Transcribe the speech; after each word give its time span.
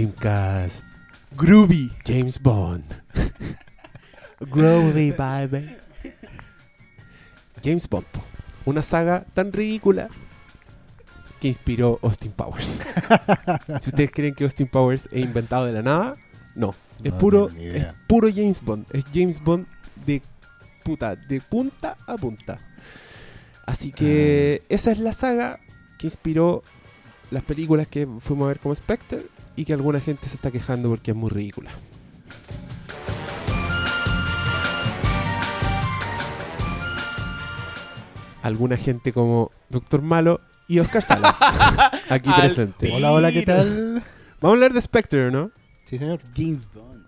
Dreamcast. 0.00 0.86
Groovy. 1.36 1.92
James 2.06 2.40
Bond. 2.40 2.84
Groovy, 4.40 5.12
baby. 5.12 5.76
James 7.62 7.86
Bond. 7.86 8.06
Una 8.64 8.82
saga 8.82 9.26
tan 9.34 9.52
ridícula 9.52 10.08
que 11.38 11.48
inspiró 11.48 11.98
Austin 12.00 12.32
Powers. 12.32 12.78
si 13.80 13.90
ustedes 13.90 14.10
creen 14.10 14.34
que 14.34 14.44
Austin 14.44 14.68
Powers 14.68 15.06
es 15.12 15.22
inventado 15.22 15.66
de 15.66 15.72
la 15.72 15.82
nada, 15.82 16.16
no. 16.54 16.74
Es 17.04 17.12
No 17.12 17.18
puro, 17.18 17.50
es 17.58 17.86
puro 18.08 18.28
James 18.34 18.62
Bond. 18.62 18.86
Es 18.94 19.04
James 19.12 19.38
Bond 19.38 19.66
de 20.06 20.22
puta, 20.82 21.14
de 21.14 21.42
punta 21.42 21.98
a 22.06 22.16
punta. 22.16 22.58
Así 23.66 23.92
que 23.92 24.62
esa 24.70 24.92
es 24.92 24.98
la 24.98 25.12
saga 25.12 25.60
que 25.98 26.06
inspiró 26.06 26.62
las 27.30 27.42
películas 27.42 27.86
que 27.86 28.08
fuimos 28.20 28.46
a 28.46 28.48
ver 28.48 28.60
como 28.60 28.74
Spectre 28.74 29.24
y 29.56 29.64
que 29.64 29.72
alguna 29.72 30.00
gente 30.00 30.28
se 30.28 30.36
está 30.36 30.50
quejando 30.50 30.88
porque 30.88 31.10
es 31.12 31.16
muy 31.16 31.30
ridícula. 31.30 31.70
Alguna 38.42 38.76
gente 38.76 39.12
como 39.12 39.50
Doctor 39.68 40.00
Malo 40.02 40.40
y 40.66 40.78
Oscar 40.78 41.02
Salas, 41.02 41.38
aquí 42.08 42.30
presente. 42.32 42.90
Hola, 42.94 43.12
hola, 43.12 43.32
¿qué 43.32 43.42
tal? 43.42 44.02
Vamos 44.40 44.52
a 44.54 44.56
hablar 44.56 44.72
de 44.72 44.80
Spectre, 44.80 45.30
¿no? 45.30 45.50
Sí, 45.84 45.98
señor. 45.98 46.20
James 46.34 46.66
Bond. 46.72 47.04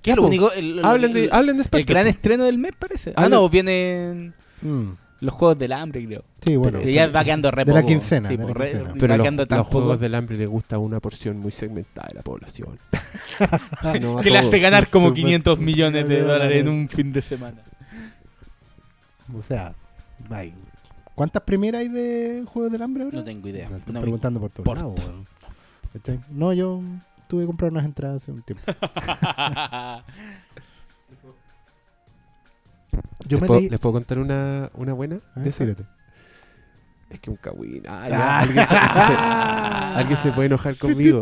¿Qué 0.00 0.12
es 0.12 0.16
lo 0.16 0.22
único? 0.24 0.50
El, 0.52 0.78
el- 0.78 0.84
Hablen 0.84 1.12
de, 1.12 1.24
el- 1.24 1.32
hablen 1.32 1.56
de 1.56 1.62
el 1.62 1.64
Spectre. 1.66 1.92
gran 1.94 2.04
po. 2.04 2.10
estreno 2.10 2.44
del 2.44 2.58
mes, 2.58 2.72
parece. 2.78 3.12
Ah, 3.16 3.28
no, 3.28 3.48
vienen 3.48 4.34
Mm, 4.62 4.92
los 5.24 5.34
Juegos 5.34 5.58
del 5.58 5.72
Hambre, 5.72 6.04
creo. 6.06 6.24
Sí, 6.44 6.56
bueno. 6.56 6.78
Pero 6.80 6.90
ya 6.92 7.08
va 7.08 7.24
quedando 7.24 7.50
re 7.50 7.64
de 7.64 7.72
la 7.72 7.82
quincena, 7.84 8.28
Sí, 8.28 8.36
de 8.36 8.42
la 8.42 8.48
po, 8.48 8.54
re- 8.54 8.66
quincena. 8.70 8.88
va 8.90 8.94
Pero 8.98 9.16
los, 9.16 9.26
los 9.34 9.46
poco 9.48 9.64
juegos 9.64 10.00
del 10.00 10.14
hambre 10.14 10.36
le 10.36 10.46
gusta 10.46 10.76
a 10.76 10.78
una 10.78 11.00
porción 11.00 11.38
muy 11.38 11.50
segmentada 11.50 12.08
de 12.08 12.14
la 12.14 12.22
población. 12.22 12.78
No 14.00 14.20
que 14.20 14.30
le 14.30 14.38
hace 14.38 14.58
ganar 14.60 14.84
sí, 14.86 14.92
como 14.92 15.08
súper 15.08 15.22
500 15.24 15.58
millones 15.58 16.08
de 16.08 16.20
dólares 16.22 16.60
en 16.60 16.68
un 16.68 16.88
fin 16.88 17.12
de 17.12 17.22
semana. 17.22 17.58
O 19.36 19.42
sea, 19.42 19.74
hay- 20.30 20.54
¿cuántas 21.14 21.42
primeras 21.42 21.80
hay 21.80 21.88
de 21.88 22.44
Juegos 22.46 22.70
del 22.72 22.82
Hambre 22.82 23.04
ahora? 23.04 23.16
No 23.18 23.24
tengo 23.24 23.48
idea. 23.48 23.68
Me 23.68 23.78
estoy 23.78 23.94
No 23.94 24.00
preguntando 24.00 24.40
por 24.40 24.78
weón. 24.78 25.26
¿Cachai? 25.92 26.20
No, 26.30 26.52
yo 26.52 26.80
tuve 27.28 27.42
que 27.42 27.46
comprar 27.46 27.70
unas 27.70 27.84
entradas 27.84 28.22
hace 28.22 28.32
un 28.32 28.42
tiempo. 28.42 28.64
Yo 33.26 33.36
¿Les, 33.36 33.40
me 33.42 33.46
puedo, 33.46 33.60
leí... 33.60 33.68
les 33.70 33.80
puedo 33.80 33.92
contar 33.94 34.18
una, 34.18 34.70
una 34.74 34.92
buena? 34.92 35.20
Ah, 35.34 35.40
de. 35.40 35.50
Es 37.10 37.20
que 37.20 37.30
un 37.30 37.36
cagüín. 37.36 37.82
Ah, 37.88 38.02
Ah. 38.04 38.08
ya, 38.08 38.38
alguien, 38.40 38.66
se, 38.66 38.74
se- 38.74 38.78
alguien 39.98 40.18
se 40.18 40.32
puede 40.32 40.46
enojar 40.46 40.76
conmigo. 40.76 41.20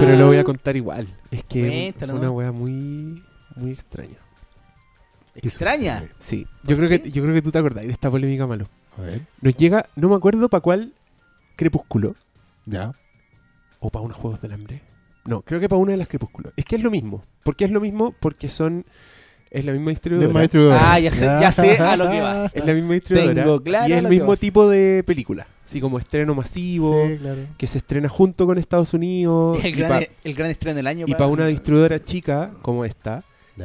pero 0.00 0.16
lo 0.16 0.26
voy 0.28 0.36
a 0.38 0.44
contar 0.44 0.76
igual. 0.76 1.08
Es 1.30 1.42
que 1.44 1.66
Cuéntalo, 1.92 2.12
fue 2.12 2.20
una 2.20 2.30
wea 2.30 2.52
muy, 2.52 3.22
muy 3.56 3.70
extraña. 3.72 4.16
Extraña. 5.34 6.04
Sí, 6.18 6.46
yo 6.62 6.76
creo, 6.76 6.88
que, 6.88 7.10
yo 7.10 7.22
creo 7.22 7.34
que 7.34 7.42
tú 7.42 7.50
te 7.50 7.58
acordás 7.58 7.84
de 7.86 7.90
esta 7.92 8.10
polémica 8.10 8.46
malo. 8.46 8.68
A 8.98 9.02
ver, 9.02 9.22
Nos 9.40 9.56
llega, 9.56 9.86
no 9.96 10.08
me 10.10 10.16
acuerdo 10.16 10.48
para 10.50 10.60
cuál 10.60 10.92
Crepúsculo 11.56 12.14
ya. 12.66 12.92
o 13.80 13.88
para 13.90 14.04
unos 14.04 14.18
Juegos 14.18 14.40
del 14.42 14.52
Hambre. 14.52 14.82
No, 15.24 15.40
creo 15.42 15.58
que 15.60 15.68
para 15.68 15.80
una 15.80 15.92
de 15.92 15.96
las 15.98 16.08
Crepúsculo. 16.08 16.52
Es 16.56 16.64
que 16.66 16.76
es 16.76 16.82
lo 16.82 16.90
mismo. 16.90 17.24
¿Por 17.42 17.56
qué 17.56 17.64
es 17.64 17.70
lo 17.70 17.80
mismo? 17.80 18.14
Porque 18.20 18.48
son. 18.50 18.84
Es 19.54 19.64
la 19.66 19.72
misma 19.72 19.90
distribuidora. 19.90 20.92
Ah, 20.94 20.98
ya 20.98 21.10
sé, 21.12 21.20
ya 21.26 21.52
sé 21.52 21.76
a 21.78 21.96
lo 21.96 22.10
que 22.10 22.20
vas. 22.22 22.56
Es 22.56 22.64
la 22.64 22.72
misma 22.72 22.94
distribuidora. 22.94 23.42
Tengo 23.44 23.62
claro 23.62 23.88
y 23.88 23.92
es 23.92 23.98
el 23.98 24.08
mismo 24.08 24.34
tipo 24.36 24.68
de 24.68 25.04
película. 25.06 25.46
Así 25.64 25.78
como 25.80 25.98
estreno 25.98 26.34
masivo, 26.34 27.06
Sí, 27.06 27.18
claro. 27.18 27.40
que 27.58 27.66
se 27.66 27.78
estrena 27.78 28.08
junto 28.08 28.46
con 28.46 28.56
Estados 28.58 28.94
Unidos. 28.94 29.58
El 29.62 29.66
y 29.66 29.72
gran, 29.72 29.88
para 29.90 30.06
el 30.24 30.34
gran 30.34 30.50
estreno 30.50 30.76
del 30.76 30.86
año. 30.86 31.06
para 31.06 31.26
una 31.26 31.46
distribuidora 31.46 32.02
chica 32.02 32.50
como 32.62 32.84
esta, 32.86 33.24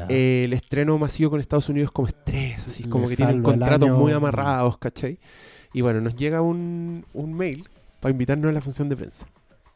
eh, 0.09 0.43
el 0.45 0.53
estreno 0.53 0.97
masivo 0.97 1.29
con 1.31 1.39
Estados 1.39 1.69
Unidos 1.69 1.87
es 1.87 1.91
como 1.91 2.07
estrés, 2.09 2.67
así 2.67 2.83
Le 2.83 2.89
como 2.89 3.07
que 3.07 3.15
tienen 3.15 3.41
contratos 3.41 3.89
muy 3.89 4.11
amarrados, 4.11 4.77
¿cachai? 4.77 5.17
Y 5.73 5.81
bueno, 5.81 6.01
nos 6.01 6.15
llega 6.15 6.41
un, 6.41 7.05
un 7.13 7.33
mail 7.33 7.67
para 8.01 8.11
invitarnos 8.11 8.49
a 8.49 8.53
la 8.53 8.61
función 8.61 8.89
de 8.89 8.95
prensa, 8.97 9.25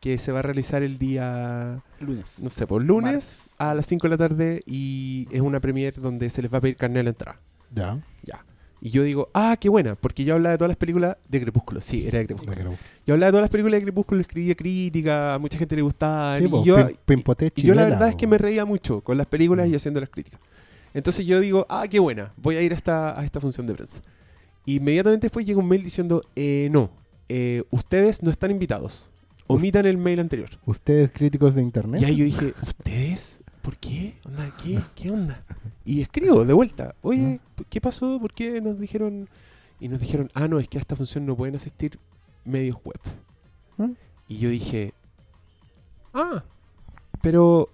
que 0.02 0.18
se 0.18 0.32
va 0.34 0.40
a 0.40 0.42
realizar 0.42 0.84
el 0.84 0.98
día, 0.98 1.82
lunes. 2.00 2.40
no 2.40 2.50
sé, 2.50 2.68
por 2.68 2.84
lunes 2.84 3.52
a 3.58 3.74
las 3.76 3.86
5 3.86 4.08
de 4.08 4.10
la 4.10 4.18
tarde 4.18 4.62
y 4.66 5.28
es 5.32 5.40
una 5.42 5.60
premiere 5.62 6.02
donde 6.02 6.30
se 6.30 6.42
les 6.42 6.52
va 6.52 6.58
a 6.58 6.62
pedir 6.62 6.76
carnet 6.76 7.00
a 7.02 7.04
la 7.04 7.10
entrada. 7.12 7.40
Ya. 7.74 8.00
Ya. 8.24 8.44
Y 8.82 8.90
yo 8.90 9.04
digo, 9.04 9.30
ah, 9.36 9.56
qué 9.62 9.70
buena, 9.70 9.94
porque 9.94 10.24
yo 10.26 10.34
hablaba 10.34 10.54
de 10.54 10.58
todas 10.58 10.70
las 10.70 10.78
películas 10.78 11.16
de 11.30 11.40
Crepúsculo. 11.40 11.80
Sí, 11.82 12.08
era 12.08 12.18
de 12.18 12.26
Crepúsculo. 12.26 12.76
Yo 13.06 13.14
hablaba 13.14 13.28
de 13.28 13.32
todas 13.32 13.42
las 13.44 13.50
películas 13.52 13.80
de 13.80 13.84
Crepúsculo, 13.84 14.22
escribía 14.22 14.56
crítica, 14.56 15.36
a 15.36 15.38
mucha 15.38 15.60
gente 15.60 15.76
le 15.76 15.84
gustaba. 15.84 16.40
Sí, 16.40 16.46
y 16.46 16.64
yo, 16.66 16.80
y 17.56 17.62
yo 17.62 17.76
la 17.76 17.84
verdad 17.86 18.10
es 18.10 18.16
que 18.16 18.26
me 18.26 18.40
reía 18.40 18.66
mucho 18.66 19.02
con 19.02 19.20
las 19.20 19.28
películas 19.28 19.68
y 19.68 19.74
Mm. 19.74 19.76
haciendo 19.76 20.00
las 20.00 20.10
críticas. 20.10 20.40
Entonces 20.96 21.28
yo 21.28 21.40
digo, 21.40 21.68
ah, 21.70 21.86
qué 21.88 22.00
buena, 22.00 22.34
voy 22.38 22.56
a 22.56 22.62
ir 22.64 22.72
a 22.74 22.76
esta, 22.76 23.18
a 23.20 23.24
esta 23.24 23.40
función 23.40 23.68
de 23.68 23.76
prensa. 23.76 24.02
Inmediatamente 24.66 25.26
después 25.26 25.46
llega 25.46 25.60
un 25.60 25.68
mail 25.70 25.84
diciendo, 25.84 26.24
eh, 26.36 26.68
no, 26.72 26.90
eh, 27.30 27.64
ustedes 27.70 28.24
no 28.24 28.32
están 28.32 28.50
invitados. 28.50 29.11
Omitan 29.56 29.86
el 29.86 29.98
mail 29.98 30.20
anterior. 30.20 30.50
¿Ustedes 30.66 31.12
críticos 31.12 31.56
de 31.56 31.62
internet? 31.62 32.02
Y 32.02 32.06
ahí 32.06 32.16
yo 32.16 32.26
dije, 32.26 32.54
¿ustedes? 32.62 33.44
¿Por 33.62 33.78
qué? 33.78 34.16
Onda, 34.26 34.56
¿Qué? 34.62 34.80
¿Qué 34.96 35.12
onda? 35.12 35.44
Y 35.86 36.02
escribo 36.02 36.46
de 36.46 36.54
vuelta, 36.54 36.96
oye, 37.02 37.40
¿qué 37.70 37.82
pasó? 37.82 38.20
¿Por 38.20 38.34
qué 38.34 38.62
nos 38.62 38.80
dijeron? 38.80 39.30
Y 39.80 39.88
nos 39.88 40.00
dijeron, 40.00 40.30
ah, 40.34 40.48
no, 40.48 40.60
es 40.60 40.68
que 40.68 40.78
a 40.78 40.82
esta 40.82 40.96
función 40.96 41.26
no 41.26 41.36
pueden 41.36 41.56
asistir 41.56 42.00
medios 42.46 42.78
web. 42.84 43.00
¿Ah? 43.78 43.90
Y 44.28 44.38
yo 44.38 44.50
dije, 44.50 44.94
ah, 46.14 46.44
pero 47.22 47.70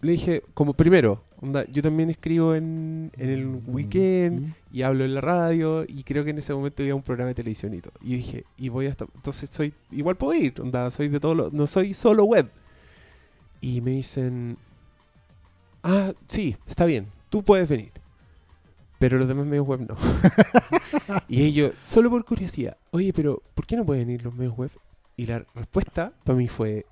le 0.00 0.12
dije, 0.12 0.42
como 0.54 0.74
primero, 0.74 1.22
onda, 1.40 1.64
yo 1.66 1.82
también 1.82 2.10
escribo 2.10 2.54
en, 2.54 3.10
en 3.16 3.28
el 3.30 3.46
weekend 3.66 4.40
Mm. 4.40 4.52
y 4.72 4.82
hablo 4.82 5.04
en 5.04 5.14
la 5.14 5.20
radio 5.20 5.84
y 5.86 6.02
creo 6.02 6.24
que 6.24 6.30
en 6.30 6.38
ese 6.38 6.52
momento 6.54 6.82
había 6.82 6.94
un 6.94 7.02
programa 7.02 7.28
de 7.28 7.34
televisión 7.34 7.74
y 7.74 7.80
todo. 7.80 7.92
Y 8.02 8.10
yo 8.10 8.16
dije, 8.16 8.44
y 8.56 8.68
voy 8.68 8.86
hasta, 8.86 9.06
entonces 9.14 9.48
soy, 9.52 9.72
igual 9.90 10.16
puedo 10.16 10.34
ir, 10.34 10.60
onda, 10.60 10.90
soy 10.90 11.08
de 11.08 11.20
todo 11.20 11.34
lo, 11.34 11.50
no 11.50 11.66
soy 11.66 11.94
solo 11.94 12.24
web. 12.24 12.50
Y 13.60 13.80
me 13.80 13.92
dicen, 13.92 14.56
ah, 15.82 16.12
sí, 16.26 16.56
está 16.66 16.84
bien, 16.84 17.08
tú 17.30 17.42
puedes 17.42 17.68
venir. 17.68 17.92
Pero 18.98 19.16
los 19.16 19.28
demás 19.28 19.46
medios 19.46 19.66
web 19.66 19.86
no. 19.88 19.96
y 21.28 21.44
ellos, 21.44 21.72
solo 21.82 22.10
por 22.10 22.24
curiosidad, 22.24 22.76
oye, 22.90 23.12
pero 23.12 23.42
¿por 23.54 23.64
qué 23.64 23.76
no 23.76 23.86
pueden 23.86 24.10
ir 24.10 24.24
los 24.24 24.34
medios 24.34 24.56
web? 24.56 24.70
Y 25.16 25.26
la 25.26 25.44
respuesta 25.54 26.12
para 26.24 26.36
mí 26.36 26.48
fue 26.48 26.84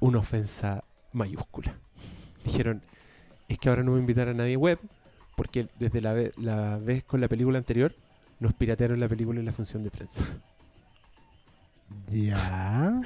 una 0.00 0.18
ofensa 0.18 0.84
mayúscula. 1.12 1.74
Dijeron, 2.44 2.82
es 3.48 3.58
que 3.58 3.68
ahora 3.68 3.82
no 3.82 3.92
voy 3.92 3.98
a 3.98 4.00
invitar 4.00 4.28
a 4.28 4.34
nadie 4.34 4.56
web 4.56 4.78
porque 5.36 5.68
desde 5.78 6.00
la, 6.00 6.12
ve- 6.12 6.32
la 6.38 6.78
vez 6.78 7.04
con 7.04 7.20
la 7.20 7.28
película 7.28 7.58
anterior 7.58 7.94
nos 8.40 8.54
piratearon 8.54 8.98
la 9.00 9.08
película 9.08 9.38
en 9.40 9.46
la 9.46 9.52
función 9.52 9.82
de 9.82 9.90
prensa. 9.90 10.24
Ya. 12.10 13.00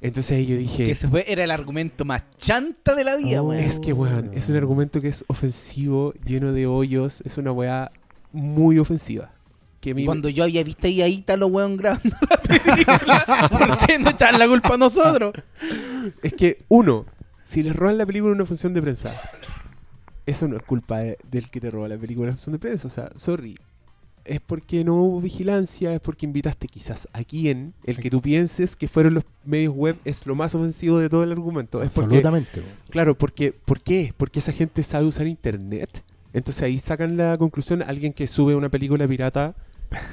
Entonces 0.00 0.36
ahí 0.36 0.46
yo 0.46 0.56
dije, 0.56 0.84
Que 0.84 0.90
ese 0.92 1.08
fue, 1.08 1.24
era 1.30 1.44
el 1.44 1.50
argumento 1.50 2.04
más 2.04 2.22
chanta 2.36 2.94
de 2.94 3.04
la 3.04 3.16
vida, 3.16 3.42
Oh. 3.42 3.46
weón. 3.48 3.62
es 3.62 3.80
que 3.80 3.92
weón, 3.92 4.30
es 4.34 4.48
un 4.48 4.56
argumento 4.56 5.00
que 5.00 5.08
es 5.08 5.24
ofensivo, 5.28 6.12
lleno 6.24 6.52
de 6.52 6.66
hoyos, 6.66 7.22
es 7.22 7.38
una 7.38 7.52
weá 7.52 7.90
muy 8.32 8.78
ofensiva. 8.78 9.30
Que 9.80 10.04
Cuando 10.04 10.28
yo 10.28 10.44
había 10.44 10.62
visto 10.64 10.86
ahí 10.86 11.00
a 11.00 11.08
Ítalo, 11.08 11.46
weón, 11.46 11.76
grabando 11.76 12.16
la 12.28 12.36
película, 12.38 13.48
¿por 13.50 13.86
qué 13.86 13.98
no 13.98 14.10
echan 14.10 14.38
la 14.38 14.48
culpa 14.48 14.74
a 14.74 14.78
nosotros? 14.78 15.32
Es 16.22 16.34
que, 16.34 16.64
uno, 16.68 17.06
si 17.42 17.62
les 17.62 17.74
roban 17.74 17.96
la 17.96 18.04
película 18.06 18.32
en 18.32 18.36
una 18.36 18.46
función 18.46 18.74
de 18.74 18.82
prensa, 18.82 19.12
eso 20.26 20.48
no 20.48 20.56
es 20.56 20.62
culpa 20.62 20.98
de- 20.98 21.18
del 21.30 21.48
que 21.50 21.60
te 21.60 21.70
roba 21.70 21.88
la 21.88 21.96
película 21.96 22.30
función 22.32 22.52
de 22.52 22.58
prensa. 22.58 22.88
O 22.88 22.90
sea, 22.90 23.10
sorry. 23.16 23.56
Es 24.24 24.40
porque 24.40 24.82
no 24.82 24.96
hubo 24.96 25.20
vigilancia, 25.20 25.94
es 25.94 26.00
porque 26.00 26.26
invitaste 26.26 26.66
quizás 26.66 27.06
a 27.12 27.22
quien 27.22 27.74
el 27.84 27.98
que 27.98 28.10
tú 28.10 28.20
pienses 28.20 28.74
que 28.74 28.88
fueron 28.88 29.14
los 29.14 29.22
medios 29.44 29.72
web 29.72 29.96
es 30.04 30.26
lo 30.26 30.34
más 30.34 30.52
ofensivo 30.52 30.98
de 30.98 31.08
todo 31.08 31.22
el 31.22 31.30
argumento. 31.30 31.80
Es 31.80 31.90
porque, 31.90 32.16
Absolutamente. 32.16 32.60
claro, 32.90 33.16
porque, 33.16 33.52
¿por 33.52 33.80
qué? 33.80 34.12
Porque 34.16 34.40
esa 34.40 34.50
gente 34.50 34.82
sabe 34.82 35.06
usar 35.06 35.28
internet. 35.28 36.02
Entonces 36.32 36.60
ahí 36.64 36.76
sacan 36.80 37.16
la 37.16 37.38
conclusión, 37.38 37.82
alguien 37.82 38.12
que 38.12 38.26
sube 38.26 38.56
una 38.56 38.68
película 38.68 39.06
pirata 39.06 39.54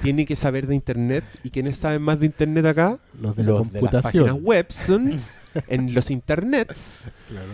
tiene 0.04 0.28
que 0.28 0.36
saber 0.36 0.68
de 0.68 0.76
internet. 0.76 1.24
¿Y 1.44 1.50
quienes 1.50 1.78
saben 1.78 2.04
más 2.04 2.20
de 2.20 2.28
internet 2.28 2.68
acá? 2.68 3.00
Los 3.20 3.36
de 3.36 3.44
la 3.44 3.50
los 3.50 3.72
de 3.74 3.82
las 3.82 4.04
páginas 4.04 4.32
computación. 4.34 4.44
web, 4.46 4.68
en 5.70 5.94
los 5.96 6.12
internets. 6.12 7.00
Claro. 7.30 7.48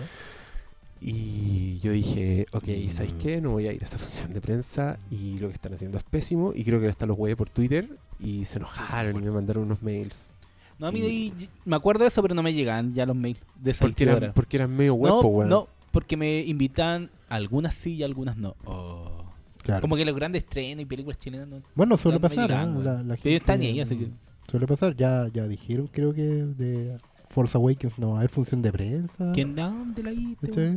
Y 1.02 1.80
yo 1.80 1.92
dije, 1.92 2.46
ok, 2.52 2.66
¿sabéis 2.90 3.14
qué? 3.20 3.40
No 3.42 3.52
voy 3.52 3.68
a 3.68 3.74
ir 3.74 3.82
a 3.82 3.86
esa 3.86 3.98
función 4.00 4.34
de 4.34 4.42
prensa 4.42 4.98
y 5.10 5.40
lo 5.40 5.48
que 5.48 5.54
están 5.54 5.74
haciendo 5.74 5.98
es 5.98 6.04
pésimo. 6.04 6.52
Y 6.54 6.64
creo 6.64 6.80
que 6.82 6.88
hasta 6.88 7.06
los 7.06 7.18
huevos 7.18 7.38
por 7.38 7.50
Twitter 7.50 7.88
y 8.20 8.46
se 8.46 8.58
enojaron 8.58 9.16
y 9.18 9.22
me 9.26 9.32
mandaron 9.32 9.64
unos 9.64 9.82
mails. 9.82 10.30
No, 10.78 10.88
a 10.88 10.92
mí 10.92 11.00
y- 11.02 11.50
me 11.66 11.76
acuerdo 11.76 12.04
de 12.04 12.08
eso, 12.10 12.22
pero 12.22 12.34
no 12.36 12.44
me 12.44 12.54
llegan 12.54 12.94
ya 12.94 13.06
los 13.06 13.16
mails 13.16 13.40
de 13.62 13.72
esa 13.72 13.82
Porque 13.86 14.04
eran, 14.04 14.32
porque 14.34 14.58
eran 14.58 14.76
medio 14.76 14.94
web, 14.96 15.12
no, 15.24 15.46
no, 15.46 15.68
porque 15.92 16.16
me 16.16 16.40
invitan 16.42 17.10
algunas 17.28 17.76
sí 17.76 17.96
y 17.96 18.04
algunas 18.04 18.38
no. 18.38 18.56
Oh. 18.66 19.24
Claro. 19.64 19.82
Como 19.82 19.98
que 19.98 20.06
los 20.06 20.16
grandes 20.16 20.44
estrenos 20.44 20.82
y 20.82 20.86
películas 20.86 21.20
chilenas 21.20 21.48
no. 21.50 21.62
Bueno, 21.76 21.98
suele 21.98 22.16
no 22.18 22.22
pasar. 22.22 22.50
llegan, 22.50 22.72
weón. 22.72 22.86
La, 22.86 22.94
la 23.04 23.14
Ellos 23.16 23.26
están 23.26 23.56
gente- 23.62 23.68
ahí, 23.68 23.80
así 23.82 23.98
que. 23.98 24.08
Suele 24.50 24.66
pasar. 24.68 24.96
Ya, 24.96 25.28
ya 25.34 25.48
dijeron, 25.48 25.88
creo 25.92 26.14
que 26.14 26.22
de 26.24 26.98
Force 27.30 27.56
Awakens 27.56 28.00
no 28.00 28.10
va 28.10 28.16
a 28.16 28.18
haber 28.20 28.30
función 28.30 28.62
de 28.62 28.72
prensa. 28.72 29.32
¿Quién 29.34 29.56
da 29.56 29.68
dónde 29.68 30.02
la 30.02 30.10
weón? 30.12 30.76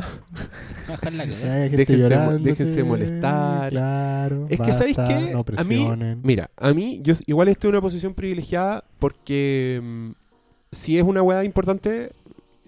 Bajar 0.87 1.12
la 1.14 1.26
gente 1.26 1.76
Déjense 1.76 2.38
déjense 2.40 2.84
molestar. 2.84 3.70
Claro. 3.70 4.46
Es 4.50 4.60
que, 4.60 4.72
¿sabéis 4.72 4.99
qué? 4.99 5.32
No 5.32 5.44
a 5.56 5.64
mí, 5.64 5.88
mira, 6.22 6.50
a 6.56 6.75
mí, 6.75 7.00
yo 7.02 7.14
igual 7.26 7.49
estoy 7.49 7.69
en 7.70 7.76
una 7.76 7.81
posición 7.81 8.12
privilegiada 8.12 8.84
porque 8.99 9.81
mm, 9.82 10.10
si 10.72 10.99
es 10.99 11.04
una 11.04 11.22
weá 11.22 11.43
importante, 11.43 12.12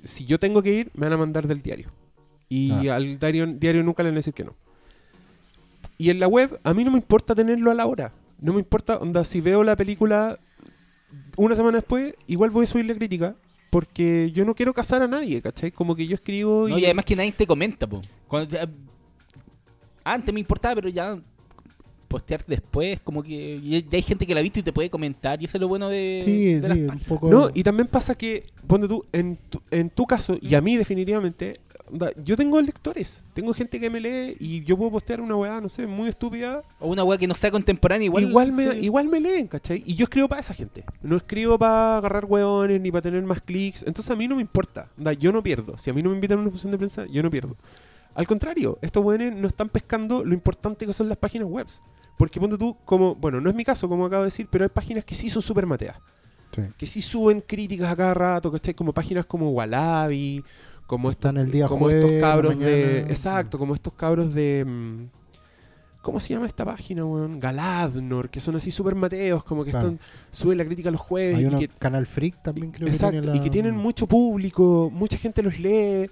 si 0.02 0.24
yo 0.24 0.38
tengo 0.38 0.62
que 0.62 0.72
ir, 0.72 0.90
me 0.94 1.06
van 1.06 1.12
a 1.12 1.18
mandar 1.18 1.46
del 1.46 1.60
diario. 1.60 1.90
Y 2.48 2.88
Ah. 2.88 2.96
al 2.96 3.18
diario, 3.18 3.46
diario 3.46 3.82
nunca 3.82 4.02
le 4.02 4.08
van 4.08 4.16
a 4.16 4.20
decir 4.20 4.32
que 4.34 4.44
no. 4.44 4.54
Y 5.98 6.08
en 6.10 6.20
la 6.20 6.26
web, 6.26 6.58
a 6.64 6.72
mí 6.72 6.84
no 6.84 6.90
me 6.90 6.98
importa 6.98 7.34
tenerlo 7.34 7.70
a 7.70 7.74
la 7.74 7.86
hora. 7.86 8.12
No 8.40 8.54
me 8.54 8.60
importa, 8.60 8.96
onda, 8.96 9.24
si 9.24 9.40
veo 9.40 9.62
la 9.62 9.76
película 9.76 10.38
una 11.36 11.54
semana 11.54 11.78
después, 11.78 12.14
igual 12.26 12.50
voy 12.50 12.64
a 12.64 12.66
subir 12.66 12.86
la 12.86 12.94
crítica. 12.94 13.36
Porque 13.74 14.30
yo 14.32 14.44
no 14.44 14.54
quiero 14.54 14.72
casar 14.72 15.02
a 15.02 15.08
nadie, 15.08 15.42
¿cachai? 15.42 15.72
Como 15.72 15.96
que 15.96 16.06
yo 16.06 16.14
escribo 16.14 16.68
No, 16.68 16.78
y 16.78 16.84
además 16.84 17.04
que 17.04 17.16
nadie 17.16 17.32
te 17.32 17.44
comenta, 17.44 17.88
po. 17.88 18.00
Cuando 18.28 18.48
te- 18.56 18.68
Antes 20.04 20.32
me 20.32 20.38
importaba, 20.38 20.76
pero 20.76 20.88
ya 20.90 21.18
postear 22.06 22.44
después, 22.46 23.00
como 23.00 23.20
que 23.20 23.60
ya, 23.60 23.96
hay 23.96 24.02
gente 24.02 24.24
que 24.28 24.32
la 24.32 24.38
ha 24.38 24.42
visto 24.44 24.60
y 24.60 24.62
te 24.62 24.72
puede 24.72 24.88
comentar, 24.90 25.42
y 25.42 25.46
eso 25.46 25.56
es 25.56 25.60
lo 25.60 25.66
bueno 25.66 25.88
de, 25.88 26.20
Sí, 26.24 26.54
de 26.54 26.68
las 26.68 26.76
sí, 26.76 26.82
un 26.82 26.86
páginas. 26.86 27.08
poco. 27.08 27.28
No, 27.28 27.50
y 27.52 27.64
también 27.64 27.88
pasa 27.88 28.14
que, 28.14 28.44
ponte 28.68 28.86
tú, 28.86 29.04
en 29.12 29.36
tu, 29.50 29.60
en 29.72 29.90
tu 29.90 30.06
caso, 30.06 30.38
y 30.40 30.54
a 30.54 30.60
mí 30.60 30.76
definitivamente, 30.76 31.58
onda, 31.90 32.10
yo 32.22 32.36
tengo 32.36 32.60
lectores, 32.60 33.24
tengo 33.34 33.52
gente 33.54 33.78
que 33.78 33.90
me 33.90 34.00
lee 34.00 34.36
y 34.40 34.62
yo 34.64 34.76
puedo 34.76 34.90
postear 34.92 35.20
una 35.20 35.36
weá, 35.36 35.60
no 35.60 35.68
sé, 35.68 35.86
muy 35.86 36.08
estúpida. 36.08 36.62
O 36.80 36.88
una 36.88 37.04
weá 37.04 37.18
que 37.18 37.26
no 37.26 37.34
sea 37.34 37.50
contemporánea, 37.50 38.06
igual. 38.06 38.24
Igual, 38.24 38.52
me, 38.52 38.72
sí. 38.72 38.78
igual 38.80 39.08
me 39.08 39.20
leen, 39.20 39.46
¿cachai? 39.48 39.82
Y 39.86 39.94
yo 39.94 40.04
escribo 40.04 40.28
para 40.28 40.40
esa 40.40 40.54
gente. 40.54 40.84
No 41.02 41.16
escribo 41.16 41.58
para 41.58 41.98
agarrar 41.98 42.24
weones 42.24 42.80
ni 42.80 42.90
para 42.90 43.02
tener 43.02 43.22
más 43.22 43.40
clics. 43.40 43.82
Entonces 43.86 44.10
a 44.10 44.16
mí 44.16 44.26
no 44.28 44.36
me 44.36 44.42
importa. 44.42 44.88
Onda, 44.98 45.12
yo 45.12 45.32
no 45.32 45.42
pierdo. 45.42 45.76
Si 45.78 45.90
a 45.90 45.92
mí 45.94 46.02
no 46.02 46.10
me 46.10 46.16
invitan 46.16 46.38
a 46.38 46.42
una 46.42 46.50
función 46.50 46.72
de 46.72 46.78
prensa, 46.78 47.06
yo 47.06 47.22
no 47.22 47.30
pierdo. 47.30 47.56
Al 48.14 48.26
contrario, 48.26 48.78
estos 48.80 49.04
weones 49.04 49.34
no 49.34 49.48
están 49.48 49.68
pescando 49.68 50.24
lo 50.24 50.34
importante 50.34 50.86
que 50.86 50.92
son 50.92 51.08
las 51.08 51.18
páginas 51.18 51.48
web. 51.48 51.66
Porque 52.16 52.38
ponte 52.38 52.56
tú, 52.56 52.76
como, 52.84 53.16
bueno, 53.16 53.40
no 53.40 53.50
es 53.50 53.56
mi 53.56 53.64
caso, 53.64 53.88
como 53.88 54.06
acabo 54.06 54.22
de 54.22 54.28
decir, 54.28 54.46
pero 54.48 54.64
hay 54.64 54.70
páginas 54.70 55.04
que 55.04 55.14
sí 55.14 55.28
son 55.28 55.42
súper 55.42 55.66
mateas 55.66 55.96
Sí. 56.54 56.62
que 56.78 56.86
sí 56.86 57.02
suben 57.02 57.40
críticas 57.40 57.90
a 57.90 57.96
cada 57.96 58.14
rato, 58.14 58.52
¿cachai? 58.52 58.74
Como 58.74 58.92
páginas 58.92 59.26
como 59.26 59.50
Wallaby, 59.50 60.44
como 60.86 61.10
estos, 61.10 61.30
Están 61.30 61.36
el 61.44 61.50
día 61.50 61.66
como 61.66 61.86
jueves, 61.86 62.04
estos 62.04 62.20
cabros 62.20 62.58
de... 62.58 62.98
Exacto, 63.00 63.58
como 63.58 63.74
estos 63.74 63.92
cabros 63.94 64.34
de... 64.34 64.64
mm, 64.66 65.04
¿Cómo 66.02 66.20
se 66.20 66.34
llama 66.34 66.44
esta 66.44 66.66
página, 66.66 67.02
weón? 67.06 67.40
Galadnor, 67.40 68.28
que 68.28 68.38
son 68.40 68.56
así 68.56 68.70
súper 68.70 68.94
mateos, 68.94 69.42
como 69.44 69.64
que 69.64 69.70
Claro. 69.70 69.88
están 69.88 70.00
suben 70.30 70.58
la 70.58 70.64
crítica 70.66 70.90
los 70.90 71.00
jueves 71.00 71.38
Hay 71.38 71.46
y 71.46 71.58
que, 71.66 71.68
Canal 71.68 72.04
Freak 72.06 72.42
también 72.42 72.70
creo 72.72 72.88
exacto, 72.88 73.16
que 73.16 73.22
tiene 73.22 73.36
y 73.36 73.40
que 73.40 73.46
la- 73.46 73.52
tienen 73.52 73.76
mucho 73.76 74.06
público, 74.06 74.90
mucha 74.92 75.16
gente 75.16 75.42
los 75.42 75.58
lee. 75.58 76.10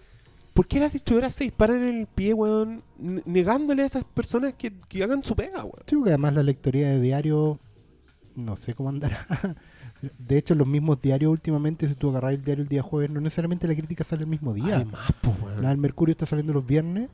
¿Por 0.55 0.67
qué 0.67 0.81
las 0.81 0.93
distribuidoras 0.95 1.35
se 1.35 1.45
disparan 1.45 1.83
en 1.83 1.99
el 2.01 2.07
pie, 2.07 2.33
weón? 2.33 2.83
Negándole 2.99 3.83
a 3.83 3.87
esas 3.87 4.05
personas 4.05 4.55
que, 4.55 4.73
que 4.89 5.03
hagan 5.03 5.23
su 5.23 5.35
pega, 5.37 5.59
weón. 5.63 5.73
Sí, 5.87 5.95
porque 5.97 6.11
además 6.11 6.35
la 6.35 6.43
lectoría 6.43 6.89
de 6.89 7.01
diario, 7.01 7.59
no 8.35 8.57
sé 8.57 8.73
cómo 8.75 8.89
andará. 8.89 9.27
De 10.19 10.37
hecho, 10.39 10.55
los 10.55 10.67
mismos 10.67 11.01
diarios 11.01 11.31
últimamente, 11.31 11.89
si 11.89 11.95
tú 11.95 12.11
agarras 12.11 12.35
el 12.35 12.43
diario 12.43 12.63
el 12.63 12.69
día 12.69 12.83
jueves, 12.83 13.11
no 13.11 13.21
necesariamente 13.21 13.69
la 13.69 13.75
crítica 13.75 14.03
sale 14.05 14.23
el 14.23 14.29
mismo 14.29 14.53
día. 14.53 14.77
Además, 14.77 15.01
pues, 15.21 15.37
weón. 15.43 15.63
La 15.63 15.69
del 15.69 15.79
Mercurio 15.79 16.13
está 16.13 16.27
saliendo 16.27 16.53
los 16.53 16.67
viernes, 16.67 17.09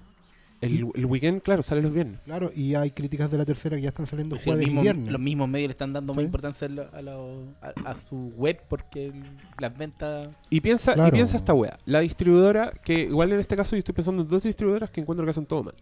El, 0.61 0.89
el 0.95 1.07
weekend, 1.07 1.43
claro, 1.43 1.63
sale 1.63 1.83
los 1.83 1.93
viernes. 1.93 2.19
claro, 2.25 2.51
y 2.55 2.75
hay 2.75 2.91
críticas 2.91 3.31
de 3.31 3.37
la 3.39 3.45
tercera 3.45 3.77
que 3.77 3.83
ya 3.83 3.91
están 3.91 4.07
saliendo 4.07 4.35
Pues 4.37 4.43
sí, 4.45 4.51
jueves 4.51 4.65
y 4.65 4.67
mismos, 4.71 4.83
viernes. 4.83 5.13
los 5.13 5.21
mismos 5.21 5.49
medios 5.49 5.69
le 5.69 5.73
están 5.73 5.93
dando 5.93 6.15
más 6.15 6.25
importancia 6.25 6.67
a, 6.67 6.71
lo- 6.71 6.89
a, 6.95 7.03
lo- 7.03 7.45
a- 7.61 7.91
a 7.91 7.95
su 7.95 8.33
web 8.37 8.59
porque 8.69 9.13
las 9.61 9.77
ventas. 9.77 10.27
Y 10.51 10.61
piensa, 10.61 10.95
y 11.07 11.11
piensa 11.13 11.37
esta 11.37 11.53
wea. 11.55 11.77
La 11.85 12.01
distribuidora, 12.01 12.73
que 12.85 13.01
igual 13.01 13.33
en 13.33 13.39
este 13.41 13.55
caso 13.57 13.77
yo 13.77 13.81
estoy 13.81 13.95
pensando 13.95 14.23
en 14.23 14.29
dos 14.29 14.43
distribuidoras 14.43 14.91
que 14.91 15.01
encuentro 15.01 15.25
que 15.27 15.31
hacen 15.31 15.47
todo 15.47 15.63
mal. 15.65 15.75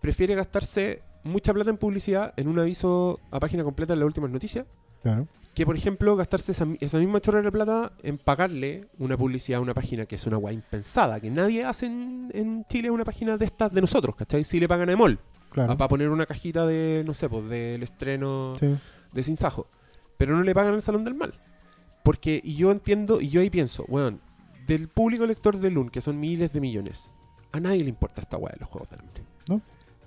Prefiere 0.00 0.34
gastarse 0.34 1.00
mucha 1.22 1.54
plata 1.54 1.70
en 1.70 1.78
publicidad 1.78 2.34
en 2.36 2.48
un 2.48 2.58
aviso 2.58 3.20
a 3.30 3.40
página 3.40 3.64
completa 3.64 3.94
en 3.94 4.00
las 4.00 4.06
últimas 4.06 4.30
noticias. 4.30 4.66
Claro. 5.04 5.28
Que 5.54 5.64
por 5.64 5.76
ejemplo 5.76 6.16
gastarse 6.16 6.50
esa, 6.50 6.66
esa 6.80 6.98
misma 6.98 7.20
chorra 7.20 7.40
de 7.40 7.52
plata 7.52 7.92
en 8.02 8.18
pagarle 8.18 8.88
una 8.98 9.16
publicidad 9.16 9.58
a 9.58 9.62
una 9.62 9.72
página 9.72 10.04
que 10.04 10.16
es 10.16 10.26
una 10.26 10.36
wea 10.36 10.52
impensada, 10.52 11.20
que 11.20 11.30
nadie 11.30 11.64
hace 11.64 11.86
en, 11.86 12.28
en 12.34 12.64
Chile 12.68 12.90
una 12.90 13.04
página 13.04 13.36
de 13.36 13.44
estas 13.44 13.72
de 13.72 13.80
nosotros, 13.80 14.16
¿cachai? 14.16 14.42
Si 14.42 14.58
le 14.58 14.66
pagan 14.66 14.88
a 14.88 14.92
Emol, 14.92 15.20
Claro. 15.50 15.76
para 15.76 15.86
poner 15.88 16.08
una 16.10 16.26
cajita 16.26 16.66
de, 16.66 17.04
no 17.06 17.14
sé, 17.14 17.28
pues 17.28 17.48
del 17.48 17.84
estreno 17.84 18.56
Sí. 18.58 18.74
de 19.12 19.22
Sin 19.22 19.36
Sajo. 19.36 19.68
Pero 20.16 20.36
no 20.36 20.42
le 20.42 20.52
pagan 20.52 20.74
al 20.74 20.82
Salón 20.82 21.04
del 21.04 21.14
Mal. 21.14 21.32
Porque, 22.02 22.40
y 22.42 22.56
yo 22.56 22.72
entiendo, 22.72 23.20
y 23.20 23.28
yo 23.28 23.40
ahí 23.40 23.50
pienso, 23.50 23.84
weón, 23.86 24.20
del 24.66 24.88
público 24.88 25.24
lector 25.26 25.58
de 25.58 25.70
Loon, 25.70 25.88
que 25.90 26.00
son 26.00 26.18
miles 26.18 26.52
de 26.52 26.60
millones, 26.60 27.12
a 27.52 27.60
nadie 27.60 27.84
le 27.84 27.90
importa 27.90 28.20
esta 28.22 28.36
weá 28.36 28.52
de 28.52 28.58
los 28.60 28.68
Juegos 28.68 28.90
del 28.90 28.98
Hambre. 29.00 29.22
No. 29.48 29.60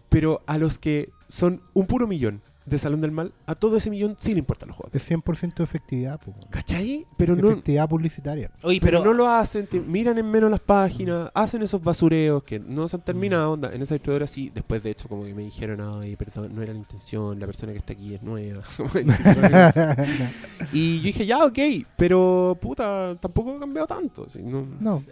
Pero 0.09 0.41
a 0.45 0.57
los 0.57 0.77
que 0.77 1.09
son 1.29 1.61
un 1.73 1.85
puro 1.87 2.05
millón 2.07 2.41
de 2.67 2.77
Salón 2.77 2.99
del 2.99 3.11
Mal, 3.11 3.31
a 3.45 3.55
todo 3.55 3.77
ese 3.77 3.89
millón 3.89 4.17
sí 4.19 4.33
le 4.33 4.39
importan 4.39 4.67
los 4.67 4.75
Juegos 4.77 4.93
Es 4.93 5.09
100% 5.09 5.55
de 5.55 5.63
efectividad, 5.63 6.19
po. 6.19 6.33
¿Cachai? 6.49 7.05
Pero 7.17 7.33
no, 7.35 7.47
efectividad 7.49 7.87
publicitaria. 7.87 8.51
Oye, 8.61 8.79
pero 8.81 8.99
pero, 8.99 9.11
no 9.11 9.17
lo 9.17 9.29
hacen, 9.29 9.67
te 9.67 9.79
miran 9.79 10.17
en 10.17 10.29
menos 10.29 10.51
las 10.51 10.59
páginas, 10.59 11.31
hacen 11.33 11.61
esos 11.61 11.81
basureos 11.81 12.43
que 12.43 12.59
no 12.59 12.87
se 12.89 12.97
han 12.97 13.03
terminado. 13.03 13.53
Onda. 13.53 13.73
En 13.73 13.81
esa 13.81 13.95
distribuidora 13.95 14.27
sí, 14.27 14.51
después 14.53 14.83
de 14.83 14.89
hecho, 14.91 15.07
como 15.07 15.23
que 15.23 15.33
me 15.33 15.43
dijeron, 15.43 15.79
ay, 16.01 16.15
perdón, 16.17 16.53
no 16.53 16.61
era 16.61 16.73
la 16.73 16.79
intención, 16.79 17.39
la 17.39 17.45
persona 17.45 17.71
que 17.71 17.77
está 17.79 17.93
aquí 17.93 18.13
es 18.15 18.21
nueva. 18.21 18.61
y 20.73 20.97
yo 20.97 21.03
dije, 21.03 21.25
ya, 21.25 21.45
ok, 21.45 21.57
pero 21.95 22.57
puta, 22.59 23.15
tampoco 23.19 23.55
ha 23.55 23.59
cambiado 23.59 23.87
tanto. 23.87 24.25
así, 24.27 24.39
no- 24.43 24.67
no, 24.79 25.03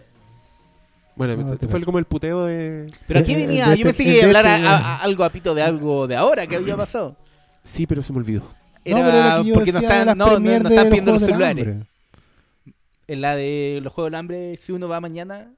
Bueno, 1.16 1.38
No, 1.38 1.54
este 1.54 1.60
te 1.60 1.68
fue 1.69 1.81
como 1.86 1.98
el 2.00 2.04
puteo 2.06 2.44
de. 2.46 2.92
pero 3.08 3.22
aquí 3.22 3.31
Eh, 3.34 3.44
eh, 3.44 3.48
venía. 3.48 3.69
de 3.69 3.78
yo 3.78 3.88
este- 3.88 4.04
pensé 4.04 4.04
que 4.04 4.10
iba 4.10 4.18
a 4.18 4.22
de 4.22 4.25
hablar 4.38 4.46
a- 4.46 4.56
este- 4.96 5.06
algo 5.06 5.24
a 5.24 5.30
pito 5.30 5.56
de 5.56 5.62
algo 5.62 6.08
de 6.08 6.16
ahora 6.18 6.46
que 6.48 6.58
había 6.58 6.75
pasado. 6.75 7.16
Sí, 7.66 7.86
pero 7.86 8.02
se 8.02 8.14
me 8.14 8.20
olvidó. 8.20 8.44
Era 8.86 9.00
no, 9.00 9.06
pero 9.06 9.18
era 9.18 9.42
que 9.42 9.48
yo 9.50 9.54
porque 9.56 9.72
no 9.74 9.80
están, 9.80 10.18
no, 10.18 10.40
no, 10.40 10.52
están 10.52 10.76
los 10.76 10.90
viendo 10.90 11.12
los 11.12 11.24
celulares. 11.24 11.68
Hambre. 11.68 11.88
En 13.08 13.22
la 13.22 13.36
de 13.36 13.80
los 13.84 13.92
Juegos 13.92 14.12
del 14.12 14.20
Hambre, 14.20 14.58
si 14.58 14.72
uno 14.72 14.88
va 14.88 15.02
mañana, 15.02 15.52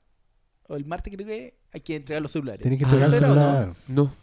o 0.67 0.75
el 0.75 0.85
martes 0.85 1.13
creo 1.13 1.27
que, 1.27 1.55
hay 1.71 1.81
que 1.81 1.97
entregar 1.97 2.21
los 2.21 2.31
celulares. 2.31 2.61
Tenés 2.63 2.79
que 2.79 2.85
Ah, 2.85 2.87
entregar 2.87 3.13
el 3.13 3.19
¿cero 3.19 3.31
o 3.33 3.35
no? 3.35 3.75
No. 3.87 4.13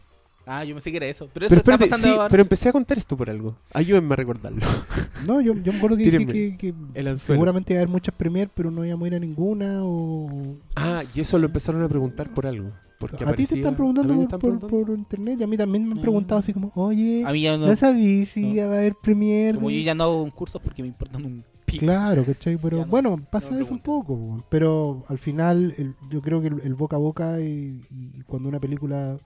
Ah, 0.46 0.62
yo 0.64 0.75
pensé 0.75 0.91
que 0.91 0.99
era 0.99 1.06
eso. 1.06 1.29
Pero 1.32 1.46
eso 1.46 1.50
Pero 1.50 1.58
está 1.61 1.73
espérate, 1.73 1.91
pasando 1.91 2.06
sí, 2.08 2.14
ahora. 2.19 2.29
pero 2.31 2.43
empecé 2.43 2.69
a 2.69 2.73
contar 2.73 2.99
esto 2.99 3.17
por 3.17 3.31
algo. 3.31 3.56
Ayúdenme 3.73 4.12
a 4.12 4.17
recordarlo. 4.17 4.61
No, 5.26 5.41
yo, 5.41 5.55
yo 5.55 5.72
me 5.72 5.79
acuerdo 5.79 5.96
que 5.96 6.05
dije 6.10 6.27
que, 6.27 6.56
que 6.58 7.17
seguramente 7.17 7.72
iba 7.72 7.79
a 7.79 7.82
haber 7.82 7.89
muchas 7.89 8.15
premier, 8.15 8.51
pero 8.53 8.70
no 8.70 8.84
íbamos 8.84 9.05
a 9.05 9.08
ir 9.08 9.15
a 9.15 9.19
ninguna. 9.19 9.79
O... 9.82 10.55
Ah, 10.77 11.03
y 11.15 11.20
eso 11.20 11.39
lo 11.39 11.46
empezaron 11.46 11.82
a 11.82 11.89
preguntar 11.89 12.29
por 12.34 12.46
algo. 12.46 12.70
Porque 12.98 13.24
a 13.24 13.32
ti 13.32 13.46
te 13.46 13.56
están 13.56 13.74
preguntando 13.74 14.13
por, 14.15 14.22
están 14.22 14.39
por- 14.41 14.58
preguntando. 14.58 14.86
por 14.86 14.98
internet 14.98 15.39
y 15.41 15.44
a 15.44 15.46
mí 15.46 15.56
también 15.56 15.84
me 15.86 15.93
han 15.93 15.98
Mm. 15.98 16.03
preguntado 16.03 16.39
así 16.41 16.53
como, 16.53 16.70
oye, 16.74 17.24
A 17.27 17.32
mí 17.32 17.41
ya 17.41 17.56
no, 17.56 17.67
no. 17.67 17.77
sabí 17.77 18.27
si 18.27 18.43
no. 18.43 18.48
iba 18.55 18.65
a 18.65 18.79
haber 18.79 18.94
premier. 19.03 19.55
Como 19.55 19.70
yo 19.70 19.81
ya 19.81 19.94
no 19.94 20.05
hago 20.05 20.22
concursos 20.24 20.60
porque 20.60 20.82
me 20.82 20.89
importan 20.89 21.24
un 21.24 21.43
pico. 21.65 21.86
Claro, 21.86 22.22
¿cachai? 22.24 22.58
Pero 22.58 22.77
Ya 22.79 22.84
no- 22.84 22.91
bueno, 22.91 23.19
pasa 23.31 23.58
eso 23.58 23.72
un 23.72 23.81
poco. 23.81 24.15
po. 24.17 24.44
Pero 24.51 25.05
al 25.08 25.17
final, 25.19 25.74
el- 25.79 25.94
yo 26.10 26.20
creo 26.20 26.43
que 26.43 26.48
el, 26.48 26.60
el 26.65 26.74
boca 26.74 26.96
a 26.96 26.98
boca 26.98 27.41
y, 27.41 27.81
y 27.91 28.22
cuando 28.27 28.48
una 28.51 28.60
película 28.60 29.17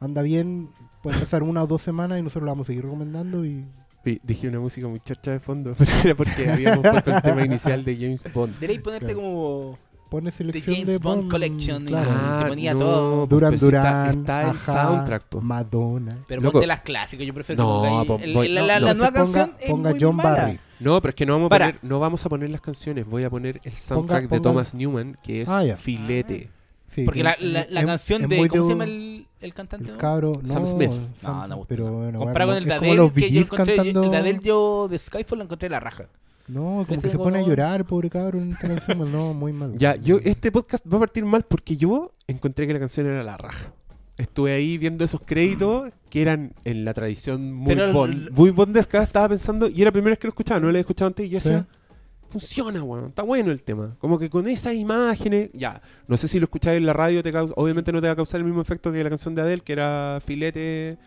anda 0.00 0.22
bien, 0.22 0.70
puede 1.02 1.18
pasar 1.18 1.42
una 1.42 1.62
o 1.62 1.66
dos 1.66 1.82
semanas 1.82 2.18
y 2.18 2.22
nosotros 2.22 2.44
la 2.44 2.52
vamos 2.52 2.66
a 2.66 2.68
seguir 2.68 2.84
recomendando. 2.84 3.44
y 3.44 3.64
Oye, 4.04 4.20
dije 4.22 4.48
una 4.48 4.60
música 4.60 4.86
muy 4.86 5.00
charcha 5.00 5.32
de 5.32 5.40
fondo, 5.40 5.74
pero 5.78 5.90
era 6.04 6.14
porque 6.14 6.48
habíamos 6.50 6.86
puesto 6.86 7.10
el 7.14 7.22
tema 7.22 7.44
inicial 7.44 7.84
de 7.84 7.96
James 7.96 8.22
Bond. 8.32 8.54
Deberéis 8.54 8.80
ponerte 8.80 9.06
Claro. 9.06 9.20
como 9.20 9.78
Pone 10.08 10.30
The 10.30 10.36
selección 10.36 10.74
James 10.76 10.86
de 10.86 10.98
Bond 10.98 11.16
Bond, 11.22 11.30
Collection. 11.32 11.84
claro. 11.84 12.10
ah, 12.12 12.40
te 12.44 12.48
ponía 12.50 12.72
no, 12.74 12.78
todo. 12.78 13.16
pues, 13.18 13.28
Duran 13.30 13.50
si 13.58 13.64
está- 13.64 13.66
Duran, 13.66 14.18
Está, 14.20 14.50
el 14.50 14.58
soundtrack, 14.58 15.22
po. 15.24 15.40
Madonna. 15.40 16.18
Pero 16.28 16.40
Loco. 16.42 16.52
ponte 16.52 16.66
las 16.68 16.80
clásicas, 16.82 17.26
yo 17.26 17.34
prefiero 17.34 17.64
No, 17.64 18.16
que 18.16 18.24
el- 18.24 18.32
voy- 18.34 18.48
la, 18.48 18.60
no, 18.60 18.66
la- 18.68 18.78
no. 18.80 18.86
la 18.86 18.94
nueva 18.94 19.10
ponga, 19.12 19.22
canción 19.40 19.50
es 19.60 19.70
ponga 19.70 19.90
muy 19.90 19.98
John 20.00 20.14
mala. 20.16 20.30
Barry. 20.30 20.60
No, 20.78 21.00
pero 21.00 21.08
es 21.10 21.14
que 21.16 21.26
no 21.26 21.32
vamos, 21.32 21.46
a 21.46 21.58
poner, 21.58 21.78
no 21.82 21.98
vamos 21.98 22.24
a 22.24 22.28
poner 22.28 22.50
las 22.50 22.60
canciones, 22.60 23.04
voy 23.06 23.24
a 23.24 23.30
poner 23.30 23.60
el 23.64 23.72
soundtrack 23.72 24.28
de 24.28 24.38
ponga- 24.38 24.42
Thomas 24.42 24.74
Newman, 24.74 25.18
que 25.24 25.42
es 25.42 25.48
Ah, 25.48 25.64
ya. 25.64 25.76
Filete. 25.76 26.50
Sí, 26.88 27.02
Porque 27.04 27.20
que 27.20 27.24
la, 27.24 27.36
la, 27.40 27.66
la 27.68 27.80
es- 27.80 27.86
canción 27.86 28.22
es 28.22 28.28
de. 28.28 28.36
¿Cómo 28.48 28.62
se 28.62 28.68
de- 28.68 28.74
llama 28.74 28.84
el, 28.84 29.26
el 29.46 29.54
cantante? 29.54 29.86
El 29.86 29.92
no? 29.94 29.98
cabro, 29.98 30.32
Sam 30.44 30.60
no, 30.62 30.66
Smith. 30.66 30.90
Sam- 31.20 31.32
No, 31.32 31.48
no 31.48 31.56
gusta 31.56 31.68
pero 31.68 31.92
bueno, 31.92 32.18
Comparado 32.18 32.52
con 32.52 32.62
el 32.62 32.96
los 32.96 33.12
que 33.12 33.30
yo 33.30 33.40
encontré, 33.40 33.76
cantando. 33.76 34.04
el 34.04 34.10
de 34.10 34.16
Adele 34.18 34.40
yo 34.42 34.88
de 34.88 34.98
Skyfall 34.98 35.38
lo 35.38 35.44
encontré 35.44 35.68
la 35.70 35.80
raja. 35.80 36.04
No, 36.48 36.60
como 36.60 36.82
Este 36.94 36.98
que 37.00 37.10
se 37.10 37.18
pone 37.18 37.38
a 37.38 37.42
llorar, 37.42 37.84
pobre 37.84 38.08
canción. 38.10 38.54
No, 39.10 39.34
muy 39.34 39.52
mal. 39.52 39.72
Ya, 39.76 39.96
yo, 39.96 40.18
este 40.22 40.52
podcast 40.52 40.84
va 40.92 40.96
a 40.98 41.00
partir 41.00 41.24
mal 41.24 41.42
porque 41.42 41.76
yo 41.76 42.12
encontré 42.28 42.66
que 42.66 42.72
la 42.72 42.78
canción 42.78 43.06
era 43.06 43.22
la 43.24 43.36
raja. 43.36 43.72
Estuve 44.16 44.52
ahí 44.52 44.78
viendo 44.78 45.04
esos 45.04 45.20
créditos 45.24 45.90
que 46.08 46.22
eran 46.22 46.52
en 46.64 46.84
la 46.84 46.94
tradición 46.94 47.52
muy, 47.52 47.74
Pero 47.74 47.92
bond, 47.92 48.30
muy 48.30 48.50
bondesca. 48.50 49.02
Estaba 49.02 49.28
pensando, 49.28 49.68
y 49.68 49.82
era 49.82 49.88
la 49.88 49.92
primera 49.92 50.10
vez 50.12 50.18
que 50.18 50.26
lo 50.28 50.30
escuchaba, 50.30 50.58
no 50.60 50.66
lo 50.66 50.70
había 50.70 50.80
escuchado 50.80 51.08
antes, 51.08 51.26
y 51.26 51.28
yo 51.30 51.40
Sí. 51.40 51.50
Funciona, 52.28 52.82
weón, 52.82 53.06
está 53.08 53.22
bueno 53.22 53.50
el 53.52 53.62
tema. 53.62 53.96
Como 53.98 54.18
que 54.18 54.28
con 54.30 54.46
esas 54.48 54.74
imágenes, 54.74 55.50
ya, 55.52 55.80
no 56.08 56.16
sé 56.16 56.28
si 56.28 56.38
lo 56.38 56.44
escucháis 56.44 56.76
en 56.78 56.86
la 56.86 56.92
radio, 56.92 57.22
te 57.22 57.32
causa- 57.32 57.54
obviamente 57.56 57.92
no 57.92 58.00
te 58.00 58.06
va 58.08 58.12
a 58.14 58.16
causar 58.16 58.40
el 58.40 58.44
mismo 58.46 58.60
efecto 58.62 58.90
que 58.92 59.02
la 59.02 59.08
canción 59.10 59.34
de 59.34 59.42
Adele, 59.42 59.62
que 59.62 59.72
era 59.72 60.20
filete 60.24 60.98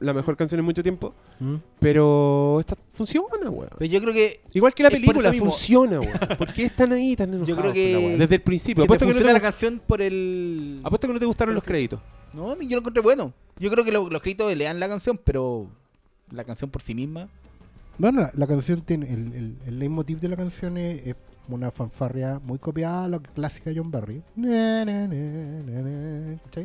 la 0.00 0.12
mejor 0.12 0.36
canción 0.36 0.58
en 0.58 0.64
mucho 0.66 0.82
tiempo, 0.82 1.14
¿Mm? 1.38 1.54
pero 1.78 2.58
esta 2.60 2.76
funciona, 2.92 3.48
weón. 3.48 3.70
Pero 3.78 3.90
yo 3.90 4.00
creo 4.02 4.12
que 4.12 4.40
Igual 4.52 4.74
que 4.74 4.82
la 4.82 4.90
película, 4.90 5.32
funciona, 5.32 6.00
weón. 6.00 6.18
¿Por 6.36 6.52
qué 6.52 6.64
están 6.64 6.92
ahí 6.92 7.16
tan 7.16 7.30
enojados? 7.34 7.48
Yo 7.48 7.56
creo 7.56 7.72
que-? 7.72 8.16
Desde 8.18 8.34
el 8.34 8.42
principio. 8.42 8.82
que 8.84 8.86
te 8.88 8.94
Apuesto 8.94 9.06
que, 9.06 9.12
no 9.14 9.26
te, 9.26 9.32
la 9.32 9.40
canción 9.40 9.80
por 9.86 10.02
el... 10.02 10.80
apuesto 10.84 11.06
que 11.06 11.14
no 11.14 11.18
te 11.20 11.24
gustaron 11.24 11.54
los 11.54 11.64
créditos. 11.64 11.98
No, 12.34 12.54
yo 12.60 12.68
lo 12.76 12.78
encontré 12.80 13.02
bueno. 13.02 13.32
Yo 13.58 13.70
creo 13.70 13.82
que 13.84 13.90
lo- 13.90 14.10
los 14.10 14.20
créditos 14.20 14.54
le 14.54 14.64
dan 14.64 14.78
la 14.78 14.88
canción, 14.88 15.18
pero 15.24 15.66
la 16.30 16.44
canción 16.44 16.70
por 16.70 16.82
sí 16.82 16.94
misma... 16.94 17.28
Bueno, 18.00 18.22
la, 18.22 18.30
la 18.34 18.46
canción 18.46 18.80
tiene. 18.82 19.12
El, 19.12 19.32
el, 19.34 19.56
el 19.66 19.78
leitmotiv 19.78 20.20
de 20.20 20.28
la 20.28 20.36
canción 20.36 20.76
es, 20.78 21.06
es 21.06 21.16
una 21.48 21.70
fanfarria 21.70 22.38
muy 22.42 22.58
copiada 22.58 23.04
a 23.04 23.08
la 23.08 23.18
clásica 23.18 23.70
de 23.70 23.76
John 23.78 23.90
Barry. 23.90 24.22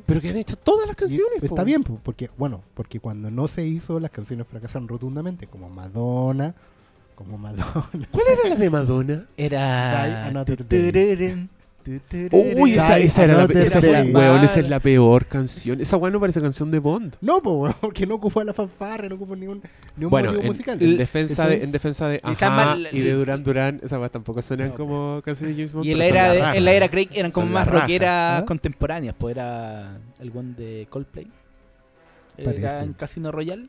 Pero 0.06 0.22
que 0.22 0.30
han 0.30 0.38
hecho 0.38 0.56
todas 0.56 0.88
las 0.88 0.96
Y 0.96 1.00
canciones, 1.00 1.39
po. 1.39 1.46
está 1.46 1.63
bien, 1.63 1.84
po, 1.84 2.00
porque, 2.04 2.30
bueno, 2.38 2.63
porque 2.74 3.00
cuando 3.00 3.30
no 3.32 3.48
se 3.48 3.65
hizo, 3.65 4.00
las 4.00 4.12
canciones 4.12 4.48
fracasaron 4.48 4.88
rotundamente, 4.88 5.48
como 5.48 5.70
Madonna, 5.70 6.54
como 7.15 7.38
Madonna. 7.38 8.08
¿Cuál 8.12 8.25
era 8.39 8.50
la 8.50 8.56
de 8.56 8.70
Madonna? 8.70 9.25
Die 9.38 9.46
Era... 9.46 10.25
Another 10.27 10.68
Day. 10.68 11.50
Uy, 12.32 12.74
esa, 12.74 12.98
esa 12.98 13.24
era 13.25 13.38
la, 13.38 13.44
esa 13.62 13.77
es 13.80 13.84
la- 13.86 14.04
Day. 14.04 14.12
weón, 14.13 14.44
esa 14.44 14.60
es 14.60 14.70
la 14.70 14.80
peor 14.80 15.25
canción. 15.27 15.80
Esa 15.82 15.98
weón 15.98 16.13
no 16.13 16.20
parece 16.20 16.42
canción 16.42 16.72
de 16.72 16.80
Bond. 16.80 17.15
No, 17.22 17.42
po, 17.42 17.54
weón, 17.62 17.75
porque 17.82 18.06
no 18.08 18.15
ocupó 18.15 18.44
la 18.44 18.54
fanfarria, 18.54 19.10
no 19.10 19.15
ocupó 19.15 19.36
ningún, 19.36 19.62
ningún 19.96 20.10
Bueno, 20.10 20.27
motivo 20.30 20.42
en, 20.44 20.48
musical. 20.48 20.82
en 20.82 20.98
defensa 20.98 21.48
de, 21.48 21.63
en 21.63 21.72
defensa 21.72 22.08
de 22.10 22.20
Ajá 22.24 22.50
mal- 22.50 22.88
y 22.92 23.00
de 23.01 23.12
Duran 23.13 23.44
Duran, 23.44 23.80
esas 23.84 24.00
weas 24.00 24.12
tampoco 24.12 24.42
suenan 24.42 24.70
No. 24.70 24.75
como 24.75 25.22
canciones 25.24 25.56
de 25.56 25.62
James 25.62 25.74
Bond. 25.74 25.86
Y 25.86 25.92
en 25.92 25.98
la, 26.00 26.06
era 26.06 26.32
de- 26.32 26.58
en 26.58 26.65
la 26.65 26.72
era 26.74 26.89
Craig 26.89 27.10
eran 27.13 27.32
como 27.32 27.46
Son 27.46 27.54
más 27.54 27.68
rockeras 27.68 28.42
¿ah? 28.42 28.46
contemporáneas. 28.46 29.15
Pues 29.18 29.36
era 29.36 30.00
el 30.20 30.32
one 30.36 30.54
de 30.58 30.88
Coldplay. 30.89 31.27
Parece. 32.44 32.58
Era 32.60 32.82
en 32.84 32.94
Casino 32.94 33.32
Royale. 33.32 33.68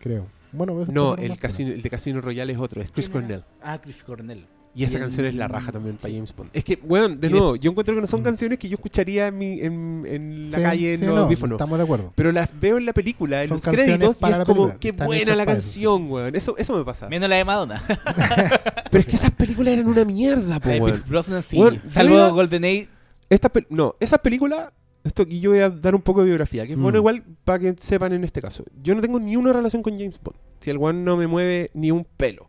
Creo. 0.00 0.26
Bueno, 0.52 0.80
eso 0.80 0.92
No, 0.92 1.16
el, 1.16 1.30
más 1.30 1.38
casino, 1.38 1.72
el 1.72 1.82
de 1.82 1.90
Casino 1.90 2.20
Royale 2.20 2.52
es 2.52 2.58
otro, 2.58 2.80
es 2.80 2.90
Chris. 2.90 3.10
Cornell. 3.10 3.42
Ah, 3.62 3.78
Chris 3.82 4.02
Cornell. 4.02 4.46
Y 4.78 4.84
esa 4.84 4.98
Y 4.98 5.00
canción 5.00 5.24
el- 5.24 5.32
es 5.32 5.36
la 5.38 5.48
raja 5.48 5.72
también 5.72 5.96
para. 5.96 6.12
James 6.12 6.36
Bond. 6.36 6.50
Es 6.52 6.62
que, 6.62 6.78
weón, 6.82 7.18
de 7.18 7.28
Y 7.28 7.30
de- 7.30 7.36
nuevo, 7.38 7.56
yo 7.56 7.70
encuentro 7.70 7.94
que 7.94 8.00
no 8.02 8.06
son 8.06 8.20
Mm. 8.20 8.24
canciones 8.24 8.58
que 8.58 8.68
yo 8.68 8.74
escucharía 8.74 9.28
en, 9.28 9.38
mi, 9.38 9.60
en, 9.62 10.04
en 10.06 10.50
la 10.50 10.58
Sí, 10.58 10.64
calle 10.64 10.92
en 10.92 10.98
sí, 10.98 11.04
los 11.06 11.14
no, 11.14 11.20
audífonos. 11.22 11.54
Estamos 11.56 11.78
de 11.78 11.84
acuerdo. 11.84 12.12
Pero 12.14 12.30
las 12.30 12.50
veo 12.60 12.76
en 12.76 12.84
la 12.84 12.92
película, 12.92 13.42
en 13.42 13.48
Son 13.48 13.56
los 13.56 13.62
créditos, 13.74 14.20
y 14.20 14.24
es 14.30 14.38
como, 14.44 14.78
qué 14.78 14.90
están 14.90 15.06
buena 15.06 15.34
la 15.34 15.44
para 15.46 15.58
eso. 15.58 15.66
canción, 15.66 16.10
weón. 16.10 16.36
Eso, 16.36 16.54
eso 16.58 16.76
me 16.76 16.84
pasa. 16.84 17.08
Menos 17.08 17.28
la 17.30 17.36
de 17.36 17.44
Madonna. 17.46 17.82
Pero 18.90 19.00
es 19.00 19.06
que 19.06 19.16
esas 19.16 19.30
películas 19.30 19.72
eran 19.74 19.86
una 19.88 20.04
mierda, 20.04 20.60
po, 20.60 20.68
weón. 20.68 21.02
Brosnan 21.08 21.42
sí. 21.42 21.56
Weón, 21.58 21.80
iba- 22.04 22.28
GoldenEye. 22.28 22.88
Esta 23.30 23.50
no, 23.70 23.96
esas 23.98 24.20
películas, 24.20 24.68
esto 25.02 25.22
aquí 25.22 25.40
yo 25.40 25.50
voy 25.50 25.60
a 25.60 25.70
dar 25.70 25.94
un 25.94 26.02
poco 26.02 26.20
de 26.20 26.26
biografía, 26.26 26.66
que 26.66 26.72
es 26.72 26.78
Mm. 26.78 26.82
bueno 26.82 26.98
igual 26.98 27.24
para 27.44 27.58
que 27.58 27.74
sepan 27.78 28.12
en 28.12 28.24
este 28.24 28.40
caso. 28.42 28.62
Yo 28.82 28.94
no 28.94 29.00
tengo 29.00 29.18
ni 29.18 29.36
una 29.36 29.52
relación 29.52 29.82
con 29.82 29.96
James 29.96 30.20
Bond. 30.22 30.36
Si 30.60 30.70
el 30.70 30.76
one 30.78 31.02
no 31.02 31.16
me 31.16 31.26
mueve 31.26 31.70
ni 31.74 31.90
un 31.90 32.06
pelo. 32.16 32.48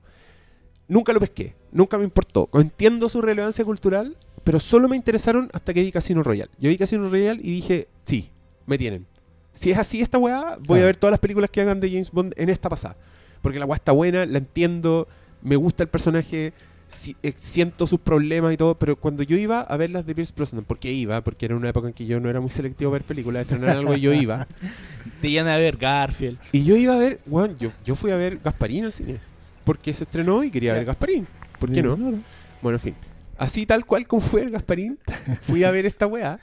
Nunca 0.88 1.12
lo 1.14 1.20
pesqué, 1.20 1.56
nunca 1.72 1.98
me 1.98 2.04
importó. 2.04 2.50
Entiendo 2.54 3.10
su 3.10 3.22
relevancia 3.22 3.64
cultural, 3.66 4.16
pero 4.44 4.60
solo 4.60 4.88
me 4.88 4.96
interesaron 4.96 5.50
hasta 5.54 5.74
que 5.74 5.82
vi 5.84 5.92
Casino 5.92 6.24
Royale. 6.24 6.52
Yo 6.60 6.70
vi 6.70 6.78
Casino 6.78 7.10
Royale 7.10 7.40
y 7.44 7.52
dije, 7.52 7.88
sí, 8.04 8.30
me 8.66 8.78
tienen. 8.78 9.06
Si 9.52 9.72
es 9.72 9.78
así 9.78 10.02
esta 10.02 10.18
weá, 10.18 10.58
voy 10.66 10.80
a 10.82 10.86
ver 10.86 10.96
todas 10.98 11.12
las 11.12 11.20
películas 11.20 11.50
que 11.50 11.62
hagan 11.62 11.80
de 11.80 11.90
James 11.90 12.12
Bond 12.12 12.34
en 12.38 12.50
esta 12.50 12.70
pasada. 12.70 12.96
Porque 13.42 13.60
la 13.60 13.66
weá 13.66 13.76
está 13.78 13.92
buena, 13.92 14.26
la 14.26 14.38
entiendo, 14.38 15.08
me 15.42 15.56
gusta 15.56 15.84
el 15.84 15.90
personaje, 15.90 16.54
si- 16.88 17.16
eh, 17.24 17.34
siento 17.36 17.88
sus 17.88 18.00
problemas 18.00 18.54
y 18.54 18.58
todo, 18.58 18.76
pero 18.76 18.96
cuando 18.96 19.24
yo 19.24 19.36
iba 19.36 19.62
a 19.62 19.78
ver 19.78 19.90
las 19.90 20.06
de 20.06 20.14
Pierce 20.14 20.34
Brosnan, 20.36 20.64
porque 20.64 20.92
iba, 20.92 21.22
porque 21.22 21.46
era 21.48 21.56
una 21.56 21.70
época 21.70 21.88
en 21.88 21.94
que 21.94 22.06
yo 22.06 22.20
no 22.20 22.30
era 22.30 22.40
muy 22.40 22.50
selectivo 22.52 22.92
a 22.92 22.94
ver 22.94 23.04
películas, 23.04 23.42
estrenar 23.42 23.78
algo 23.78 23.96
y 23.96 24.02
yo 24.02 24.14
iba. 24.14 24.48
Te 25.22 25.28
iban 25.30 25.48
a 25.48 25.58
ver 25.58 25.78
Garfield. 25.78 26.38
Y 26.52 26.64
yo 26.64 26.76
iba 26.76 26.94
a 26.94 26.98
ver, 27.00 27.20
weón, 27.26 27.58
yo, 27.58 27.72
yo 27.84 27.96
fui 27.96 28.12
a 28.12 28.16
ver 28.16 28.40
Gasparín 28.44 28.86
al 28.86 28.94
cine. 28.94 29.18
Porque 29.64 29.94
se 29.94 30.04
estrenó 30.04 30.44
y 30.44 30.52
quería 30.52 30.74
ver 30.74 30.86
Gasparín. 30.86 31.28
¿Por 31.60 31.72
qué 31.72 31.82
no? 31.84 31.96
Claro. 31.96 32.18
Bueno, 32.62 32.78
en 32.78 32.82
fin. 32.82 32.96
Así 33.38 33.66
tal 33.66 33.86
cual 33.86 34.08
como 34.08 34.22
fue 34.22 34.42
el 34.42 34.52
Gasparín, 34.52 34.98
fui 35.42 35.64
a 35.64 35.72
ver 35.72 35.86
esta 35.86 36.08
weá 36.08 36.40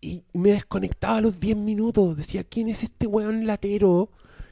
y 0.00 0.24
me 0.32 0.50
desconectaba 0.52 1.16
a 1.18 1.20
los 1.20 1.38
10 1.40 1.56
minutos. 1.56 2.16
Decía, 2.16 2.44
¿quién 2.44 2.68
es 2.68 2.82
este 2.82 3.06
weón 3.06 3.46
latero 3.46 4.10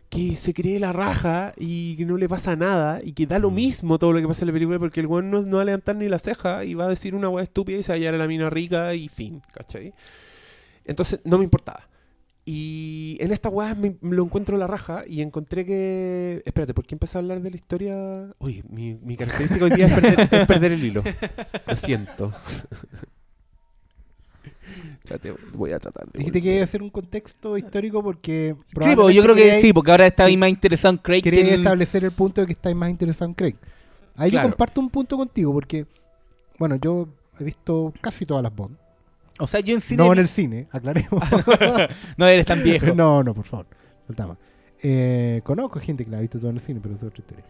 que 0.08 0.34
se 0.34 0.52
cree 0.52 0.80
la 0.80 0.92
raja 0.92 1.52
y 1.56 1.96
que 1.96 2.04
no 2.04 2.16
le 2.16 2.28
pasa 2.28 2.56
nada 2.56 3.00
y 3.02 3.12
que 3.12 3.26
da 3.26 3.38
lo 3.38 3.50
Mm. 3.52 3.54
mismo 3.54 3.98
todo 3.98 4.12
lo 4.12 4.20
que 4.20 4.26
pasa 4.26 4.42
en 4.42 4.48
la 4.48 4.52
película 4.52 4.78
porque 4.80 4.98
el 4.98 5.06
weón 5.06 5.30
no, 5.30 5.42
no 5.42 5.56
va 5.58 5.62
a 5.62 5.66
levantar 5.66 5.94
ni 5.94 6.08
la 6.08 6.18
ceja 6.18 6.64
y 6.64 6.74
va 6.74 6.86
a 6.86 6.88
decir 6.88 7.14
una 7.14 7.28
weá 7.28 7.44
estúpida 7.44 7.78
y 7.78 7.82
se 7.84 7.92
va 7.92 7.94
a 7.94 7.98
hallar 7.98 8.14
a 8.14 8.18
la 8.18 8.26
mina 8.26 8.50
rica 8.50 8.92
y 8.94 9.06
fin, 9.08 9.40
¿cachai? 9.54 9.94
Entonces 10.84 11.20
no 11.24 11.38
me 11.38 11.44
importaba. 11.44 11.86
Y 12.52 13.16
en 13.20 13.30
esta 13.30 13.48
weá 13.48 13.76
me, 13.76 13.94
me 14.00 14.16
lo 14.16 14.24
encuentro 14.24 14.56
la 14.58 14.66
raja 14.66 15.04
y 15.06 15.20
encontré 15.22 15.64
que... 15.64 16.42
Espérate, 16.44 16.74
¿por 16.74 16.84
qué 16.84 16.96
empecé 16.96 17.16
a 17.16 17.20
hablar 17.20 17.40
de 17.40 17.48
la 17.50 17.54
historia? 17.56 17.94
Oye, 18.38 18.64
mi, 18.68 18.94
mi 18.94 19.16
característica 19.16 19.64
hoy 19.66 19.70
día 19.70 19.86
es 19.86 19.92
perder, 19.92 20.28
es 20.32 20.46
perder 20.48 20.72
el 20.72 20.82
hilo. 20.82 21.04
Lo 21.66 21.76
siento. 21.76 22.32
Trate- 25.04 25.34
voy 25.52 25.72
a 25.72 25.78
tratar 25.78 26.06
de... 26.10 26.18
Dijiste 26.18 26.40
que 26.40 26.48
volver. 26.48 26.54
iba 26.56 26.62
a 26.62 26.64
hacer 26.64 26.82
un 26.82 26.90
contexto 26.90 27.56
histórico 27.56 28.02
porque 28.02 28.54
Sí, 28.82 28.94
pues, 28.96 29.14
yo 29.14 29.22
creo 29.22 29.34
que 29.36 29.60
sí, 29.60 29.72
porque 29.72 29.90
ahora 29.92 30.06
está 30.06 30.24
ahí 30.24 30.36
más 30.36 30.48
interesado 30.50 30.92
en 30.94 30.98
Craig 30.98 31.22
que 31.22 31.30
quería 31.30 31.54
en- 31.54 31.60
establecer 31.60 32.04
el 32.04 32.12
punto 32.12 32.40
de 32.40 32.46
que 32.48 32.52
estáis 32.54 32.74
más 32.76 32.90
interesado 32.90 33.28
en 33.28 33.34
Craig. 33.34 33.54
Ahí 34.16 34.30
Claro. 34.30 34.48
yo 34.48 34.52
comparto 34.52 34.80
un 34.80 34.90
punto 34.90 35.16
contigo 35.16 35.52
porque, 35.52 35.86
bueno, 36.58 36.76
yo 36.76 37.08
he 37.38 37.44
visto 37.44 37.92
casi 38.00 38.26
todas 38.26 38.42
las 38.42 38.54
Bond. 38.54 38.76
O 39.40 39.46
sea, 39.46 39.60
yo 39.60 39.74
en 39.74 39.80
cine... 39.80 40.02
No 40.04 40.12
en 40.12 40.18
el 40.18 40.28
cine, 40.28 40.68
aclaremos. 40.70 41.22
No 42.16 42.26
eres 42.26 42.46
tan 42.46 42.62
viejo. 42.64 42.94
no, 42.94 43.22
no, 43.22 43.34
por 43.34 43.44
favor. 43.46 43.66
Faltaba. 44.06 44.36
Eh, 44.82 45.40
conozco 45.44 45.80
gente 45.80 46.04
que 46.04 46.10
la 46.10 46.18
ha 46.18 46.20
visto 46.20 46.38
todo 46.38 46.50
en 46.50 46.56
el 46.56 46.62
cine, 46.62 46.80
pero 46.82 46.94
es 46.94 47.02
otra 47.02 47.18
historia. 47.20 47.44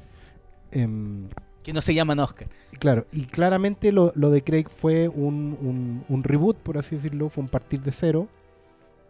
Em, 0.72 1.28
Que 1.62 1.72
no 1.72 1.80
se 1.80 1.94
llaman 1.94 2.18
Oscar. 2.20 2.48
claro, 2.78 3.06
y 3.12 3.24
claramente 3.26 3.92
lo, 3.92 4.12
lo 4.16 4.30
de 4.30 4.42
Craig 4.42 4.66
fue 4.68 5.08
un, 5.08 5.56
un- 5.60 6.04
un 6.08 6.22
reboot, 6.24 6.56
por 6.58 6.78
así 6.78 6.96
decirlo, 6.96 7.28
fue 7.28 7.42
un 7.44 7.48
partir 7.50 7.80
de 7.82 7.92
cero. 7.92 8.28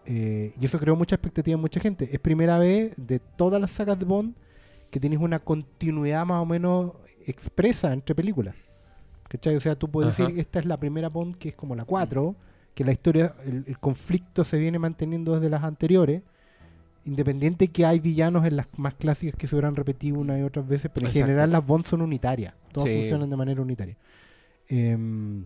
eh, 0.07 0.53
y 0.61 0.65
eso 0.65 0.79
creó 0.79 0.97
mucha 0.97 1.15
expectativa 1.17 1.55
en 1.55 1.61
mucha 1.61 1.81
gente. 1.81 2.09
Es 2.13 2.19
primera 2.21 2.59
vez 2.59 2.93
de 2.97 3.19
todas 3.21 3.61
las 3.61 3.71
sagas 3.71 3.99
de 3.99 4.05
Bond 4.05 4.35
que 4.91 4.99
tienes 4.99 5.21
una 5.21 5.39
continuidad 5.39 6.27
más 6.27 6.43
o 6.43 6.47
menos 6.47 6.93
expresa 7.27 7.93
entre 7.93 8.15
películas. 8.15 8.55
¿Cachai? 9.29 9.55
O 9.55 9.61
sea, 9.61 9.77
tú 9.77 9.89
puedes 9.89 10.13
Ajá. 10.13 10.25
decir 10.25 10.41
esta 10.41 10.59
es 10.59 10.67
la 10.67 10.77
primera 10.79 11.09
Bond 11.09 11.37
que 11.37 11.51
es 11.51 11.55
como 11.55 11.77
la 11.77 11.85
4, 11.85 12.35
que 12.81 12.85
la 12.87 12.93
historia, 12.93 13.35
el, 13.45 13.65
el 13.67 13.79
conflicto 13.79 14.43
se 14.43 14.59
viene 14.59 14.79
manteniendo 14.79 15.35
desde 15.35 15.51
las 15.51 15.65
anteriores, 15.65 16.23
independiente 17.05 17.69
que 17.69 17.85
hay 17.85 18.01
villanos 18.01 18.47
en 18.47 18.57
las 18.57 18.69
más 18.79 18.95
clásicas 18.95 19.37
que 19.37 19.47
se 19.47 19.55
habrán 19.55 19.77
repetido 19.77 20.19
una 20.19 20.39
y 20.39 20.43
otras 20.43 20.67
veces, 20.67 20.91
pero 20.95 21.05
en 21.05 21.11
Exacto. 21.11 21.27
general 21.27 21.53
las 21.53 21.67
Bond 21.67 21.85
son 21.85 22.01
unitarias, 22.01 22.55
todas 22.73 22.89
Sí. 22.89 22.97
funcionan 22.97 23.29
de 23.29 23.37
manera 23.37 23.61
unitaria. 23.61 23.99
Em, 24.71 25.45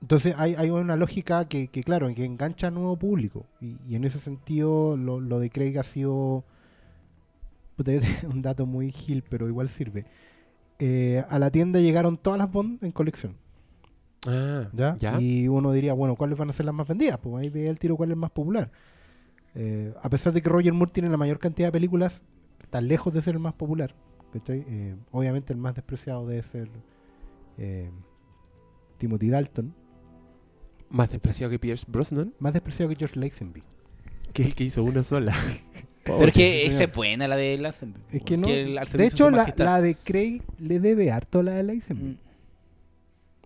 entonces 0.00 0.34
hay, 0.38 0.54
hay 0.54 0.70
una 0.70 0.96
lógica 0.96 1.46
que, 1.46 1.68
que, 1.68 1.82
claro, 1.82 2.08
que 2.14 2.24
engancha 2.24 2.68
a 2.68 2.70
nuevo 2.70 2.96
público. 2.96 3.44
Y, 3.60 3.76
y 3.86 3.96
en 3.96 4.04
ese 4.04 4.18
sentido 4.18 4.96
lo, 4.96 5.20
lo 5.20 5.40
de 5.40 5.50
Craig 5.50 5.76
ha 5.76 5.82
sido 5.82 6.44
un 8.32 8.40
dato 8.40 8.64
muy 8.64 8.90
gil, 8.90 9.22
pero 9.28 9.48
igual 9.48 9.68
sirve. 9.68 10.06
Eh, 10.78 11.22
a 11.28 11.38
la 11.38 11.50
tienda 11.50 11.78
llegaron 11.80 12.16
todas 12.16 12.38
las 12.38 12.50
Bond 12.50 12.82
en 12.82 12.92
colección. 12.92 13.36
Ah, 14.26 14.68
¿ya? 14.72 14.96
ya. 14.96 15.20
Y 15.20 15.48
uno 15.48 15.72
diría, 15.72 15.92
bueno, 15.92 16.16
¿cuáles 16.16 16.36
van 16.38 16.50
a 16.50 16.52
ser 16.52 16.66
las 16.66 16.74
más 16.74 16.86
vendidas? 16.88 17.18
Pues 17.18 17.36
ahí 17.42 17.48
ve 17.50 17.68
el 17.68 17.78
tiro 17.78 17.96
cuál 17.96 18.10
es 18.10 18.16
más 18.16 18.30
popular. 18.30 18.70
Eh, 19.54 19.92
a 20.02 20.10
pesar 20.10 20.32
de 20.32 20.42
que 20.42 20.48
Roger 20.48 20.72
Moore 20.72 20.90
tiene 20.92 21.08
la 21.08 21.16
mayor 21.16 21.38
cantidad 21.38 21.68
de 21.68 21.72
películas, 21.72 22.22
está 22.62 22.80
lejos 22.80 23.12
de 23.14 23.22
ser 23.22 23.34
el 23.34 23.40
más 23.40 23.54
popular. 23.54 23.94
Eh, 24.48 24.94
obviamente 25.10 25.52
el 25.52 25.58
más 25.58 25.74
despreciado 25.74 26.26
debe 26.26 26.42
ser 26.42 26.68
eh, 27.56 27.90
Timothy 28.98 29.30
Dalton. 29.30 29.74
Más 30.90 31.10
despreciado 31.10 31.50
que 31.50 31.58
Pierce 31.58 31.84
Brosnan, 31.88 32.32
Más 32.38 32.52
despreciado 32.54 32.88
que 32.90 32.96
George 32.96 33.18
Lazenby. 33.20 33.62
que 34.32 34.42
es 34.42 34.48
el 34.48 34.54
que 34.54 34.64
hizo 34.64 34.82
una 34.84 35.02
sola. 35.02 35.34
Pero 36.04 36.24
es 36.24 36.32
que 36.32 36.66
esa 36.66 36.84
es 36.84 36.92
buena 36.92 37.28
la 37.28 37.36
de 37.36 37.58
Lazenby. 37.58 38.00
Es 38.12 38.22
que 38.22 38.36
no. 38.38 38.48
El- 38.48 38.78
De 38.94 39.06
hecho, 39.06 39.28
la, 39.30 39.52
la 39.58 39.82
de 39.82 39.94
Craig 39.94 40.42
le 40.58 40.80
debe 40.80 41.10
harto 41.12 41.40
a 41.40 41.42
la 41.42 41.54
de 41.54 41.62
Lazenby. 41.64 42.04
Mm. 42.12 42.18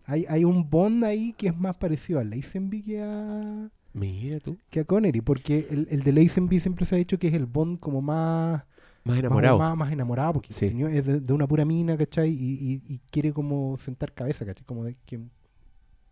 Hay, 0.05 0.25
hay 0.29 0.45
un 0.45 0.69
Bond 0.69 1.05
ahí 1.05 1.33
que 1.37 1.49
es 1.49 1.57
más 1.57 1.77
parecido 1.77 2.19
a 2.21 2.25
Lazenby 2.25 2.83
que 2.83 3.03
a, 3.03 3.71
Mira 3.95 4.41
tú. 4.41 4.57
que 4.71 4.81
a 4.81 4.85
Connery, 4.85 5.21
porque 5.21 5.67
el, 5.71 5.87
el 5.91 6.03
de 6.03 6.13
Lazenby 6.13 6.61
siempre 6.61 6.85
se 6.87 6.95
ha 6.95 6.99
dicho 6.99 7.19
que 7.19 7.29
es 7.29 7.35
el 7.35 7.47
Bond 7.47 7.79
como 7.79 8.01
más 8.03 8.65
Más 9.05 9.19
enamorado. 9.19 9.59
Más, 9.59 9.77
más 9.77 9.93
enamorado, 9.93 10.35
porque 10.35 10.53
Sí. 10.53 10.67
es 10.67 11.07
de, 11.07 11.21
de 11.21 11.33
una 11.33 11.47
pura 11.47 11.65
mina, 11.65 11.97
¿cachai? 11.97 12.31
Y, 12.31 12.53
y- 12.55 12.83
y 12.95 13.01
quiere 13.11 13.33
como 13.33 13.77
sentar 13.77 14.13
cabeza, 14.13 14.45
¿cachai? 14.47 14.65
Como 14.65 14.85
de 14.85 14.97
que 15.07 15.17
un 15.19 15.31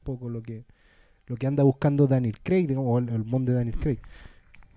poco 0.04 0.28
lo 0.28 0.42
que 0.42 0.64
lo 1.26 1.37
que 1.37 1.47
anda 1.47 1.62
buscando 1.62 2.09
Daniel 2.09 2.40
Craig, 2.42 2.66
digamos, 2.66 2.88
o 2.92 2.99
el, 2.99 3.09
el 3.09 3.23
Bond 3.23 3.47
de 3.49 3.54
Daniel 3.54 3.76
Craig. 3.78 3.99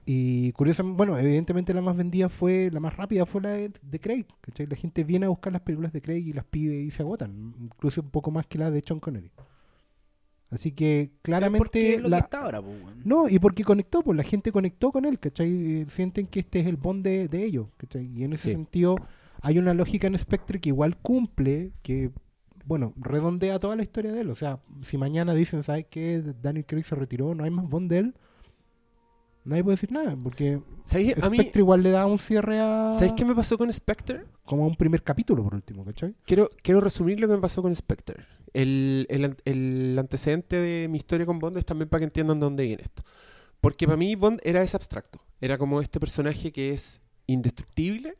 Y 0.05 0.51
curiosamente, 0.51 0.97
bueno, 0.97 1.17
evidentemente 1.17 1.73
la 1.73 1.81
más 1.81 1.95
vendida 1.95 2.27
fue, 2.27 2.69
la 2.73 2.79
más 2.81 2.95
rápida 2.97 3.25
fue 3.25 3.41
la 3.41 3.51
de, 3.51 3.71
de 3.81 3.99
Craig, 3.99 4.25
¿cachai? 4.41 4.67
La 4.67 4.75
gente 4.75 5.03
viene 5.05 5.25
a 5.25 5.29
buscar 5.29 5.53
las 5.53 5.61
películas 5.61 5.93
de 5.93 6.01
Craig 6.01 6.27
y 6.27 6.33
las 6.33 6.43
pide 6.45 6.75
y 6.81 6.91
se 6.91 7.03
agotan, 7.03 7.53
incluso 7.61 8.01
un 8.01 8.09
poco 8.09 8.29
más 8.29 8.45
que 8.45 8.57
la 8.57 8.69
de 8.69 8.81
Sean 8.85 8.99
Connery. 8.99 9.31
Así 10.49 10.71
que 10.71 11.11
claramente 11.23 11.95
es 11.95 12.01
lo 12.01 12.09
la- 12.09 12.17
que 12.17 12.23
está 12.25 12.43
ahora, 12.43 12.61
no, 13.03 13.27
y 13.27 13.39
porque 13.39 13.63
conectó, 13.63 14.03
pues 14.03 14.15
la 14.15 14.23
gente 14.23 14.51
conectó 14.51 14.91
con 14.91 15.05
él, 15.05 15.17
¿cachai? 15.19 15.49
Eh, 15.81 15.85
Sienten 15.89 16.27
que 16.27 16.41
este 16.41 16.59
es 16.59 16.67
el 16.67 16.75
bond 16.77 17.03
de, 17.03 17.27
de 17.27 17.43
ellos, 17.43 17.69
¿cachai? 17.77 18.05
Y 18.15 18.23
en 18.23 18.33
ese 18.33 18.49
Sí. 18.49 18.51
sentido 18.55 18.97
hay 19.41 19.57
una 19.57 19.73
lógica 19.73 20.05
en 20.07 20.17
Spectre 20.17 20.59
que 20.61 20.69
igual 20.69 20.95
cumple, 20.97 21.71
que, 21.81 22.11
bueno, 22.65 22.93
redondea 22.97 23.57
toda 23.57 23.75
la 23.75 23.81
historia 23.83 24.11
de 24.11 24.21
él. 24.21 24.29
O 24.29 24.35
sea, 24.35 24.59
si 24.83 24.95
mañana 24.97 25.33
dicen, 25.33 25.63
¿sabes 25.63 25.87
qué? 25.89 26.21
Daniel 26.41 26.65
Craig 26.67 26.83
se 26.83 26.93
retiró, 26.95 27.33
no 27.33 27.45
hay 27.45 27.49
más 27.51 27.67
bond 27.67 27.89
de 27.89 27.97
él, 27.97 28.15
nadie 29.45 29.63
puede 29.63 29.75
decir 29.75 29.91
nada, 29.91 30.15
porque 30.21 30.61
¿Sabéis, 30.83 31.21
a 31.21 31.29
mí, 31.29 31.37
Spectre 31.37 31.61
igual 31.61 31.83
le 31.83 31.91
da 31.91 32.05
un 32.05 32.19
cierre 32.19 32.59
a... 32.59 32.91
¿sabéis 32.93 33.13
qué 33.13 33.25
me 33.25 33.35
pasó 33.35 33.57
con 33.57 33.71
Spectre? 33.71 34.25
Como 34.45 34.63
a 34.63 34.67
un 34.67 34.75
primer 34.75 35.03
capítulo, 35.03 35.43
por 35.43 35.55
último, 35.55 35.85
¿cachai? 35.85 36.15
Quiero, 36.25 36.49
quiero 36.61 36.81
resumir 36.81 37.19
lo 37.19 37.27
que 37.27 37.35
me 37.35 37.41
pasó 37.41 37.61
con 37.61 37.75
Spectre. 37.75 38.25
El, 38.53 39.07
el 39.09 39.35
el 39.45 39.97
antecedente 39.97 40.57
de 40.57 40.87
mi 40.87 40.97
historia 40.97 41.25
con 41.25 41.39
Bond 41.39 41.57
es 41.57 41.65
también 41.65 41.89
para 41.89 41.99
que 41.99 42.05
entiendan 42.05 42.39
de 42.39 42.43
dónde 42.45 42.63
viene 42.63 42.83
esto. 42.83 43.03
Porque 43.61 43.85
para 43.85 43.97
mí 43.97 44.15
Bond 44.15 44.41
era 44.43 44.61
ese 44.61 44.75
abstracto. 44.75 45.19
Era 45.39 45.57
como 45.57 45.81
este 45.81 45.99
personaje 45.99 46.51
que 46.51 46.71
es 46.71 47.01
indestructible, 47.27 48.17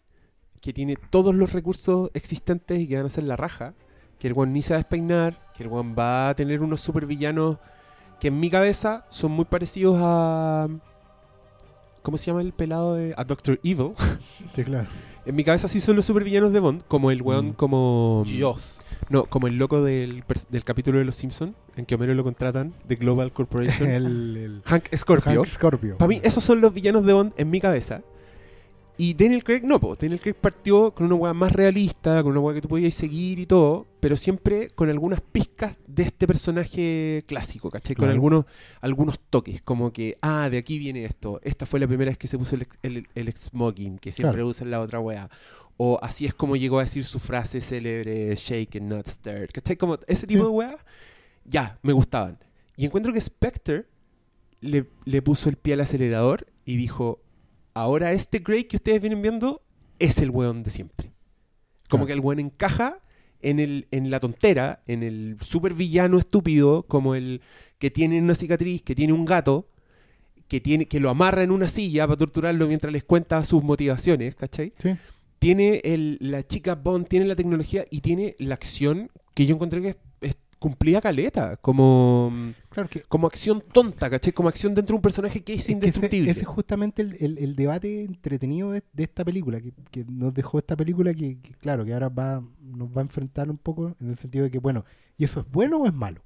que 0.62 0.72
tiene 0.72 0.96
todos 1.10 1.36
los 1.36 1.52
recursos 1.52 2.10
existentes 2.14 2.80
y 2.80 2.88
que 2.88 2.96
van 2.96 3.08
a 3.08 3.10
ser 3.10 3.26
la 3.26 3.36
raja, 3.36 3.74
que 4.18 4.28
el 4.28 4.34
one 4.36 4.54
ni 4.54 4.62
se 4.62 4.74
va 4.74 4.78
a 4.78 4.80
despeinar, 4.80 5.52
que 5.54 5.64
el 5.64 5.70
one 5.70 5.94
va 5.94 6.30
a 6.30 6.36
tener 6.36 6.62
unos 6.62 6.80
supervillanos 6.80 7.58
que 8.20 8.30
en 8.30 8.40
mi 8.40 8.50
cabeza 8.50 9.06
son 9.10 9.32
muy 9.32 9.44
parecidos 9.44 9.98
a... 10.00 10.70
¿Cómo 12.04 12.18
se 12.18 12.28
llama 12.28 12.42
el 12.42 12.52
pelado 12.54 12.94
de...? 12.96 13.14
A 13.18 13.24
Doctor 13.24 13.60
Evil. 13.64 13.94
Sí, 14.56 14.64
claro. 14.64 14.88
En 15.26 15.36
mi 15.36 15.44
cabeza 15.44 15.68
sí 15.68 15.80
son 15.80 15.96
los 15.96 16.06
supervillanos 16.06 16.52
de 16.54 16.60
Bond, 16.60 16.84
como 16.88 17.10
el 17.12 17.22
weón, 17.22 17.48
Mm. 17.48 17.54
como... 17.54 18.24
Dios. 18.28 18.78
No, 19.10 19.26
como 19.26 19.48
el 19.48 19.58
loco 19.58 19.84
del, 19.84 20.24
del 20.50 20.64
capítulo 20.64 21.00
de 21.00 21.06
Los 21.06 21.16
Simpsons, 21.16 21.54
en 21.76 21.86
que 21.86 21.96
Homero 21.96 22.14
lo 22.14 22.24
contratan, 22.24 22.74
de 22.88 22.96
Global 22.98 23.32
Corporation. 23.34 23.90
el, 23.90 24.38
el 24.38 24.62
Hank 24.66 24.94
Scorpio. 24.96 25.42
Hank 25.44 25.48
Scorpio. 25.48 25.98
Para 25.98 26.08
mí, 26.10 26.20
esos 26.24 26.44
son 26.44 26.62
los 26.62 26.74
villanos 26.74 27.06
de 27.06 27.14
Bond 27.14 27.34
en 27.38 27.50
mi 27.50 27.60
cabeza. 27.60 28.02
Y 29.06 29.14
Daniel 29.16 29.44
Craig, 29.44 29.64
no, 29.66 29.82
po. 29.82 29.96
Daniel 29.96 30.22
Craig 30.22 30.36
partió 30.36 30.94
con 30.94 31.08
una 31.08 31.16
weá 31.16 31.34
más 31.34 31.52
realista, 31.52 32.24
con 32.24 32.32
una 32.32 32.40
weá 32.40 32.56
que 32.56 32.62
tú 32.62 32.70
podías 32.70 32.94
seguir 32.96 33.38
y 33.38 33.46
todo, 33.46 33.86
pero 34.00 34.16
siempre 34.16 34.70
con 34.70 34.90
algunas 34.90 35.20
pizcas 35.20 35.76
de 35.88 36.04
este 36.04 36.26
personaje 36.26 37.24
clásico, 37.28 37.70
¿cachai? 37.70 37.96
Con 37.98 38.04
Claro. 38.06 38.14
algunos, 38.14 38.46
algunos 38.80 39.20
toques, 39.30 39.62
como 39.62 39.92
que, 39.92 40.18
ah, 40.22 40.48
de 40.50 40.58
aquí 40.58 40.78
viene 40.80 41.04
esto. 41.04 41.42
Esta 41.44 41.66
fue 41.66 41.82
la 41.82 41.88
primera 41.88 42.12
vez 42.12 42.18
que 42.18 42.28
se 42.28 42.38
puso 42.38 42.56
el, 42.56 42.66
el, 42.82 43.08
el 43.14 43.34
smoking, 43.36 43.98
que 44.00 44.14
siempre 44.14 44.36
Claro. 44.36 44.48
usa 44.48 44.64
en 44.64 44.72
la 44.72 44.80
otra 44.80 45.02
weá. 45.02 45.30
O 45.76 46.00
así 46.02 46.26
es 46.26 46.34
como 46.34 46.56
llegó 46.56 46.80
a 46.80 46.84
decir 46.84 47.04
su 47.04 47.20
frase 47.20 47.60
célebre, 47.60 48.34
shake 48.38 48.78
and 48.78 48.88
not 48.90 49.08
stirred. 49.08 49.50
¿Cachai? 49.52 49.76
Como 49.76 49.98
ese 50.08 50.26
tipo 50.28 50.44
Sí. 50.44 50.50
de 50.50 50.56
weá, 50.56 50.78
ya, 51.44 51.78
me 51.82 51.92
gustaban. 51.92 52.40
Y 52.78 52.86
encuentro 52.86 53.12
que 53.12 53.20
Spectre 53.20 53.86
le, 54.62 54.86
le 55.04 55.22
puso 55.22 55.50
el 55.50 55.58
pie 55.58 55.74
al 55.74 55.82
acelerador 55.82 56.48
y 56.64 56.78
dijo, 56.78 57.20
ahora 57.74 58.12
este 58.12 58.40
Grey 58.40 58.66
que 58.66 58.78
ustedes 58.78 59.02
vienen 59.02 59.22
viendo 59.22 59.62
es 60.00 60.18
el 60.20 60.30
weón 60.30 60.64
de 60.64 60.70
siempre. 60.70 61.12
Como 61.90 62.06
Claro. 62.06 62.08
que 62.08 62.14
el 62.14 62.20
weón 62.20 62.40
encaja 62.40 63.00
en, 63.42 63.60
el, 63.60 63.88
en 63.92 64.10
la 64.10 64.20
tontera, 64.20 64.82
en 64.88 65.04
el 65.04 65.38
super 65.42 65.74
villano 65.74 66.18
estúpido, 66.18 66.84
como 66.84 67.14
el 67.16 67.42
que 67.78 67.92
tiene 67.92 68.20
una 68.22 68.36
cicatriz, 68.36 68.82
que 68.82 68.96
tiene 68.96 69.14
un 69.14 69.26
gato, 69.26 69.68
que, 70.48 70.60
tiene, 70.62 70.88
que 70.88 71.00
lo 71.00 71.10
amarra 71.10 71.44
en 71.44 71.52
una 71.52 71.68
silla 71.68 72.06
para 72.08 72.18
torturarlo 72.18 72.68
mientras 72.68 72.92
les 72.94 73.04
cuenta 73.04 73.44
sus 73.44 73.64
motivaciones, 73.64 74.36
¿cachai? 74.36 74.74
Sí. 74.78 74.96
Tiene 75.40 75.82
el, 75.84 76.18
la 76.22 76.44
chica 76.48 76.76
Bond, 76.76 77.08
tiene 77.08 77.26
la 77.26 77.36
tecnología 77.36 77.86
y 77.90 78.00
tiene 78.02 78.36
la 78.40 78.54
acción 78.56 79.10
que 79.34 79.46
yo 79.46 79.56
encontré 79.56 79.82
que 79.82 79.90
es- 79.90 79.98
cumplía 80.64 81.02
caleta, 81.02 81.58
como, 81.58 82.32
Claro 82.70 82.88
que 82.88 83.02
como 83.02 83.28
acción 83.28 83.62
tonta, 83.74 84.10
¿cachai? 84.10 84.32
Como 84.32 84.48
acción 84.48 84.74
dentro 84.74 84.94
de 84.94 84.98
un 85.00 85.02
personaje 85.02 85.44
que 85.44 85.54
es, 85.56 85.60
Es 85.60 85.66
que 85.66 85.72
ese, 85.72 85.74
indestructible. 85.74 86.32
ese 86.32 86.40
es 86.40 86.48
justamente 86.48 87.02
el, 87.02 87.18
el- 87.20 87.38
el 87.38 87.56
debate 87.56 88.04
entretenido 88.06 88.72
de, 88.72 88.82
de 88.94 89.04
esta 89.04 89.26
película, 89.26 89.60
que, 89.60 89.74
que 89.92 90.06
nos 90.06 90.34
dejó 90.34 90.58
esta 90.60 90.78
película 90.78 91.14
que, 91.14 91.38
claro, 91.60 91.84
que 91.84 91.94
ahora 91.94 92.08
va, 92.08 92.42
nos 92.62 92.90
va 92.90 93.00
a 93.00 93.02
enfrentar 93.02 93.50
un 93.50 93.58
poco 93.58 93.94
en 94.00 94.10
el 94.10 94.16
sentido 94.16 94.46
de 94.46 94.52
que, 94.52 94.60
bueno, 94.60 94.86
¿y 95.18 95.26
eso 95.26 95.42
es 95.42 95.52
bueno 95.52 95.78
o 95.80 95.86
es 95.86 95.94
malo? 95.94 96.22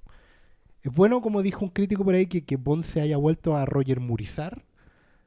Es 0.84 0.94
bueno, 0.94 1.20
como 1.22 1.42
dijo 1.42 1.66
un 1.66 1.72
crítico 1.72 2.06
por 2.06 2.14
ahí, 2.14 2.28
que, 2.28 2.46
que 2.46 2.58
Bond 2.58 2.84
se 2.84 3.02
haya 3.02 3.18
vuelto 3.18 3.56
a 3.58 3.66
Roger 3.66 4.00
Murizar. 4.00 4.64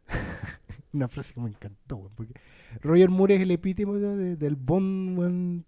Una 0.92 1.08
frase 1.08 1.34
que 1.34 1.40
me 1.40 1.48
encantó, 1.48 2.11
porque 2.14 2.34
Roger 2.80 3.11
Moore 3.11 3.34
es 3.37 3.40
el 3.42 3.50
epítemo 3.50 3.94
de- 3.94 4.16
de- 4.16 4.37
del 4.37 4.54
Bond 4.56 5.64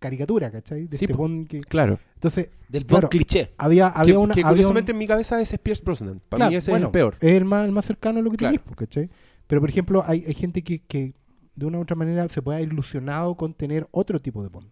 caricatura, 0.00 0.50
¿cachai? 0.50 0.86
De 0.88 0.96
Sí, 0.96 1.04
este. 1.04 1.16
Bond 1.16 1.46
que... 1.46 1.60
Claro. 1.60 2.00
Entonces, 2.14 2.48
Del 2.68 2.84
Claro. 2.86 3.02
Bond 3.06 3.10
cliché. 3.12 3.52
había, 3.58 3.86
había 3.88 4.14
que, 4.14 4.18
una... 4.18 4.34
que 4.34 4.40
había 4.40 4.48
un- 4.48 4.54
curiosamente 4.54 4.90
en 4.92 4.98
mi 4.98 5.06
cabeza 5.06 5.40
ese 5.40 5.54
es 5.56 5.60
Pierce 5.60 5.84
Brosnan. 5.84 6.20
Para 6.28 6.38
Claro, 6.40 6.50
mí 6.50 6.56
ese 6.56 6.70
bueno, 6.72 6.86
es 6.86 6.88
el 6.88 6.92
peor. 6.92 7.16
Es 7.20 7.32
el 7.36 7.44
más, 7.44 7.64
el 7.66 7.72
más 7.72 7.84
cercano 7.84 8.18
a 8.18 8.22
lo 8.22 8.30
que 8.32 8.36
Claro. 8.38 8.54
tenéis, 8.54 8.66
pues, 8.66 8.76
¿cachai? 8.88 9.10
Pero, 9.46 9.60
por 9.60 9.70
ejemplo, 9.70 10.02
hay, 10.06 10.24
hay 10.26 10.34
gente 10.34 10.62
que, 10.64 10.80
que 10.80 11.14
de 11.54 11.66
una 11.66 11.78
u 11.78 11.82
otra 11.82 11.94
manera 11.96 12.28
se 12.28 12.40
puede 12.42 12.58
haber 12.58 12.72
ilusionado 12.72 13.36
con 13.36 13.54
tener 13.54 13.86
otro 13.92 14.20
tipo 14.20 14.42
de 14.42 14.48
Bond. 14.48 14.70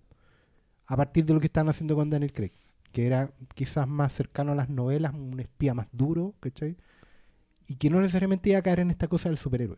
A 0.87 0.97
partir 0.97 1.25
de 1.27 1.35
lo 1.35 1.41
que 1.41 1.47
están 1.47 1.69
haciendo 1.69 1.95
con 1.95 2.09
Daniel 2.11 2.33
Craig. 2.33 2.53
Que 2.93 3.07
era 3.07 3.31
quizás 3.55 3.87
más 3.87 4.15
cercano 4.15 4.53
a 4.53 4.55
las 4.55 4.71
novelas, 4.71 5.13
un 5.13 5.39
espía 5.41 5.75
más 5.75 5.89
duro, 5.93 6.35
¿cachai? 6.41 6.77
Y 7.67 7.75
que 7.77 7.91
no 7.91 8.01
necesariamente 8.01 8.49
iba 8.49 8.59
a 8.59 8.63
caer 8.63 8.81
en 8.81 8.89
esta 8.91 9.09
cosa 9.09 9.29
del 9.29 9.37
superhéroe. 9.37 9.77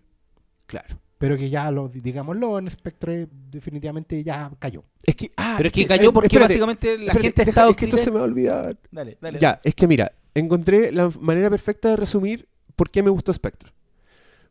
Claro. 0.67 1.01
Pero 1.21 1.37
que 1.37 1.51
ya, 1.51 1.71
lo, 1.71 1.91
digámoslo, 1.91 2.59
en 2.59 2.71
Spectre 2.71 3.29
definitivamente 3.51 4.25
ya 4.25 4.51
cayó. 4.59 4.85
Es 5.05 5.15
que, 5.15 5.31
ah, 5.37 5.57
Pero 5.59 5.67
es 5.67 5.73
que 5.75 5.87
cayó 5.87 6.15
porque 6.15 6.29
espérate, 6.29 6.55
básicamente 6.55 6.97
la 6.97 7.13
espérate, 7.13 7.21
gente 7.23 7.43
ha 7.43 7.45
deja- 7.45 7.51
estado... 7.51 7.71
Es 7.73 7.77
que 7.77 7.85
esto 7.85 7.97
se 7.99 8.11
me 8.11 8.17
va 8.17 8.23
a 8.23 8.25
olvidar. 8.25 8.79
Dale, 8.91 9.19
dale. 9.21 9.39
Ya, 9.39 9.61
es 9.63 9.75
que 9.75 9.87
mira, 9.87 10.13
encontré 10.35 10.91
la 10.93 11.11
manera 11.21 11.51
perfecta 11.51 11.91
de 11.91 11.97
resumir 11.97 12.49
por 12.75 12.89
qué 12.89 13.03
me 13.03 13.11
gustó 13.11 13.35
Spectre. 13.35 13.71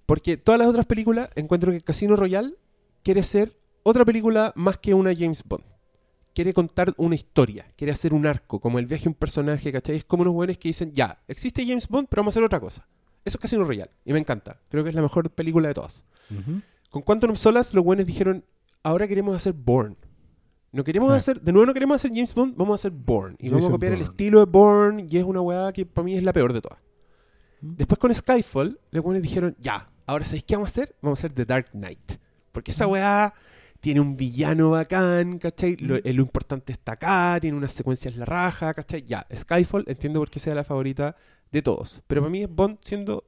Porque 0.06 0.38
todas 0.38 0.60
las 0.60 0.68
otras 0.68 0.86
películas 0.86 1.30
encuentro 1.36 1.72
que 1.72 1.82
Casino 1.82 2.16
Royale 2.16 2.54
quiere 3.02 3.24
ser 3.24 3.58
otra 3.82 4.06
película 4.06 4.54
más 4.56 4.78
que 4.78 4.94
una 4.94 5.12
James 5.18 5.44
Bond. 5.44 5.64
Quiere 6.36 6.54
contar 6.54 6.94
una 6.98 7.16
historia, 7.16 7.66
quiere 7.76 7.94
hacer 7.94 8.14
un 8.14 8.28
arco, 8.28 8.60
como 8.60 8.78
el 8.78 8.86
viaje 8.86 9.06
de 9.06 9.10
un 9.10 9.16
personaje, 9.16 9.72
¿cachai? 9.72 9.96
Es 9.96 10.04
como 10.06 10.22
unos 10.22 10.36
buenos 10.36 10.60
que 10.60 10.70
dicen, 10.70 10.92
ya, 10.94 11.18
existe 11.28 11.66
James 11.66 11.88
Bond, 11.88 12.08
pero 12.08 12.22
vamos 12.22 12.34
a 12.34 12.36
hacer 12.36 12.44
otra 12.44 12.60
cosa. 12.60 12.88
Eso 13.30 13.38
es 13.38 13.42
Casino 13.44 13.64
Royale, 13.64 13.92
y 14.06 14.12
me 14.12 14.18
encanta. 14.18 14.60
Creo 14.70 14.84
que 14.84 14.90
es 14.90 14.96
la 14.96 15.04
mejor 15.04 15.30
película 15.30 15.68
de 15.68 15.76
todas. 15.76 16.04
Con 16.90 17.04
Quantum 17.04 17.30
of 17.30 17.38
Solace, 17.38 17.76
los 17.76 17.86
buenos 17.86 18.08
dijeron, 18.08 18.44
ahora 18.82 19.08
queremos 19.08 19.36
hacer 19.36 19.54
Bourne. 19.54 19.96
No 20.72 20.84
queremos 20.84 21.12
Sí. 21.12 21.18
hacer, 21.18 21.40
de 21.42 21.52
nuevo 21.52 21.68
no 21.68 21.74
queremos 21.76 21.94
hacer 21.96 22.10
James 22.12 22.34
Bond, 22.34 22.56
vamos 22.58 22.74
a 22.74 22.76
hacer 22.76 22.92
Bourne. 22.92 23.36
Y 23.40 23.50
vamos 23.50 23.68
a 23.68 23.70
copiar 23.70 23.94
el 23.94 24.02
estilo 24.02 24.40
de 24.40 24.46
Bourne, 24.46 25.06
y 25.08 25.18
es 25.18 25.24
una 25.24 25.42
weá 25.42 25.72
que 25.72 25.86
para 25.86 26.06
mí 26.06 26.16
es 26.16 26.24
la 26.24 26.34
peor 26.34 26.54
de 26.54 26.62
todas. 26.62 26.80
Mm. 27.62 27.76
Después 27.76 28.00
con 28.00 28.12
Skyfall, 28.16 28.80
los 28.90 29.04
buenos 29.04 29.22
dijeron, 29.22 29.56
ya, 29.60 29.92
ahora 30.08 30.26
¿sabéis 30.26 30.44
qué 30.46 30.56
vamos 30.56 30.70
a 30.70 30.72
hacer? 30.72 30.96
Vamos 31.04 31.20
a 31.20 31.22
hacer 31.22 31.32
The 31.34 31.46
Dark 31.46 31.70
Knight. 31.74 32.14
Porque 32.52 32.72
esa 32.72 32.88
weá 32.88 33.32
tiene 33.80 34.00
un 34.00 34.16
villano 34.18 34.72
bacán, 34.72 35.38
¿cachai? 35.38 35.76
Lo, 35.78 35.98
eh, 35.98 36.14
lo 36.14 36.24
importante 36.24 36.74
está 36.74 36.94
acá, 36.94 37.38
tiene 37.40 37.56
unas 37.56 37.74
secuencias 37.74 38.16
la 38.16 38.26
raja, 38.26 38.74
¿cachai? 38.74 39.04
Ya, 39.04 39.28
Skyfall, 39.36 39.84
entiendo 39.88 40.20
por 40.20 40.32
qué 40.32 40.40
sea 40.40 40.56
la 40.56 40.64
favorita 40.64 41.16
de 41.52 41.62
todos. 41.62 42.02
Pero 42.08 42.22
para 42.22 42.32
mí 42.32 42.44
es 42.44 42.50
Bond 42.50 42.78
siendo 42.82 43.24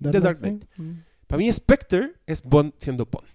The 0.00 0.20
Dark 0.20 0.38
Knight. 0.38 0.64
Mm. 0.76 0.92
para 1.26 1.38
mí 1.38 1.52
Spectre 1.52 2.12
es 2.26 2.42
Bond 2.42 2.72
siendo 2.78 3.06
Bond. 3.06 3.28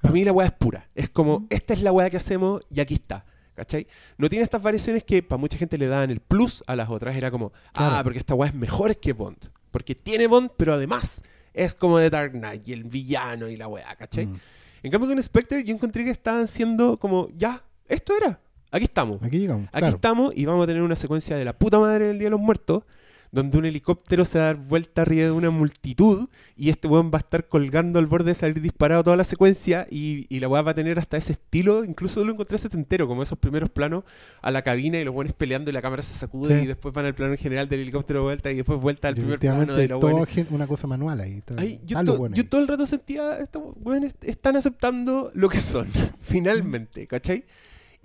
Para 0.00 0.12
mí 0.14 0.24
la 0.24 0.32
weá 0.32 0.46
es 0.48 0.52
pura. 0.52 0.88
Es 0.94 1.08
como, 1.10 1.40
Mm. 1.40 1.46
esta 1.50 1.74
es 1.74 1.82
la 1.82 1.92
weá 1.92 2.10
que 2.10 2.16
hacemos 2.16 2.62
y 2.70 2.80
aquí 2.80 2.94
está. 2.94 3.24
¿Cachai? 3.54 3.86
No 4.16 4.30
tiene 4.30 4.44
estas 4.44 4.62
variaciones 4.62 5.04
que 5.04 5.22
para 5.22 5.38
mucha 5.38 5.58
gente 5.58 5.76
le 5.76 5.86
dan 5.86 6.10
el 6.10 6.20
plus 6.20 6.64
a 6.66 6.74
las 6.74 6.88
otras. 6.88 7.14
Era 7.14 7.30
como, 7.30 7.52
ah, 7.74 8.00
porque 8.02 8.18
esta 8.18 8.34
weá 8.34 8.48
es 8.48 8.54
mejor 8.54 8.96
que 8.96 9.12
Bond. 9.12 9.36
Porque 9.70 9.94
tiene 9.94 10.26
Bond, 10.26 10.52
pero 10.56 10.72
además 10.74 11.22
es 11.52 11.74
como 11.74 11.98
The 11.98 12.08
Dark 12.08 12.32
Knight 12.32 12.66
y 12.66 12.72
el 12.72 12.84
villano 12.84 13.48
y 13.48 13.56
la 13.56 13.68
weá, 13.68 13.94
¿cachai? 13.96 14.26
Mm. 14.26 14.40
En 14.84 14.90
cambio 14.90 15.10
con 15.10 15.22
Spectre 15.22 15.62
yo 15.64 15.74
encontré 15.74 16.02
que 16.02 16.10
estaban 16.10 16.46
siendo 16.48 16.98
como, 16.98 17.28
ya, 17.36 17.62
esto 17.86 18.14
era. 18.16 18.40
Aquí 18.70 18.84
estamos. 18.84 19.22
Aquí 19.22 19.38
llegamos. 19.38 19.68
Aquí 19.68 19.78
claro. 19.80 19.94
estamos 19.96 20.32
y 20.34 20.46
vamos 20.46 20.64
a 20.64 20.66
tener 20.66 20.82
una 20.82 20.96
secuencia 20.96 21.36
de 21.36 21.44
la 21.44 21.52
puta 21.52 21.78
madre 21.78 22.06
del 22.08 22.18
Día 22.18 22.26
de 22.26 22.30
los 22.30 22.40
Muertos, 22.40 22.84
donde 23.32 23.56
un 23.56 23.64
helicóptero 23.64 24.26
se 24.26 24.38
va 24.38 24.44
a 24.44 24.46
dar 24.48 24.56
vuelta 24.56 25.02
arriba 25.02 25.24
de 25.24 25.30
una 25.30 25.48
multitud 25.50 26.28
y 26.54 26.68
este 26.68 26.86
weón 26.86 27.10
va 27.10 27.16
a 27.16 27.20
estar 27.20 27.48
colgando 27.48 27.98
al 27.98 28.06
borde 28.06 28.26
de 28.32 28.34
salir 28.34 28.60
disparado 28.60 29.02
toda 29.02 29.16
la 29.16 29.24
secuencia 29.24 29.86
y, 29.90 30.26
y 30.28 30.38
la 30.40 30.48
weá 30.48 30.60
va 30.60 30.72
a 30.72 30.74
tener 30.74 30.98
hasta 30.98 31.16
ese 31.16 31.32
estilo, 31.32 31.82
incluso 31.82 32.22
lo 32.26 32.32
encontré 32.32 32.58
setentero, 32.58 33.08
como 33.08 33.22
esos 33.22 33.38
primeros 33.38 33.70
planos 33.70 34.04
a 34.42 34.50
la 34.50 34.60
cabina 34.60 34.98
y 35.00 35.04
los 35.04 35.14
buenos 35.14 35.32
peleando 35.32 35.70
y 35.70 35.72
la 35.72 35.80
cámara 35.80 36.02
se 36.02 36.12
sacude 36.12 36.58
Sí. 36.58 36.64
y 36.64 36.66
después 36.66 36.92
van 36.94 37.06
al 37.06 37.14
plano 37.14 37.34
general 37.38 37.68
del 37.70 37.80
helicóptero 37.80 38.20
de 38.20 38.24
vuelta 38.24 38.50
y 38.50 38.56
después 38.56 38.78
vuelta 38.78 39.08
al 39.08 39.14
primer 39.14 39.38
plano 39.38 39.74
de 39.74 39.88
los 39.88 39.98
todo 40.00 40.10
weones. 40.14 40.46
una 40.50 40.66
cosa 40.66 40.86
manual 40.86 41.18
ahí. 41.20 41.42
Ay, 41.56 41.80
yo, 41.86 42.04
to- 42.04 42.18
bueno 42.18 42.36
yo 42.36 42.42
ahí. 42.42 42.48
todo 42.48 42.60
el 42.60 42.68
rato 42.68 42.84
sentía, 42.84 43.38
estos 43.38 43.62
weones 43.82 44.14
están 44.20 44.56
aceptando 44.56 45.30
lo 45.32 45.48
que 45.48 45.58
son, 45.58 45.88
finalmente, 46.20 47.06
¿cachai? 47.06 47.44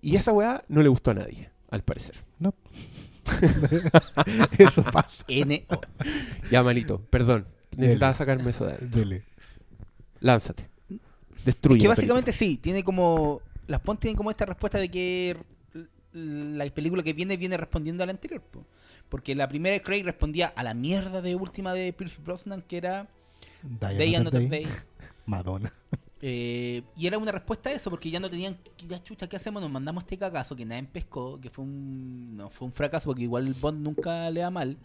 Y 0.01 0.15
esa 0.15 0.31
weá 0.31 0.63
no 0.69 0.81
le 0.81 0.87
gustó 0.87 1.11
a 1.11 1.15
nadie, 1.15 1.49
al 1.69 1.83
parecer. 1.83 2.15
No. 2.39 2.53
Eso 4.57 4.83
pasa. 4.83 5.23
N-O. 5.27 5.81
Ya, 6.51 6.63
malito, 6.63 7.01
perdón. 7.09 7.47
Necesitaba 7.75 8.13
sacarme 8.13 8.49
eso 8.49 8.65
de 8.65 8.73
ahí. 8.73 8.77
Dele. 8.81 9.23
Lánzate. 10.19 10.69
Es 11.37 11.45
Destruye. 11.45 11.81
que 11.81 11.87
la 11.87 11.95
básicamente 11.95 12.31
sí, 12.31 12.57
tiene 12.57 12.83
como. 12.83 13.41
Las 13.67 13.83
Bond 13.83 13.99
tienen 13.99 14.15
como 14.15 14.31
esta 14.31 14.45
respuesta 14.45 14.79
de 14.79 14.89
que 14.89 15.37
la 16.13 16.65
película 16.71 17.03
que 17.03 17.13
viene 17.13 17.37
viene 17.37 17.57
respondiendo 17.57 18.03
a 18.03 18.05
la 18.05 18.13
anterior. 18.13 18.41
po. 18.41 18.65
Porque 19.09 19.35
la 19.35 19.47
primera 19.47 19.73
de 19.73 19.81
Craig 19.81 20.03
respondía 20.03 20.47
a 20.47 20.63
la 20.63 20.73
mierda 20.73 21.21
de 21.21 21.35
última 21.35 21.73
de 21.73 21.93
Pierce 21.93 22.17
Brosnan, 22.23 22.61
que 22.61 22.77
era 22.77 23.07
Day 23.61 24.15
Another 24.15 24.37
Another 24.37 24.49
Day. 24.49 24.63
Day. 24.65 24.73
Madonna. 25.25 25.71
Eh, 26.21 26.81
y 26.95 27.05
era 27.05 27.17
una 27.19 27.31
respuesta 27.31 27.69
a 27.69 27.73
eso, 27.73 27.89
porque 27.91 28.09
ya 28.09 28.19
no 28.19 28.29
tenían, 28.29 28.57
ya 28.87 29.03
chucha, 29.03 29.27
¿qué 29.29 29.35
hacemos? 29.35 29.61
Nos 29.61 29.69
mandamos 29.71 30.03
este 30.03 30.17
cagazo 30.17 30.55
que 30.55 30.65
nadie 30.65 30.83
pescó, 30.83 31.39
que 31.39 31.49
fue 31.51 31.63
un, 31.63 32.35
no, 32.35 32.49
fue 32.49 32.65
un 32.65 32.73
fracaso, 32.73 33.05
porque 33.09 33.23
igual 33.23 33.45
el 33.47 33.53
Bond 33.53 33.83
nunca 33.83 34.29
le 34.31 34.39
da 34.41 34.49
mal, 34.49 34.77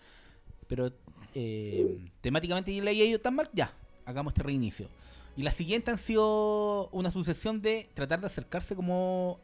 pero 0.69 0.93
eh, 1.35 2.05
temáticamente 2.21 2.71
le 2.73 2.91
ha 2.91 2.93
ido 2.93 3.19
tan 3.19 3.35
mal, 3.37 3.49
ya, 3.55 3.73
hagamos 4.05 4.33
este 4.33 4.43
reinicio. 4.43 4.89
Y 5.35 5.43
la 5.43 5.53
siguiente 5.53 5.91
han 5.91 5.97
sido 5.97 6.89
una 6.89 7.11
sucesión 7.11 7.63
de 7.63 7.89
tratar 7.95 8.21
de 8.21 8.27
acercarse 8.27 8.77
como 8.77 9.41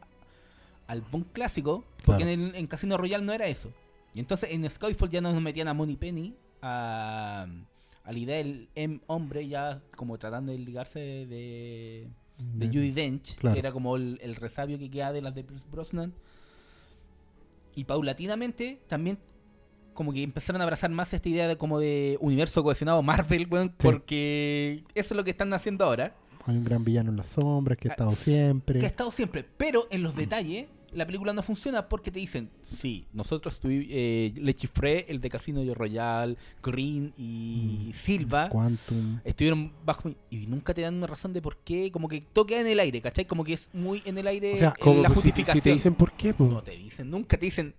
al 0.85 1.01
Bond 1.01 1.31
clásico, 1.33 1.83
porque 2.05 2.23
Claro. 2.23 2.29
en, 2.31 2.41
el- 2.49 2.55
en 2.55 2.67
Casino 2.67 2.97
Royale 2.97 3.25
no 3.25 3.33
era 3.33 3.47
eso. 3.47 3.71
Y 4.13 4.19
entonces 4.19 4.51
en 4.51 4.69
Skyfall 4.69 5.09
ya 5.09 5.21
nos 5.21 5.41
metían 5.41 5.67
a 5.67 5.73
Money 5.73 5.95
Penny, 5.95 6.35
a, 6.61 7.47
a 8.09 8.11
la 8.11 8.17
idea 8.19 8.37
del 8.37 8.69
M 8.73 8.99
hombre, 9.05 9.47
ya 9.47 9.81
como 9.95 10.17
tratando 10.17 10.51
de 10.51 10.57
ligarse 10.57 10.99
de, 10.99 11.25
de, 11.27 12.07
de 12.37 12.67
Judy 12.67 12.91
Dench, 12.91 13.35
Claro. 13.37 13.53
que 13.53 13.59
era 13.59 13.71
como 13.71 13.95
el, 13.97 14.17
el 14.23 14.35
resabio 14.35 14.79
que 14.79 14.89
queda 14.89 15.11
de 15.13 15.21
las 15.21 15.35
de 15.35 15.43
Pierce 15.43 15.65
Brosnan. 15.71 16.13
Y 17.75 17.83
paulatinamente 17.85 18.81
también 18.87 19.19
como 19.93 20.11
que 20.13 20.23
empezaron 20.23 20.59
a 20.61 20.63
abrazar 20.63 20.89
más 20.89 21.13
esta 21.13 21.29
idea 21.29 21.47
de 21.47 21.57
como 21.57 21.79
de 21.79 22.17
universo 22.21 22.63
cohesionado 22.63 23.01
Marvel, 23.03 23.47
weón, 23.49 23.75
porque 23.77 24.83
eso 24.95 25.13
es 25.13 25.17
lo 25.17 25.23
que 25.23 25.31
están 25.31 25.53
haciendo 25.53 25.85
ahora. 25.85 26.15
Hay 26.45 26.57
un 26.57 26.63
gran 26.63 26.83
villano 26.83 27.11
en 27.11 27.17
las 27.17 27.27
sombras 27.27 27.77
que 27.77 27.89
ha 27.89 27.91
Ah, 27.91 27.93
estado 27.93 28.11
siempre. 28.13 28.79
Que 28.79 28.85
ha 28.85 28.89
estado 28.89 29.11
siempre. 29.11 29.45
Pero 29.57 29.87
en 29.91 30.01
los 30.03 30.15
detalles, 30.15 30.67
la 30.93 31.05
película 31.05 31.33
no 31.33 31.41
funciona 31.43 31.87
porque 31.87 32.11
te 32.11 32.19
dicen, 32.19 32.49
sí, 32.63 33.05
nosotros 33.13 33.61
tuvi- 33.61 33.87
eh, 33.89 34.33
le 34.35 34.53
chifré 34.53 35.05
el 35.09 35.21
de 35.21 35.29
Casino 35.29 35.61
Royale, 35.73 36.35
Green 36.63 37.13
y 37.17 37.89
Mm. 37.89 37.93
Silva. 37.93 38.49
Quantum. 38.49 39.19
Estuvieron 39.23 39.71
bajo 39.85 40.09
mi- 40.09 40.17
y 40.29 40.47
nunca 40.47 40.73
te 40.73 40.81
dan 40.81 40.95
una 40.95 41.07
razón 41.07 41.33
de 41.33 41.41
por 41.41 41.57
qué, 41.57 41.91
como 41.91 42.07
que 42.07 42.21
todo 42.33 42.45
queda 42.45 42.61
en 42.61 42.67
el 42.67 42.79
aire, 42.79 43.01
¿cachai? 43.01 43.25
Como 43.25 43.43
que 43.43 43.53
es 43.53 43.69
muy 43.73 44.01
en 44.05 44.17
el 44.17 44.27
aire 44.27 44.53
O 44.53 44.57
sea, 44.57 44.69
en 44.77 44.83
¿Cómo? 44.83 45.01
la 45.01 45.09
Pues 45.09 45.19
si, 45.21 45.29
te- 45.31 45.35
si 45.37 45.41
justificación. 45.43 45.63
te 45.63 45.73
dicen 45.73 45.95
por 45.95 46.11
qué, 46.13 46.33
po? 46.33 46.45
No 46.45 46.61
te 46.63 46.71
dicen, 46.71 47.09
nunca 47.09 47.37
te 47.37 47.45
dicen. 47.45 47.73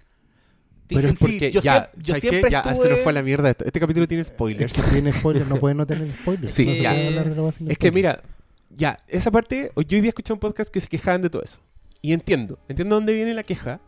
Te 0.86 0.96
Pero 0.96 1.00
dicen, 1.08 1.12
es 1.14 1.18
porque 1.20 1.38
sí, 1.48 1.50
yo, 1.52 1.60
ya, 1.60 1.92
yo 1.96 2.04
¿sabes 2.06 2.22
qué? 2.22 2.28
siempre 2.30 2.50
ya 2.50 2.58
estuve... 2.60 2.82
se 2.88 2.90
nos 2.90 2.98
fue 3.00 3.10
a 3.10 3.14
la 3.14 3.22
mierda 3.22 3.50
esto. 3.50 3.64
Este 3.64 3.78
capítulo 3.78 4.08
tiene 4.08 4.22
Es 4.22 4.28
spoilers. 4.28 4.72
que 4.74 4.82
tiene 4.82 5.12
spoilers, 5.12 5.46
no 5.48 5.56
puede 5.60 5.74
no 5.76 5.86
tener 5.86 6.12
spoilers. 6.12 6.52
Sí, 6.52 6.66
No 6.66 6.74
ya. 6.74 6.94
Es 7.68 7.78
que 7.78 7.92
mira, 7.92 8.20
ya, 8.70 8.98
esa 9.06 9.30
parte, 9.30 9.70
yo 9.76 9.96
hoy 9.96 10.00
día 10.00 10.08
escuché 10.08 10.32
un 10.32 10.40
podcast 10.40 10.68
que 10.68 10.80
se 10.80 10.88
quejaban 10.88 11.22
de 11.22 11.30
todo 11.30 11.42
eso. 11.42 11.58
Y 12.02 12.12
entiendo, 12.12 12.58
entiendo 12.68 12.94
dónde 12.96 13.12
viene 13.14 13.34
la 13.34 13.42
queja, 13.42 13.80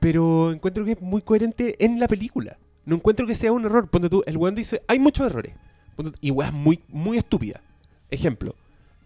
pero 0.00 0.52
encuentro 0.52 0.84
que 0.84 0.92
es 0.92 1.00
muy 1.00 1.22
coherente 1.22 1.76
en 1.84 1.98
la 2.00 2.08
película. 2.08 2.58
No 2.86 2.96
encuentro 2.96 3.26
que 3.26 3.34
sea 3.34 3.52
un 3.52 3.64
error. 3.64 3.88
Ponte 3.88 4.08
tú, 4.10 4.22
el 4.26 4.36
weón 4.36 4.54
dice, 4.54 4.82
hay 4.88 4.98
muchos 4.98 5.26
errores. 5.26 5.54
Ponte 5.96 6.12
tú, 6.12 6.18
y 6.20 6.30
weas 6.30 6.52
muy, 6.52 6.80
muy 6.88 7.18
estúpida. 7.18 7.60
Ejemplo, 8.10 8.54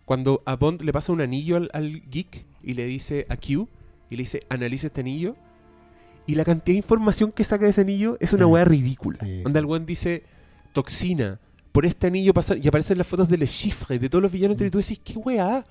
cuando 0.04 0.42
a 0.46 0.56
Bond 0.56 0.82
le 0.82 0.92
pasa 0.92 1.12
un 1.12 1.20
anillo 1.20 1.56
al, 1.56 1.70
al 1.72 2.02
geek 2.10 2.44
y 2.62 2.74
le 2.74 2.86
dice 2.86 3.26
a 3.28 3.36
Q, 3.36 3.68
y 4.10 4.16
le 4.16 4.22
dice, 4.22 4.42
analiza 4.48 4.86
este 4.88 5.00
anillo, 5.02 5.36
y 6.26 6.34
la 6.34 6.44
cantidad 6.44 6.74
de 6.74 6.78
información 6.78 7.30
que 7.32 7.44
saca 7.44 7.64
de 7.64 7.70
ese 7.70 7.80
anillo 7.82 8.16
es 8.20 8.32
una 8.32 8.44
Sí. 8.46 8.50
wea 8.50 8.64
ridícula. 8.64 9.18
Sí, 9.20 9.42
Donde 9.42 9.58
sí. 9.58 9.62
el 9.62 9.64
weón 9.66 9.86
dice, 9.86 10.22
toxina, 10.72 11.38
por 11.72 11.86
este 11.86 12.08
anillo 12.08 12.34
pasa, 12.34 12.56
y 12.56 12.66
aparecen 12.66 12.98
las 12.98 13.06
fotos 13.06 13.28
de 13.28 13.38
los 13.38 13.50
chiffres, 13.50 14.00
de 14.00 14.08
todos 14.08 14.22
los 14.22 14.32
villanos, 14.32 14.60
y 14.60 14.70
tú 14.70 14.78
decís, 14.78 15.00
¿qué 15.04 15.14
weá? 15.18 15.64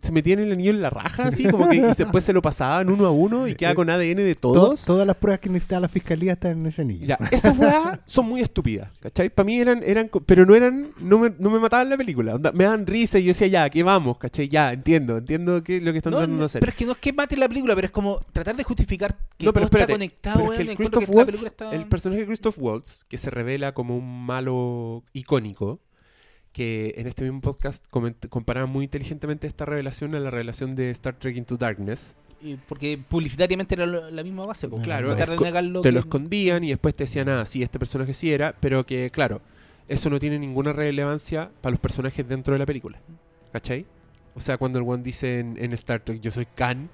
Se 0.00 0.10
metían 0.12 0.40
el 0.40 0.52
anillo 0.52 0.70
en 0.70 0.82
la 0.82 0.90
raja, 0.90 1.28
así, 1.28 1.44
como 1.48 1.68
que 1.68 1.76
y 1.76 1.80
después 1.96 2.24
se 2.24 2.32
lo 2.32 2.42
pasaban 2.42 2.90
uno 2.90 3.06
a 3.06 3.10
uno 3.10 3.46
y 3.46 3.54
queda 3.54 3.74
con 3.74 3.88
ADN 3.88 4.16
de 4.16 4.34
To- 4.34 4.52
todos. 4.52 4.84
todas 4.84 5.06
las 5.06 5.16
pruebas 5.16 5.40
que 5.40 5.48
necesitaba 5.48 5.80
la 5.82 5.88
fiscalía 5.88 6.32
están 6.32 6.58
en 6.60 6.66
ese 6.66 6.82
anillo. 6.82 7.06
Ya, 7.06 7.18
esas 7.30 7.56
weas 7.58 8.00
son 8.06 8.26
muy 8.26 8.40
estúpidas, 8.40 8.90
¿cachai? 9.00 9.30
Para 9.30 9.44
mí 9.46 9.58
eran, 9.60 9.82
eran, 9.84 10.10
pero 10.26 10.44
no 10.44 10.54
eran, 10.54 10.88
no 11.00 11.18
me, 11.18 11.32
no 11.38 11.50
me 11.50 11.58
mataban 11.60 11.88
la 11.88 11.96
película, 11.96 12.34
onda, 12.34 12.50
me 12.52 12.64
daban 12.64 12.86
risa 12.86 13.18
y 13.18 13.24
yo 13.24 13.28
decía, 13.28 13.46
ya, 13.46 13.70
¿qué 13.70 13.82
vamos? 13.82 14.18
¿cachai? 14.18 14.48
Ya, 14.48 14.72
entiendo, 14.72 15.18
entiendo 15.18 15.62
qué 15.62 15.76
es 15.76 15.82
lo 15.82 15.92
que 15.92 15.98
están 15.98 16.10
No, 16.12 16.16
tratando 16.18 16.36
de 16.36 16.40
no, 16.40 16.46
hacer. 16.46 16.60
pero 16.60 16.70
es 16.70 16.76
que 16.76 16.86
no 16.86 16.92
es 16.92 16.98
que 16.98 17.12
mate 17.12 17.36
la 17.36 17.48
película, 17.48 17.74
pero 17.74 17.86
es 17.86 17.92
como 17.92 18.18
tratar 18.32 18.56
de 18.56 18.64
justificar 18.64 19.16
que 19.38 19.46
no, 19.46 19.52
pero 19.52 19.68
todo 19.68 19.78
espérate, 19.80 19.92
está 19.92 19.94
conectado, 19.94 20.38
pero 20.40 20.52
es 20.52 20.58
que 20.58 20.70
el 20.72 20.76
Christoph 20.76 21.04
que 21.04 21.10
la 21.10 21.16
Waltz, 21.16 21.26
película 21.30 21.48
está- 21.48 21.74
el 21.74 21.86
personaje 21.86 22.20
de 22.22 22.26
Christoph 22.26 22.56
Waltz, 22.58 23.04
que 23.08 23.18
se 23.18 23.30
revela 23.30 23.72
como 23.72 23.96
un 23.96 24.26
malo 24.26 25.04
icónico, 25.12 25.80
que 26.54 26.94
en 26.96 27.06
este 27.08 27.24
mismo 27.24 27.40
podcast 27.42 27.84
comparaba 28.30 28.66
muy 28.66 28.84
inteligentemente 28.84 29.46
esta 29.46 29.66
revelación 29.66 30.14
a 30.14 30.20
la 30.20 30.30
revelación 30.30 30.74
de 30.76 30.88
Star 30.90 31.14
Trek 31.18 31.36
Into 31.36 31.56
Darkness. 31.58 32.14
Y 32.40 32.54
Porque 32.56 32.96
publicitariamente 32.96 33.74
era 33.74 33.86
lo- 33.86 34.10
la 34.10 34.22
misma 34.22 34.46
base, 34.46 34.68
pues, 34.68 34.82
Claro, 34.84 35.08
tratar 35.16 35.30
de 35.30 35.36
te 35.36 35.80
que- 35.82 35.92
lo 35.92 35.98
escondían 36.00 36.62
y 36.62 36.68
después 36.68 36.94
te 36.94 37.04
decían, 37.04 37.28
ah, 37.28 37.44
sí, 37.44 37.62
este 37.62 37.78
personaje 37.78 38.14
sí 38.14 38.32
era, 38.32 38.54
pero 38.60 38.86
que, 38.86 39.10
claro, 39.10 39.40
eso 39.88 40.08
no 40.10 40.18
tiene 40.20 40.38
ninguna 40.38 40.72
relevancia 40.72 41.50
para 41.60 41.72
los 41.72 41.80
personajes 41.80 42.26
dentro 42.28 42.52
de 42.52 42.58
la 42.60 42.66
película. 42.66 43.00
¿Cachai? 43.52 43.84
O 44.36 44.40
sea, 44.40 44.56
cuando 44.56 44.78
el 44.78 44.84
one 44.88 45.02
dice 45.02 45.40
en, 45.40 45.56
en 45.58 45.72
Star 45.72 46.00
Trek, 46.04 46.20
yo 46.20 46.30
soy 46.30 46.46
Khan, 46.54 46.88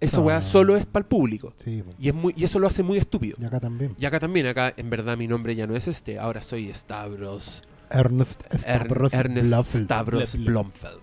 eso 0.00 0.20
Ah. 0.20 0.24
weá 0.24 0.42
solo 0.42 0.76
es 0.76 0.84
para 0.86 1.02
el 1.04 1.06
público. 1.08 1.52
Sí. 1.64 1.82
Y, 1.98 2.08
es 2.08 2.14
muy, 2.14 2.34
y 2.36 2.44
eso 2.44 2.58
lo 2.58 2.66
hace 2.66 2.82
muy 2.82 2.98
estúpido. 2.98 3.36
y 3.40 3.44
acá 3.44 3.60
también. 3.60 3.94
Y 3.98 4.04
acá 4.04 4.18
también, 4.20 4.46
acá 4.46 4.72
en 4.76 4.90
verdad 4.90 5.16
mi 5.16 5.28
nombre 5.28 5.54
ya 5.54 5.66
no 5.66 5.76
es 5.76 5.86
este, 5.88 6.18
ahora 6.18 6.40
soy 6.42 6.72
Stavros, 6.72 7.62
Ernest 7.90 8.40
Er- 8.52 8.58
Stavros 8.60 9.12
Ernest 9.12 9.48
Blofeld. 9.50 9.84
Stavros 9.84 10.20
Blofeld. 10.36 10.46
Blomfeld. 10.46 11.00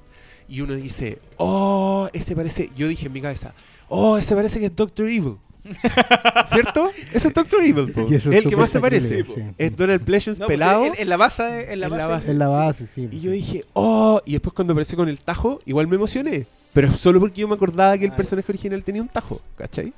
Y 0.49 0.61
uno 0.61 0.73
dice, 0.75 1.19
oh, 1.37 2.09
ese 2.13 2.35
parece, 2.35 2.69
yo 2.75 2.87
dije 2.87 3.07
en 3.07 3.13
mi 3.13 3.21
cabeza, 3.21 3.53
oh, 3.89 4.17
ese 4.17 4.33
parece 4.35 4.59
que 4.59 4.67
es 4.67 4.75
Doctor 4.75 5.07
Evil. 5.07 5.35
¿Cierto? 6.45 6.91
Ese 7.13 7.27
es 7.27 7.33
Doctor 7.33 7.61
Evil, 7.63 7.93
es 8.11 8.25
el 8.25 8.47
que 8.47 8.55
más 8.55 8.69
se 8.69 8.79
parece. 8.79 9.23
sí. 9.25 9.33
Es 9.57 9.75
Donald 9.75 10.01
Pleasence 10.03 10.39
No, 10.39 10.45
pues, 10.47 10.57
pelado. 10.57 10.85
en, 10.85 10.93
en 10.97 11.09
la 11.09 11.17
base, 11.17 11.73
en 11.73 11.79
la 11.81 11.87
En 11.87 11.97
la 11.97 12.07
base. 12.07 12.31
En 12.31 12.39
la 12.39 12.47
base, 12.47 12.87
sí. 12.87 13.09
Y 13.11 13.19
yo 13.19 13.31
dije, 13.31 13.65
oh, 13.73 14.21
y 14.25 14.31
después 14.33 14.53
cuando 14.53 14.71
apareció 14.73 14.97
con 14.97 15.09
el 15.09 15.19
tajo, 15.19 15.59
igual 15.65 15.87
me 15.87 15.95
emocioné. 15.97 16.47
Pero 16.73 16.95
solo 16.95 17.19
porque 17.19 17.41
yo 17.41 17.47
me 17.47 17.55
acordaba 17.55 17.97
que 17.97 18.05
el 18.05 18.11
personaje 18.13 18.49
original 18.49 18.83
tenía 18.83 19.01
un 19.01 19.07
tajo, 19.09 19.41
¿cachai? 19.57 19.91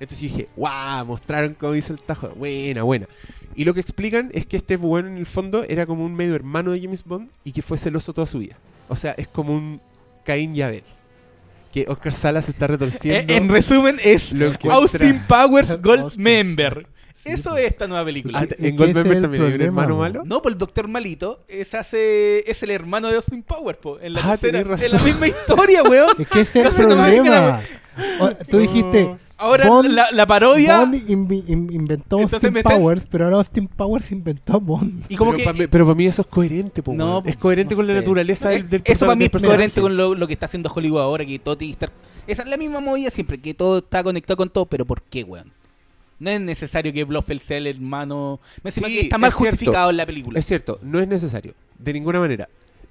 Entonces 0.00 0.20
yo 0.20 0.28
dije, 0.36 0.48
wow, 0.56 1.04
mostraron 1.06 1.54
cómo 1.54 1.74
hizo 1.74 1.92
el 1.92 2.00
tajo. 2.00 2.30
Buena, 2.30 2.82
buena. 2.82 3.06
Y 3.54 3.64
lo 3.64 3.74
que 3.74 3.80
explican 3.80 4.30
es 4.32 4.46
que 4.46 4.56
este 4.56 4.76
bueno 4.76 5.08
en 5.08 5.16
el 5.18 5.26
fondo 5.26 5.64
era 5.68 5.84
como 5.86 6.04
un 6.04 6.14
medio 6.14 6.34
hermano 6.34 6.70
de 6.72 6.80
James 6.80 7.04
Bond 7.04 7.28
y 7.44 7.52
que 7.52 7.60
fue 7.62 7.76
celoso 7.76 8.12
toda 8.14 8.26
su 8.26 8.38
vida. 8.38 8.56
O 8.88 8.96
sea, 8.96 9.12
es 9.12 9.28
como 9.28 9.54
un 9.54 9.80
Caín 10.24 10.54
y 10.56 10.62
Abel. 10.62 10.82
Que 11.72 11.84
Oscar 11.88 12.12
Salas 12.14 12.48
está 12.48 12.64
Eh, 12.64 12.68
retorciendo. 12.68 13.32
en 13.32 13.48
resumen 13.48 13.96
es 14.02 14.34
Austin 14.70 15.22
Powers 15.28 15.70
Gold 15.82 16.00
Austin. 16.04 16.22
Member. 16.22 16.86
Eso 17.22 17.54
es 17.58 17.66
esta 17.66 17.86
nueva 17.86 18.04
película. 18.06 18.38
Ah, 18.40 18.44
en 18.44 18.74
es 18.74 18.80
el 18.80 18.94
también 18.94 19.18
hay 19.18 19.24
un 19.24 19.30
problema, 19.30 19.64
hermano 19.64 19.98
malo. 19.98 20.22
No, 20.24 20.40
pues 20.40 20.54
el 20.54 20.58
Doctor 20.58 20.88
Malito 20.88 21.44
es, 21.48 21.74
hace, 21.74 22.50
es 22.50 22.62
el 22.62 22.70
hermano 22.70 23.08
de 23.08 23.16
Austin 23.16 23.42
Powers, 23.42 23.78
po, 23.78 24.00
en 24.00 24.14
la 24.14 24.20
Ah, 24.24 24.36
tercera. 24.38 24.62
tenés 24.64 24.80
Es 24.82 24.92
la 24.92 24.98
razón. 24.98 25.12
misma 25.12 25.26
historia, 25.28 25.82
weón. 25.82 26.16
Es 26.18 26.28
que 26.28 26.40
ese 26.40 26.60
es 26.62 26.64
el 26.64 26.64
No 26.64 26.72
sé, 26.72 26.82
no 26.82 26.88
problema. 27.22 27.60
O- 28.20 28.30
Tú 28.50 28.58
dijiste, 28.58 29.16
Ahora 29.40 29.66
Bond- 29.68 29.88
la, 29.88 30.06
la 30.12 30.26
parodia. 30.26 30.78
Bond 30.80 30.94
in- 31.08 31.68
inventó 31.72 32.18
Austin 32.20 32.54
Powers, 32.62 33.06
pero 33.10 33.24
ahora 33.24 33.36
Austin 33.38 33.66
Powers 33.68 34.12
inventó 34.12 34.60
Bond. 34.60 35.04
y 35.08 35.16
como 35.16 35.30
pero, 35.30 35.38
que. 35.38 35.44
para 35.44 35.58
mí, 35.58 35.66
pero 35.66 35.84
para 35.86 35.94
mí 35.94 36.06
eso 36.06 36.22
es 36.22 36.28
coherente, 36.28 36.82
po, 36.82 36.92
No, 36.92 37.22
po, 37.22 37.28
Es 37.28 37.36
coherente 37.36 37.74
no 37.74 37.76
con 37.78 37.86
la 37.86 37.94
naturaleza 37.94 38.50
del, 38.50 38.68
del 38.68 38.82
Eso 38.84 39.06
para 39.06 39.16
mí 39.16 39.24
es 39.24 39.30
coherente 39.30 39.80
con 39.80 39.96
lo, 39.96 40.14
lo 40.14 40.26
que 40.26 40.34
está 40.34 40.44
haciendo 40.46 40.70
Hollywood 40.72 41.00
ahora, 41.00 41.24
que 41.24 41.38
todo 41.38 41.56
tiene 41.56 41.70
que 41.74 41.84
estar. 41.86 41.92
Esa 42.26 42.42
es 42.42 42.48
la 42.48 42.56
misma 42.58 42.80
movida 42.80 43.10
siempre, 43.10 43.40
que 43.40 43.54
todo 43.54 43.78
está 43.78 44.04
conectado 44.04 44.36
con 44.36 44.50
todo, 44.50 44.66
pero 44.66 44.84
¿por 44.84 45.02
qué, 45.02 45.24
weón? 45.24 45.50
No 46.18 46.28
es 46.28 46.38
necesario 46.40 46.92
que 46.92 47.02
Blofeld 47.04 47.40
sea 47.40 47.56
el 47.56 47.66
hermano. 47.66 48.40
Me 48.62 48.70
Sí, 48.70 48.82
que 48.82 49.00
está 49.00 49.16
mal 49.16 49.30
es 49.30 49.36
cierto. 49.38 49.56
justificado 49.56 49.88
en 49.90 49.96
la 49.96 50.04
película. 50.04 50.38
Es 50.38 50.44
cierto, 50.44 50.78
no 50.82 51.00
es 51.00 51.08
necesario, 51.08 51.54
de 51.78 51.92
ninguna 51.94 52.20
manera. 52.20 52.46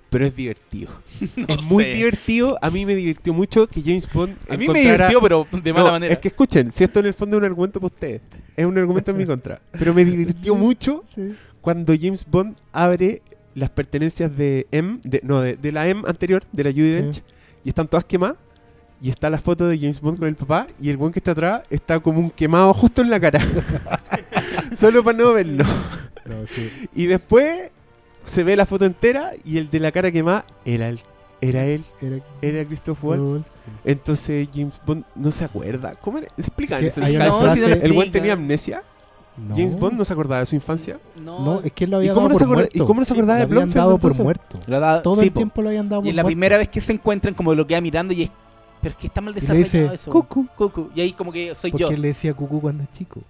Pero 0.10 0.26
es 0.26 0.36
divertido. 0.36 0.92
No 1.36 1.46
es 1.56 1.64
muy 1.64 1.84
sé. 1.84 1.94
divertido. 1.94 2.58
A 2.62 2.70
mí 2.70 2.86
me 2.86 2.96
divirtió 2.96 3.34
mucho 3.34 3.68
que 3.68 3.82
James 3.82 4.08
Bond. 4.12 4.36
A 4.50 4.58
mí 4.58 4.68
me 4.68 4.80
divirtió, 4.82 5.22
pero 5.22 5.48
de 5.52 5.74
mala 5.74 5.86
No, 5.86 5.92
manera. 5.92 6.14
Es 6.14 6.20
que 6.20 6.30
escuchen, 6.30 6.72
si 6.72 6.84
esto 6.84 7.00
en 7.00 7.06
el 7.08 7.14
fondo 7.14 7.38
es 7.38 7.40
un 7.42 7.46
argumento 7.46 7.80
para 7.80 7.94
ustedes, 7.94 8.22
es 8.56 8.66
un 8.66 8.78
argumento 8.78 9.12
en 9.12 9.18
mi 9.18 9.26
contra. 9.26 9.62
Pero 9.72 9.94
me 9.94 10.04
divirtió 10.06 10.56
mucho 10.56 11.04
Sí. 11.16 11.36
cuando 11.62 11.94
James 12.00 12.26
Bond 12.30 12.56
abre 12.72 13.22
las 13.56 13.70
pertenencias 13.70 14.36
de 14.36 14.68
M, 14.72 15.00
de, 15.04 15.22
no, 15.24 15.42
de, 15.42 15.56
de 15.58 15.72
la 15.72 15.88
M 15.88 16.02
anterior, 16.08 16.44
de 16.52 16.64
la 16.64 16.72
Judy 16.72 16.92
Sí. 16.92 17.02
Dench, 17.02 17.24
y 17.66 17.70
están 17.70 17.88
todas 17.88 18.06
quemadas. 18.06 18.38
Y 19.02 19.10
está 19.10 19.30
la 19.30 19.38
foto 19.38 19.66
de 19.68 19.78
James 19.80 20.02
Bond 20.02 20.20
con 20.20 20.28
el 20.28 20.36
papá, 20.36 20.68
y 20.82 20.90
el 20.90 20.98
buen 20.98 21.14
que 21.14 21.20
está 21.20 21.32
atrás 21.32 21.62
está 21.70 22.00
como 22.02 22.20
un 22.20 22.30
quemado 22.32 22.74
justo 22.74 23.02
en 23.02 23.10
la 23.10 23.18
cara. 23.20 23.40
Solo 24.76 25.04
para 25.04 25.18
no 25.18 25.34
verlo. 25.34 25.64
No, 26.26 26.46
sí. 26.48 26.70
Y 26.96 27.06
después 27.06 27.70
se 28.26 28.44
ve 28.44 28.56
la 28.56 28.66
foto 28.66 28.86
entera 28.86 29.32
y 29.44 29.58
el 29.58 29.70
de 29.70 29.80
la 29.80 29.92
cara 29.92 30.12
quemada 30.12 30.46
era 30.66 30.88
él. 30.90 31.00
Era 31.42 31.64
él, 31.66 31.86
Era- 32.02 32.20
era 32.42 32.66
Christoph 32.66 33.02
Waltz. 33.04 33.46
Entonces 33.86 34.50
James 34.54 34.74
Bond 34.86 35.06
no 35.16 35.32
se 35.32 35.46
acuerda. 35.46 35.96
¿Cómo 35.96 36.18
era? 36.18 36.28
Explican 36.38 36.80
Que 36.82 36.88
eso. 36.88 37.02
hay 37.04 37.16
el 37.16 37.22
una 37.22 37.26
Skyfall. 37.30 37.44
frase- 37.46 37.56
si 37.56 37.62
no 37.70 37.76
lo 37.76 37.82
¿El 37.82 37.94
buen 37.94 38.12
tenía 38.12 38.34
amnesia? 38.34 38.84
No. 39.38 39.56
James 39.56 39.80
Bond 39.80 39.98
no 39.98 40.04
se 40.04 40.12
acordaba 40.12 40.42
de 40.42 40.46
su 40.48 40.56
infancia. 40.56 41.00
No, 41.16 41.62
es 41.62 41.72
que 41.72 41.86
él 41.86 41.92
lo 41.92 41.98
¿Y 41.98 42.10
había 42.10 42.14
cómo 42.14 42.28
dado 42.28 42.40
no 42.40 42.46
por 42.46 42.56
muerto. 42.58 42.72
y 42.74 42.80
cómo 42.86 43.00
no 43.00 43.06
se 43.06 43.14
acordaba 43.14 43.34
Lo 43.36 43.38
de 43.40 43.44
habían 43.46 43.70
Blofeld, 43.70 43.76
dado 43.86 43.98
por 43.98 44.18
muerto. 44.22 44.60
Lo 44.68 44.80
da- 44.82 45.02
Todo 45.02 45.16
sí, 45.22 45.28
el 45.28 45.32
po. 45.32 45.40
tiempo 45.40 45.62
lo 45.62 45.70
habían 45.70 45.88
dado 45.88 46.02
por 46.02 46.08
Y 46.08 46.10
es 46.10 46.16
la 46.18 46.24
muerto. 46.24 46.36
primera 46.36 46.58
vez 46.58 46.68
que 46.68 46.82
se 46.82 46.92
encuentran 46.92 47.34
como 47.34 47.56
lo 47.56 47.66
que 47.66 47.74
va 47.74 47.82
mirando 47.82 48.14
y 48.14 48.24
es 48.24 48.32
Pero 48.82 48.92
es 48.94 48.98
que 48.98 49.08
está 49.08 49.20
mal 49.22 49.32
Y 49.32 49.36
le 49.36 49.42
desarrollado 49.42 49.66
dice, 49.92 49.94
eso. 49.96 50.12
cucu. 50.12 50.48
Cucu. 50.58 50.90
Y 50.96 51.02
ahí 51.02 51.12
como 51.12 51.32
que 51.34 51.54
soy 51.56 51.70
Porque 51.72 51.84
yo. 51.84 51.90
él 51.90 52.02
le 52.02 52.10
decía 52.10 52.34
cucú 52.34 52.62
cuando 52.62 52.84
es 52.84 52.92
chico. 52.92 53.22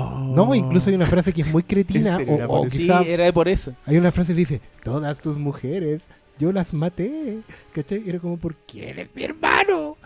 Oh. 0.00 0.18
No, 0.34 0.54
incluso 0.54 0.90
hay 0.90 0.96
una 0.96 1.06
frase 1.06 1.32
que 1.32 1.42
es 1.42 1.50
muy 1.52 1.62
cretina. 1.64 2.12
¿En 2.12 2.16
serio 2.18 2.34
era 2.34 2.46
o, 2.46 2.66
o? 2.66 2.70
Sí, 2.70 2.88
era 3.06 3.32
por 3.32 3.48
eso. 3.48 3.72
hay 3.86 3.96
una 3.96 4.12
frase 4.12 4.32
que 4.32 4.38
dice, 4.38 4.60
todas 4.84 5.18
tus 5.20 5.36
mujeres, 5.36 6.00
yo 6.38 6.52
las 6.52 6.72
maté. 6.72 7.38
¿Cachai? 7.72 8.02
Y 8.06 8.10
era 8.10 8.18
como, 8.20 8.36
¿por 8.36 8.54
qué 8.54 8.90
eres 8.90 9.08
mi 9.14 9.24
hermano? 9.24 9.96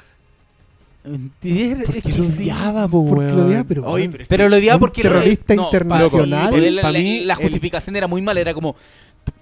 Entiende- 1.04 1.84
Porque 1.84 1.98
es 1.98 2.04
que 2.04 2.12
lo 2.22 2.26
odiaba, 2.28 2.86
po, 2.86 3.04
Porque 3.04 3.32
lo 3.32 3.46
odiaba, 3.46 3.64
pero, 3.64 3.84
Oye, 3.90 4.08
pero 4.08 4.24
Pero 4.28 4.44
que- 4.44 4.50
lo 4.50 4.56
odiaba 4.56 4.78
porque 4.78 5.00
era- 5.00 5.10
terrorista 5.10 5.54
no, 5.56 5.64
internacional. 5.64 6.54
sí, 6.54 6.60
pues, 6.60 6.80
Pa' 6.80 6.92
la, 6.92 6.98
mí, 7.00 7.20
la 7.24 7.34
el- 7.34 7.40
justificación 7.40 7.96
era 7.96 8.06
muy 8.06 8.22
mala, 8.22 8.40
era 8.40 8.54
como 8.54 8.76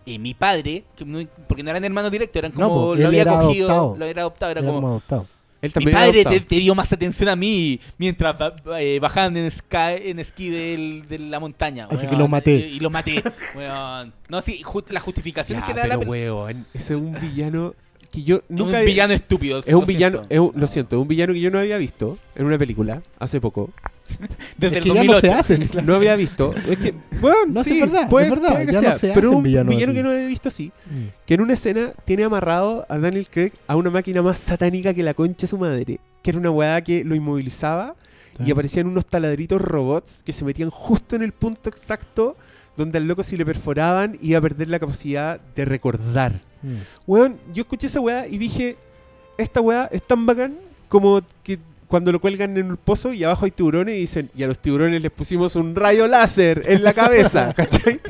eh, 0.06 0.18
mi 0.18 0.32
padre, 0.34 0.84
que 0.96 1.04
no- 1.04 1.20
porque 1.46 1.62
no 1.62 1.70
eran 1.70 1.84
hermanos 1.84 2.10
directos, 2.10 2.38
eran 2.40 2.52
No, 2.56 2.68
como 2.68 2.74
po, 2.86 2.94
lo 2.96 3.06
había 3.08 3.22
era 3.22 3.38
cogido, 3.40 3.70
adoptado. 3.70 3.96
lo 3.98 4.04
era 4.06 4.22
adoptado, 4.22 4.50
era 4.52 4.60
Era 4.60 4.68
como 4.68 4.78
como 4.80 4.88
adoptado. 4.88 5.26
Él 5.62 5.72
mi 5.76 5.86
padre 5.92 6.24
te, 6.24 6.56
dio 6.56 6.74
más 6.74 6.92
atención 6.92 7.28
a 7.28 7.36
mí 7.36 7.80
mientras 7.98 8.34
eh, 8.78 8.98
bajaban 9.00 9.36
en, 9.36 9.50
sky- 9.50 10.08
en 10.10 10.18
esquí 10.18 10.48
de 10.48 11.18
la 11.18 11.38
montaña. 11.40 11.84
Así 11.86 11.96
weón, 11.96 12.08
que 12.08 12.16
lo 12.16 12.28
maté. 12.28 12.56
Y, 12.56 12.76
y 12.76 12.80
lo 12.80 12.90
maté. 12.90 13.22
weón. 13.54 14.12
No, 14.28 14.40
sí, 14.40 14.62
ju- 14.62 14.88
la 14.90 15.00
justificación 15.00 15.60
Ya, 15.60 15.66
que 15.66 15.74
da 15.74 15.86
la 15.86 15.98
pero 15.98 16.00
pel- 16.02 16.08
weón, 16.10 16.66
ese 16.72 16.94
es 16.94 17.00
un 17.00 17.18
villano 17.20 17.74
que 18.10 18.22
yo 18.24 18.36
es 18.36 18.42
nunca 18.48 18.80
un 18.80 18.84
villano 18.86 19.12
estúpido. 19.14 19.60
es 19.64 19.72
un 19.74 19.80
lo 19.82 19.86
villano, 19.86 20.18
siento. 20.18 20.34
es 20.34 20.40
un- 20.40 20.60
lo 20.60 20.66
siento, 20.66 20.96
es 20.96 21.02
un 21.02 21.08
villano 21.08 21.32
que 21.32 21.40
yo 21.40 21.50
no 21.50 21.58
había 21.60 21.78
visto 21.78 22.18
en 22.34 22.44
una 22.46 22.58
película 22.58 23.02
hace 23.18 23.40
poco. 23.40 23.70
Desde 24.58 24.78
Es 24.78 24.84
el 24.84 24.90
que 24.90 24.94
ya 24.96 25.04
no 25.04 25.12
2008. 25.12 25.20
se 25.20 25.32
hacen. 25.32 25.68
claro. 25.68 25.86
No 25.86 25.94
había 25.94 26.16
visto. 26.16 26.52
Es 26.68 26.78
que, 26.78 26.94
bueno, 27.20 27.36
No, 27.48 27.62
sí, 27.62 27.74
es 27.74 27.80
verdad, 27.88 28.08
puede, 28.10 28.26
es 28.26 28.30
verdad, 28.32 28.48
puede 28.50 28.66
que 28.66 28.72
ya 28.72 28.80
no 28.82 28.88
sea. 28.88 28.98
se 28.98 29.12
pero 29.12 29.30
un 29.30 29.42
villano 29.44 29.70
así. 29.70 29.78
que 29.94 30.02
no 30.02 30.10
había 30.10 30.26
visto 30.26 30.48
así. 30.48 30.72
Mm. 30.86 31.04
Que 31.26 31.34
en 31.34 31.40
una 31.42 31.52
escena 31.52 31.92
tiene 32.04 32.24
amarrado 32.24 32.84
a 32.88 32.98
Daniel 32.98 33.28
Craig 33.30 33.52
a 33.68 33.76
una 33.76 33.90
máquina 33.90 34.20
más 34.22 34.38
satánica 34.38 34.92
que 34.92 35.02
la 35.04 35.14
concha 35.14 35.42
de 35.42 35.46
su 35.46 35.58
madre. 35.58 36.00
Que 36.22 36.30
era 36.30 36.38
una 36.40 36.50
weá 36.50 36.80
que 36.82 37.04
lo 37.04 37.14
inmovilizaba 37.14 37.94
y 38.44 38.50
aparecían 38.50 38.86
unos 38.86 39.06
taladritos 39.06 39.60
robots 39.60 40.22
que 40.24 40.32
se 40.32 40.44
metían 40.46 40.70
justo 40.70 41.14
en 41.14 41.22
el 41.22 41.32
punto 41.32 41.68
exacto 41.68 42.36
donde 42.76 42.96
al 42.98 43.06
loco 43.06 43.22
si 43.22 43.36
le 43.36 43.44
perforaban 43.44 44.18
iba 44.22 44.38
a 44.38 44.40
perder 44.40 44.68
la 44.68 44.78
capacidad 44.78 45.38
de 45.54 45.64
recordar. 45.66 46.40
Mm. 46.62 46.76
Weón, 47.06 47.38
yo 47.52 47.62
escuché 47.62 47.86
esa 47.86 48.00
weá 48.00 48.26
y 48.26 48.38
dije, 48.38 48.76
esta 49.38 49.60
weá 49.60 49.88
es 49.90 50.02
tan 50.02 50.26
bacán 50.26 50.56
como 50.88 51.20
que 51.42 51.58
cuando 51.88 52.12
lo 52.12 52.20
cuelgan 52.20 52.56
en 52.56 52.70
un 52.70 52.76
pozo 52.76 53.12
y 53.12 53.24
abajo 53.24 53.46
hay 53.46 53.50
tiburones 53.50 53.96
y 53.96 54.00
dicen, 54.00 54.30
y 54.36 54.44
a 54.44 54.46
los 54.46 54.60
tiburones 54.60 55.02
les 55.02 55.10
pusimos 55.10 55.56
un 55.56 55.74
rayo 55.74 56.06
láser 56.06 56.62
en 56.66 56.84
la 56.84 56.92
cabeza, 56.94 57.52
¿cachai? 57.56 58.00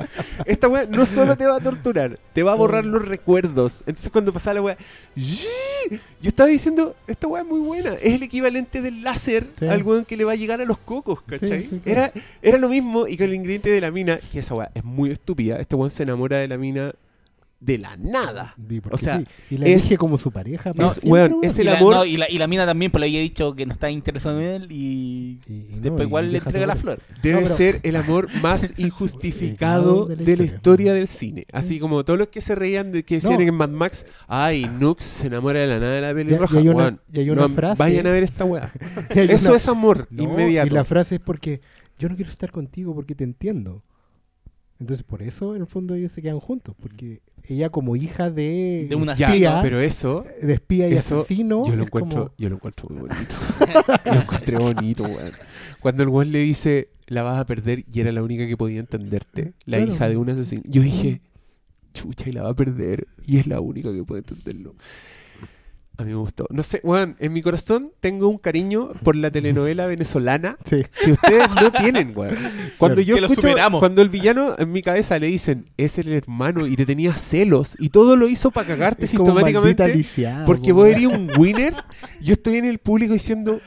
Esta 0.44 0.68
weá 0.68 0.84
no 0.84 1.06
solo 1.06 1.34
te 1.34 1.46
va 1.46 1.56
a 1.56 1.60
torturar, 1.60 2.18
te 2.34 2.42
va 2.42 2.52
a 2.52 2.56
borrar 2.56 2.84
los 2.84 3.06
recuerdos. 3.08 3.80
Entonces 3.86 4.10
cuando 4.10 4.34
pasaba 4.34 4.54
la 4.54 4.62
weá, 4.62 4.76
yo 5.16 6.28
estaba 6.28 6.48
diciendo, 6.50 6.94
esta 7.06 7.26
weá 7.26 7.40
es 7.42 7.48
muy 7.48 7.60
buena, 7.60 7.94
es 7.94 8.12
el 8.14 8.22
equivalente 8.22 8.82
del 8.82 9.02
láser 9.02 9.46
Sí. 9.58 9.66
al 9.66 9.82
weón 9.82 10.04
que 10.04 10.16
le 10.16 10.24
va 10.24 10.32
a 10.32 10.36
llegar 10.36 10.60
a 10.60 10.66
los 10.66 10.76
cocos, 10.76 11.22
¿cachai? 11.22 11.62
Sí, 11.62 11.68
sí, 11.70 11.80
claro. 11.82 12.00
era, 12.02 12.12
era 12.42 12.58
lo 12.58 12.68
mismo 12.68 13.06
y 13.06 13.16
con 13.16 13.26
el 13.28 13.34
ingrediente 13.34 13.70
de 13.70 13.80
la 13.80 13.90
mina, 13.90 14.18
que 14.30 14.40
esa 14.40 14.54
weá 14.54 14.70
es 14.74 14.84
muy 14.84 15.10
estúpida, 15.10 15.56
este 15.58 15.74
weón 15.74 15.88
se 15.90 16.02
enamora 16.02 16.36
de 16.36 16.48
la 16.48 16.58
mina 16.58 16.92
de 17.60 17.76
la 17.76 17.94
nada. 17.98 18.56
O 18.90 18.96
sea, 18.96 19.18
sí. 19.18 19.26
y 19.50 19.58
la 19.58 19.66
es- 19.66 19.82
elige 19.82 19.98
como 19.98 20.16
su 20.16 20.32
pareja. 20.32 20.70
es- 20.70 20.76
siempre, 20.76 21.10
weón, 21.10 21.32
weón. 21.32 21.44
es 21.44 21.58
Y 21.58 21.60
el 21.60 21.66
la, 21.66 21.76
amor- 21.78 21.94
no, 21.94 22.04
y, 22.06 22.16
la, 22.16 22.30
y 22.30 22.38
la 22.38 22.46
mina 22.46 22.64
también 22.64 22.90
pues 22.90 23.00
le 23.00 23.06
había 23.06 23.20
dicho 23.20 23.54
que 23.54 23.66
no 23.66 23.72
estaba 23.74 23.90
interesado 23.90 24.40
en 24.40 24.46
él 24.62 24.72
y, 24.72 25.38
Y- 25.46 25.66
y 25.70 25.74
no, 25.76 25.80
después 25.82 26.00
y 26.00 26.06
igual 26.08 26.32
le 26.32 26.38
entrega 26.38 26.66
la 26.66 26.76
flor. 26.76 27.00
Debe 27.22 27.34
No, 27.34 27.42
pero- 27.44 27.56
ser 27.56 27.80
el 27.82 27.96
amor 27.96 28.28
más 28.40 28.72
injustificado 28.78 30.06
de 30.06 30.16
la 30.16 30.22
de 30.24 30.36
la 30.36 30.42
historia. 30.44 30.94
del 30.94 31.08
cine. 31.08 31.44
Así 31.52 31.78
como 31.78 32.04
todos 32.04 32.18
los 32.18 32.28
que 32.28 32.40
se 32.40 32.54
reían 32.54 32.92
de 32.92 33.04
que 33.04 33.16
decían 33.16 33.34
No. 33.34 33.40
en 33.40 33.54
Mad 33.54 33.68
Max, 33.70 34.06
ay, 34.26 34.66
Nux 34.78 35.02
se 35.04 35.26
enamora 35.26 35.60
de 35.60 35.66
la 35.66 35.78
nada 35.78 35.94
de 35.94 36.00
la 36.00 36.10
Y- 36.12 36.14
pelirroja. 36.14 36.54
y 36.56 36.58
hay 36.58 36.68
una, 36.68 36.76
Weón, 36.78 37.00
y 37.12 37.20
hay 37.20 37.30
una 37.30 37.42
no, 37.42 37.54
frase. 37.54 37.78
Vayan 37.78 38.06
a 38.06 38.10
ver 38.10 38.22
esta 38.22 38.44
weá. 38.44 38.72
y 39.14 39.18
Eso 39.20 39.48
una- 39.48 39.56
es 39.56 39.68
amor 39.68 40.08
No, 40.10 40.22
inmediato. 40.24 40.66
Y 40.66 40.70
la 40.70 40.84
frase 40.84 41.16
es 41.16 41.20
porque 41.20 41.60
yo 41.98 42.08
no 42.08 42.16
quiero 42.16 42.30
estar 42.30 42.50
contigo 42.50 42.94
porque 42.94 43.14
te 43.14 43.24
entiendo. 43.24 43.82
Entonces, 44.80 45.02
por 45.04 45.22
eso, 45.22 45.54
en 45.54 45.60
el 45.62 45.66
fondo, 45.66 45.94
ellos 45.94 46.10
se 46.10 46.22
quedan 46.22 46.40
juntos. 46.40 46.74
Porque 46.80 47.20
ella, 47.44 47.68
como 47.70 47.96
hija 47.96 48.30
de, 48.30 48.86
De 48.88 48.96
una 48.96 49.14
Ya, 49.14 49.28
espía, 49.28 49.60
pero 49.62 49.78
eso 49.80 50.24
de 50.42 50.54
espía 50.54 50.88
y 50.88 50.94
eso 50.94 51.20
asesino, 51.20 51.66
yo 51.66 51.76
lo 51.76 51.82
encuentro, 51.84 52.18
como- 52.24 52.34
yo 52.38 52.48
lo 52.48 52.54
encuentro 52.56 52.88
muy 52.88 53.00
bonito. 53.00 53.34
lo 54.06 54.12
encontré 54.14 54.58
bonito, 54.58 55.02
weón. 55.04 55.32
Cuando 55.80 56.02
el 56.02 56.08
weón 56.08 56.32
le 56.32 56.38
dice, 56.40 56.88
la 57.08 57.22
vas 57.22 57.38
a 57.38 57.44
perder 57.46 57.84
y 57.92 58.00
era 58.00 58.10
la 58.12 58.22
única 58.22 58.46
que 58.46 58.56
podía 58.56 58.80
entenderte, 58.80 59.52
la 59.66 59.76
Claro. 59.78 59.92
hija 59.92 60.08
de 60.08 60.16
un 60.16 60.30
asesino. 60.30 60.62
Yo 60.64 60.80
dije, 60.82 61.20
chucha, 61.92 62.28
y 62.28 62.32
la 62.32 62.42
va 62.42 62.50
a 62.50 62.54
perder 62.54 63.06
y 63.26 63.38
es 63.38 63.46
la 63.46 63.60
única 63.60 63.92
que 63.92 64.02
puede 64.04 64.20
entenderlo. 64.20 64.74
A 65.98 66.02
mí 66.04 66.10
me 66.12 66.16
gustó. 66.16 66.46
No 66.48 66.62
sé, 66.62 66.80
weón, 66.82 67.14
en 67.18 67.32
mi 67.34 67.42
corazón 67.42 67.92
tengo 68.00 68.28
un 68.28 68.38
cariño 68.38 68.92
por 69.02 69.16
la 69.16 69.30
telenovela 69.30 69.86
venezolana 69.86 70.56
Sí. 70.64 70.82
que 71.04 71.12
ustedes 71.12 71.46
no 71.60 71.70
tienen, 71.72 72.12
weón. 72.16 72.36
Cuando 72.78 72.94
Claro. 72.96 73.00
yo 73.02 73.14
Que 73.16 73.20
lo 73.20 73.26
escucho, 73.26 73.48
superamos. 73.48 73.80
cuando 73.80 74.00
el 74.00 74.08
villano 74.08 74.54
en 74.58 74.72
mi 74.72 74.80
cabeza 74.80 75.18
le 75.18 75.26
dicen, 75.26 75.66
es 75.76 75.98
el 75.98 76.10
hermano 76.12 76.66
y 76.66 76.74
te 76.76 76.86
tenía 76.86 77.14
celos 77.16 77.76
y 77.78 77.90
todo 77.90 78.16
lo 78.16 78.28
hizo 78.28 78.50
para 78.50 78.66
cagarte 78.68 79.04
Es 79.04 79.10
sistemáticamente. 79.10 79.94
lisiada, 79.94 80.46
Porque 80.46 80.70
po, 80.70 80.76
vos 80.76 80.88
eres 80.88 81.06
un 81.06 81.30
winner. 81.36 81.74
Yo 82.22 82.32
estoy 82.32 82.56
en 82.56 82.64
el 82.64 82.78
público 82.78 83.12
diciendo, 83.12 83.60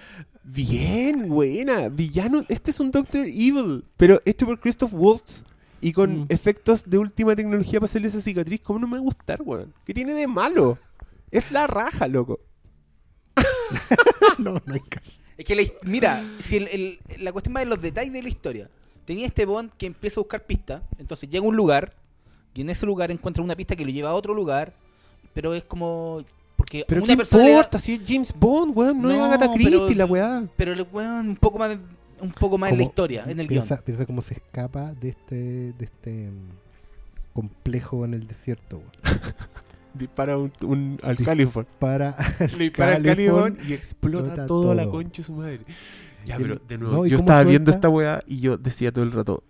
bien, 0.44 1.30
buena, 1.30 1.90
villano. 1.90 2.44
Este 2.50 2.72
es 2.72 2.80
un 2.80 2.90
Doctor 2.90 3.26
Evil, 3.28 3.84
pero 3.96 4.22
hecho 4.26 4.46
por 4.48 4.60
Christoph 4.60 4.92
Waltz 4.94 5.44
y 5.82 5.92
con 5.94 6.22
Mm. 6.22 6.26
efectos 6.30 6.84
de 6.90 6.98
última 6.98 7.36
tecnología 7.36 7.80
para 7.80 7.86
hacerle 7.86 8.08
esa 8.08 8.22
cicatriz. 8.22 8.62
¿Cómo 8.62 8.80
no 8.80 8.88
me 8.88 8.94
va 8.94 8.98
a 9.00 9.02
gustar, 9.02 9.42
weón? 9.44 9.74
¿Qué 9.86 9.94
tiene 9.94 10.14
de 10.14 10.28
malo? 10.28 10.78
Es 11.34 11.52
la 11.52 11.68
raja, 11.68 12.08
loco. 12.08 12.40
no, 14.38 14.62
no 14.66 14.74
hay 14.74 14.80
caso. 14.82 15.20
Es 15.38 15.46
que, 15.46 15.56
la 15.56 15.64
mira, 15.84 16.24
si 16.44 16.58
el- 16.58 16.68
el- 16.68 17.00
la 17.24 17.32
cuestión 17.32 17.56
va 17.56 17.62
de 17.62 17.66
los 17.66 17.82
detalles 17.82 18.14
de 18.14 18.22
la 18.22 18.30
historia. 18.30 18.70
Tenía 19.06 19.26
este 19.26 19.46
Bond 19.46 19.72
que 19.78 19.88
empieza 19.88 20.20
a 20.20 20.24
buscar 20.24 20.46
pistas, 20.46 20.82
entonces 20.98 21.30
llega 21.30 21.44
a 21.44 21.48
un 21.50 21.56
lugar 21.56 21.94
y 22.54 22.62
en 22.62 22.70
ese 22.70 22.86
lugar 22.86 23.12
encuentra 23.12 23.44
una 23.44 23.56
pista 23.56 23.76
que 23.76 23.84
lo 23.84 23.92
lleva 23.92 24.12
a 24.12 24.14
otro 24.14 24.34
lugar, 24.34 24.74
pero 25.34 25.54
es 25.56 25.64
como... 25.64 26.24
Porque 26.56 26.86
Pero 26.88 27.02
una 27.04 27.14
¿qué 27.14 27.18
persona 27.18 27.44
le 27.44 27.50
da- 27.52 27.58
importa? 27.58 27.78
Si 27.80 27.94
es 27.94 28.02
James 28.08 28.34
Bond, 28.38 28.78
weón. 28.78 29.02
No, 29.02 29.10
es 29.12 29.18
No, 29.18 29.26
Agatha 29.26 29.52
pero- 29.52 29.54
Christie 29.80 29.96
la 29.96 30.06
weá. 30.06 30.44
pero 30.56 30.74
le 30.76 30.84
weón, 30.84 31.30
un 31.30 31.36
poco 31.36 31.58
más, 31.60 31.76
un 32.22 32.32
poco 32.32 32.58
más 32.58 32.70
en 32.72 32.78
la 32.78 32.84
Como- 32.84 32.90
historia, 32.92 33.24
en 33.28 33.40
el 33.40 33.48
guion. 33.48 33.66
piensa, 33.66 33.84
piensa 33.84 34.06
cómo 34.06 34.22
se 34.22 34.36
escapa 34.36 34.94
de 34.94 35.10
este, 35.10 35.36
de 35.36 35.84
este 35.86 36.30
mm, 36.30 37.34
complejo 37.34 38.06
en 38.06 38.14
el 38.14 38.28
desierto. 38.28 38.78
weón. 38.78 38.92
Dispara 39.94 40.38
un, 40.38 40.52
un- 40.64 41.00
al 41.04 41.18
Californ. 41.18 41.68
Para 41.80 42.16
Le 42.58 42.66
dispara 42.66 42.96
al 42.96 43.04
Californ 43.04 43.58
y 43.68 43.74
explota 43.74 44.30
explota 44.30 44.46
todo 44.46 44.72
a 44.72 44.76
la 44.76 44.90
concha 44.90 45.22
de 45.22 45.24
su 45.26 45.34
madre. 45.34 45.62
Ya, 46.26 46.38
pero 46.38 46.60
de 46.68 46.78
nuevo, 46.78 46.96
no, 46.96 47.06
¿y 47.06 47.10
yo 47.10 47.18
estaba 47.18 47.44
viendo 47.44 47.70
esta 47.72 47.90
weá 47.90 48.24
y 48.26 48.40
yo 48.40 48.58
decía 48.58 48.92
todo 48.92 49.04
el 49.04 49.12
rato, 49.12 49.44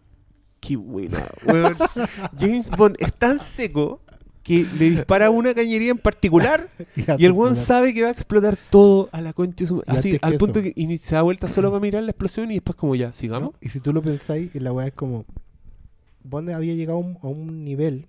qué 0.60 0.76
buena, 0.76 1.24
weón. 1.46 1.76
James 2.40 2.70
Bond 2.72 2.96
es 3.00 3.14
tan 3.14 3.40
seco 3.40 4.02
que 4.44 4.66
le 4.78 4.90
dispara 4.90 5.30
una 5.30 5.54
cañería 5.54 5.92
en 5.92 5.98
particular 5.98 6.68
y 7.18 7.26
el 7.26 7.32
weón 7.32 7.56
sabe 7.56 7.94
que 7.94 8.02
va 8.02 8.10
a 8.10 8.12
explotar 8.12 8.58
todo 8.70 9.08
a 9.12 9.22
la 9.22 9.34
concha 9.34 9.64
de 9.64 9.68
su 9.68 9.78
Y 9.78 9.82
Así, 9.88 10.20
al 10.22 10.36
punto 10.36 10.62
que 10.62 10.74
y 10.76 10.98
se 10.98 11.16
da 11.16 11.22
vuelta 11.22 11.48
solo 11.48 11.70
para 11.70 11.80
mirar 11.80 12.04
la 12.04 12.12
explosión 12.12 12.52
y 12.52 12.56
después 12.56 12.76
como 12.76 12.96
ya, 12.96 13.14
sigamos. 13.14 13.52
¿no? 13.52 13.58
Y 13.62 13.70
si 13.70 13.80
tú 13.80 13.94
lo 13.94 14.02
pensáis, 14.02 14.54
la 14.56 14.72
weá 14.72 14.88
es 14.88 14.94
como. 14.94 15.26
Bond 16.26 16.50
había 16.52 16.74
llegado 16.74 17.00
a 17.22 17.28
un 17.28 17.64
nivel, 17.66 18.08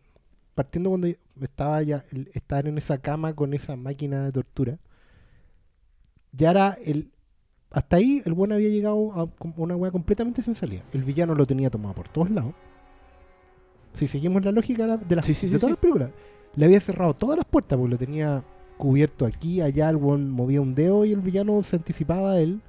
partiendo 0.54 0.90
cuando 0.90 1.08
estaba 1.40 1.82
ya, 1.82 2.02
estar 2.32 2.66
en 2.66 2.78
esa 2.78 2.98
cama 2.98 3.34
con 3.34 3.54
esa 3.54 3.76
máquina 3.76 4.24
de 4.24 4.32
tortura, 4.32 4.78
ya 6.32 6.50
era 6.50 6.76
el. 6.84 7.10
Hasta 7.70 7.96
ahí 7.96 8.22
el 8.24 8.34
buen 8.34 8.52
había 8.52 8.68
llegado 8.68 9.12
a 9.12 9.28
una 9.56 9.74
weá 9.74 9.90
completamente 9.90 10.42
sin 10.42 10.54
salida. 10.54 10.82
El 10.92 11.02
villano 11.02 11.34
lo 11.34 11.44
tenía 11.44 11.70
tomado 11.70 11.94
por 11.94 12.08
todos 12.08 12.30
lados. 12.30 12.54
Si 13.94 14.06
seguimos 14.08 14.44
la 14.44 14.52
lógica 14.52 14.82
de, 14.84 14.88
la- 14.88 14.96
de 14.96 15.16
las, 15.16 15.24
Sí, 15.24 15.34
sí, 15.34 15.46
de 15.48 15.54
sí, 15.54 15.58
todas 15.60 15.72
las 15.72 15.78
películas, 15.80 16.10
le 16.54 16.64
había 16.66 16.80
cerrado 16.80 17.14
todas 17.14 17.36
las 17.36 17.44
puertas 17.46 17.76
porque 17.78 17.90
lo 17.90 17.98
tenía 17.98 18.44
cubierto 18.78 19.24
aquí, 19.26 19.60
allá, 19.60 19.88
el 19.90 19.96
buen 19.96 20.30
movía 20.30 20.60
un 20.60 20.74
dedo 20.74 21.04
y 21.04 21.12
el 21.12 21.20
villano 21.20 21.60
se 21.62 21.76
anticipaba 21.76 22.32
a 22.32 22.40
él. 22.40 22.60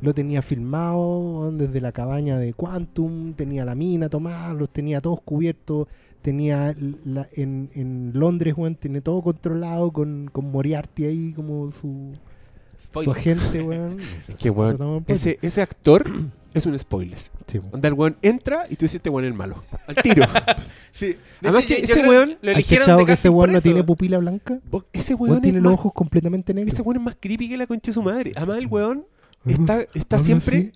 Lo 0.00 0.12
tenía 0.12 0.42
filmado 0.42 1.52
desde 1.52 1.80
la 1.80 1.92
cabaña 1.92 2.36
de 2.36 2.54
Quantum, 2.54 3.34
tenía 3.34 3.64
la 3.64 3.76
mina 3.76 4.08
tomada, 4.08 4.52
los 4.54 4.70
tenía 4.70 5.00
todos 5.00 5.20
cubiertos, 5.20 5.86
tenía 6.22 6.74
la- 7.04 7.28
en, 7.34 7.68
en 7.74 8.12
Londres, 8.14 8.54
weón, 8.56 8.76
tiene 8.76 9.00
todo 9.00 9.20
controlado 9.22 9.90
con, 9.92 10.30
con 10.32 10.50
Moriarty 10.50 11.04
ahí 11.04 11.32
como 11.34 11.70
su, 11.72 12.12
su 13.02 13.10
agente, 13.10 13.60
weón. 13.62 13.98
Es 14.28 14.36
que 14.36 14.50
weón, 14.50 15.04
ese, 15.08 15.38
ese 15.42 15.60
actor 15.62 16.04
es 16.54 16.66
un 16.66 16.78
spoiler. 16.78 17.18
Sí. 17.46 17.58
Donde 17.70 17.88
el 17.88 17.94
weón 17.94 18.16
entra 18.22 18.62
y 18.70 18.76
tú 18.76 18.84
dices 18.84 18.94
este 18.96 19.10
weón 19.10 19.24
es 19.24 19.30
el 19.32 19.36
malo. 19.36 19.62
Al 19.86 19.96
tiro. 19.96 20.24
Sí. 20.94 21.16
Además 21.40 21.66
De 21.66 21.74
que 21.74 21.82
ese 21.84 22.02
weón- 22.06 22.36
lo 22.42 22.50
¿Has 22.50 22.56
eligieron 22.56 22.96
de 22.98 23.06
que 23.06 23.12
ese 23.12 23.28
weón 23.30 23.50
no 23.52 23.60
tiene 23.62 23.82
pupila 23.82 24.18
blanca? 24.18 24.58
Ese 24.92 25.14
Weón 25.14 25.30
weón, 25.30 25.42
tiene 25.42 25.56
es 25.58 25.64
los 25.64 25.72
más- 25.72 25.80
ojos 25.80 25.92
completamente 25.94 26.52
negros. 26.52 26.74
ese 26.74 26.82
weón 26.82 26.98
es 26.98 27.02
más 27.02 27.16
creepy 27.18 27.48
que 27.48 27.56
la 27.56 27.66
concha 27.66 27.90
de 27.90 27.94
su 27.94 28.02
madre. 28.02 28.32
Además 28.36 28.58
el 28.58 28.66
weón 28.66 29.06
está, 29.46 29.84
está 29.94 30.18
siempre... 30.18 30.72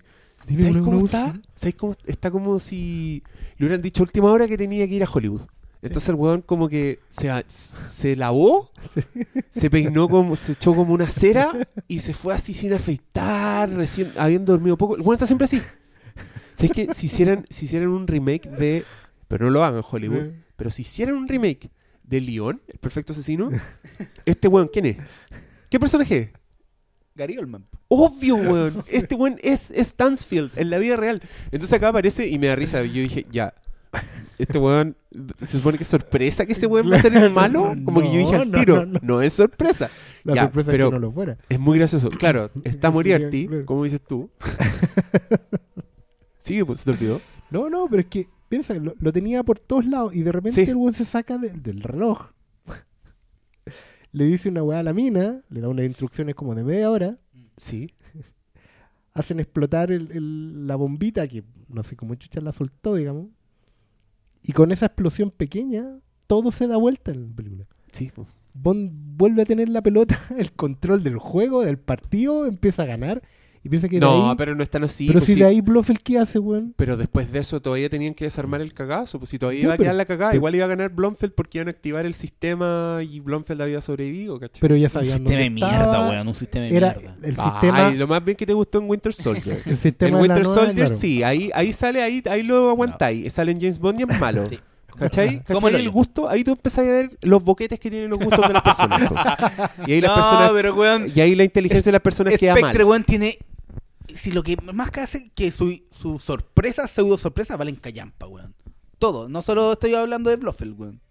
así, 0.47 0.55
tiene 0.55 0.61
¿Sabes 0.63 0.75
una- 0.75 0.85
cómo 0.85 0.97
una 0.97 1.05
está? 1.05 1.25
voz- 1.33 1.41
¿Sabes 1.55 1.75
cómo 1.75 1.95
está 2.05 2.31
como 2.31 2.59
si 2.59 3.23
le 3.57 3.65
hubieran 3.65 3.81
dicho 3.81 4.03
a 4.03 4.05
última 4.05 4.31
hora 4.31 4.47
que 4.47 4.57
tenía 4.57 4.87
que 4.87 4.95
ir 4.95 5.03
a 5.03 5.09
Hollywood? 5.11 5.41
Entonces 5.81 6.09
el 6.09 6.15
weón 6.15 6.41
como 6.41 6.67
que 6.67 6.99
se, 7.07 7.29
se 7.47 8.15
lavó, 8.15 8.71
se 9.49 9.69
peinó 9.69 10.09
como, 10.09 10.35
se 10.35 10.53
echó 10.53 10.73
como 10.75 10.93
una 10.93 11.07
cera 11.07 11.51
y 11.87 11.99
se 11.99 12.13
fue 12.13 12.33
así 12.33 12.53
sin 12.53 12.73
afeitar, 12.73 13.69
recién 13.69 14.11
habiendo 14.17 14.53
dormido 14.53 14.75
poco. 14.77 14.95
El 14.95 15.01
weón 15.01 15.13
está 15.13 15.27
siempre 15.27 15.45
así. 15.45 15.61
¿Sabes 16.53 16.71
que 16.71 16.93
si 16.93 17.05
hicieran, 17.05 17.45
si 17.49 17.65
hicieran 17.65 17.89
un 17.89 18.07
remake 18.07 18.49
de. 18.49 18.83
Pero 19.27 19.45
no 19.45 19.51
lo 19.51 19.63
hagan 19.63 19.79
en 19.79 19.85
Hollywood. 19.89 20.31
Pero 20.55 20.71
si 20.71 20.81
hicieran 20.81 21.15
un 21.15 21.27
remake 21.27 21.69
de 22.03 22.21
Leon, 22.21 22.59
el 22.67 22.79
perfecto 22.79 23.13
asesino, 23.13 23.51
este 24.25 24.47
weón, 24.47 24.69
¿quién 24.73 24.87
es? 24.87 24.97
¿Qué 25.69 25.79
personaje 25.79 26.17
es? 26.17 26.29
Gary 27.17 27.37
Oldman. 27.37 27.65
Obvio, 27.89 28.35
weón. 28.35 28.83
Este 28.87 29.15
weón 29.15 29.37
es, 29.43 29.73
Stansfield 29.77 30.51
en 30.55 30.69
la 30.69 30.77
vida 30.77 30.95
real. 30.95 31.21
Entonces 31.51 31.73
acá 31.73 31.89
aparece 31.89 32.27
y 32.27 32.39
me 32.39 32.47
da 32.47 32.55
risa. 32.55 32.81
Yo 32.83 33.01
dije, 33.01 33.25
ya. 33.31 33.53
Este 34.37 34.59
weón, 34.59 34.95
se 35.39 35.45
supone 35.57 35.77
que 35.77 35.83
es 35.83 35.89
sorpresa 35.89 36.45
que 36.45 36.51
este 36.53 36.67
weón 36.67 36.91
va 36.91 36.97
a 36.97 37.01
ser 37.01 37.15
el 37.15 37.31
malo. 37.31 37.73
Como 37.83 38.01
que 38.01 38.11
yo 38.13 38.19
dije 38.19 38.35
al 38.35 38.51
tiro, 38.51 38.85
no, 38.85 38.93
no, 38.93 38.99
no. 39.01 39.21
es 39.21 39.33
sorpresa. 39.33 39.89
La 40.23 40.35
Ya, 40.35 40.41
sorpresa 40.43 40.71
pero 40.71 40.85
es 40.85 40.89
que 40.89 40.93
no 40.93 40.99
lo 40.99 41.11
fuera. 41.11 41.37
es 41.49 41.59
muy 41.59 41.77
gracioso. 41.79 42.09
Claro, 42.09 42.51
está 42.63 42.89
Sí, 42.89 42.93
Moriarty, 42.93 43.47
claro. 43.47 43.65
como 43.65 43.83
dices 43.85 44.01
tú. 44.07 44.29
Sigue, 46.37 46.65
pues 46.65 46.79
se 46.79 46.85
te 46.85 46.91
olvidó. 46.91 47.21
No, 47.49 47.69
no, 47.69 47.87
pero 47.89 48.01
es 48.01 48.07
que, 48.07 48.27
piensa, 48.49 48.73
lo, 48.75 48.93
lo 48.99 49.11
tenía 49.11 49.43
por 49.43 49.59
todos 49.59 49.85
lados 49.85 50.13
y 50.15 50.21
de 50.21 50.31
repente 50.31 50.63
Sí. 50.65 50.69
el 50.69 50.77
weón 50.77 50.93
se 50.93 51.05
saca 51.05 51.37
de- 51.37 51.49
del 51.51 51.81
reloj. 51.81 52.27
Le 54.17 54.25
dice 54.25 54.49
una 54.49 54.63
weá 54.63 54.79
a 54.79 54.83
la 54.83 54.93
mina, 54.93 55.41
le 55.49 55.61
da 55.61 55.69
unas 55.69 55.85
instrucciones 55.85 56.35
como 56.35 56.55
de 56.55 56.63
media 56.63 56.89
hora, 56.91 57.17
Sí. 57.57 57.93
hacen 59.13 59.39
explotar 59.39 59.91
el- 59.91 60.11
el- 60.11 60.67
la 60.67 60.75
bombita 60.75 61.27
que 61.27 61.43
no 61.69 61.83
sé 61.83 61.95
cómo 61.95 62.15
chucha 62.15 62.41
la 62.41 62.51
soltó, 62.51 62.95
digamos. 62.95 63.27
Y 64.43 64.51
con 64.53 64.71
esa 64.71 64.85
explosión 64.87 65.31
pequeña, 65.31 65.99
todo 66.27 66.51
se 66.51 66.67
da 66.67 66.77
vuelta 66.77 67.11
en 67.11 67.29
la 67.29 67.35
película. 67.35 67.65
Sí, 67.91 68.11
pues. 68.13 68.27
Bond 68.53 68.91
vuelve 69.17 69.41
a 69.43 69.45
tener 69.45 69.69
la 69.69 69.81
pelota, 69.81 70.17
el 70.37 70.51
control 70.53 71.03
del 71.03 71.17
juego, 71.17 71.63
del 71.63 71.77
partido, 71.77 72.45
empieza 72.45 72.83
a 72.83 72.87
ganar 72.87 73.21
y 73.63 73.69
piensa 73.69 73.87
que 73.89 73.95
de 73.97 73.99
No, 74.01 74.29
ahí- 74.31 74.35
pero 74.37 74.55
no 74.55 74.63
están 74.63 74.83
así. 74.83 75.07
pero 75.07 75.19
pues, 75.19 75.25
si 75.27 75.33
sí. 75.33 75.39
de 75.39 75.45
ahí 75.45 75.61
Blofeld 75.61 75.99
qué 76.03 76.19
hace, 76.19 76.39
weón. 76.39 76.73
Pero 76.77 76.97
después 76.97 77.31
de 77.31 77.39
eso 77.39 77.61
todavía 77.61 77.89
tenían 77.89 78.13
que 78.13 78.25
desarmar 78.25 78.61
el 78.61 78.73
cagazo. 78.73 79.17
Pues 79.19 79.29
si 79.29 79.37
todavía 79.39 79.61
iba 79.61 79.73
a 79.73 79.77
quedar 79.77 79.95
la 79.95 80.05
cagada, 80.05 80.31
pero- 80.31 80.37
igual 80.39 80.55
iba 80.55 80.65
a 80.65 80.67
ganar 80.67 80.89
Blomfeld 80.91 81.33
porque 81.33 81.57
iban 81.57 81.67
a 81.67 81.71
activar 81.71 82.05
el 82.05 82.13
sistema 82.13 82.99
y 83.01 83.19
Blomfeld 83.19 83.61
había 83.61 83.81
sobrevivido, 83.81 84.39
¿cachai? 84.39 84.59
Pero 84.61 84.75
ya 84.75 84.87
Un 84.87 84.91
sabían 84.91 85.17
sistema 85.19 85.39
de 85.41 85.49
mierda, 85.49 86.09
weón. 86.09 86.27
Un 86.27 86.33
sistema 86.33 86.65
de 86.65 86.75
Era 86.77 86.93
mierda. 86.97 87.15
el 87.23 87.35
Ay, 87.37 87.51
sistema, 87.51 87.91
lo 87.91 88.07
más 88.07 88.23
bien 88.23 88.37
que 88.37 88.45
te 88.45 88.53
gustó 88.53 88.77
en 88.79 88.89
Winter 88.89 89.13
Soldier. 89.13 89.59
el 89.65 89.77
sistema 89.77 90.09
en 90.17 90.21
de 90.21 90.27
la 90.27 90.33
Winter 90.35 90.43
nueva, 90.43 90.65
Soldier 90.65 90.85
claro. 90.87 91.01
sí, 91.01 91.23
ahí, 91.23 91.49
ahí 91.53 91.73
sale, 91.73 92.01
ahí, 92.01 92.23
ahí 92.29 92.43
lo 92.43 92.69
aguantáis. 92.69 93.33
Sale 93.33 93.51
en 93.51 93.59
James 93.59 93.79
Bond 93.79 93.99
y 93.99 94.03
es 94.03 94.19
malo. 94.19 94.43
Sí. 94.47 94.59
¿Cachai? 94.99 95.43
¿Cachai? 95.43 95.69
el 95.75 95.81
el 95.81 95.89
gusto, 95.89 96.29
ahí 96.29 96.43
tú 96.43 96.51
empezás 96.51 96.79
a 96.79 96.89
ver 96.91 97.17
los 97.21 97.43
boquetes 97.43 97.79
que 97.79 97.89
tienen 97.89 98.09
los 98.09 98.19
gustos 98.19 98.47
de 98.47 98.53
las 98.53 98.61
personas. 98.63 99.11
y 99.85 99.91
ahí 99.93 100.01
las 100.01 100.11
no, 100.15 100.15
personas 100.23 100.51
pero 100.53 100.75
weón. 100.75 101.11
y 101.13 101.19
ahí 101.21 101.35
la 101.35 101.43
inteligencia 101.43 101.85
de 101.85 101.93
las 101.93 102.01
personas 102.01 102.33
Spectre, 102.35 102.61
mal. 102.61 102.83
weón, 102.83 103.03
tiene. 103.03 103.37
Si 104.15 104.31
lo 104.31 104.41
que 104.41 104.57
más 104.73 104.89
que 104.89 105.01
hace 105.01 105.29
que 105.35 105.51
su, 105.51 105.79
su 105.91 106.17
sorpresa, 106.19 106.87
pseudo 106.87 107.17
sorpresa, 107.17 107.55
valen 107.57 107.75
callampa, 107.75 108.25
weón. 108.27 108.55
Todo. 108.99 109.29
No 109.29 109.41
solo 109.43 109.73
estoy 109.73 109.93
hablando 109.93 110.29
de 110.29 110.37
Blofeld, 110.37 110.79
weón. 110.79 111.01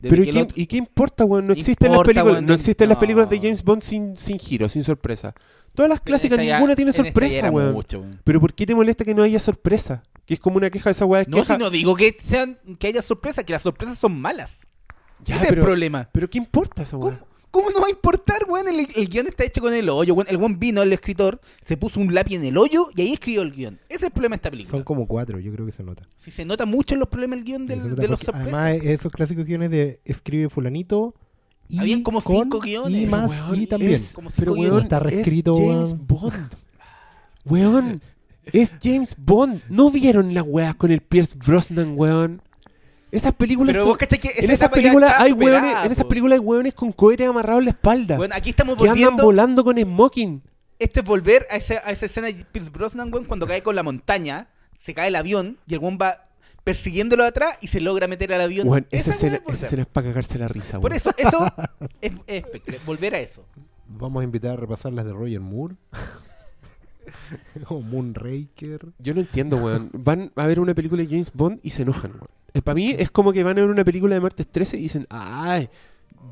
Pero 0.00 0.22
¿y 0.22 0.26
que 0.26 0.32
qué, 0.32 0.42
otro- 0.42 0.54
y 0.58 0.66
qué 0.66 0.76
importa, 0.78 1.24
weón? 1.26 1.46
No 1.46 1.52
¿Qué 1.54 1.60
existen 1.60 1.88
las 1.90 1.96
importa, 1.96 2.08
películas, 2.08 2.34
weón? 2.36 2.46
no 2.46 2.54
existen 2.54 2.88
las 2.88 2.96
No. 2.96 3.00
películas 3.00 3.28
de 3.28 3.38
James 3.38 3.62
Bond 3.62 3.82
sin, 3.82 4.16
sin 4.16 4.38
giro, 4.38 4.68
sin 4.70 4.82
sorpresa. 4.82 5.34
Todas 5.74 5.90
las 5.90 6.00
clásicas, 6.00 6.38
esta 6.38 6.44
ya- 6.44 6.56
ninguna 6.56 6.74
tiene 6.74 6.92
sorpresa, 6.92 7.50
weón. 7.50 7.72
mucho, 7.74 8.00
weón. 8.00 8.20
Pero 8.24 8.40
¿por 8.40 8.54
qué 8.54 8.64
te 8.64 8.74
molesta 8.74 9.04
que 9.04 9.14
no 9.14 9.22
haya 9.22 9.38
sorpresa? 9.38 10.02
Que 10.30 10.34
es 10.34 10.40
como 10.40 10.58
una 10.58 10.70
queja 10.70 10.90
de 10.90 10.92
esa 10.92 11.04
weá. 11.06 11.22
es 11.22 11.28
No, 11.28 11.38
queja- 11.38 11.54
si 11.56 11.58
no 11.60 11.70
digo 11.70 11.96
que 11.96 12.16
sean 12.22 12.56
que 12.78 12.86
haya 12.86 13.02
sorpresa, 13.02 13.42
que 13.42 13.52
las 13.52 13.62
sorpresas 13.62 13.98
son 13.98 14.16
malas. 14.20 14.60
Ya, 15.24 15.34
Ese 15.34 15.46
es 15.46 15.50
el 15.54 15.60
problema. 15.60 16.08
pero 16.12 16.30
¿qué 16.30 16.38
importa 16.38 16.84
esa 16.84 16.96
¿Cómo, 16.96 17.08
weá? 17.08 17.24
cómo 17.50 17.68
no 17.70 17.80
va 17.80 17.88
a 17.88 17.90
importar, 17.90 18.38
weón? 18.48 18.68
El, 18.68 18.78
el 18.94 19.08
guion 19.08 19.26
está 19.26 19.42
hecho 19.44 19.60
con 19.60 19.74
el 19.74 19.88
hoyo, 19.88 20.14
weón. 20.14 20.28
El 20.30 20.36
weón 20.36 20.60
vino, 20.60 20.82
el 20.82 20.92
escritor, 20.92 21.40
se 21.64 21.76
puso 21.76 21.98
un 21.98 22.14
lápiz 22.14 22.36
en 22.36 22.44
el 22.44 22.56
hoyo 22.58 22.84
y 22.94 23.02
ahí 23.02 23.12
escribió 23.14 23.42
el 23.42 23.50
guion. 23.50 23.80
Ese 23.88 23.96
es 23.96 24.02
el 24.04 24.10
problema 24.12 24.34
de 24.34 24.36
esta 24.36 24.50
película. 24.52 24.70
Son 24.70 24.84
como 24.84 25.08
cuatro, 25.08 25.40
yo 25.40 25.52
creo 25.52 25.66
que 25.66 25.72
se 25.72 25.82
nota. 25.82 26.04
Si 26.14 26.30
se 26.30 26.44
nota 26.44 26.64
mucho 26.64 26.94
en 26.94 27.00
los 27.00 27.08
problemas 27.08 27.38
del 27.40 27.44
guion 27.44 27.66
del- 27.66 27.96
de 27.96 28.06
los 28.06 28.20
sorpresas. 28.20 28.54
además, 28.54 28.84
esos 28.84 29.10
clásicos 29.10 29.44
guiones 29.44 29.70
de 29.72 30.00
escribe 30.04 30.48
fulanito 30.48 31.12
y 31.68 31.80
Habían 31.80 32.04
como 32.04 32.22
con 32.22 32.36
cinco 32.44 32.60
guiones. 32.60 33.02
y 33.02 33.06
más 33.06 33.28
Weón, 33.28 33.60
y 33.62 33.66
también. 33.66 33.94
es- 33.94 34.12
Como 34.12 34.30
pero 34.36 34.52
weón, 34.52 34.64
guiones. 34.66 34.82
Está 34.84 35.00
reescrito, 35.00 35.54
es 35.54 35.58
James. 35.90 35.96
Bond. 36.06 36.50
Weón, 37.44 38.00
es 38.52 38.74
James 38.82 39.14
Bond. 39.18 39.62
¿No 39.68 39.90
vieron 39.90 40.32
las 40.34 40.44
weas 40.46 40.74
con 40.74 40.90
el 40.90 41.00
Pierce 41.00 41.36
Brosnan, 41.36 41.94
weón? 41.96 42.42
Esas 43.12 43.34
películas 43.34 43.72
Pero 43.74 43.84
son- 43.84 43.90
vos 43.90 43.98
que 43.98 44.04
esa 44.04 44.44
En 44.44 44.50
esas 44.50 44.68
películas 44.68 45.14
hay 45.18 45.32
superada, 45.32 45.62
weones, 45.62 45.84
en 45.84 45.92
esas 45.92 46.04
películas 46.06 46.38
hay 46.38 46.44
weones 46.44 46.74
con 46.74 46.92
cohetes 46.92 47.28
amarrados 47.28 47.60
en 47.60 47.64
la 47.64 47.70
espalda. 47.72 48.16
Bueno, 48.16 48.34
aquí 48.36 48.50
estamos 48.50 48.76
que 48.76 48.82
andan 48.84 48.94
volviendo. 49.16 49.24
volando 49.24 49.64
con 49.64 49.76
smoking. 49.78 50.42
Esto 50.78 51.00
es 51.00 51.06
volver 51.06 51.46
a, 51.50 51.56
esa 51.56 51.76
escena 51.90 52.28
de 52.28 52.44
Pierce 52.52 52.70
Brosnan, 52.70 53.12
weón, 53.12 53.24
cuando 53.26 53.46
cae 53.46 53.62
con 53.62 53.74
la 53.74 53.82
montaña, 53.82 54.48
se 54.78 54.94
cae 54.94 55.08
el 55.08 55.16
avión 55.16 55.58
y 55.66 55.74
el 55.74 55.80
weón 55.80 55.98
va 56.00 56.24
persiguiéndolo 56.62 57.24
de 57.24 57.30
atrás 57.30 57.58
y 57.60 57.66
se 57.66 57.80
logra 57.80 58.06
meter 58.06 58.32
al 58.32 58.42
avión. 58.42 58.68
Weón, 58.68 58.86
esa, 58.90 59.10
Esa 59.10 59.10
escena, 59.10 59.34
es 59.34 59.40
esa 59.40 59.44
volver. 59.50 59.64
escena 59.64 59.82
es 59.82 59.88
para 59.88 60.06
cagarse 60.08 60.38
la 60.38 60.48
risa, 60.48 60.78
Por 60.80 60.90
weón. 60.92 60.96
eso, 60.96 61.10
eso 61.16 61.52
es, 62.00 62.12
es 62.26 62.84
volver 62.86 63.14
a 63.16 63.18
eso. 63.18 63.44
Vamos 63.88 64.20
a 64.20 64.24
invitar 64.24 64.52
a 64.52 64.56
repasar 64.56 64.92
las 64.92 65.04
de 65.04 65.12
Roger 65.12 65.40
Moore. 65.40 65.74
o 67.68 67.80
Moonraker. 67.80 68.86
Yo 68.98 69.14
no 69.14 69.20
entiendo, 69.20 69.56
weón. 69.56 69.90
Van 69.92 70.32
a 70.36 70.46
ver 70.46 70.60
una 70.60 70.74
película 70.74 71.02
de 71.02 71.08
James 71.08 71.30
Bond 71.34 71.60
y 71.62 71.70
se 71.70 71.82
enojan, 71.82 72.12
weón. 72.12 72.28
Para 72.64 72.74
mí 72.74 72.94
es 72.98 73.10
como 73.10 73.32
que 73.32 73.44
van 73.44 73.58
a 73.58 73.60
ver 73.62 73.70
una 73.70 73.84
película 73.84 74.14
de 74.14 74.20
Martes 74.20 74.46
13 74.48 74.76
y 74.76 74.80
dicen, 74.82 75.06
ay, 75.08 75.68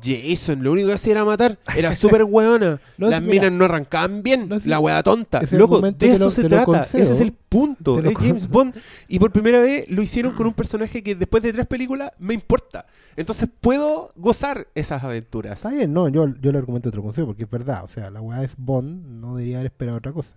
Jason, 0.03 0.61
lo 0.63 0.71
único 0.73 0.87
que 0.89 0.93
hacía 0.95 1.13
era 1.13 1.25
matar. 1.25 1.57
Era 1.75 1.93
súper 1.97 2.23
weona. 2.23 2.79
No, 2.97 3.09
Las 3.09 3.21
mira. 3.21 3.33
minas 3.45 3.51
no 3.53 3.65
arrancaban 3.65 4.21
bien. 4.21 4.47
No, 4.47 4.59
sí. 4.59 4.69
La 4.69 4.79
wea 4.79 5.01
tonta. 5.01 5.41
Loco, 5.51 5.81
de 5.81 6.11
eso 6.11 6.25
lo- 6.25 6.29
se 6.29 6.43
trata. 6.43 6.81
Ese 6.83 7.01
es 7.01 7.21
el 7.21 7.31
punto. 7.33 7.99
Es 7.99 8.17
James 8.17 8.47
Bond. 8.47 8.75
Y 9.07 9.17
por 9.19 9.31
primera 9.31 9.59
vez 9.61 9.89
lo 9.89 10.01
hicieron 10.01 10.33
con 10.35 10.45
un 10.47 10.53
personaje 10.53 11.01
que 11.01 11.15
después 11.15 11.41
de 11.41 11.53
tres 11.53 11.65
películas 11.65 12.11
me 12.19 12.33
importa. 12.33 12.85
Entonces 13.15 13.49
puedo 13.59 14.11
gozar 14.15 14.67
esas 14.75 15.03
aventuras. 15.03 15.53
Está 15.59 15.69
bien, 15.69 15.91
no, 15.91 16.07
yo, 16.07 16.27
yo 16.39 16.51
le 16.51 16.57
argumento 16.57 16.87
otro 16.89 17.01
consejo 17.01 17.27
porque 17.27 17.43
es 17.43 17.49
verdad. 17.49 17.83
O 17.83 17.87
sea, 17.87 18.09
la 18.11 18.21
weá 18.21 18.43
es 18.43 18.53
Bond, 18.57 19.05
no 19.21 19.35
debería 19.35 19.57
haber 19.57 19.67
esperado 19.67 19.97
otra 19.97 20.11
cosa. 20.13 20.31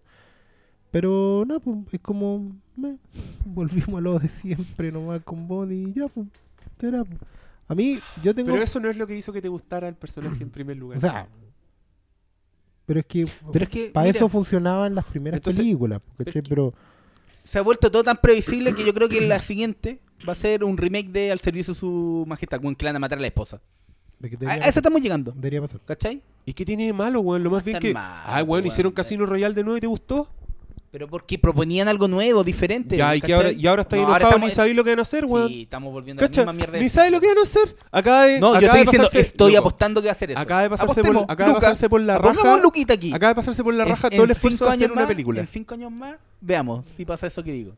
Pero 0.92 1.44
no, 1.46 1.58
pues, 1.58 1.78
es 1.90 2.00
como. 2.00 2.52
meh, 2.76 2.96
volvimos 3.46 3.98
a 3.98 4.00
lo 4.00 4.18
de 4.18 4.28
siempre 4.28 4.92
nomás 4.92 5.22
con 5.22 5.48
Bond 5.48 5.72
y 5.72 5.92
ya, 5.94 6.06
pues. 6.06 6.28
será, 6.78 7.02
pues. 7.04 7.18
A 7.66 7.74
mí, 7.74 7.98
yo 8.22 8.34
tengo. 8.34 8.50
Pero 8.52 8.62
eso 8.62 8.78
no 8.78 8.90
es 8.90 8.96
lo 8.96 9.06
que 9.06 9.16
hizo 9.16 9.32
que 9.32 9.40
te 9.42 9.48
gustara 9.48 9.88
el 9.88 9.94
personaje 9.96 10.42
en 10.42 10.50
primer 10.50 10.76
lugar. 10.76 10.98
O 10.98 11.00
sea, 11.00 11.26
pero 12.86 13.00
es 13.00 13.06
que. 13.06 13.24
Pero 13.52 13.64
es 13.64 13.70
que, 13.70 13.90
Para 13.90 14.06
mira, 14.06 14.18
eso 14.18 14.28
funcionaban 14.28 14.94
las 14.94 15.04
primeras 15.06 15.38
Entonces, 15.38 15.60
películas. 15.62 16.00
¿cachai? 16.18 16.42
que- 16.42 16.48
Pero. 16.48 16.74
se 17.42 17.58
ha 17.58 17.62
vuelto 17.62 17.90
todo 17.90 18.02
tan 18.02 18.18
previsible 18.18 18.74
que 18.74 18.84
yo 18.84 18.92
creo 18.92 19.08
que 19.08 19.20
la 19.22 19.40
siguiente 19.40 20.00
va 20.28 20.32
a 20.32 20.36
ser 20.36 20.62
un 20.62 20.76
remake 20.76 21.08
de 21.08 21.32
Al 21.32 21.40
servicio 21.40 21.72
de 21.74 21.80
su 21.80 22.24
majestad, 22.28 22.60
le 22.60 22.74
van 22.84 22.96
a 22.96 22.98
matar 22.98 23.18
a 23.18 23.20
la 23.22 23.26
esposa. 23.28 23.60
¿de 24.18 24.28
qué 24.30 24.36
A, 24.36 24.38
debería 24.38 24.64
a 24.66 24.68
eso 24.68 24.78
estamos 24.78 25.00
llegando, 25.00 25.32
Debería 25.32 25.62
pasar. 25.62 25.80
¿cachai? 25.84 26.22
¿Y 26.44 26.52
qué 26.52 26.64
tiene 26.64 26.86
de 26.86 26.92
malo, 26.92 27.20
weón? 27.20 27.42
Lo 27.42 27.50
más 27.50 27.64
bien 27.64 27.78
que. 27.78 27.94
mal, 27.94 28.22
ah, 28.26 28.34
weón, 28.42 28.48
weón. 28.50 28.66
hicieron 28.66 28.92
Casino 28.92 29.24
Royale 29.26 29.54
de 29.54 29.62
nuevo 29.64 29.78
y 29.78 29.80
te 29.80 29.86
gustó. 29.86 30.28
Pero 30.92 31.08
porque 31.08 31.38
proponían 31.38 31.88
algo 31.88 32.06
nuevo, 32.06 32.44
diferente. 32.44 32.98
Ya, 32.98 33.16
y, 33.16 33.32
ahora, 33.32 33.50
y 33.50 33.66
ahora 33.66 33.80
está 33.80 33.96
No, 33.96 34.02
enojado, 34.14 34.38
ni 34.38 34.50
sabéis 34.50 34.76
lo 34.76 34.84
que 34.84 34.90
van 34.90 34.98
a 34.98 35.02
hacer, 35.02 35.24
weón. 35.24 35.48
Sí, 35.48 35.62
estamos 35.62 35.90
volviendo 35.90 36.22
a 36.22 36.28
la 36.28 36.28
misma 36.28 36.52
mierda. 36.52 36.78
Ni 36.78 36.88
sabe 36.90 37.10
lo 37.10 37.18
que 37.18 37.28
van 37.28 37.38
a 37.38 37.42
hacer. 37.42 37.74
Acaba 37.90 38.26
de. 38.26 38.38
No, 38.38 38.52
yo 38.52 38.60
estoy 38.60 38.78
de 38.80 38.84
diciendo, 38.84 39.08
pasarse- 39.08 39.20
estoy 39.20 39.52
loco, 39.52 39.60
apostando 39.68 40.02
que 40.02 40.08
va 40.08 40.12
a 40.12 40.14
hacer 40.14 40.30
eso. 40.32 40.38
Acaba 40.40 40.62
de 40.62 40.68
pasarse 40.70 41.02
por- 41.02 41.16
acaba 41.28 41.48
de 41.48 41.54
pasarse 41.54 41.88
por 41.88 42.00
la 42.02 42.18
raja. 42.18 42.56
Luquita 42.58 42.92
aquí. 42.92 43.10
Acaba 43.14 43.30
de 43.30 43.34
pasarse 43.36 43.64
por 43.64 43.72
la 43.72 43.84
En- 43.84 43.88
raja 43.88 44.08
en 44.08 44.12
todo 44.16 44.24
el 44.26 44.30
esfuerzo 44.32 44.66
de 44.66 44.70
hacer 44.72 44.92
una 44.92 45.06
película. 45.06 45.40
En 45.40 45.46
cinco 45.46 45.72
años 45.72 45.90
más, 45.90 46.16
veamos 46.42 46.84
si 46.94 47.06
pasa 47.06 47.26
eso 47.26 47.42
que 47.42 47.52
digo. 47.52 47.72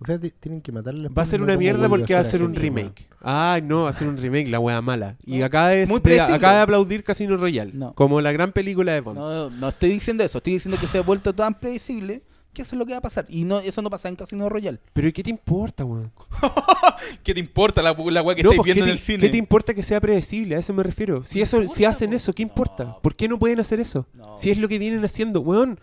O 0.00 0.04
sea, 0.06 0.16
ti- 0.16 0.30
tienen 0.38 0.60
que 0.60 0.70
matarle. 0.70 1.08
Va 1.08 1.22
a 1.22 1.24
ser 1.24 1.42
una 1.42 1.56
mierda 1.56 1.88
porque 1.88 2.14
va 2.14 2.20
a 2.20 2.24
ser 2.24 2.44
un 2.44 2.54
remake. 2.54 3.08
Ay, 3.22 3.62
no, 3.62 3.84
va 3.84 3.90
a 3.90 3.92
ser 3.92 4.06
un 4.06 4.16
remake, 4.18 4.46
la 4.46 4.60
wea 4.60 4.80
mala. 4.82 5.16
Y 5.26 5.42
acaba 5.42 5.70
de, 5.70 5.84
de- 5.86 6.00
predecible. 6.00 6.34
acaba 6.36 6.54
de 6.54 6.60
aplaudir 6.60 7.02
Casino 7.02 7.36
Royale. 7.36 7.72
No. 7.74 7.92
Como 7.94 8.20
la 8.20 8.30
gran 8.30 8.52
película 8.52 8.92
de 8.92 9.00
Bond. 9.00 9.18
No, 9.18 9.50
no 9.50 9.68
estoy 9.68 9.88
diciendo 9.88 10.22
eso, 10.22 10.38
estoy 10.38 10.52
diciendo 10.52 10.78
que 10.80 10.86
se 10.86 10.98
ha 10.98 11.02
vuelto 11.02 11.32
tan 11.34 11.54
predecible 11.58 12.22
que 12.56 12.62
eso 12.62 12.74
es 12.74 12.78
lo 12.78 12.86
que 12.86 12.92
va 12.92 12.98
a 12.98 13.02
pasar. 13.02 13.26
Y 13.28 13.44
no, 13.44 13.60
eso 13.60 13.82
no 13.82 13.90
pasa 13.90 14.08
en 14.08 14.16
Casino 14.16 14.48
Royale. 14.48 14.80
Pero 14.94 15.08
¿y 15.08 15.12
qué 15.12 15.22
te 15.22 15.30
importa, 15.30 15.84
weón? 15.84 16.10
¿Qué 17.22 17.34
te 17.34 17.40
importa 17.40 17.82
la, 17.82 17.92
la 17.92 18.22
weá 18.22 18.34
que 18.34 18.42
No, 18.42 18.50
estáis 18.50 18.56
pues, 18.56 18.64
viendo 18.64 18.74
¿qué 18.74 18.80
en 18.80 18.86
te, 18.86 18.90
el 18.92 18.98
cine? 18.98 19.18
¿qué 19.20 19.28
te 19.28 19.36
importa 19.36 19.74
que 19.74 19.82
sea 19.82 20.00
predecible? 20.00 20.56
A 20.56 20.58
eso 20.58 20.72
me 20.72 20.82
refiero. 20.82 21.22
Si, 21.24 21.38
No 21.38 21.44
eso, 21.44 21.58
si 21.58 21.64
importa, 21.64 21.88
hacen 21.90 22.10
po. 22.10 22.16
eso, 22.16 22.32
¿qué 22.32 22.42
No, 22.44 22.48
importa? 22.50 22.84
po. 22.94 23.02
¿Por 23.02 23.14
qué 23.14 23.28
no 23.28 23.38
pueden 23.38 23.60
hacer 23.60 23.78
eso? 23.80 24.06
No. 24.14 24.36
Si 24.38 24.50
es 24.50 24.58
lo 24.58 24.68
que 24.68 24.78
vienen 24.78 25.04
haciendo, 25.04 25.40
weón. 25.40 25.78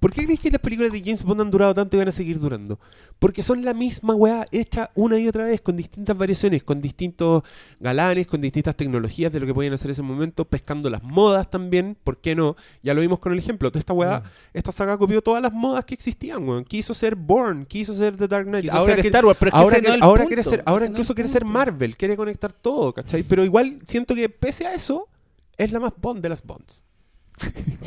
¿Por 0.00 0.12
qué 0.12 0.24
crees 0.24 0.38
que 0.38 0.48
las 0.50 0.60
películas 0.60 0.92
de 0.92 1.00
James 1.00 1.24
Bond 1.24 1.40
han 1.40 1.50
durado 1.50 1.74
tanto 1.74 1.96
y 1.96 1.98
van 1.98 2.06
a 2.08 2.12
seguir 2.12 2.38
durando? 2.38 2.78
Porque 3.18 3.42
son 3.42 3.64
la 3.64 3.74
misma 3.74 4.14
weá 4.14 4.44
hecha 4.52 4.90
una 4.94 5.18
y 5.18 5.26
otra 5.26 5.44
vez, 5.46 5.60
con 5.60 5.74
distintas 5.76 6.16
variaciones, 6.16 6.62
con 6.62 6.80
distintos 6.80 7.42
galanes, 7.80 8.28
con 8.28 8.40
distintas 8.40 8.76
tecnologías 8.76 9.32
de 9.32 9.40
lo 9.40 9.46
que 9.46 9.52
podían 9.54 9.72
hacer 9.72 9.88
en 9.88 9.92
ese 9.92 10.02
momento, 10.02 10.44
pescando 10.44 10.88
las 10.88 11.02
modas 11.02 11.50
también, 11.50 11.96
¿por 12.04 12.18
qué 12.20 12.36
no? 12.36 12.54
Ya 12.80 12.94
lo 12.94 13.00
vimos 13.00 13.18
con 13.18 13.32
el 13.32 13.40
ejemplo, 13.40 13.70
de 13.72 13.78
esta 13.80 13.92
weá, 13.92 14.20
Mm. 14.20 14.22
esta 14.54 14.70
saga 14.70 14.96
copió 14.96 15.20
todas 15.20 15.42
las 15.42 15.52
modas 15.52 15.84
que 15.84 15.94
existían, 15.94 16.48
weón. 16.48 16.62
Quiso 16.64 16.94
ser 16.94 17.16
Bourne, 17.16 17.66
quiso 17.66 17.92
ser 17.92 18.16
The 18.16 18.28
Dark 18.28 18.46
Knight. 18.46 18.66
Quiso 18.66 18.76
ahora 18.76 18.92
ser 18.94 19.02
que- 19.02 19.08
Star 19.08 19.24
Wars, 19.24 19.36
pero 19.40 19.48
es 19.48 19.52
que 19.54 19.58
ahora, 19.58 19.76
no 19.78 19.82
que- 19.82 19.94
el 19.94 20.02
ahora 20.02 20.22
punto. 20.22 20.28
quiere 20.28 20.44
ser, 20.44 20.62
ahora 20.64 20.84
no 20.84 20.90
incluso 20.92 21.12
el 21.12 21.14
quiere 21.16 21.28
ser. 21.28 21.44
Marvel, 21.44 21.96
quiere 21.96 22.16
conectar 22.16 22.52
todo, 22.52 22.92
¿cachai? 22.94 23.24
Pero 23.24 23.44
igual 23.44 23.80
siento 23.84 24.14
que 24.14 24.28
pese 24.28 24.64
a 24.64 24.74
eso, 24.74 25.08
es 25.56 25.72
la 25.72 25.80
más 25.80 25.92
Bond 26.00 26.22
de 26.22 26.28
las 26.28 26.42
Bonds. 26.44 26.84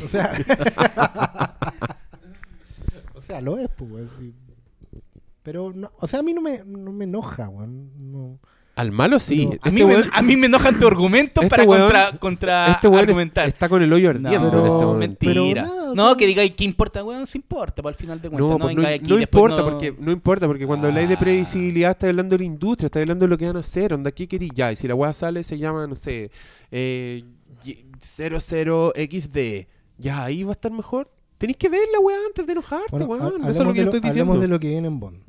O 0.04 0.08
sea. 0.08 0.32
o 3.22 3.26
sea, 3.26 3.40
lo 3.40 3.58
es, 3.58 3.68
pues, 3.76 4.04
sí. 4.18 4.34
Pero, 5.42 5.72
no, 5.74 5.90
o 5.98 6.06
sea, 6.06 6.20
a 6.20 6.22
mí 6.22 6.32
no 6.32 6.40
me, 6.40 6.62
no 6.64 6.92
me 6.92 7.04
enoja, 7.04 7.48
weón. 7.48 7.90
No. 8.12 8.38
Al 8.74 8.90
malo 8.90 9.18
sí. 9.18 9.48
A, 9.50 9.54
Este 9.56 9.70
mí 9.70 9.84
me, 9.84 9.96
weón- 9.96 10.10
a 10.12 10.22
mí 10.22 10.36
me 10.36 10.46
enojan 10.46 10.78
tus 10.78 10.86
argumentos 10.88 11.44
Este 11.44 11.50
para 11.50 11.64
weón- 11.68 11.80
contra, 11.82 12.18
contra 12.18 12.66
este 12.72 12.86
argumentar. 12.86 13.46
está 13.48 13.68
con 13.68 13.82
el 13.82 13.92
hoyo 13.92 14.08
ardiendo 14.10 14.30
No, 14.50 14.58
en 14.60 14.64
este 14.72 14.86
momento. 14.86 15.26
mentira. 15.26 15.62
pero 15.64 15.74
nada, 15.84 15.94
no, 15.94 16.16
que 16.16 16.26
digáis 16.26 16.52
que 16.52 16.64
importa, 16.64 17.04
weón, 17.04 17.26
sí 17.26 17.36
importa, 17.38 17.82
para 17.82 17.92
el 17.92 17.98
final 18.00 18.20
de 18.22 18.30
cuentas. 18.30 18.48
No, 18.48 18.56
No, 18.56 18.58
pues 18.74 18.86
aquí 19.00 19.10
no 19.10 19.18
importa, 19.20 19.56
no- 19.58 19.64
porque 19.64 19.94
no 19.98 20.10
importa, 20.12 20.46
porque 20.46 20.66
cuando 20.66 20.86
habláis 20.88 21.06
de 21.08 21.14
Ah. 21.16 21.18
previsibilidad 21.18 21.90
estás 21.90 22.08
hablando 22.10 22.34
de 22.34 22.38
la 22.38 22.44
industria, 22.46 22.86
estás 22.86 23.02
hablando 23.02 23.24
de 23.26 23.28
lo 23.28 23.36
que 23.36 23.46
van 23.46 23.56
a 23.56 23.60
hacer, 23.60 23.92
onda, 23.92 24.10
¿qué 24.10 24.26
queréis 24.26 24.52
ya? 24.54 24.72
Y 24.72 24.76
si 24.76 24.88
la 24.88 24.94
weá 24.94 25.12
sale 25.12 25.44
se 25.44 25.58
llama, 25.58 25.86
no 25.86 25.94
sé, 25.94 26.30
eh, 26.70 27.24
y- 27.66 27.84
00XD, 28.00 29.66
ya 29.98 30.24
ahí 30.24 30.44
va 30.44 30.50
a 30.50 30.52
estar 30.52 30.72
mejor. 30.72 31.10
Tenéis 31.42 31.56
que 31.56 31.68
ver 31.68 31.80
la 31.92 31.98
weá 31.98 32.16
antes 32.28 32.46
de 32.46 32.52
enojarte, 32.52 32.86
Bueno, 32.92 33.06
weón. 33.06 33.42
ha- 33.44 33.50
Eso 33.50 33.62
es 33.62 33.66
lo 33.66 33.72
que 33.72 33.80
de 33.80 33.84
yo 33.86 33.90
estoy 33.90 33.98
diciendo. 34.00 34.30
hablemos 34.32 34.40
de 34.42 34.46
lo 34.46 34.60
que 34.60 34.68
viene 34.68 34.86
en 34.86 35.00
Bond. 35.00 35.22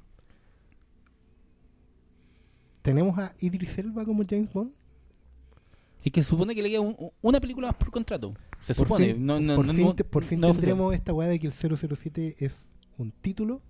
¿Tenemos 2.83 3.17
a 3.17 3.33
Idris 3.39 3.77
Elba 3.79 4.05
como 4.05 4.23
James 4.29 4.53
Bond? 4.53 4.71
Es 6.03 6.11
que 6.11 6.21
se 6.21 6.29
supone 6.29 6.53
que 6.53 6.61
le 6.61 6.69
queda 6.69 6.81
un- 6.81 6.95
una 7.23 7.39
película 7.39 7.67
más 7.67 7.75
por 7.77 7.89
contrato. 7.89 8.35
Se 8.61 8.75
Por 8.75 8.85
supone. 8.85 9.13
fin, 9.15 9.25
no, 9.25 9.39
no, 9.39 9.55
por 9.55 9.65
no, 9.65 9.73
fin, 9.73 9.95
te- 9.95 10.03
por 10.03 10.23
fin 10.23 10.39
no- 10.39 10.51
tendremos 10.51 10.93
esta 10.93 11.13
weá 11.13 11.27
de 11.29 11.39
que 11.39 11.47
el 11.47 11.53
007 11.53 12.35
es 12.37 12.67
un 12.99 13.11
título. 13.11 13.61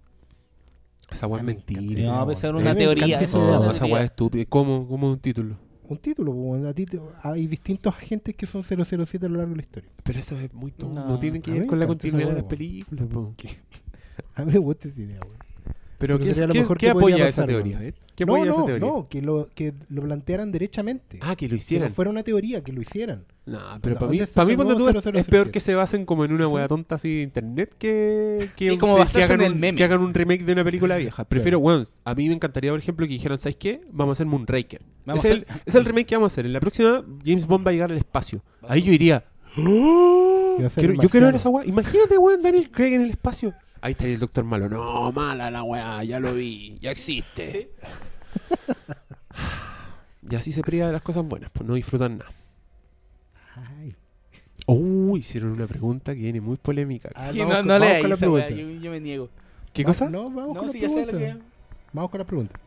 Esa 1.12 1.28
weá 1.28 1.38
es 1.38 1.44
A 1.44 1.46
mentira. 1.46 1.82
No, 1.82 2.26
pues 2.26 2.40
era 2.44 2.50
weón. 2.54 2.64
una 2.64 2.72
A 2.72 2.76
teoría, 2.76 3.22
esa 3.22 3.24
es 3.70 3.76
esa 3.76 3.86
weá 3.86 4.00
es 4.00 4.06
estúpida. 4.10 4.44
¿Cómo? 4.50 4.86
¿Cómo 4.88 5.10
un 5.12 5.20
título? 5.20 5.56
Un 5.94 6.00
título. 6.00 6.68
A 6.68 6.74
ti 6.74 6.86
te- 6.86 7.00
hay 7.24 7.48
distintos 7.48 7.94
agentes 7.96 8.36
que 8.36 8.46
son 8.46 8.64
007 8.64 9.26
a 9.26 9.30
lo 9.30 9.38
largo 9.38 9.52
de 9.52 9.56
la 9.58 9.62
historia. 9.64 9.90
Pero 10.04 10.20
eso 10.20 10.38
es 10.40 10.54
muy 10.54 10.72
tonto. 10.72 11.00
No, 11.02 11.08
No. 11.08 11.20
tiene 11.20 11.42
que 11.42 11.52
A 11.52 11.54
ver 11.56 11.66
con 11.68 11.80
la 11.80 11.86
esa 11.86 11.90
continuidad 11.90 12.28
de 12.30 12.34
las 12.36 12.44
películas. 12.44 13.06
A 14.36 14.46
mí 14.46 14.52
me 14.54 14.60
gusta 14.60 14.88
esa 14.88 15.02
idea, 15.02 15.20
weón. 15.22 15.38
Pero 16.00 16.20
¿qué, 16.20 16.34
qué- 16.34 16.48
mejor 16.48 16.78
qué 16.78 16.90
apoya 16.90 17.28
esa 17.30 17.46
teoría? 17.46 17.82
eh? 17.82 17.94
¿Qué 18.16 18.26
no, 18.26 18.34
apoya 18.36 18.52
esa 18.52 18.60
no, 18.60 18.66
teoría? 18.66 18.88
no, 18.88 19.08
que 19.08 19.22
lo, 19.22 19.48
que 19.56 19.74
lo 19.90 20.02
plantearan 20.02 20.52
derechamente. 20.52 21.18
Ah, 21.22 21.36
que 21.36 21.46
lo 21.46 21.50
que 21.52 21.56
no 21.56 21.58
hicieran. 21.58 21.94
fuera 21.94 22.12
una 22.12 22.24
teoría, 22.24 22.62
que 22.62 22.74
lo 22.74 22.82
hicieran. 22.82 23.24
No, 23.46 23.58
pero 23.82 23.96
¿Dónde 23.96 24.00
para 24.00 24.12
mí, 24.12 24.20
para 24.34 24.48
mí 24.48 24.56
nuevo 24.56 24.76
tú, 24.76 24.90
es, 24.90 24.96
0007? 25.04 25.20
es 25.20 25.26
peor 25.28 25.50
que 25.52 25.60
se 25.62 25.76
basen 25.76 26.06
como 26.06 26.26
en 26.26 26.34
una 26.34 26.48
wea 26.48 26.68
tonta 26.68 26.96
así 26.96 27.18
de 27.18 27.22
internet 27.24 27.74
que, 27.78 28.50
que, 28.58 28.72
Sí, 28.72 28.78
como 28.78 28.98
que 29.06 29.24
hagan 29.24 29.42
un, 29.42 29.60
meme. 29.60 29.78
que 29.78 29.84
hagan 29.86 30.02
un 30.02 30.14
remake 30.14 30.44
de 30.44 30.52
una 30.54 30.64
película 30.66 30.98
vieja. 30.98 31.24
Prefiero, 31.24 31.60
weón, 31.60 31.88
a 32.04 32.14
mí 32.16 32.28
me 32.28 32.34
encantaría, 32.34 32.72
por 32.72 32.80
ejemplo, 32.80 33.06
que 33.08 33.14
dijeran, 33.14 33.38
¿sabes 33.38 33.56
qué? 33.56 33.82
Vamos 33.92 34.12
a 34.12 34.18
hacer 34.18 34.26
Moonraker. 34.28 34.82
Es, 35.06 35.26
el, 35.26 35.46
es 35.66 35.76
el 35.76 35.86
remake 35.86 36.06
que 36.08 36.16
vamos 36.16 36.32
a 36.32 36.34
hacer. 36.34 36.46
En 36.46 36.54
la 36.54 36.60
próxima, 36.60 37.04
James 37.26 37.46
Bond 37.46 37.66
va 37.66 37.70
a 37.72 37.74
llegar 37.74 37.92
al 37.92 37.98
espacio. 37.98 38.42
Ahí 38.68 38.82
yo 38.84 38.92
iría. 38.94 39.24
Quiero- 39.56 40.94
el 40.94 41.00
yo 41.00 41.10
quiero 41.10 41.26
ver 41.28 41.36
esa 41.36 41.50
wea. 41.50 41.66
Imagínate, 41.66 42.18
weón, 42.18 42.42
Daniel 42.42 42.70
Craig 42.72 42.94
en 42.94 43.02
el 43.02 43.10
espacio. 43.12 43.54
Ahí 43.82 43.92
estaría 43.92 44.14
el 44.14 44.20
doctor 44.20 44.44
malo. 44.46 44.70
No, 44.70 45.12
mala 45.12 45.52
la 45.52 45.62
weá, 45.64 46.04
ya 46.04 46.20
lo 46.20 46.34
vi, 46.34 46.78
ya 46.82 46.92
existe. 46.92 47.72
Y 50.30 50.36
así 50.36 50.54
se 50.54 50.62
priva 50.62 50.88
de 50.88 50.94
las 50.94 51.02
cosas 51.02 51.26
buenas, 51.26 51.50
pues 51.52 51.68
no 51.68 51.74
disfrutan 51.76 52.18
nada. 52.18 52.32
Ay. 53.80 53.94
Oh, 54.68 55.18
hicieron 55.18 55.52
una 55.52 55.68
pregunta 55.68 56.16
que 56.16 56.22
viene 56.22 56.40
muy 56.40 56.56
polémica. 56.56 57.10
Ah, 57.14 57.32
no, 57.34 57.40
con- 57.46 57.68
no 57.68 57.74
vamos 57.74 57.80
leáis 57.82 58.22
weá, 58.22 58.50
yo, 58.50 58.70
yo 58.70 58.92
me 58.92 59.00
niego. 59.02 59.30
¿Qué 59.74 59.84
Va- 59.84 59.88
cosa? 59.88 60.10
No, 60.10 60.24
vamos 60.30 60.56
No, 60.56 60.62
con 60.62 60.72
si 60.72 60.80
la 60.80 60.88
ya 60.88 60.94
sé 60.94 61.06
lo 61.06 61.12
pregunta. 61.12 61.46
Vamos 61.92 62.10
con 62.12 62.18
la 62.20 62.26
pregunta. 62.26 62.60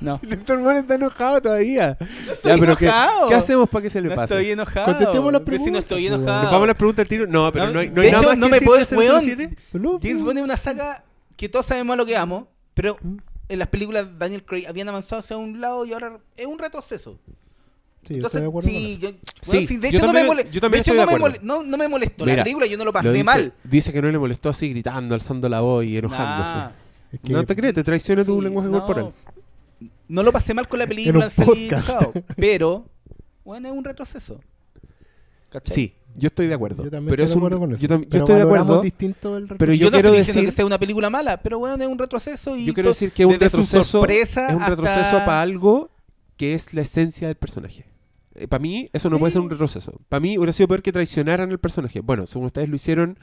No. 0.00 0.20
El 0.22 0.30
doctor 0.30 0.58
Moore 0.58 0.78
está 0.80 0.94
enojado 0.96 1.40
todavía. 1.42 1.96
Estoy 2.00 2.52
ya, 2.52 2.58
pero 2.58 2.76
¿qué, 2.76 2.84
enojado. 2.86 3.28
¿qué 3.28 3.34
hacemos 3.34 3.68
para 3.68 3.82
que 3.82 3.90
se 3.90 4.00
le 4.00 4.08
No 4.08 4.14
pase? 4.14 4.34
estoy 4.34 4.50
enojado. 4.50 4.86
Contestemos 4.86 5.32
las 5.32 5.42
Pero 5.42 5.56
Si 5.56 5.58
no 5.58 5.64
preguntas, 5.64 5.82
estoy 5.82 6.06
enojado. 6.06 6.42
¿Nos 6.42 6.52
vamos 6.52 6.64
a 6.64 6.66
la 6.66 6.74
pregunta 6.74 7.02
al 7.02 7.08
tiro? 7.08 7.26
No, 7.26 7.52
pero 7.52 7.66
No, 7.66 7.72
no, 7.72 7.80
hay, 7.80 7.88
no 7.90 7.94
de 8.00 8.00
hay 8.02 8.12
nada 8.12 8.18
hecho, 8.22 8.28
más 8.30 8.38
no 8.38 8.46
que 8.46 8.50
me 8.50 8.56
decir 8.56 8.66
puedes- 8.68 8.90
de 8.90 8.96
weón. 8.96 9.22
007. 9.22 9.56
Pero, 9.72 9.98
James 10.02 10.22
Bond 10.22 10.38
es 10.38 10.44
una 10.44 10.56
saga 10.56 11.04
que 11.36 11.48
todos 11.48 11.66
sabemos 11.66 11.94
a 11.94 11.96
lo 11.96 12.06
que 12.06 12.16
amo, 12.16 12.48
pero 12.74 12.96
¿Mm? 13.02 13.16
en 13.48 13.58
las 13.58 13.68
películas 13.68 14.06
Daniel 14.18 14.44
Craig 14.44 14.66
habían 14.66 14.88
avanzado 14.88 15.20
hacia 15.20 15.36
un 15.36 15.60
lado 15.60 15.84
y 15.86 15.92
ahora 15.92 16.18
es 16.36 16.46
un 16.46 16.58
retroceso. 16.58 17.18
Sí, 18.06 18.10
yo 18.10 18.16
Entonces, 18.16 18.24
estoy 18.26 18.40
de 18.42 18.48
acuerdo 18.48 18.68
sí, 18.68 18.98
yo, 19.00 19.08
Sí, 19.08 19.16
bueno, 19.50 19.66
sí, 19.68 19.76
de 19.78 19.90
yo 19.90 19.96
hecho 19.96 19.98
no 20.00 20.04
también- 20.06 20.24
me 20.24 20.28
molestó. 20.28 20.52
yo 20.52 20.60
también 20.60 20.78
de 20.78 20.82
hecho 20.82 20.90
estoy 20.90 21.06
de 21.06 21.06
no, 21.06 21.12
me 21.12 21.18
mole- 21.32 21.38
no, 21.42 21.62
no 21.62 21.76
me 21.78 21.88
molestó. 21.88 22.24
Mira, 22.26 22.36
la 22.36 22.42
película 22.44 22.66
yo 22.66 22.76
no 22.76 22.84
lo 22.84 22.88
Lo 22.88 22.92
pasé 22.92 23.10
dice, 23.12 23.24
mal. 23.24 23.52
dice 23.64 23.92
que 23.94 24.02
no 24.02 24.10
le 24.10 24.18
molestó 24.18 24.50
así 24.50 24.68
gritando, 24.68 25.14
alzando 25.14 25.48
la 25.48 25.60
voz 25.60 25.84
y 25.86 25.96
enojándose. 25.96 26.54
Nah, 26.56 26.70
Es 27.12 27.20
que 27.20 27.32
No 27.32 27.46
te 27.46 27.54
crees, 27.56 27.72
te 27.74 27.82
traiciona 27.84 28.24
tu 28.24 28.36
sí, 28.38 28.42
lenguaje 28.44 28.68
no. 28.68 28.78
corporal. 28.80 29.12
No 30.08 30.22
lo 30.22 30.32
pasé 30.32 30.54
mal 30.54 30.68
con 30.68 30.78
la 30.78 30.84
En 30.84 30.88
película, 30.90 31.24
un 31.26 31.30
salí 31.30 31.46
podcast. 31.68 31.88
enojado, 31.88 32.12
pero 32.36 32.86
bueno, 33.44 33.68
es 33.68 33.74
un 33.74 33.84
retroceso. 33.84 34.40
¿Cachai? 35.50 35.74
Sí, 35.74 35.94
yo 36.16 36.26
estoy 36.28 36.46
de 36.48 36.54
acuerdo. 36.54 36.82
yo 36.84 36.90
también 36.90 37.10
pero 37.10 37.22
estoy 37.22 37.24
es 37.24 37.30
de 37.30 37.36
un- 37.36 37.40
acuerdo 37.42 37.58
con 37.60 37.72
eso. 37.72 37.80
yo, 37.80 37.88
tam- 37.88 38.02
yo 38.02 38.08
Pero 38.08 38.24
estoy 38.24 38.36
de 38.36 38.42
acuerdo. 38.42 38.80
distinto 38.82 39.36
el 39.36 39.46
pero 39.46 39.72
yo, 39.72 39.78
yo 39.78 39.86
no 39.86 39.92
quiero 39.92 40.08
estoy 40.08 40.18
diciendo 40.20 40.40
decir- 40.42 40.50
que 40.50 40.56
sea 40.56 40.66
una 40.66 40.78
película 40.78 41.10
mala, 41.10 41.40
pero 41.42 41.58
bueno, 41.58 41.82
es 41.82 41.88
un 41.90 41.98
retroceso 41.98 42.56
y 42.56 42.64
Yo 42.64 42.74
quiero 42.74 42.88
decir 42.90 43.12
que 43.12 43.22
es 43.22 43.26
un 43.28 43.38
retroceso, 43.38 43.84
sorpresa 43.84 44.48
es 44.48 44.54
un 44.56 44.66
retroceso 44.66 45.00
hasta- 45.00 45.24
para 45.24 45.40
algo 45.42 45.90
que 46.36 46.54
es 46.54 46.74
la 46.74 46.82
esencia 46.82 47.28
del 47.28 47.36
personaje. 47.36 47.86
para 48.48 48.60
mí, 48.60 48.90
eso 48.92 49.08
no 49.08 49.20
puede 49.20 49.30
ser 49.30 49.42
un 49.42 49.48
retroceso. 49.50 50.00
Para 50.08 50.18
mí, 50.18 50.36
hubiera 50.36 50.52
sido 50.52 50.66
peor 50.66 50.82
que 50.82 50.90
traicionaran 50.90 51.50
al 51.52 51.60
personaje. 51.60 52.00
Bueno, 52.00 52.26
según 52.26 52.46
ustedes 52.46 52.68
lo 52.68 52.74
hicieron 52.74 53.16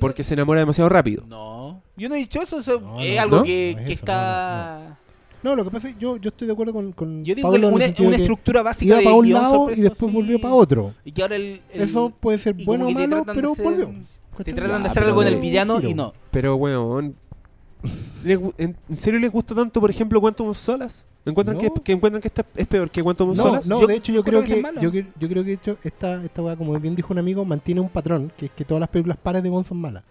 porque 0.00 0.22
se 0.24 0.32
enamora 0.32 0.60
demasiado 0.60 0.88
rápido. 0.88 1.22
No, 1.26 1.82
yo 1.98 2.08
no 2.08 2.14
he 2.14 2.18
dicho 2.18 2.40
eso, 2.40 2.60
eso 2.60 2.80
No, 2.80 2.98
es 2.98 3.14
no, 3.16 3.20
algo 3.22 3.36
¿no? 3.36 3.42
que, 3.42 3.72
No 3.74 3.80
es 3.80 3.86
que 3.86 3.92
eso, 3.92 4.00
está... 4.00 4.98
No, 5.44 5.54
lo 5.54 5.62
que 5.64 5.70
pasa 5.70 5.88
es 5.88 5.94
que 5.94 6.00
yo, 6.00 6.16
yo 6.16 6.30
estoy 6.30 6.46
de 6.46 6.52
acuerdo 6.54 6.72
con, 6.72 6.92
con 6.92 7.22
Yo 7.24 7.34
digo 7.34 7.48
Pablo 7.50 7.68
que 7.68 7.74
en 7.76 7.82
el 7.82 7.94
una, 7.98 8.08
una 8.08 8.16
estructura 8.16 8.62
básica 8.62 8.86
iba 8.86 8.96
de 8.98 9.04
para 9.04 9.14
un 9.16 9.30
lado 9.32 9.70
y 9.70 9.80
después 9.82 10.10
sí. 10.10 10.16
volvió 10.16 10.40
para 10.40 10.54
otro. 10.54 10.94
Y 11.04 11.12
que 11.12 11.22
ahora 11.22 11.36
el... 11.36 11.60
el- 11.70 11.82
Eso 11.82 12.10
puede 12.10 12.38
ser 12.38 12.54
bueno 12.64 12.86
o 12.86 12.90
malo, 12.90 13.08
tratan 13.08 13.26
de 13.36 13.42
pero 13.42 13.52
hacer- 13.52 13.64
volvió. 13.64 13.90
Te 14.42 14.52
tratan 14.52 14.82
de 14.82 14.86
Ya, 14.88 14.90
hacer 14.90 15.04
algo 15.04 15.22
en 15.22 15.28
el 15.28 15.40
villano 15.40 15.76
giro. 15.76 15.90
y 15.90 15.94
no. 15.94 16.12
Pero, 16.30 16.56
weón. 16.56 17.14
¿les 18.24 18.40
gu- 18.40 18.54
¿En, 18.56 18.74
en 18.88 18.96
serio 18.96 19.20
les 19.20 19.30
gusta 19.30 19.54
tanto, 19.54 19.80
por 19.80 19.90
ejemplo, 19.90 20.18
Quantum 20.20 20.48
of 20.48 20.56
Solas? 20.58 21.06
¿Encuentran 21.26 21.56
No. 21.56 21.62
que, 21.74 21.82
que 21.82 21.92
encuentran 21.92 22.20
que 22.22 22.28
esta 22.28 22.44
es 22.56 22.66
peor 22.66 22.90
que 22.90 23.02
Quantum 23.02 23.30
of 23.30 23.36
No, 23.36 23.42
Solas? 23.44 23.66
no, 23.66 23.80
Yo 23.82 23.86
de 23.86 23.96
hecho 23.96 24.12
yo 24.12 24.24
creo 24.24 24.42
creo 24.42 24.62
que 24.62 24.62
que, 24.62 24.80
yo, 24.80 24.90
yo 25.20 25.28
creo 25.28 25.42
que 25.44 25.50
de 25.50 25.52
hecho 25.54 25.78
esta, 25.84 26.22
esta 26.24 26.42
weá, 26.42 26.56
como 26.56 26.78
bien 26.80 26.96
dijo 26.96 27.12
un 27.12 27.18
amigo, 27.18 27.44
mantiene 27.44 27.80
un 27.82 27.88
patrón, 27.90 28.32
que 28.36 28.46
es 28.46 28.50
que 28.52 28.64
todas 28.64 28.80
las 28.80 28.88
películas 28.88 29.18
pares 29.22 29.42
de 29.42 29.50
Bond 29.50 29.66
son 29.66 29.78
malas. 29.78 30.02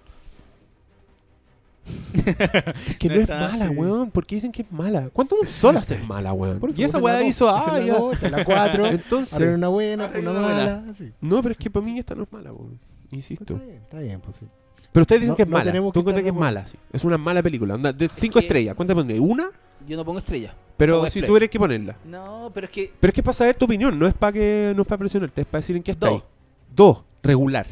Es 2.13 2.97
que 2.97 3.09
No 3.09 3.15
no, 3.15 3.21
es 3.21 3.29
está, 3.29 3.39
mala, 3.51 3.67
sí. 3.69 3.75
weón. 3.75 4.11
¿Por 4.11 4.25
qué 4.25 4.36
dicen 4.36 4.51
que 4.51 4.61
es 4.63 4.71
mala? 4.71 5.09
Quantum 5.09 5.39
of 5.41 5.49
Solas 5.49 5.89
es 5.91 6.07
mala, 6.07 6.34
weón. 6.34 6.59
Por 6.59 6.69
eso, 6.69 6.79
Y 6.81 6.84
esa 6.86 6.99
pues, 6.99 7.13
weá 7.15 7.23
hizo, 7.27 7.49
ah, 7.49 7.77
es 7.79 7.86
ya. 7.86 7.93
la 7.93 7.99
dos, 7.99 8.13
esta 8.13 8.25
es 8.27 8.31
la 8.31 8.45
4, 8.45 8.86
Entonces, 8.88 9.34
ahora 9.34 9.55
una 9.55 9.67
buena, 9.67 10.11
una 10.19 10.31
mala. 10.34 10.84
sí. 10.97 11.11
no, 11.21 11.41
pero 11.41 11.51
es 11.53 11.57
que 11.57 11.69
para 11.69 11.86
mí 11.86 11.99
esta 11.99 12.15
no 12.15 12.23
es 12.23 12.31
mala, 12.31 12.51
weón. 12.53 12.79
Insisto. 13.11 13.53
Está 13.55 13.65
bien, 13.65 13.77
está 13.84 13.99
bien, 13.99 14.21
pues 14.21 14.38
sí. 14.38 14.45
Pero 14.91 15.01
ustedes 15.01 15.21
dicen 15.21 15.31
No- 15.31 15.36
que 15.38 15.43
es 15.43 15.49
no 15.49 15.57
mala. 15.57 15.71
Tú 15.71 15.91
que 15.93 15.99
encuentras 15.99 16.23
que 16.23 16.29
es 16.29 16.36
mala, 16.36 16.65
sí. 16.67 16.77
Es 16.91 17.03
una 17.03 17.17
mala 17.17 17.41
película. 17.43 17.75
Onda, 17.75 17.91
de 17.93 18.09
cinco 18.09 18.39
que- 18.39 18.45
estrellas. 18.45 18.75
¿Cuántas 18.75 18.95
pondrías? 18.95 19.19
¿Una? 19.21 19.49
Yo 19.88 19.97
no 19.97 20.05
pongo 20.05 20.19
estrella. 20.19 20.55
Pero 20.77 21.07
si 21.09 21.19
weá 21.19 21.25
es 21.25 21.27
tuvieras 21.27 21.49
que 21.49 21.59
ponerla. 21.59 21.97
No, 22.05 22.51
pero 22.53 22.65
es 22.65 22.71
que... 22.71 22.91
Pero 22.99 23.09
es 23.09 23.13
que 23.13 23.21
es 23.21 23.25
para 23.25 23.34
saber 23.34 23.55
tu 23.55 23.65
opinión, 23.65 23.97
no 23.99 24.07
es 24.07 24.13
para 24.13 24.31
que 24.34 24.73
no 24.75 24.81
es 24.84 24.88
para 24.88 24.99
presionarte, 24.99 25.41
es 25.41 25.47
para 25.47 25.59
decir 25.59 25.75
en 25.75 25.84
qué 25.84 25.91
está 25.91 26.09
Dos. 26.09 26.23
Dos, 26.75 27.03
regular. 27.21 27.67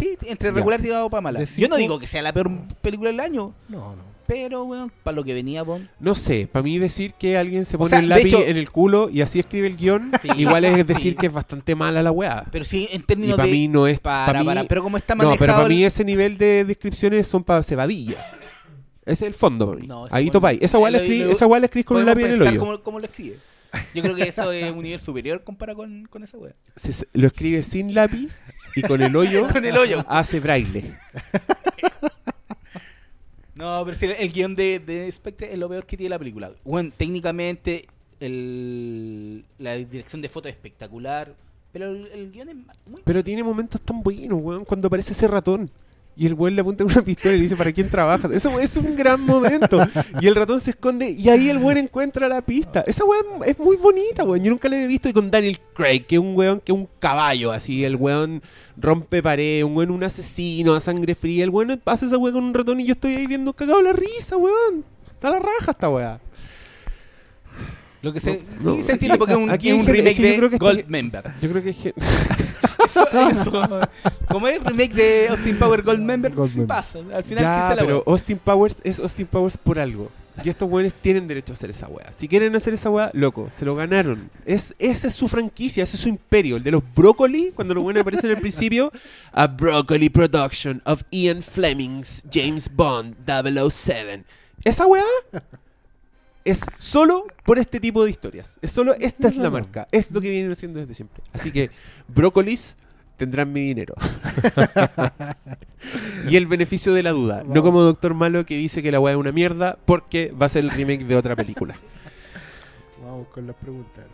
Sí, 0.00 0.16
entre 0.26 0.50
regular 0.50 0.80
tirado 0.82 1.08
para 1.10 1.20
mala. 1.20 1.44
Yo 1.44 1.68
no 1.68 1.76
digo 1.76 1.98
que 1.98 2.06
sea 2.06 2.22
la 2.22 2.32
peor 2.32 2.50
película 2.82 3.10
del 3.10 3.20
año, 3.20 3.54
No, 3.68 3.94
no. 3.94 4.02
pero, 4.26 4.64
weón, 4.64 4.90
para 5.04 5.14
lo 5.14 5.24
que 5.24 5.34
venía 5.34 5.62
Bond... 5.62 5.88
No 6.00 6.14
sé, 6.14 6.48
para 6.50 6.62
mí 6.62 6.78
decir 6.78 7.12
que 7.14 7.36
alguien 7.36 7.64
se 7.64 7.76
pone 7.76 7.90
sea, 7.90 7.98
el 7.98 8.08
lápiz 8.08 8.28
hecho- 8.28 8.42
en 8.46 8.56
el 8.56 8.70
culo 8.70 9.10
y 9.10 9.20
así 9.22 9.38
escribe 9.40 9.66
el 9.66 9.76
guion, 9.76 10.10
Sí. 10.22 10.28
igual 10.38 10.64
es 10.64 10.86
decir 10.86 11.12
Sí. 11.12 11.16
que 11.18 11.26
es 11.26 11.32
bastante 11.32 11.74
mala 11.74 12.02
la 12.02 12.10
weá. 12.12 12.44
Pero 12.50 12.64
sí, 12.64 12.88
en 12.92 13.02
Y 13.02 13.04
términos 13.04 13.36
para 13.36 13.46
de... 13.46 13.52
mí 13.52 13.68
no 13.68 13.86
es. 13.86 14.00
para, 14.00 14.32
pa' 14.32 14.38
mí- 14.40 14.46
para, 14.46 14.64
pero 14.64 14.82
como 14.82 14.96
está 14.96 15.14
no, 15.14 15.18
manejado... 15.24 15.38
pero 15.38 15.52
para 15.54 15.68
mí 15.68 15.82
el- 15.82 15.86
ese 15.88 16.04
nivel 16.04 16.38
de 16.38 16.64
descripciones 16.64 17.26
son 17.26 17.44
para 17.44 17.62
cebadilla. 17.62 18.16
Ese 19.04 19.12
es 19.24 19.28
el 19.28 19.34
fondo 19.34 19.66
para 19.68 19.80
mí. 19.80 19.86
No, 19.86 20.06
Ahí 20.10 20.30
topáis. 20.30 20.60
Esa 20.62 20.78
weá 20.78 20.90
la 20.90 20.98
weá 21.46 21.58
escribís 21.64 21.84
con 21.86 21.96
un 21.96 22.06
lápiz 22.06 22.24
en 22.24 22.32
el 22.34 22.42
hoyo. 22.42 22.58
Cómo, 22.60 22.82
cómo 22.82 22.98
lo 23.00 23.06
escribe. 23.06 23.38
Yo 23.94 24.02
creo 24.02 24.16
que 24.16 24.24
eso 24.24 24.50
es 24.52 24.70
un 24.72 24.82
nivel 24.82 24.98
superior 25.00 25.42
comparado 25.44 25.78
con, 25.78 26.06
con 26.06 26.22
esa 26.24 26.36
se- 26.76 27.06
lo 27.12 27.26
escribe 27.28 27.62
sin 27.62 27.94
lápiz 27.94 28.28
y 28.74 28.82
con 28.82 29.00
el 29.02 29.14
hoyo. 29.14 29.48
Con 29.52 29.64
el 29.64 29.76
hoyo. 29.76 30.04
Hace 30.08 30.40
braille. 30.40 30.96
No, 33.54 33.82
pero 33.84 33.96
sí, 33.96 34.06
el, 34.06 34.12
el 34.12 34.32
guion 34.32 34.56
de, 34.56 34.78
de 34.78 35.10
Spectre 35.12 35.52
es 35.52 35.58
lo 35.58 35.68
peor 35.68 35.84
que 35.84 35.96
tiene 35.96 36.10
la 36.10 36.18
película. 36.18 36.50
Bueno, 36.64 36.90
técnicamente 36.96 37.86
el, 38.20 39.44
la 39.58 39.74
dirección 39.74 40.22
de 40.22 40.28
foto 40.28 40.48
es 40.48 40.54
espectacular, 40.54 41.34
pero 41.72 41.90
el, 41.90 42.06
el 42.06 42.32
guion 42.32 42.48
es 42.48 42.56
muy... 42.86 43.02
Pero 43.04 43.22
tiene 43.22 43.44
momentos 43.44 43.80
tan 43.80 44.02
buenos, 44.02 44.38
weón. 44.40 44.64
Cuando 44.64 44.86
aparece 44.88 45.12
ese 45.12 45.28
ratón. 45.28 45.70
Y 46.16 46.26
el 46.26 46.34
weón 46.34 46.54
le 46.54 46.60
apunta 46.60 46.84
con 46.84 46.92
una 46.92 47.02
pistola 47.02 47.32
y 47.34 47.36
le 47.38 47.42
dice, 47.44 47.56
¿para 47.56 47.72
quién 47.72 47.88
trabajas? 47.88 48.30
Eso 48.30 48.60
es 48.60 48.76
un 48.76 48.94
gran 48.94 49.20
momento. 49.22 49.80
Y 50.20 50.26
el 50.26 50.34
ratón 50.34 50.60
se 50.60 50.70
esconde 50.70 51.08
y 51.10 51.30
ahí 51.30 51.48
el 51.48 51.56
weón 51.58 51.78
encuentra 51.78 52.28
la 52.28 52.42
pista. 52.42 52.84
Esa 52.86 53.04
weón 53.04 53.42
es 53.46 53.58
muy 53.58 53.76
bonita, 53.76 54.24
weón. 54.24 54.42
Yo 54.44 54.50
nunca 54.50 54.68
la 54.68 54.82
he 54.82 54.86
visto. 54.86 55.08
Y 55.08 55.14
con 55.14 55.30
Daniel 55.30 55.58
Craig, 55.72 56.00
que 56.06 56.16
es 56.16 56.20
un 56.20 56.36
weón 56.36 56.60
que 56.60 56.72
es 56.72 56.78
un 56.78 56.88
caballo, 56.98 57.52
así. 57.52 57.84
El 57.84 57.96
weón 57.96 58.42
rompe 58.76 59.22
pared, 59.22 59.62
un 59.64 59.74
weón 59.76 59.92
un 59.92 60.04
asesino 60.04 60.74
a 60.74 60.80
sangre 60.80 61.14
fría. 61.14 61.44
El 61.44 61.50
weón 61.50 61.80
hace 61.86 62.04
esa 62.04 62.18
weón 62.18 62.34
con 62.34 62.44
un 62.44 62.54
ratón 62.54 62.80
y 62.80 62.84
yo 62.84 62.92
estoy 62.92 63.14
ahí 63.14 63.26
viendo 63.26 63.54
cagado 63.54 63.80
la 63.80 63.94
risa, 63.94 64.36
weón. 64.36 64.84
Está 65.12 65.30
la 65.30 65.38
raja 65.38 65.70
esta 65.70 65.88
weá. 65.88 66.20
Lo 68.02 68.12
que 68.12 68.20
se, 68.20 68.42
No, 68.60 68.76
sí, 68.76 68.82
se 68.82 68.92
entiende 68.92 69.18
porque 69.18 69.34
es 69.34 69.38
un, 69.38 69.50
aquí 69.50 69.70
remake 69.72 70.16
de 70.18 70.58
Goldmember. 70.58 71.32
Yo 71.40 71.50
creo 71.50 71.62
que 71.62 71.70
es 71.70 71.76
que- 71.76 71.94
Eso, 72.84 73.06
eso. 73.30 73.80
Como 74.28 74.46
es 74.48 74.58
el 74.58 74.64
remake 74.64 74.94
de 74.94 75.28
Austin 75.28 75.58
Power 75.58 75.82
Goldmember, 75.82 76.32
Goldmember. 76.34 76.66
pasa. 76.66 76.98
Al 77.12 77.24
final 77.24 77.44
Ya, 77.44 77.54
sí 77.62 77.68
se 77.70 77.76
la 77.76 77.82
pero 77.82 77.96
wea. 77.98 78.04
Austin 78.06 78.38
Powers 78.38 78.76
es 78.84 78.98
Austin 78.98 79.26
Powers 79.26 79.56
por 79.56 79.78
algo. 79.78 80.10
Y 80.42 80.48
estos 80.48 80.70
weones 80.70 80.94
tienen 80.94 81.28
derecho 81.28 81.52
a 81.52 81.54
hacer 81.54 81.68
esa 81.68 81.86
weá. 81.88 82.10
Si 82.12 82.26
quieren 82.26 82.54
hacer 82.56 82.72
esa 82.72 82.88
weá, 82.88 83.10
loco, 83.12 83.48
se 83.52 83.66
lo 83.66 83.74
ganaron. 83.74 84.30
Es, 84.46 84.74
esa 84.78 85.08
es 85.08 85.14
su 85.14 85.28
franquicia, 85.28 85.82
ese 85.84 85.96
es 85.96 86.02
su 86.02 86.08
imperio. 86.08 86.56
El 86.56 86.62
de 86.62 86.70
los 86.70 86.82
Broccoli, 86.94 87.52
cuando 87.54 87.74
los 87.74 87.84
weones 87.84 88.00
aparecen 88.00 88.30
al 88.30 88.38
principio. 88.38 88.90
A 89.32 89.46
Broccoli 89.48 90.08
Production 90.08 90.80
of 90.86 91.02
Ian 91.10 91.42
Fleming's 91.42 92.24
James 92.32 92.70
Bond 92.74 93.16
007. 93.26 94.24
Esa 94.64 94.86
weá 94.86 95.04
es 96.50 96.64
solo 96.78 97.26
por 97.44 97.58
este 97.58 97.80
tipo 97.80 98.04
de 98.04 98.10
historias. 98.10 98.58
Es 98.62 98.70
solo, 98.70 98.94
esta 98.94 99.28
es 99.28 99.36
la 99.36 99.50
marca. 99.50 99.86
Es 99.92 100.10
lo 100.10 100.20
que 100.20 100.30
vienen 100.30 100.52
haciendo 100.52 100.80
desde 100.80 100.94
siempre. 100.94 101.22
Así 101.32 101.50
que, 101.50 101.70
Brócolis 102.08 102.76
tendrán 103.16 103.52
mi 103.52 103.60
dinero. 103.60 103.94
y 106.28 106.36
el 106.36 106.46
beneficio 106.46 106.94
de 106.94 107.02
la 107.02 107.10
duda. 107.10 107.44
No 107.46 107.62
como 107.62 107.82
Doctor 107.82 108.14
Malo 108.14 108.46
que 108.46 108.56
dice 108.56 108.82
que 108.82 108.90
la 108.90 108.98
weá 108.98 109.12
es 109.12 109.18
una 109.18 109.32
mierda 109.32 109.78
porque 109.84 110.32
va 110.32 110.46
a 110.46 110.48
ser 110.48 110.64
el 110.64 110.70
remake 110.70 111.04
de 111.04 111.16
otra 111.16 111.36
película. 111.36 111.76
Vamos 113.04 113.28
con 113.28 113.46
las 113.46 113.56
preguntas. 113.56 114.04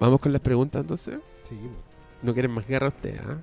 Vamos 0.00 0.20
con 0.20 0.32
las 0.32 0.40
preguntas 0.40 0.80
entonces. 0.80 1.18
Seguimos. 1.48 1.76
¿No 2.22 2.32
quieren 2.32 2.52
más 2.52 2.66
guerra 2.66 2.88
usted, 2.88 3.20
ah? 3.26 3.38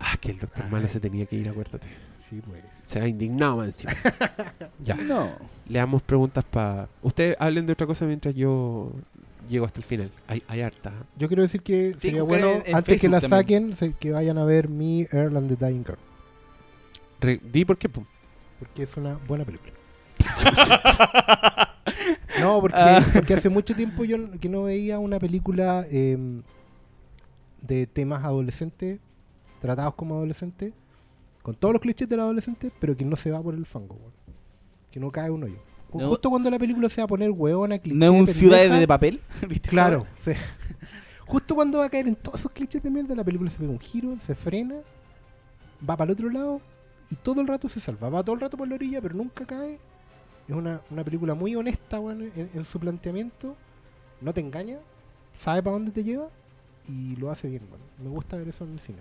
Ah, 0.00 0.16
que 0.20 0.32
el 0.32 0.38
Doctor 0.40 0.68
Malo 0.68 0.88
se 0.88 0.98
tenía 0.98 1.24
que 1.26 1.36
ir, 1.36 1.48
acuérdate. 1.48 1.86
Sí, 2.28 2.42
pues. 2.44 2.64
Se 2.84 3.00
ha 3.00 3.06
indignado 3.06 3.62
encima. 3.62 3.92
ya. 4.80 4.96
No. 4.96 5.30
Le 5.72 5.78
damos 5.78 6.02
preguntas 6.02 6.44
para... 6.44 6.88
Ustedes 7.02 7.34
hablen 7.40 7.64
de 7.66 7.72
otra 7.72 7.86
cosa 7.86 8.04
mientras 8.04 8.34
yo 8.34 8.92
llego 9.48 9.64
hasta 9.64 9.80
el 9.80 9.84
final. 9.84 10.10
Hay, 10.28 10.42
hay 10.46 10.60
harta. 10.60 10.92
¿ah? 10.94 11.04
Yo 11.18 11.28
quiero 11.28 11.42
decir 11.42 11.62
que 11.62 11.94
sería 11.98 12.22
bueno, 12.22 12.50
en- 12.50 12.62
en 12.66 12.76
antes 12.76 13.00
que 13.00 13.08
la 13.08 13.20
también. 13.20 13.38
saquen, 13.40 13.76
se- 13.76 13.94
que 13.94 14.10
vayan 14.12 14.36
a 14.36 14.44
ver 14.44 14.68
mi 14.68 15.06
Earl 15.10 15.36
and 15.36 15.48
the 15.56 15.56
Dying 15.66 15.84
Girl. 15.84 15.98
Re- 17.20 17.40
Di 17.50 17.64
por 17.64 17.78
qué. 17.78 17.88
pum. 17.88 18.04
Porque 18.58 18.82
es 18.82 18.94
una 18.98 19.14
buena 19.26 19.44
película. 19.46 19.72
no, 22.40 22.60
porque, 22.60 22.76
Ah. 22.78 23.02
porque 23.14 23.34
hace 23.34 23.48
mucho 23.48 23.74
tiempo 23.74 24.04
yo 24.04 24.16
que 24.40 24.48
no 24.48 24.64
veía 24.64 24.98
una 24.98 25.18
película 25.18 25.86
em, 25.90 26.42
de 27.60 27.86
temas 27.86 28.24
adolescentes, 28.24 29.00
tratados 29.60 29.94
como 29.94 30.16
adolescentes, 30.16 30.72
con 31.42 31.54
todos 31.54 31.72
los 31.74 31.80
clichés 31.82 32.08
del 32.08 32.20
adolescente, 32.20 32.70
pero 32.78 32.96
que 32.96 33.04
no 33.04 33.16
se 33.16 33.30
va 33.30 33.42
por 33.42 33.54
el 33.54 33.66
fango, 33.66 33.94
weón. 33.94 34.12
Que 34.92 35.00
no 35.00 35.10
cae 35.10 35.30
uno 35.30 35.46
yo. 35.48 35.56
Ju- 35.92 36.00
No. 36.00 36.08
Justo 36.08 36.30
cuando 36.30 36.48
la 36.50 36.58
película 36.58 36.88
se 36.88 37.00
va 37.00 37.04
a 37.06 37.08
poner 37.08 37.30
hueona, 37.30 37.78
cliché, 37.78 37.96
¿No 37.98 38.06
es 38.06 38.10
un 38.12 38.26
ciudad 38.28 38.78
de 38.78 38.86
papel? 38.86 39.20
¿Viste? 39.48 39.68
Claro, 39.68 40.06
sí. 40.18 40.32
Justo 41.26 41.54
cuando 41.54 41.78
va 41.78 41.86
a 41.86 41.90
caer 41.90 42.08
en 42.08 42.14
todos 42.16 42.40
esos 42.40 42.52
clichés 42.52 42.82
de 42.82 42.90
mierda, 42.90 43.14
la 43.14 43.24
película 43.24 43.50
se 43.50 43.58
pega 43.58 43.70
un 43.70 43.80
giro, 43.80 44.16
se 44.18 44.34
frena, 44.34 44.76
va 45.88 45.96
para 45.96 46.10
el 46.10 46.12
otro 46.12 46.30
lado 46.30 46.60
y 47.10 47.14
todo 47.16 47.40
el 47.40 47.46
rato 47.48 47.68
se 47.68 47.80
salva. 47.80 48.08
Va 48.10 48.22
todo 48.22 48.34
el 48.34 48.40
rato 48.40 48.56
por 48.56 48.68
la 48.68 48.74
orilla, 48.74 49.00
pero 49.00 49.14
nunca 49.14 49.44
cae. 49.46 49.78
Es 50.48 50.54
una, 50.54 50.80
una 50.90 51.04
película 51.04 51.34
muy 51.34 51.54
honesta 51.56 52.00
weón, 52.00 52.22
en, 52.36 52.50
en 52.54 52.64
su 52.64 52.78
planteamiento. 52.78 53.56
No 54.20 54.32
te 54.34 54.40
engaña, 54.40 54.78
sabe 55.38 55.62
para 55.62 55.74
dónde 55.74 55.90
te 55.90 56.04
lleva 56.04 56.28
y 56.88 57.16
lo 57.16 57.30
hace 57.30 57.48
bien. 57.48 57.62
weón. 57.70 57.82
Me 58.02 58.08
gusta 58.10 58.36
ver 58.36 58.48
eso 58.48 58.64
en 58.64 58.72
el 58.72 58.80
cine. 58.80 58.98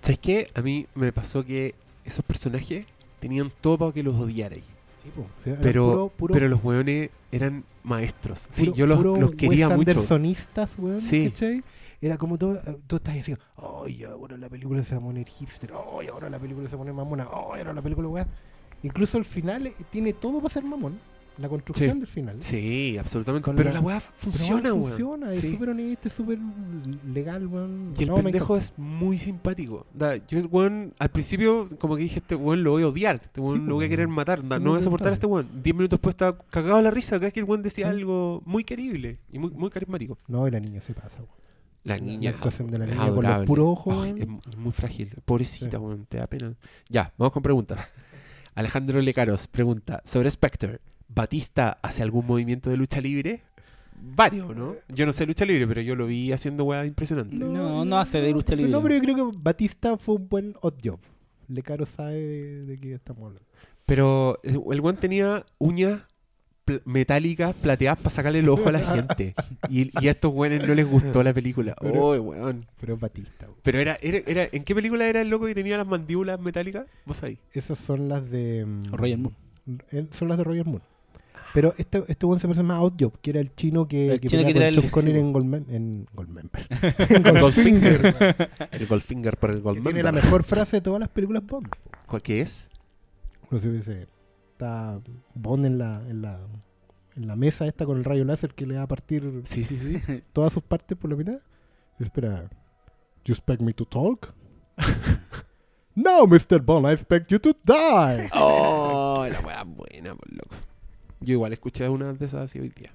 ¿Sabes 0.00 0.18
qué? 0.18 0.50
A 0.54 0.60
mí 0.62 0.86
me 0.94 1.12
pasó 1.12 1.44
que 1.44 1.74
esos 2.04 2.24
personajes 2.24 2.86
tenían 3.20 3.50
todo 3.60 3.78
para 3.78 3.92
que 3.92 4.02
los 4.02 4.14
odiarais. 4.16 4.64
Sí, 5.04 5.10
po, 5.14 5.26
sí, 5.42 5.50
era 5.50 5.60
Pero, 5.60 5.84
puro- 5.86 6.08
puro- 6.08 6.32
pero 6.34 6.48
los 6.48 6.64
weones 6.64 7.10
eran 7.30 7.62
maestros. 7.82 8.48
Sí, 8.50 8.64
puro- 8.66 8.76
yo 8.76 8.86
los, 8.86 8.96
puro 8.98 9.16
los 9.16 9.30
quería 9.32 9.68
Wes 9.68 9.76
mucho. 9.76 9.90
Andersonistas, 9.90 10.74
weón, 10.78 10.98
Sí. 11.00 11.30
¿cachai? 11.30 11.62
Era 12.00 12.18
como 12.18 12.36
tú, 12.38 12.52
eh, 12.52 12.76
tú 12.86 12.96
estás 12.96 13.16
así, 13.16 13.34
ay, 13.56 14.04
ahora 14.04 14.36
la 14.36 14.48
película 14.48 14.82
se 14.82 14.94
va 14.94 15.00
a 15.00 15.04
poner 15.04 15.26
hipster, 15.28 15.72
ay, 15.98 16.08
ahora 16.08 16.28
la 16.28 16.38
película 16.38 16.68
se 16.68 16.76
va 16.76 16.80
a 16.80 16.84
poner 16.84 16.94
mamona, 16.94 17.24
ay, 17.24 17.60
ahora 17.60 17.72
la 17.74 17.82
película, 17.82 18.08
weá. 18.08 18.26
Incluso 18.82 19.16
el 19.18 19.24
final 19.24 19.66
eh, 19.68 19.74
tiene 19.90 20.12
todo 20.12 20.38
para 20.38 20.50
ser 20.52 20.64
mamón, 20.64 20.98
la 21.38 21.48
construcción 21.48 21.92
Sí. 21.92 21.98
del 21.98 22.06
final. 22.08 22.36
Sí, 22.40 22.96
absolutamente. 22.98 23.44
Con 23.44 23.56
Pero 23.56 23.70
la- 23.70 23.74
la 23.74 23.80
weá 23.80 24.00
funciona, 24.00 24.72
weón. 24.72 24.88
Funciona, 24.90 25.30
es 25.30 25.40
Sí. 25.40 25.50
súper 25.52 25.68
honesta, 25.70 26.08
es 26.08 26.14
súper 26.14 26.38
legal, 27.06 27.46
weón. 27.46 27.92
Y 27.98 28.02
el 28.02 28.08
No, 28.08 28.14
pendejo 28.16 28.56
es 28.56 28.72
muy 28.76 29.18
simpático. 29.18 29.86
Da, 29.92 30.16
yo, 30.16 30.38
el 30.38 30.46
weón, 30.50 30.94
al 30.98 31.08
principio, 31.10 31.66
como 31.78 31.96
que 31.96 32.02
dije, 32.02 32.20
este 32.20 32.34
weón 32.34 32.62
lo 32.62 32.72
voy 32.72 32.82
a 32.82 32.88
odiar. 32.88 33.16
Este 33.22 33.40
weón 33.40 33.60
Sí, 33.60 33.66
lo 33.66 33.74
voy 33.74 33.84
a 33.84 33.88
pues, 33.88 33.90
querer 33.90 34.08
matar. 34.08 34.46
da, 34.46 34.58
no 34.58 34.70
voy 34.70 34.78
a 34.78 34.82
soportar 34.82 35.08
a 35.10 35.14
este 35.14 35.26
weón. 35.26 35.48
Diez 35.62 35.74
minutos 35.74 35.98
después 35.98 36.14
estaba 36.14 36.38
cagado 36.50 36.80
la 36.82 36.90
risa. 36.90 37.16
Cada 37.16 37.26
vez 37.26 37.32
que 37.32 37.40
el 37.40 37.46
weón 37.46 37.62
decía 37.62 37.88
algo 37.90 38.42
muy 38.44 38.64
querible 38.64 39.18
y 39.32 39.38
muy, 39.38 39.50
muy 39.50 39.70
carismático. 39.70 40.18
No, 40.28 40.46
y 40.46 40.50
la 40.50 40.60
niña 40.60 40.80
se 40.80 40.94
pasa, 40.94 41.18
weón. 41.18 41.44
La 41.84 41.98
niña. 41.98 42.30
la 42.30 42.36
actuación 42.36 42.70
de 42.70 42.78
la 42.78 42.86
niña 42.86 42.96
con 42.98 43.06
los 43.08 43.18
adorable. 43.24 43.46
puros 43.46 43.66
ojos, 43.68 44.06
es 44.06 44.26
mu- 44.26 44.40
es 44.48 44.56
muy 44.56 44.72
frágil. 44.72 45.10
Pobrecita, 45.26 45.78
weón. 45.78 46.06
Te 46.06 46.16
da 46.16 46.26
pena. 46.26 46.54
Ya, 46.88 47.12
vamos 47.18 47.32
con 47.32 47.42
preguntas. 47.42 47.92
Alejandro 48.54 49.02
Lecaros 49.02 49.46
pregunta 49.48 50.00
sobre 50.04 50.30
Spectre. 50.30 50.80
¿Batista 51.08 51.78
hace 51.82 52.02
algún 52.02 52.26
movimiento 52.26 52.70
de 52.70 52.76
lucha 52.76 53.00
libre? 53.00 53.42
Varios, 54.16 54.54
¿no? 54.54 54.74
Yo 54.88 55.06
no 55.06 55.12
sé 55.12 55.24
lucha 55.24 55.44
libre, 55.44 55.66
pero 55.66 55.80
yo 55.80 55.94
lo 55.94 56.06
vi 56.06 56.32
haciendo 56.32 56.64
weá 56.64 56.84
impresionante. 56.84 57.36
No, 57.36 57.84
no 57.84 57.98
hace 57.98 58.20
de 58.20 58.32
lucha 58.32 58.54
libre. 58.54 58.70
No, 58.72 58.82
pero 58.82 58.94
yo 58.96 59.00
creo 59.00 59.30
que 59.32 59.38
Batista 59.40 59.96
fue 59.96 60.16
un 60.16 60.28
buen 60.28 60.54
odd 60.60 60.74
job. 60.84 60.98
Le 61.48 61.62
caro 61.62 61.86
sabe 61.86 62.14
de, 62.20 62.66
de 62.66 62.78
qué 62.80 62.94
estamos 62.94 63.22
hablando. 63.24 63.46
Pero 63.86 64.40
eh, 64.42 64.58
el 64.72 64.80
weón 64.80 64.96
tenía 64.96 65.44
uñas 65.58 66.02
pl- 66.64 66.82
metálicas 66.86 67.54
plateadas 67.54 67.98
para 67.98 68.10
sacarle 68.10 68.40
el 68.40 68.48
ojo 68.48 68.68
a 68.68 68.72
la 68.72 68.78
gente. 68.94 69.34
Y, 69.70 69.90
y 70.02 70.08
a 70.08 70.12
estos 70.12 70.32
weones 70.34 70.66
no 70.66 70.74
les 70.74 70.86
gustó 70.90 71.22
la 71.22 71.32
película. 71.32 71.76
Pero- 71.80 72.08
Uy, 72.10 72.18
weón. 72.18 72.66
Pero 72.80 72.94
es 72.94 73.00
Batista, 73.00 73.46
weón. 73.46 73.58
Pero 73.62 73.78
era, 73.78 73.96
era, 74.02 74.18
era- 74.26 74.48
¿en 74.52 74.64
qué 74.64 74.74
película 74.74 75.06
era 75.06 75.20
el 75.20 75.28
loco 75.28 75.46
que 75.46 75.54
tenía 75.54 75.76
las 75.76 75.86
mandíbulas 75.86 76.40
metálicas? 76.40 76.86
¿Vos 77.06 77.22
ahí? 77.22 77.38
Esas 77.52 77.78
son 77.78 78.08
las 78.08 78.28
de. 78.30 78.64
mm, 78.66 78.92
Roger 78.92 79.18
Moore. 79.18 79.36
eh, 79.92 80.06
Son 80.10 80.28
las 80.28 80.36
de 80.38 80.44
Roger 80.44 80.66
Moore. 80.66 80.84
Pero 81.54 81.72
este, 81.78 82.02
este 82.08 82.26
buen 82.26 82.40
se 82.40 82.48
parece 82.48 82.64
más 82.64 82.78
a 82.78 82.80
Oddjob, 82.80 83.20
que 83.20 83.30
era 83.30 83.38
el 83.38 83.54
chino 83.54 83.86
que, 83.86 84.10
El 84.14 84.20
que 84.20 84.28
chino 84.28 84.44
que 84.44 84.52
con 84.52 84.62
el- 84.64 84.90
Connery 84.90 85.12
sí, 85.14 85.20
en 85.20 85.32
Goldman, 85.32 85.66
en 85.68 86.06
Goldmember. 86.12 86.66
Goldfinger. 87.40 88.48
el 88.72 88.86
Goldfinger 88.88 89.36
por 89.36 89.50
el 89.52 89.60
Goldmember. 89.62 89.92
tiene 89.92 90.02
la 90.02 90.10
mejor 90.10 90.42
frase 90.42 90.78
de 90.78 90.80
todas 90.80 90.98
las 90.98 91.08
películas 91.10 91.46
Bond. 91.46 91.68
¿Cuál 92.06 92.22
que 92.22 92.40
es? 92.40 92.68
No 93.52 93.60
sé, 93.60 93.70
dice, 93.70 94.08
está 94.50 95.00
Bond 95.34 95.66
en 95.66 95.78
la, 95.78 96.02
en 96.08 96.22
la 96.22 96.40
en 97.14 97.28
la 97.28 97.36
mesa 97.36 97.68
esta 97.68 97.86
con 97.86 97.98
el 97.98 98.04
rayo 98.04 98.24
láser 98.24 98.52
que 98.52 98.66
le 98.66 98.74
va 98.74 98.82
a 98.82 98.88
partir 98.88 99.42
Sí, 99.44 99.62
sí, 99.62 99.78
sí. 99.78 100.02
todas 100.32 100.52
sus 100.52 100.64
partes 100.64 100.98
por 100.98 101.08
la 101.08 101.14
mitad. 101.16 101.38
Y 102.00 102.02
espera, 102.02 102.50
¿you 103.24 103.32
expect 103.32 103.62
me 103.62 103.72
to 103.72 103.84
talk? 103.84 104.34
no, 105.94 106.26
Mr. 106.26 106.60
Bond, 106.60 106.86
I 106.88 106.92
expect 106.94 107.30
you 107.30 107.38
to 107.38 107.52
die. 107.64 108.28
Oh, 108.34 109.24
la 109.30 109.40
weá 109.40 109.62
buena, 109.62 110.16
por 110.16 110.32
loco. 110.32 110.56
Yo 111.24 111.32
igual 111.32 111.52
escuché 111.52 111.88
una 111.88 112.12
de 112.12 112.24
esas 112.24 112.42
así 112.42 112.58
hoy 112.60 112.68
día. 112.70 112.92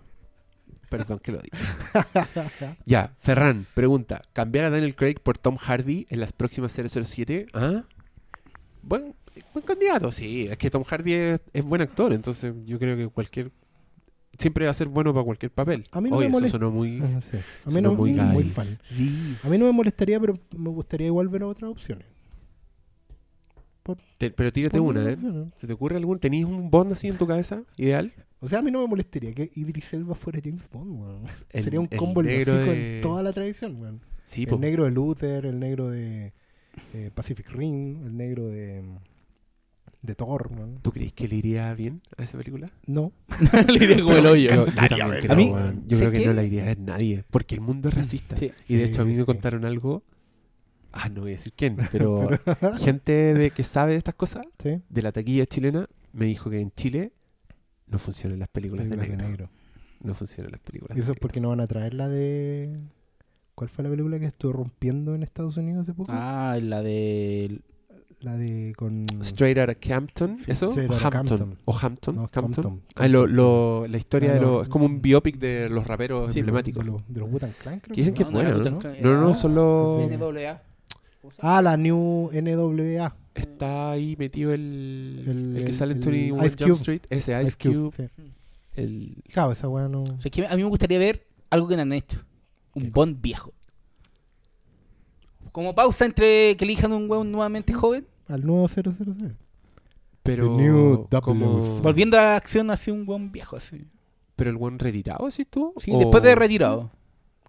Perdón 0.89 1.19
que 1.19 1.32
lo 1.32 1.39
diga. 1.39 1.57
Ya, 2.86 3.13
Ferran 3.19 3.65
pregunta: 3.73 4.21
¿cambiar 4.34 4.65
a 4.65 4.69
Daniel 4.69 4.95
Craig 4.95 5.15
por 5.21 5.38
Tom 5.38 5.57
Hardy 5.57 6.07
en 6.09 6.19
las 6.19 6.34
próximas 6.34 6.71
007? 6.73 7.47
¿Ah? 7.53 7.84
Buen, 8.82 9.13
buen 9.53 9.65
candidato, 9.65 10.11
sí. 10.11 10.47
Es 10.49 10.57
que 10.57 10.69
Tom 10.69 10.84
Hardy 10.84 11.13
es, 11.13 11.41
es 11.53 11.63
buen 11.63 11.82
actor, 11.82 12.13
entonces 12.13 12.53
yo 12.65 12.80
creo 12.80 12.95
que 12.97 13.07
cualquier. 13.07 13.51
Siempre 14.38 14.65
va 14.65 14.71
a 14.71 14.73
ser 14.73 14.88
bueno 14.88 15.13
para 15.13 15.25
cualquier 15.25 15.51
papel. 15.51 15.86
A 15.91 15.99
mí 15.99 16.09
no 16.09 16.15
Oye, 16.15 16.27
me 16.27 16.30
eso 16.30 16.38
molesta. 16.39 16.57
sonó 16.57 16.71
muy. 16.71 16.91
No 16.99 17.21
sé. 17.21 17.38
A 17.38 17.67
mí 17.67 17.73
Sonó 17.73 17.89
no 17.89 17.95
muy 17.95 18.43
fan. 18.45 18.80
Sí. 18.84 19.36
A 19.43 19.49
mí 19.49 19.57
no 19.57 19.65
me 19.65 19.71
molestaría, 19.73 20.19
pero 20.19 20.34
me 20.55 20.69
gustaría 20.69 21.07
igual 21.07 21.27
ver 21.27 21.43
otras 21.43 21.69
opciones. 21.71 22.05
Te- 24.17 24.32
pero 24.32 24.51
tírate 24.53 24.80
una, 24.80 25.09
¿eh? 25.09 25.17
¿Se 25.55 25.65
te 25.67 25.73
ocurre 25.73 25.95
algún? 25.97 26.19
¿Tenías 26.19 26.45
un 26.47 26.69
Bond 26.69 26.93
así 26.93 27.07
en 27.07 27.17
tu 27.17 27.25
cabeza? 27.25 27.63
¿Ideal? 27.77 28.13
O 28.41 28.47
sea, 28.47 28.59
a 28.59 28.61
mí 28.61 28.71
no 28.71 28.82
me 28.82 28.88
molestaría 28.88 29.34
que 29.34 29.51
Idris 29.55 29.91
Elba 29.93 30.15
fuera 30.15 30.39
James 30.43 30.67
Bond, 30.71 31.01
weón. 31.01 31.23
El- 31.51 31.63
Sería 31.63 31.80
un 31.80 31.88
el 31.91 31.97
combo 31.97 32.21
negro 32.23 32.55
de- 32.55 32.95
en 32.97 33.01
toda 33.01 33.23
la 33.23 33.34
tradición, 33.34 33.82
weón. 33.82 34.01
Sí, 34.23 34.43
el 34.43 34.47
po. 34.47 34.57
negro 34.59 34.86
de 34.86 34.91
Luther, 34.91 35.45
el 35.45 35.59
negro 35.59 35.89
de 35.89 36.34
eh, 36.93 37.11
Pacific 37.13 37.49
Rim, 37.51 38.05
el 38.05 38.15
negro 38.15 38.47
de 38.47 38.84
de 40.01 40.15
Thor, 40.15 40.49
weón. 40.55 40.80
¿Tú 40.82 40.91
crees 40.93 41.11
que 41.11 41.27
le 41.27 41.36
iría 41.36 41.73
bien 41.73 42.01
a 42.17 42.23
esa 42.23 42.38
película? 42.38 42.71
No. 42.86 43.11
Le 43.67 43.80
diré 43.80 44.01
como 44.01 44.15
el 44.15 44.25
hoyo. 44.27 44.49
Yo, 44.49 44.65
yo 44.67 44.73
también 44.88 45.19
creo, 45.19 45.32
A 45.34 45.36
mí-. 45.36 45.49
Yo 45.88 45.97
¿sé 45.97 46.03
creo 46.03 46.11
que 46.11 46.25
no 46.25 46.34
la 46.34 46.43
iría 46.43 46.61
a 46.61 46.65
ver 46.67 46.80
nadie, 46.80 47.25
porque 47.30 47.55
el 47.55 47.61
mundo 47.61 47.89
es 47.89 47.95
racista. 47.95 48.38
Sí. 48.38 48.51
Y 48.69 48.75
de 48.75 48.86
Sí, 48.86 48.91
hecho 48.91 49.01
a 49.01 49.05
mí 49.05 49.13
me 49.15 49.25
contaron 49.25 49.65
algo 49.65 50.03
Ah, 50.91 51.09
no 51.09 51.21
voy 51.21 51.31
a 51.31 51.33
decir 51.33 51.53
quién, 51.55 51.77
pero 51.91 52.29
gente 52.79 53.33
de 53.33 53.51
que 53.51 53.63
sabe 53.63 53.91
de 53.93 53.97
estas 53.99 54.15
cosas, 54.15 54.45
¿Sí? 54.61 54.81
de 54.89 55.01
la 55.01 55.11
taquilla 55.11 55.45
chilena, 55.45 55.87
me 56.13 56.25
dijo 56.25 56.49
que 56.49 56.59
en 56.59 56.71
Chile 56.71 57.13
no 57.87 57.99
funcionan 57.99 58.39
las 58.39 58.47
películas, 58.49 58.85
Películas 58.85 59.07
de, 59.09 59.15
de 59.15 59.17
negro. 59.23 59.47
negro. 59.47 59.49
No 60.01 60.13
funcionan 60.13 60.51
las 60.51 60.61
películas. 60.61 60.97
Y 60.97 61.01
eso 61.01 61.07
de 61.09 61.13
es 61.13 61.19
porque 61.19 61.39
no 61.41 61.49
van 61.49 61.59
a 61.59 61.67
traer 61.67 61.93
la 61.93 62.07
de... 62.07 62.79
¿Cuál 63.55 63.69
fue 63.69 63.83
la 63.83 63.89
película 63.89 64.17
que 64.19 64.25
estuvo 64.27 64.53
rompiendo 64.53 65.13
en 65.15 65.23
Estados 65.23 65.57
Unidos 65.57 65.81
hace 65.81 65.93
poco? 65.93 66.11
Ah, 66.13 66.57
la 66.61 66.81
de. 66.81 67.59
La 68.21 68.35
de 68.37 68.73
con... 68.77 69.05
Straight 69.21 69.57
Outta 69.57 69.75
Campton, 69.75 70.37
Sí, 70.37 70.51
¿eso? 70.51 70.69
Straight 70.69 70.89
o 70.89 70.93
Outta 70.93 71.07
Hampton. 71.07 71.37
Campton. 71.37 71.57
O 71.65 71.77
Hampton. 71.77 72.15
No, 72.15 72.27
Campton. 72.29 72.63
Compton. 72.63 72.81
Ah, 72.95 73.07
lo, 73.09 73.27
lo- 73.27 73.85
la 73.87 73.97
historia 73.97 74.31
Ah, 74.31 74.33
de 74.35 74.39
no. 74.39 74.45
los... 74.47 74.63
Es 74.63 74.69
como 74.69 74.85
un 74.85 75.01
biopic 75.01 75.37
de 75.37 75.67
los 75.69 75.85
raperos 75.87 76.31
Sí, 76.31 76.39
emblemáticos. 76.39 76.85
De 76.85 76.91
los, 76.91 77.01
de 77.07 77.19
los 77.19 77.29
Wu-Tang 77.31 77.51
Clan, 77.61 77.79
creo 77.81 77.93
Que 77.95 78.01
dicen 78.01 78.13
que 78.13 78.23
es 78.23 78.31
no 78.31 78.39
era 78.41 78.55
buena, 78.55 78.69
¿no? 78.71 78.79
No, 78.79 79.11
no, 79.21 79.25
era- 79.27 79.35
son 79.35 79.55
los... 79.55 80.09
NWA. 80.09 80.61
Ah, 81.39 81.61
la 81.61 81.77
New 81.77 82.30
NWA. 82.34 83.15
Está 83.36 83.91
ahí 83.91 84.15
metido 84.17 84.53
el... 84.53 85.23
El, 85.27 85.57
El- 85.57 85.65
que 85.65 85.73
sale 85.73 85.93
en 85.93 85.99
el 86.03 86.09
21 86.09 86.45
Ice 86.45 86.55
Jump 86.57 86.69
Cube. 86.71 86.73
Street. 86.77 87.01
Ese 87.09 87.43
Ice, 87.43 87.55
Cube. 87.57 87.91
sí. 87.95 88.03
El... 88.75 89.15
Claro, 89.32 89.51
esa 89.51 89.67
weá 89.69 89.88
no... 89.88 90.03
O 90.03 90.19
sea, 90.19 90.30
que 90.32 90.45
a 90.45 90.55
mí 90.55 90.63
me 90.63 90.69
gustaría 90.69 90.99
ver 90.99 91.25
algo 91.49 91.67
que 91.67 91.75
no 91.75 91.82
han 91.84 91.93
hecho. 91.93 92.23
Un 92.75 92.91
Bond 92.91 93.21
viejo. 93.21 93.53
Como 95.51 95.73
pausa 95.73 96.05
entre 96.05 96.55
que 96.57 96.65
elijan 96.65 96.91
un 96.93 97.09
weón 97.09 97.32
nuevamente 97.32 97.73
joven. 97.73 98.05
Al 98.27 98.45
nuevo 98.45 98.67
007. 98.67 98.91
Pero... 100.23 100.55
The 100.55 100.61
new 100.61 101.07
como... 101.21 101.59
Volviendo 101.82 102.17
a 102.19 102.21
la 102.23 102.36
acción 102.36 102.69
así 102.71 102.91
un 102.91 103.07
weón 103.07 103.32
viejo 103.32 103.55
así. 103.55 103.88
Pero 104.36 104.51
el 104.51 104.57
buen 104.57 104.77
retirado, 104.80 105.25
¿así 105.25 105.41
estuvo? 105.41 105.73
Sí, 105.80 105.91
¿O- 105.93 105.97
después 105.99 106.21
de 106.23 106.36
retirado. 106.36 106.91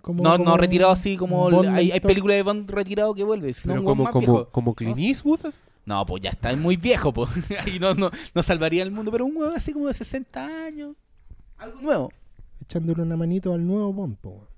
Como- 0.02 0.22
No, 0.22 0.38
no 0.38 0.56
retirado 0.56 0.92
así 0.92 1.16
como 1.16 1.50
Bond 1.50 1.68
hay, 1.68 1.90
hay 1.90 2.00
películas 2.00 2.36
de 2.36 2.42
Bond 2.42 2.70
retirado 2.70 3.14
que 3.14 3.24
vuelve, 3.24 3.52
sino 3.54 3.74
Pero 3.74 3.84
como, 3.84 4.10
como, 4.10 4.44
como 4.46 4.74
Clint 4.74 4.96
No, 4.96 5.02
Eastwood. 5.02 5.46
así. 5.46 5.58
No, 5.86 6.04
pues 6.06 6.22
ya 6.22 6.30
está 6.30 6.54
muy 6.56 6.76
viejo, 6.76 7.12
pues. 7.12 7.30
Ahí 7.66 7.78
no, 7.78 7.94
no, 7.94 8.10
no 8.34 8.42
salvaría 8.42 8.82
el 8.82 8.90
mundo, 8.90 9.10
pero 9.10 9.24
un 9.24 9.36
weón 9.36 9.54
así 9.56 9.72
como 9.72 9.88
de 9.88 9.94
60 9.94 10.64
años. 10.66 10.94
Algo 11.58 11.80
nuevo. 11.80 12.12
Echándole 12.60 13.02
una 13.02 13.16
manito 13.16 13.52
al 13.52 13.66
nuevo 13.66 13.92
Bond, 13.92 14.16
weón. 14.22 14.50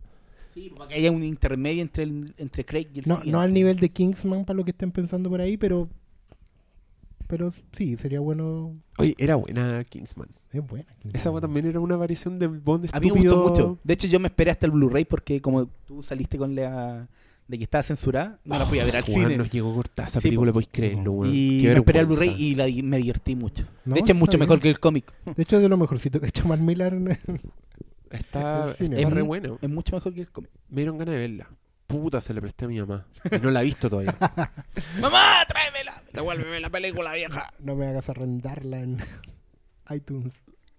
Sí, 0.53 0.71
para 0.77 0.89
que 0.89 0.97
haya 0.97 1.11
un 1.11 1.23
intermedio 1.23 1.81
entre, 1.81 2.03
el, 2.05 2.35
entre 2.37 2.65
Craig 2.67 2.89
y 2.95 2.99
el 2.99 3.05
No, 3.09 3.23
no 3.25 3.41
al 3.41 3.55
nivel 3.55 3.79
de 3.79 3.89
Kingsman 3.89 4.45
para 4.45 4.57
lo 4.59 4.65
que 4.65 4.73
estén 4.73 4.93
pensando 4.93 5.31
por 5.31 5.41
ahí, 5.41 5.57
pero... 5.57 5.89
Pero 7.33 7.51
sí, 7.73 7.97
sería 7.97 8.21
bueno... 8.21 8.77
Oye, 8.99 9.15
era 9.17 9.37
buena 9.37 9.83
Kingsman. 9.85 10.29
Es 10.53 10.61
buena. 10.67 10.85
Kingsman. 11.01 11.17
Esa 11.17 11.41
también 11.41 11.65
era 11.65 11.81
una 11.81 11.97
variación 11.97 12.39
del 12.39 12.59
Bond 12.61 12.91
A 12.93 13.01
mí 13.01 13.07
me 13.07 13.15
estúpido. 13.17 13.43
gustó 13.43 13.51
mucho. 13.65 13.79
De 13.83 13.95
hecho, 13.95 14.07
yo 14.07 14.21
me 14.21 14.29
esperé 14.29 14.51
hasta 14.51 14.67
el 14.67 14.73
Blu-ray 14.73 15.07
porque 15.07 15.41
como 15.41 15.65
tú 15.87 16.03
saliste 16.03 16.37
con 16.37 16.55
la 16.55 17.09
de 17.49 17.57
que 17.57 17.65
estaba 17.65 17.83
censurada, 17.83 18.39
no 18.45 18.59
la 18.59 18.67
fui 18.67 18.81
a 18.81 18.85
ver 18.85 18.97
al 18.97 19.05
weón, 19.09 19.23
cine. 19.23 19.37
nos 19.39 19.49
llegó 19.51 19.75
cortada 19.75 20.09
esa 20.09 20.21
Sí, 20.21 20.29
película, 20.29 20.51
po. 20.53 20.57
podéis 20.57 20.69
creerlo, 20.71 21.13
weón. 21.13 21.35
Y 21.35 21.63
me 21.65 21.73
esperé 21.73 22.01
al. 22.01 22.07
Blu-ray 22.07 22.35
y 22.39 22.55
la, 22.55 22.67
me 22.83 22.99
divertí 22.99 23.35
mucho. 23.35 23.65
No, 23.87 23.95
de 23.95 24.01
hecho, 24.01 24.13
es 24.13 24.19
mucho 24.19 24.37
mejor 24.37 24.61
que 24.61 24.69
el 24.69 24.79
cómic. 24.79 25.11
De 25.35 25.43
hecho, 25.43 25.57
es 25.57 25.63
de 25.63 25.69
lo 25.71 25.79
mejorcito 25.79 26.21
que 26.21 26.27
ha 26.27 26.29
hecho 26.29 26.47
Mark 26.47 26.61
Millar. 26.61 26.93
en- 26.93 27.19
Está, 28.11 28.67
El 28.69 28.75
cine, 28.75 29.01
es 29.03 29.09
re 29.11 29.23
buena. 29.23 29.55
Es 29.63 29.71
mucho 29.71 29.97
mejor 29.97 30.13
que 30.13 30.21
el 30.21 30.31
cómic. 30.31 30.51
Me 30.69 30.83
dieron 30.83 30.99
ganas 30.99 31.15
de 31.15 31.19
verla. 31.21 31.49
Puta, 31.93 32.21
se 32.21 32.33
la 32.35 32.41
presté 32.41 32.65
a 32.65 32.69
mi 32.69 32.81
mamá. 32.81 33.07
Y 33.31 33.39
no 33.41 33.51
la 33.51 33.61
he 33.61 33.65
visto 33.65 33.91
todavía. 33.91 34.17
¡Mamá, 35.01 35.45
tráemela! 35.47 36.03
Devuélveme 36.13 36.59
la 36.61 36.71
película 36.71 37.13
vieja. 37.13 37.53
No 37.61 37.75
me 37.77 37.87
hagas 37.87 38.09
arrendarla 38.09 38.81
en 38.81 38.99
iTunes. 39.91 40.33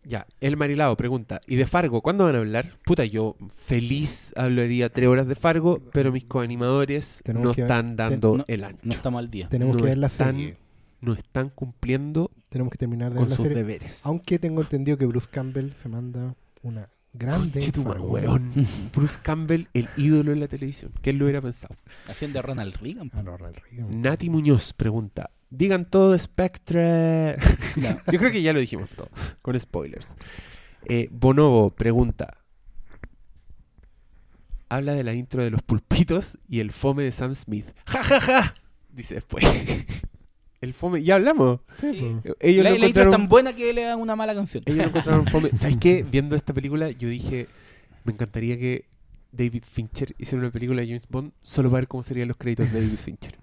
ya, 0.03 0.26
el 0.41 0.57
Marilao 0.57 0.97
pregunta, 0.97 1.39
¿y 1.47 1.55
de 1.55 1.66
Fargo 1.68 2.01
cuándo 2.01 2.26
van 2.26 2.36
a 2.36 2.39
hablar? 2.39 2.78
Puta, 2.86 3.05
yo 3.05 3.36
feliz 3.55 4.34
hablaría 4.36 4.89
tres 4.89 5.07
horas 5.07 5.28
de 5.28 5.36
Fargo, 5.36 5.82
pero 5.93 6.11
mis 6.11 6.26
coanimadores 6.26 7.22
Tenemos 7.24 7.47
no 7.49 7.53
que 7.53 7.61
ver- 7.61 7.72
están 7.72 7.95
dando 7.95 8.38
no- 8.38 8.45
el 8.47 8.64
ancho. 8.64 8.80
No 8.84 8.91
estamos 8.93 9.20
al 9.20 9.30
día. 9.30 9.47
Tenemos 9.49 9.76
No 9.78 9.84
que 9.84 9.89
ver 9.89 9.97
la 9.99 10.07
están- 10.07 10.36
serie. 10.36 10.57
No 11.01 11.14
están 11.14 11.49
cumpliendo 11.49 12.32
Tenemos 12.49 12.72
que 12.72 12.78
terminar 12.78 13.11
de 13.11 13.18
con 13.18 13.26
ver 13.26 13.30
la 13.32 13.36
sus 13.36 13.43
serie. 13.47 13.64
deberes. 13.64 14.05
Aunque 14.05 14.39
tengo 14.39 14.61
entendido 14.61 14.97
que 14.97 15.05
Bruce 15.05 15.28
Campbell 15.30 15.72
se 15.74 15.89
manda 15.89 16.34
una 16.61 16.88
grande. 17.14 17.72
Weón. 17.99 18.51
Bruce 18.93 19.18
Campbell, 19.22 19.68
el 19.74 19.88
ídolo 19.95 20.34
en 20.34 20.39
la 20.39 20.47
televisión. 20.47 20.91
¿Quién 21.01 21.18
lo 21.18 21.26
hubiera 21.26 21.41
pensado? 21.41 21.76
Haciendo 22.07 22.39
a 22.39 22.41
Ronald 22.41 22.76
Reagan. 22.76 23.11
No, 23.14 23.38
Ronald 23.38 23.57
Reagan. 23.70 24.01
Nati 24.01 24.30
Muñoz 24.30 24.74
pregunta: 24.74 25.32
Digan 25.49 25.89
todo 25.89 26.11
de 26.11 26.20
Spectre. 26.20 27.38
Yo 28.11 28.20
creo 28.20 28.32
que 28.32 28.41
ya 28.41 28.53
lo 28.53 28.59
dijimos 28.59 28.89
todo, 28.89 29.09
con 29.41 29.59
spoilers. 29.59 30.16
Eh, 30.86 31.07
Bonobo 31.11 31.70
pregunta: 31.70 32.38
Habla 34.70 34.93
de 34.93 35.03
la 35.03 35.14
intro 35.14 35.43
de 35.43 35.51
los 35.51 35.61
pulpitos 35.61 36.39
y 36.47 36.59
el 36.59 36.72
fome 36.72 37.03
de 37.03 37.11
Sam 37.11 37.36
Smith. 37.36 37.68
¡Ja, 37.86 38.03
ja, 38.03 38.20
ja! 38.20 38.55
Dice 38.89 39.16
después. 39.16 39.45
el 40.64 40.74
fome, 40.74 41.03
ya 41.03 41.16
hablamos. 41.16 41.59
Sí, 41.80 41.91
Sí. 41.91 42.32
Ellos 42.39 42.64
La, 42.64 42.72
la 42.72 42.88
intro 42.88 43.03
es 43.03 43.11
tan 43.11 43.28
buena 43.28 43.53
que 43.53 43.74
le 43.74 43.84
dan 43.84 43.99
una 43.99 44.16
mala 44.16 44.34
canción. 44.34 44.64
ellos 44.66 44.80
lo 44.80 44.89
encontraron 44.89 45.26
fome. 45.28 45.49
¿Sabes 45.55 45.78
qué? 45.78 46.05
Viendo 46.09 46.36
esta 46.36 46.53
película, 46.53 46.89
yo 46.91 47.09
dije: 47.09 47.47
Me 48.05 48.14
encantaría 48.14 48.57
que 48.57 48.86
David 49.32 49.64
Fincher 49.70 50.16
hiciera 50.18 50.41
una 50.43 50.51
película 50.51 50.82
de 50.82 50.88
James 50.88 51.07
Bond 51.09 51.34
solo 51.41 51.70
para 51.70 51.82
ver 51.82 51.88
cómo 51.88 52.03
serían 52.03 52.28
los 52.28 52.38
créditos 52.38 52.72
de 52.72 52.82
David 52.82 52.97
Fincher. 52.97 53.38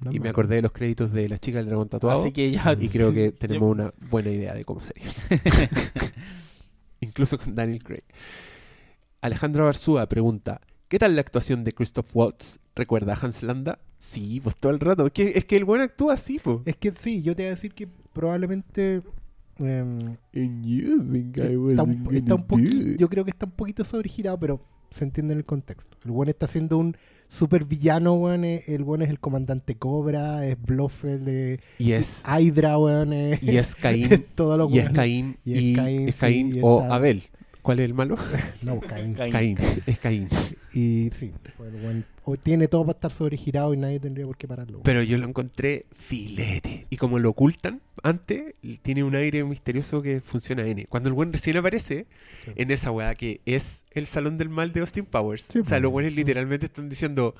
No 0.00 0.12
y 0.12 0.20
me 0.20 0.28
acordé 0.28 0.56
de 0.56 0.62
los 0.62 0.72
créditos 0.72 1.10
de 1.12 1.26
La 1.28 1.38
chica 1.38 1.56
del 1.58 1.66
dragón 1.68 1.88
tatuado. 1.88 2.20
Así 2.20 2.32
que 2.32 2.50
ya. 2.50 2.76
Y 2.78 2.88
creo 2.90 3.14
que 3.14 3.32
tenemos 3.38 3.70
una 3.70 3.94
buena 4.10 4.30
idea 4.30 4.52
de 4.54 4.64
cómo 4.64 4.80
sería. 4.80 5.08
Incluso 7.00 7.38
con 7.38 7.54
Daniel 7.54 7.82
Craig. 7.82 8.04
Alejandro 9.22 9.64
Barzúa 9.64 10.06
pregunta: 10.06 10.60
¿Qué 10.88 10.98
tal 10.98 11.14
la 11.16 11.20
actuación 11.20 11.64
de 11.64 11.72
Christoph 11.72 12.14
Waltz? 12.14 12.58
¿Recuerda 12.74 13.14
a 13.14 13.18
Hans 13.20 13.42
Landa? 13.42 13.78
Sí, 13.98 14.40
pues 14.40 14.54
todo 14.56 14.72
el 14.72 14.78
rato. 14.80 15.06
Es 15.06 15.12
que, 15.12 15.32
es 15.34 15.44
que 15.44 15.56
el 15.56 15.64
buen 15.64 15.80
actúa 15.80 16.14
así, 16.14 16.38
po. 16.38 16.62
Es 16.64 16.76
que 16.76 16.92
sí, 16.92 17.22
yo 17.22 17.34
te 17.34 17.42
voy 17.42 17.48
a 17.48 17.50
decir 17.50 17.72
que 17.74 17.88
probablemente. 18.12 19.02
em, 19.58 19.98
And 20.34 20.64
you 20.66 21.02
think 21.10 21.36
I 21.38 21.40
está 21.70 21.82
un, 21.82 22.08
está 22.14 22.34
un 22.36 22.96
yo 22.98 23.08
creo 23.08 23.24
que 23.24 23.30
está 23.30 23.46
un 23.46 23.52
poquito 23.52 23.84
sobregirado, 23.84 24.38
pero 24.38 24.60
se 24.90 25.02
entiende 25.04 25.32
en 25.32 25.38
el 25.38 25.44
contexto. 25.44 25.96
El 26.04 26.12
buen 26.12 26.28
está 26.28 26.46
siendo 26.46 26.78
un 26.78 26.96
super 27.28 27.64
villano, 27.64 28.14
weón. 28.14 28.44
eh, 28.44 28.62
El 28.68 28.84
buen 28.84 29.02
es 29.02 29.10
el 29.10 29.18
comandante 29.18 29.74
Cobra, 29.76 30.46
es 30.46 30.56
Blofeld, 30.62 31.26
eh, 31.28 31.60
Y 31.78 31.92
es, 31.92 32.22
Hydra, 32.28 32.78
weón. 32.78 33.12
eh, 33.12 33.40
y 33.42 33.56
es 33.56 33.74
Caín. 33.74 34.08
y 34.70 34.78
es 34.78 34.90
Caín. 34.90 35.36
y 35.44 36.08
es 36.10 36.16
Caín, 36.16 36.54
y 36.54 36.60
o 36.62 36.82
Abel. 36.82 37.24
¿Cuál 37.66 37.80
es 37.80 37.86
el 37.86 37.94
malo? 37.94 38.14
No, 38.62 38.78
Caín. 38.78 39.14
Caín. 39.14 39.32
Caín. 39.32 39.58
Es 39.86 39.98
Caín. 39.98 40.28
Y 40.72 41.10
sí, 41.18 41.32
bueno, 41.58 41.78
bueno, 41.82 42.02
o 42.22 42.36
tiene 42.36 42.68
todo 42.68 42.82
para 42.86 42.96
estar 42.96 43.12
sobregirado 43.12 43.74
y 43.74 43.76
nadie 43.76 43.98
tendría 43.98 44.24
por 44.24 44.36
qué 44.36 44.46
pararlo. 44.46 44.82
Pero 44.84 45.02
yo 45.02 45.18
lo 45.18 45.26
encontré 45.26 45.82
filete. 45.92 46.86
Y 46.90 46.96
como 46.96 47.18
lo 47.18 47.30
ocultan 47.30 47.80
antes, 48.04 48.54
tiene 48.82 49.02
un 49.02 49.16
aire 49.16 49.42
misterioso 49.42 50.00
que 50.00 50.20
funciona 50.20 50.64
N. 50.64 50.86
Cuando 50.86 51.08
el 51.08 51.14
buen 51.14 51.32
recién 51.32 51.56
aparece, 51.56 52.06
Sí. 52.44 52.52
en 52.54 52.70
esa 52.70 52.92
weá 52.92 53.14
que 53.16 53.40
es 53.46 53.84
el 53.90 54.06
salón 54.06 54.38
del 54.38 54.48
mal 54.48 54.72
de 54.72 54.80
Austin 54.80 55.04
Powers. 55.04 55.48
Sí, 55.50 55.58
o 55.58 55.64
sea, 55.64 55.70
pues. 55.70 55.82
los 55.82 55.90
buenos 55.92 56.12
literalmente 56.12 56.66
están 56.66 56.88
diciendo. 56.88 57.34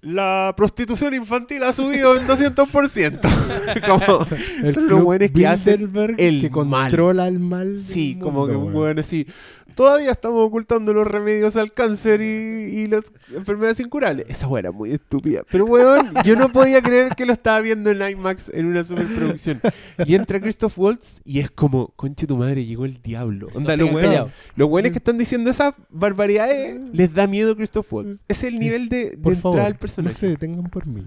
La 0.00 0.54
prostitución 0.56 1.14
infantil 1.14 1.62
ha 1.64 1.72
subido 1.72 2.16
en 2.16 2.26
200%. 2.26 3.20
como, 3.86 4.26
El 4.62 4.74
son 4.74 4.88
los 4.88 5.30
que 5.30 5.46
hacen 5.46 5.92
el 6.18 6.40
que 6.40 6.50
mal. 6.50 6.90
controla 6.90 7.26
el 7.26 7.40
mal. 7.40 7.76
Sí, 7.76 8.16
como 8.20 8.46
que 8.46 8.54
un 8.54 8.74
weón 8.74 9.00
así. 9.00 9.26
Todavía 9.74 10.10
estamos 10.10 10.44
ocultando 10.46 10.92
los 10.92 11.06
remedios 11.06 11.56
al 11.56 11.72
cáncer 11.72 12.20
y, 12.20 12.24
y 12.24 12.86
las 12.88 13.12
enfermedades 13.32 13.78
incurables. 13.80 14.26
Esa 14.28 14.48
weá 14.48 14.60
era 14.60 14.72
muy 14.72 14.92
estúpida. 14.92 15.42
Pero 15.50 15.66
weón, 15.66 16.12
yo 16.24 16.34
no 16.36 16.50
podía 16.50 16.82
creer 16.82 17.14
que 17.14 17.24
lo 17.26 17.32
estaba 17.32 17.60
viendo 17.60 17.90
en 17.90 18.02
IMAX 18.02 18.50
en 18.52 18.66
una 18.66 18.82
superproducción. 18.82 19.60
Y 20.04 20.14
entra 20.14 20.40
Christoph 20.40 20.76
Waltz 20.78 21.20
y 21.24 21.40
es 21.40 21.50
como, 21.50 21.88
conche 21.96 22.26
tu 22.26 22.36
madre, 22.36 22.64
llegó 22.64 22.84
el 22.84 23.00
diablo. 23.02 23.48
Onda, 23.54 23.76
los 23.76 23.92
weones, 23.92 24.22
los 24.56 24.68
weones 24.68 24.92
que 24.92 24.98
están 24.98 25.16
diciendo 25.18 25.50
esas 25.50 25.74
barbaridades 25.90 26.80
les 26.92 27.12
da 27.14 27.26
miedo 27.26 27.54
Christoph 27.56 27.92
Waltz. 27.92 28.24
Es 28.28 28.42
el 28.44 28.58
nivel 28.58 28.88
de, 28.88 29.10
de 29.10 29.16
Por 29.18 29.34
entrar 29.34 29.42
favor, 29.52 29.60
al 29.60 29.72
no 29.74 29.78
personaje. 29.78 30.14
se 30.16 30.26
detengan 30.28 30.64
por 30.70 30.86
mí. 30.86 31.06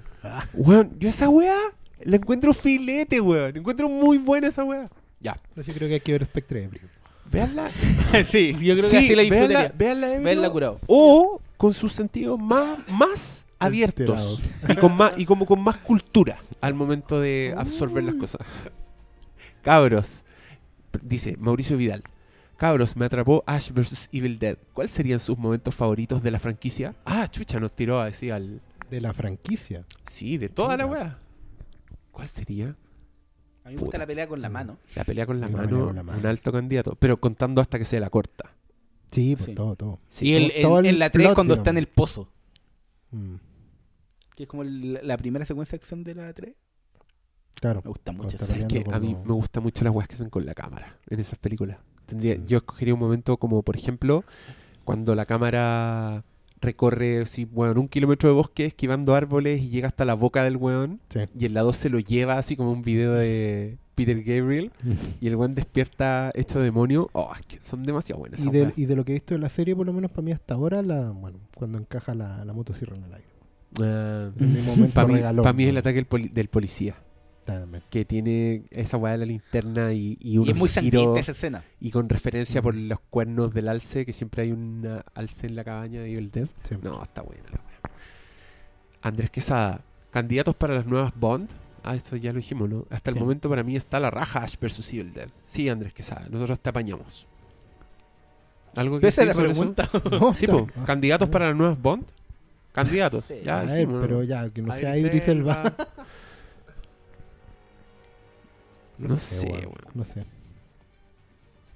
Weón, 0.53 0.91
yo 0.99 1.09
esa 1.09 1.28
weá 1.30 1.57
la 2.03 2.16
encuentro 2.16 2.53
filete, 2.53 3.20
weón. 3.20 3.57
Encuentro 3.57 3.89
muy 3.89 4.18
buena 4.18 4.47
esa 4.47 4.64
weá. 4.64 4.88
Ya, 5.20 5.36
Pero 5.53 5.68
yo 5.68 5.74
creo 5.74 5.88
que 5.88 5.93
hay 5.95 5.99
que 5.99 6.12
ver 6.14 6.26
Spectre 6.26 6.64
Ebrio. 6.64 6.82
Veanla. 7.32 7.69
sí, 8.27 8.53
yo 8.59 8.75
creo 8.75 8.86
Sí, 8.86 8.91
que 8.91 8.97
así 8.97 9.15
la 9.15 9.21
disfrutaría. 9.23 9.73
véanla 9.77 10.07
ebrio, 10.07 10.23
Verla 10.23 10.49
curado. 10.49 10.79
O 10.88 11.41
con 11.57 11.73
sus 11.73 11.93
sentidos 11.93 12.39
más, 12.39 12.79
más 12.89 13.45
abiertos. 13.59 14.39
Y, 14.67 14.75
con 14.75 14.95
más, 14.97 15.13
y 15.17 15.25
como 15.25 15.45
con 15.45 15.61
más 15.61 15.77
cultura 15.77 16.38
al 16.59 16.73
momento 16.73 17.19
de 17.19 17.53
absorber 17.57 18.03
las 18.03 18.15
cosas. 18.15 18.41
Cabros, 19.61 20.25
dice 21.01 21.36
Mauricio 21.39 21.77
Vidal. 21.77 22.03
Cabros, 22.57 22.95
me 22.95 23.05
atrapó 23.05 23.43
Ash 23.47 23.71
vs. 23.71 24.09
Evil 24.11 24.38
Dead. 24.38 24.57
¿Cuáles 24.73 24.91
serían 24.91 25.19
sus 25.19 25.38
momentos 25.38 25.73
favoritos 25.73 26.21
de 26.21 26.32
la 26.32 26.39
franquicia? 26.39 26.93
Ah, 27.05 27.27
chucha, 27.29 27.59
nos 27.59 27.71
tiró 27.75 27.99
a 27.99 28.05
decir 28.05 28.34
al. 28.34 28.61
De 28.89 29.01
la 29.01 29.13
franquicia. 29.13 29.86
Sí, 30.05 30.38
de 30.38 30.49
toda 30.49 30.75
la 30.77 30.86
weá. 30.86 31.17
¿Cuál 32.11 32.27
sería? 32.27 32.75
A 33.64 33.70
mí 33.70 33.76
me 33.76 33.82
gusta 33.82 33.97
la 33.97 34.07
pelea 34.07 34.28
con 34.28 34.41
la 34.41 34.49
mano. 34.49 34.78
La 34.95 35.03
pelea 35.03 35.26
con 35.26 35.39
la, 35.39 35.47
La 35.47 35.51
mano, 35.57 35.68
pelea 35.70 35.86
con 35.86 35.95
la 35.95 36.03
mano. 36.03 36.20
un 36.20 36.26
alto 36.26 36.51
candidato. 36.51 36.95
Pero 36.99 37.18
contando 37.18 37.62
hasta 37.62 37.78
que 37.78 37.86
se 37.86 37.99
la 37.99 38.09
corta. 38.09 38.51
Sí, 39.12 39.36
pues 39.36 39.47
Sí. 39.47 39.55
todo, 39.55 39.76
todo. 39.76 39.99
Sí, 40.07 40.28
y 40.30 40.34
el, 40.36 40.51
todo 40.62 40.80
el 40.80 40.86
en 40.88 40.99
la 40.99 41.09
3 41.09 41.26
plot, 41.28 41.36
cuando 41.36 41.53
digamos. 41.53 41.59
está 41.64 41.70
en 41.72 41.78
el 41.78 41.88
pozo. 41.88 42.30
Mm. 43.12 43.36
Que 44.36 44.43
es 44.43 44.49
como 44.49 44.64
el- 44.64 44.99
la 45.03 45.18
primera 45.18 45.45
secuencia 45.45 45.78
de 45.78 45.82
acción 45.82 46.03
de 46.03 46.16
la 46.16 46.34
3. 46.34 46.53
Claro. 47.55 47.82
Me 47.84 47.89
gusta 47.89 48.12
mucho. 48.12 48.30
Está 48.30 48.43
esa. 48.45 48.45
¿Sabes 48.53 48.66
peleando 48.66 48.89
qué? 48.91 48.95
A 48.95 48.99
mí 48.99 49.16
me 49.26 49.34
gustan 49.34 49.62
mucho 49.64 49.84
las 49.84 49.93
weas 49.93 50.07
que 50.07 50.16
hacen 50.16 50.30
con 50.30 50.45
la 50.45 50.53
cámara 50.55 50.97
en 51.09 51.20
esas 51.20 51.38
películas. 51.38 51.78
Tendría, 52.07 52.36
Mm. 52.38 52.45
Yo 52.45 52.57
escogería 52.57 52.93
un 52.93 52.99
momento 52.99 53.38
como, 53.38 53.62
por 53.62 53.76
ejemplo, 53.76 54.24
cuando 54.84 55.14
la 55.14 55.26
cámara 55.26 56.24
recorre 56.62 57.26
sí, 57.26 57.45
bueno, 57.45 57.82
un 57.82 57.88
kilómetro 57.88 58.30
de 58.30 58.36
bosque 58.36 58.66
esquivando 58.66 59.16
árboles 59.16 59.62
y 59.62 59.70
llega 59.70 59.88
hasta 59.88 60.05
la 60.05 60.14
boca 60.14 60.43
del 60.43 60.57
weón 60.57 60.99
Sí. 61.09 61.20
y 61.38 61.45
el 61.45 61.53
lado 61.55 61.74
se 61.74 61.89
lo 61.89 61.99
lleva 61.99 62.38
así 62.38 62.55
como 62.55 62.72
un 62.72 62.82
video 62.84 63.14
de 63.14 63.78
Peter 63.95 64.22
Gabriel 64.24 64.72
y 65.22 65.28
el 65.28 65.36
weón 65.36 65.53
despierta 65.55 66.32
hecho 66.36 66.59
demonio. 66.59 67.09
Oh, 67.14 67.32
es 67.38 67.45
que 67.45 67.62
son 67.62 67.84
demasiado 67.84 68.20
buenas 68.20 68.39
Y 68.45 68.49
de, 68.49 68.72
y 68.76 68.86
de 68.86 68.95
lo 68.95 69.03
que 69.05 69.12
he 69.12 69.16
visto 69.16 69.34
de 69.34 69.39
la 69.39 69.49
serie, 69.49 69.76
por 69.76 69.86
lo 69.86 69.93
menos 69.93 70.12
para 70.12 70.22
mí 70.24 70.32
hasta 70.32 70.53
ahora, 70.53 70.82
la, 70.82 71.09
bueno, 71.12 71.39
cuando 71.55 71.78
encaja 71.80 72.14
la, 72.16 72.45
la 72.45 72.53
motosierra 72.53 72.95
en 72.95 73.03
el 73.05 73.14
aire. 73.14 73.28
Ah, 73.82 74.30
Para 74.93 75.07
mí, 75.07 75.14
regalón, 75.16 75.43
pa' 75.43 75.53
mí 75.53 75.64
es 75.64 75.70
el 75.70 75.78
ataque 75.78 75.95
del, 75.95 76.05
poli- 76.05 76.30
del 76.30 76.47
policía, 76.49 76.95
También. 77.45 77.83
que 77.89 78.05
tiene 78.05 78.63
esa 78.69 78.97
weá 78.97 79.13
de 79.13 79.17
la 79.19 79.25
linterna 79.25 79.91
y, 79.93 80.17
y 80.21 80.33
Y 80.33 80.37
unos 80.37 80.49
es 80.49 80.55
muy 80.57 80.69
giros 80.69 81.17
esa 81.17 81.31
escena. 81.31 81.63
y 81.79 81.89
con 81.91 82.07
referencia 82.09 82.61
por 82.61 82.75
Mm. 82.75 82.87
los 82.87 82.99
cuernos 83.09 83.53
del 83.53 83.67
alce, 83.67 84.05
que 84.05 84.13
siempre 84.13 84.43
hay 84.43 84.51
una 84.51 85.03
alce 85.15 85.47
en 85.47 85.55
la 85.55 85.63
cabaña 85.63 86.01
de 86.01 86.11
Evil 86.11 86.29
Dead. 86.31 86.47
Sí. 86.63 86.75
No, 86.81 87.01
está 87.03 87.21
buena 87.23 87.43
la 87.51 87.59
weá. 87.59 87.95
Andrés 89.01 89.31
Quesada, 89.31 89.81
candidatos 90.11 90.55
para 90.55 90.75
las 90.75 90.85
nuevas 90.85 91.11
Bond. 91.15 91.49
Ah, 91.83 91.95
esto 91.95 92.15
ya 92.15 92.31
lo 92.31 92.37
dijimos, 92.37 92.69
¿no? 92.69 92.85
Hasta 92.91 93.09
el 93.09 93.15
Sí. 93.15 93.19
momento 93.19 93.49
para 93.49 93.63
mí 93.63 93.75
está 93.75 93.99
la 93.99 94.11
raja 94.11 94.43
Ash 94.43 94.55
versus 94.61 94.93
Evil 94.93 95.11
Dead. 95.13 95.29
Sí, 95.47 95.67
Andrés 95.67 95.93
Quesada, 95.93 96.27
nosotros 96.29 96.59
te 96.59 96.69
apañamos. 96.69 97.25
¿Algo 98.75 98.99
que 98.99 99.07
Esa 99.07 99.23
es 99.23 99.35
la 99.35 99.41
pregunta. 99.41 99.89
No, 100.11 100.33
Sí, 100.35 100.45
po, 100.47 100.67
candidatos 100.85 101.27
para 101.29 101.47
las 101.47 101.55
nuevas 101.57 101.81
Bond. 101.81 102.05
Candidatos. 102.71 103.25
Sí. 103.25 103.35
Ya 103.43 103.59
A 103.61 103.63
ver, 103.63 103.73
dijimos, 103.79 103.95
¿no? 103.95 104.01
pero 104.01 104.23
ya, 104.23 104.49
que 104.49 104.61
no 104.61 104.73
sea 104.73 104.95
Idris 104.97 105.07
Idris 105.23 105.27
Elba. 105.27 105.73
No 109.07 109.17
sé, 109.17 109.47
weón. 109.47 109.73
No 109.93 110.05
sé. 110.05 110.25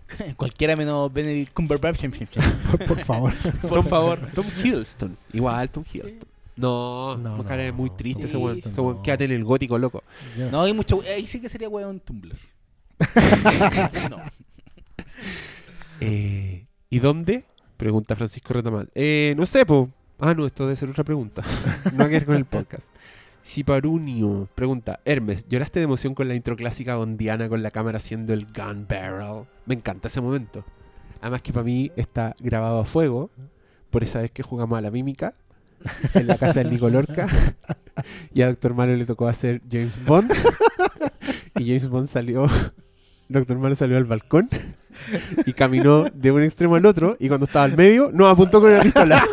Cualquiera 0.38 0.76
menos 0.76 1.12
Benedict 1.12 1.54
Cumberbatch. 1.54 2.06
Por, 2.08 2.86
por 2.88 3.00
favor. 3.00 3.34
Por 3.62 3.84
favor. 3.88 4.20
Tom 4.34 4.46
Hiddleston. 4.64 5.18
Igual, 5.34 5.70
Tom 5.70 5.84
Hiddleston. 5.92 6.30
No, 6.58 7.18
No, 7.18 7.38
no, 7.38 7.44
cara 7.44 7.64
no, 7.64 7.70
es 7.70 7.74
muy 7.74 7.90
triste 7.90 8.28
ese 8.28 8.38
weón. 8.38 8.60
Ese 8.60 8.80
weón 8.80 8.98
no. 8.98 9.04
quédate 9.04 9.26
en 9.26 9.32
el 9.32 9.44
gótico 9.44 9.78
loco. 9.78 10.04
No, 10.52 10.62
hay 10.62 10.74
mucho. 10.74 11.02
Ahí 11.02 11.26
sí 11.26 11.42
que 11.42 11.50
sería 11.50 11.70
weón 11.70 12.00
Tumblr. 12.00 12.38
no. 14.10 14.18
Eh, 16.00 16.66
¿Y 16.90 17.00
dónde? 17.00 17.46
Pregunta 17.78 18.16
Francisco 18.16 18.54
Retamal. 18.54 18.90
Eh, 18.96 19.34
no 19.38 19.46
sé, 19.46 19.66
po. 19.66 19.90
Ah, 20.20 20.34
no, 20.34 20.46
esto 20.46 20.64
debe 20.64 20.78
ser 20.78 20.90
otra 20.90 21.04
pregunta. 21.04 21.44
no 21.94 22.04
hay 22.04 22.10
que 22.10 22.16
ver 22.20 22.26
con 22.26 22.36
el 22.36 22.46
podcast. 22.46 22.88
Siparunio 23.46 24.50
pregunta, 24.56 25.02
Hermes, 25.06 25.48
¿lloraste 25.48 25.80
de 25.80 25.86
emoción 25.86 26.16
con 26.16 26.28
la 26.28 26.34
intro 26.34 26.56
clásica 26.56 26.96
bondiana 26.96 27.48
con 27.48 27.62
la 27.62 27.70
cámara 27.70 27.98
haciendo 27.98 28.34
el 28.34 28.48
gun 28.48 28.88
barrel? 28.90 29.44
Me 29.68 29.76
encanta 29.76 30.08
ese 30.08 30.20
momento. 30.20 30.66
Además 31.22 31.44
que 31.44 31.54
para 31.54 31.64
mí 31.64 31.92
está 31.96 32.34
grabado 32.40 32.80
a 32.80 32.86
fuego 32.86 33.30
por 33.92 34.02
esa 34.02 34.20
vez 34.20 34.32
que 34.32 34.42
jugamos 34.42 34.80
a 34.80 34.82
la 34.82 34.90
mímica 34.90 35.36
en 36.16 36.26
la 36.26 36.40
casa 36.40 36.62
del 36.62 36.72
Nico 36.72 36.90
Lorca 36.90 37.28
y 38.34 38.42
a 38.42 38.48
Doctor 38.48 38.74
Malo 38.74 38.96
le 38.96 39.06
tocó 39.06 39.28
hacer 39.28 39.62
James 39.72 40.04
Bond 40.04 40.34
y 41.60 41.68
James 41.68 41.88
Bond 41.88 42.08
salió 42.08 42.48
Doctor 43.30 43.60
Malo 43.60 43.76
salió 43.76 43.98
al 43.98 44.06
balcón 44.06 44.50
y 45.46 45.54
caminó 45.54 46.06
de 46.06 46.32
un 46.32 46.42
extremo 46.42 46.78
al 46.78 46.86
otro 46.88 47.16
y 47.20 47.28
cuando 47.28 47.46
estaba 47.46 47.66
al 47.66 47.78
medio 47.78 48.10
nos 48.12 48.34
apuntó 48.34 48.60
con 48.60 48.72
una 48.72 48.82
pistola 48.82 49.24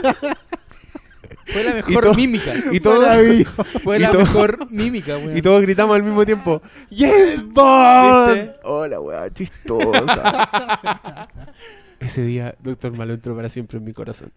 Fue 1.53 1.65
la 1.65 1.75
mejor 1.75 2.17
mímica. 2.17 2.53
y 2.73 2.81
todo 2.81 3.05
Fue 3.85 3.97
y 3.97 4.01
la 4.01 4.11
todo- 4.11 4.21
mejor 4.21 4.71
mímica, 4.71 5.17
weón. 5.19 5.37
y 5.37 5.43
todos 5.43 5.61
gritamos 5.63 5.95
al 5.97 6.03
mismo 6.03 6.25
tiempo 6.25 6.63
James 6.91 7.43
Bond 7.47 8.35
¿Viste? 8.35 8.55
hola 8.65 9.01
weá 9.01 9.31
chistosa 9.33 11.29
ese 12.01 12.23
día 12.25 12.55
Doctor 12.61 12.93
Malo 12.97 13.15
entró 13.15 13.37
para 13.37 13.49
siempre 13.49 13.79
en 13.79 13.85
mi 13.85 13.93
corazón 13.93 14.33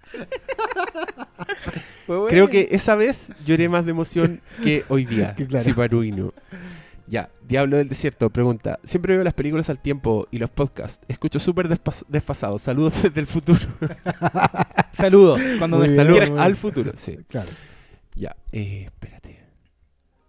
creo 2.30 2.50
que 2.50 2.68
esa 2.72 2.96
vez 2.96 3.32
lloré 3.46 3.70
más 3.70 3.86
de 3.86 3.92
emoción 3.92 4.42
que 4.64 4.84
hoy 4.90 5.06
día 5.06 5.34
claro. 5.36 5.64
Siparuino. 5.64 6.34
Ya, 7.08 7.30
Diablo 7.48 7.78
del 7.78 7.88
Desierto 7.88 8.30
pregunta, 8.32 8.80
siempre 8.84 9.14
veo 9.14 9.24
las 9.24 9.34
películas 9.36 9.70
al 9.70 9.80
tiempo 9.80 10.28
y 10.32 10.40
los 10.40 10.50
podcasts, 10.50 11.06
escucho 11.08 11.38
súper 11.38 11.70
despas- 11.70 12.04
desfasado, 12.08 12.58
saludos 12.58 12.94
desde 13.04 13.20
el 13.20 13.28
futuro, 13.28 13.60
Saludos. 14.94 15.40
Cuando 15.60 15.78
me 15.78 15.84
bien. 15.86 15.96
saludas. 15.96 16.20
¿Quieres 16.26 16.40
al 16.40 16.56
futuro, 16.56 16.92
sí. 16.96 17.18
Claro. 17.28 17.50
Ya, 18.16 18.36
eh, 18.52 18.84
espérate. 18.86 19.44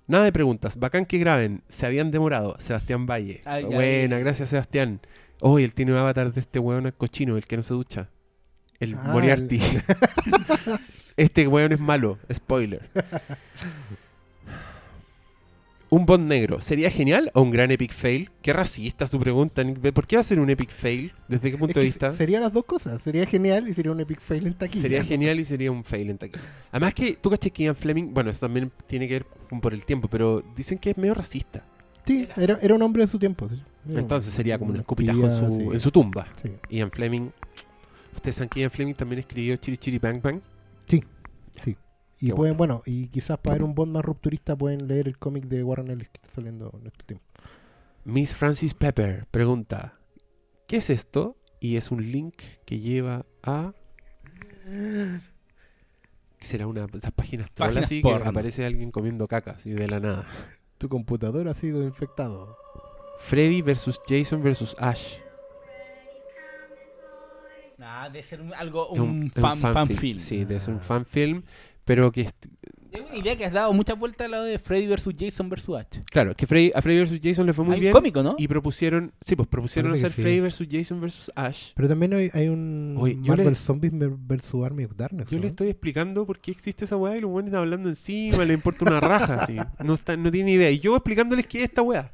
Nada 0.09 0.25
de 0.25 0.33
preguntas, 0.33 0.79
bacán 0.79 1.07
que 1.07 1.19
graben, 1.19 1.63
se 1.69 1.87
habían 1.87 2.11
demorado, 2.11 2.57
Sebastián 2.59 3.07
Valle. 3.07 3.41
Ay, 3.45 3.65
Buena, 3.65 4.19
gracias 4.19 4.51
Sebastián. 4.51 5.01
Oh, 5.41 5.59
y 5.59 5.65
él 5.65 5.73
tiene 5.75 5.93
un 5.93 5.99
avatar 5.99 6.33
de 6.33 6.41
este 6.41 6.59
weón 6.59 6.93
cochino, 6.97 7.37
el 7.37 7.47
que 7.47 7.57
no 7.57 7.63
se 7.63 7.75
ducha. 7.75 8.09
El 8.81 8.95
Ah, 8.95 9.09
Moriarty. 9.13 9.61
este 11.17 11.47
weón 11.49 11.73
es 11.73 11.81
malo, 11.81 12.19
spoiler. 12.33 12.89
Un 15.89 16.05
Bond 16.05 16.27
negro, 16.27 16.61
¿sería 16.61 16.91
genial 16.91 17.31
o 17.33 17.43
un 17.43 17.51
gran 17.51 17.71
epic 17.71 17.93
fail? 17.93 18.31
Qué 18.43 18.53
racista 18.53 19.05
es 19.05 19.11
tu 19.11 19.21
pregunta, 19.21 19.63
Nick. 19.63 19.93
¿Por 19.93 20.07
qué 20.07 20.17
va 20.17 20.21
a 20.21 20.25
ser 20.25 20.41
un 20.41 20.51
epic 20.51 20.71
fail? 20.71 21.13
¿Desde 21.29 21.43
qué 21.43 21.55
Es 21.55 21.57
punto 21.57 21.75
que 21.75 21.81
de 21.81 21.87
vista? 21.87 22.13
Serían 22.13 22.43
las 22.43 22.53
dos 22.53 22.65
cosas. 22.65 23.01
Sería 23.01 23.25
genial 23.25 23.69
y 23.69 23.75
sería 23.75 23.93
un 23.93 24.01
epic 24.01 24.21
fail 24.21 24.49
en 24.49 24.55
taquilla. 24.55 24.83
Sería 24.83 25.05
genial 25.05 25.39
y 25.39 25.45
sería 25.45 25.71
un 25.71 25.85
fail 25.85 26.11
en 26.11 26.19
taquilla. 26.19 26.43
Además 26.73 26.93
que 26.93 27.15
tú 27.15 27.31
caché 27.31 27.51
que 27.53 27.65
Ian 27.65 27.77
Fleming, 27.77 28.13
bueno, 28.13 28.31
eso 28.31 28.41
también 28.41 28.73
tiene 28.89 29.07
que 29.07 29.15
ver 29.15 29.27
con 29.49 29.61
por 29.61 29.73
el 29.73 29.85
tiempo, 29.85 30.09
pero 30.09 30.43
dicen 30.57 30.79
que 30.79 30.91
es 30.91 30.97
medio 30.97 31.15
racista. 31.15 31.65
Sí, 32.05 32.27
era, 32.37 32.59
era 32.61 32.75
un 32.75 32.83
hombre 32.83 33.05
de 33.05 33.09
su 33.09 33.19
tiempo. 33.19 33.49
sí. 33.49 33.63
Entonces 33.95 34.33
sería 34.35 34.59
como 34.59 34.71
un 34.71 34.77
una 34.77 34.81
escupitajo 34.81 35.25
en 35.25 35.31
su, 35.31 35.57
sí. 35.57 35.63
en 35.73 35.81
su 35.81 35.93
tumba. 35.93 36.27
Sí. 36.43 36.51
Ian 36.71 36.91
Fleming. 36.91 37.31
¿Ustedes 38.17 38.35
saben 38.37 38.49
que 38.49 38.61
Ian 38.61 38.71
Fleming 38.73 38.95
también 38.95 39.21
escribió 39.21 39.57
Chiri 39.57 39.77
Chiri 39.77 39.99
Bang 39.99 40.21
Bang? 40.21 40.41
Y 42.21 42.29
Qué 42.29 42.35
pueden, 42.35 42.57
bueno, 42.57 42.83
y 42.87 43.09
quizás 43.09 43.39
para 43.39 43.55
ver 43.57 43.63
un 43.63 43.75
Bond 43.75 43.93
más 43.93 44.05
rupturista 44.05 44.57
pueden 44.57 44.89
leer 44.89 45.07
el 45.09 45.19
cómic 45.19 45.45
de 45.45 45.63
Warren 45.63 45.91
Ellis 45.91 46.09
que 46.09 46.17
está 46.23 46.29
saliendo 46.31 46.73
en 46.81 46.87
este 46.87 47.05
tiempo. 47.05 47.25
Miss 48.05 48.35
Francis 48.35 48.73
Pepper 48.75 49.27
pregunta: 49.31 49.99
¿Qué 50.67 50.79
es 50.79 50.89
esto? 50.91 51.37
Y 51.61 51.77
es 51.77 51.91
un 51.91 52.11
link 52.11 52.37
que 52.65 52.81
lleva 52.81 53.27
a. 53.43 53.73
¿Será 56.39 56.67
una 56.67 56.87
de 56.87 56.99
esas 56.99 57.13
páginas 57.13 57.51
troll 57.53 57.69
Páginas 57.69 57.85
así 57.87 58.03
que 58.03 58.09
porno. 58.09 58.31
aparece 58.31 58.65
alguien 58.65 58.91
comiendo 58.91 59.27
caca 59.27 59.53
así 59.53 59.71
de 59.73 59.89
la 59.89 60.01
nada? 60.01 60.27
Tu 60.79 60.89
computador 60.91 61.49
ha 61.49 61.55
sido 61.55 61.83
infectado. 61.83 62.57
Freddy 63.19 63.63
versus 63.63 63.99
Jason 64.07 64.43
versus 64.43 64.77
Ash. 64.79 65.15
Ah, 67.79 68.09
debe 68.11 68.23
ser 68.23 68.41
un- 68.43 68.53
algo, 68.55 68.89
un, 68.89 69.31
es 69.35 69.41
fan, 69.41 69.59
fan 69.59 69.73
fanfic. 69.73 69.99
film. 69.99 70.19
Sí, 70.19 70.45
debe 70.45 70.61
ser 70.61 70.75
un 70.75 70.81
Ah. 70.81 70.83
fan 70.83 71.05
film, 71.07 71.43
pero 71.87 72.13
que 72.13 72.29
Es 72.93 73.01
una 73.09 73.17
idea 73.17 73.37
que 73.37 73.45
has 73.45 73.53
dado 73.53 73.73
muchas 73.75 73.99
vueltas 73.99 74.25
a 74.27 74.29
lo 74.29 74.43
de 74.43 74.59
Freddy 74.59 74.87
vs. 74.87 75.09
Jason 75.19 75.49
vs. 75.51 75.69
H. 75.69 76.03
claro, 76.11 76.35
que 76.35 76.47
Freddy, 76.47 76.73
a 76.75 76.81
Freddy 76.83 77.01
vs 77.05 77.21
Jason 77.23 77.45
le 77.47 77.53
fue 77.53 77.65
muy 77.65 77.75
Hay 77.75 77.81
bien 77.81 77.93
cómico, 77.93 78.23
¿no? 78.23 78.35
y 78.39 78.49
propusieron, 78.49 79.13
sí, 79.21 79.37
pues 79.37 79.47
propusieron 79.49 79.91
Parece 79.93 80.03
que 80.03 80.07
hacer 80.07 80.17
sí. 80.17 80.23
Freddy 80.23 80.41
vs 80.41 80.69
Jason 80.71 81.01
vs 81.01 81.33
Ash. 81.37 81.73
Pero 81.75 81.89
también 81.89 82.15
hay, 82.15 82.31
hay 82.33 82.49
un 82.49 82.97
Oye, 82.99 83.15
yo 83.21 83.29
Marvel 83.29 83.49
le- 83.51 83.55
Zombies 83.55 83.93
versus 83.95 84.65
Army 84.65 84.85
of 84.85 84.93
Darkness. 84.97 85.29
Yo 85.29 85.37
¿no? 85.37 85.43
le 85.43 85.49
estoy 85.49 85.69
explicando 85.69 86.25
por 86.27 86.39
qué 86.41 86.51
existe 86.53 86.85
esa 86.87 86.97
weá 86.97 87.17
y 87.17 87.21
los 87.21 87.31
buenos 87.31 87.49
están 87.49 87.63
hablando 87.63 87.89
encima, 87.89 88.45
le 88.45 88.55
importa 88.55 88.85
una 88.87 89.01
raja, 89.01 89.35
así. 89.43 89.57
No, 89.85 89.95
está, 89.95 90.17
no 90.17 90.31
tiene 90.31 90.53
idea. 90.53 90.71
Y 90.71 90.79
yo 90.79 90.97
explicándoles 90.97 91.47
qué 91.47 91.59
es 91.59 91.65
esta 91.65 91.83
weá. 91.83 92.11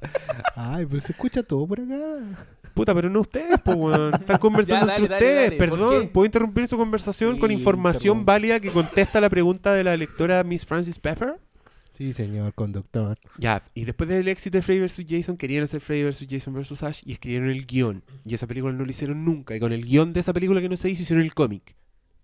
Ay, 0.56 0.84
pero 0.86 1.00
se 1.00 1.12
escucha 1.12 1.42
todo 1.44 1.66
por 1.66 1.80
acá. 1.80 2.46
Puta, 2.74 2.94
pero 2.94 3.10
no 3.10 3.20
ustedes, 3.20 3.60
pues 3.64 3.76
weón. 3.76 4.14
Están 4.20 4.38
conversando 4.38 4.86
Ya, 4.86 4.92
dale, 4.92 5.04
entre 5.04 5.14
dale, 5.14 5.26
ustedes. 5.26 5.44
dale. 5.50 5.56
¿Por 5.58 5.78
Perdón, 5.78 6.02
qué? 6.02 6.08
¿puedo 6.08 6.26
interrumpir 6.26 6.66
su 6.68 6.76
conversación 6.76 7.38
con 7.38 7.50
Sí, 7.50 7.54
información 7.54 8.18
interrumpe. 8.18 8.32
válida 8.32 8.60
que 8.60 8.70
contesta 8.70 9.20
la 9.20 9.28
pregunta 9.28 9.72
de 9.74 9.84
la 9.84 9.96
lectora 9.96 10.42
Miss 10.44 10.64
Francis 10.66 10.98
Pepper? 10.98 11.34
Sí, 11.94 12.12
señor 12.14 12.54
conductor. 12.54 13.18
Ya, 13.36 13.62
y 13.74 13.84
después 13.84 14.08
del 14.08 14.26
éxito 14.28 14.56
de 14.56 14.62
Freddy 14.62 14.80
vs. 14.80 15.04
Jason, 15.06 15.36
querían 15.36 15.64
hacer 15.64 15.80
Freddy 15.82 16.04
vs. 16.04 16.26
Jason 16.28 16.54
vs. 16.54 16.82
Ash 16.82 17.02
y 17.04 17.12
escribieron 17.12 17.50
el 17.50 17.66
guion. 17.66 18.02
Y 18.24 18.34
esa 18.34 18.46
película 18.46 18.72
no 18.72 18.84
lo 18.84 18.90
hicieron 18.90 19.24
nunca. 19.24 19.54
Y 19.54 19.60
con 19.60 19.72
el 19.72 19.84
guion 19.84 20.12
de 20.14 20.20
esa 20.20 20.32
película 20.32 20.60
que 20.62 20.70
no 20.70 20.76
se 20.76 20.88
hizo, 20.88 21.02
hicieron 21.02 21.22
el 21.24 21.34
cómic. 21.34 21.74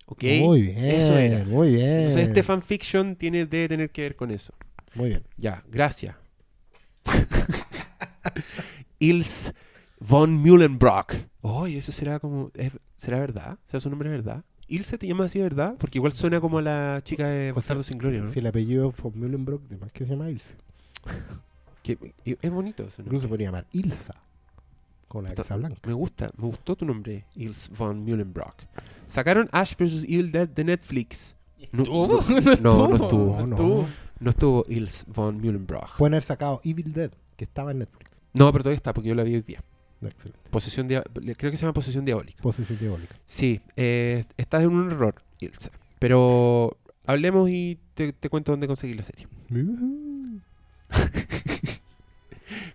¿Ok? 0.06 0.24
Muy 0.40 0.62
bien, 0.62 0.78
Eso 0.78 1.18
era. 1.18 1.44
muy 1.44 1.68
bien. 1.74 1.98
Entonces 1.98 2.28
este 2.28 2.42
fanfiction 2.42 3.14
tiene, 3.16 3.44
debe 3.44 3.68
tener 3.68 3.90
que 3.90 4.00
ver 4.00 4.16
con 4.16 4.30
eso. 4.30 4.54
Muy 4.94 5.10
bien. 5.10 5.22
Ya, 5.36 5.62
gracias. 5.70 6.16
Ils 8.98 9.52
von 10.00 10.40
Mühlenbrock. 10.42 11.14
Oh, 11.42 11.66
y 11.66 11.76
eso 11.76 11.92
será 11.92 12.18
como. 12.20 12.50
es- 12.54 12.72
¿Será 12.96 13.18
verdad? 13.20 13.58
¿Será 13.66 13.80
su 13.80 13.90
nombre 13.90 14.08
verdad? 14.10 14.44
¿Ilse 14.66 14.98
te 14.98 15.06
llama 15.06 15.24
así, 15.24 15.40
verdad? 15.40 15.76
Porque 15.78 15.98
igual 15.98 16.12
suena 16.12 16.40
como 16.40 16.58
a 16.58 16.62
la 16.62 17.00
chica 17.02 17.26
de 17.28 17.52
Bastardo 17.52 17.82
sin 17.82 17.96
Gloria, 17.98 18.20
¿no? 18.20 18.28
Si 18.30 18.38
el 18.40 18.46
apellido 18.46 18.92
von 19.02 19.12
Mühlenbrock, 19.18 19.62
de 19.68 19.78
más 19.78 19.90
que 19.92 20.04
se 20.04 20.10
llama 20.10 20.30
Ilse. 20.30 20.54
Que- 21.82 22.12
es 22.24 22.50
bonito 22.50 22.82
ese 22.84 23.00
nombre. 23.02 23.16
Incluso 23.16 23.22
se 23.22 23.28
podría 23.28 23.48
llamar 23.48 23.66
Ilsa. 23.72 24.14
Con 25.06 25.24
la 25.24 25.30
Está- 25.30 25.42
casa 25.42 25.56
blanca. 25.56 25.80
Me 25.86 25.94
gusta, 25.94 26.30
me 26.36 26.46
gustó 26.48 26.76
tu 26.76 26.84
nombre, 26.84 27.24
Ils 27.34 27.70
von 27.70 28.04
Mühlenbrock. 28.04 28.56
Sacaron 29.06 29.48
Ash 29.52 29.74
vs. 29.74 30.04
Evil 30.04 30.30
Dead 30.32 30.48
de 30.48 30.64
Netflix. 30.64 31.34
No, 31.72 31.82
¿Estuvo? 31.84 32.06
no, 32.60 32.88
no 32.88 32.94
estuvo. 32.96 33.36
No, 33.40 33.46
no. 33.46 33.56
estuvo. 33.56 33.88
No 34.20 34.30
estuvo 34.30 34.64
Ils 34.68 35.06
von 35.08 35.40
Mühlenbrock. 35.40 35.96
Pueden 35.96 36.12
haber 36.14 36.24
sacado 36.24 36.60
Evil 36.62 36.92
Dead, 36.92 37.10
que 37.36 37.44
estaba 37.44 37.70
en 37.70 37.78
Netflix. 37.78 38.10
No, 38.34 38.52
pero 38.52 38.64
todavía 38.64 38.76
está, 38.76 38.92
porque 38.92 39.08
yo 39.08 39.14
la 39.14 39.22
vi 39.22 39.36
hoy 39.36 39.40
día. 39.40 39.62
Excelente. 40.02 40.38
Posesión 40.50 40.88
creo 40.88 41.50
que 41.50 41.56
se 41.56 41.62
llama 41.62 41.72
Posesión 41.72 42.04
Diabólica. 42.04 42.42
Posición 42.42 42.78
diabólica. 42.78 43.16
Sí, 43.26 43.60
eh, 43.76 44.24
estás 44.36 44.62
en 44.62 44.70
un 44.70 44.90
error, 44.90 45.22
Ilse. 45.40 45.70
Pero 45.98 46.76
hablemos 47.04 47.48
y 47.50 47.78
te, 47.94 48.12
te 48.12 48.28
cuento 48.28 48.52
dónde 48.52 48.66
conseguir 48.66 48.96
la 48.96 49.02
serie. 49.02 49.26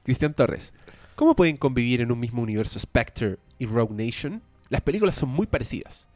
Cristian 0.04 0.34
Torres. 0.34 0.74
¿Cómo 1.16 1.36
pueden 1.36 1.58
convivir 1.58 2.02
en 2.02 2.12
un 2.12 2.20
mismo 2.20 2.42
universo 2.42 2.80
Spectre 2.80 3.38
y 3.60 3.66
Rogue 3.66 4.06
Nation? 4.06 4.42
Las 4.70 4.82
películas 4.82 5.16
son 5.16 5.30
muy 5.30 5.48
parecidas. 5.48 6.08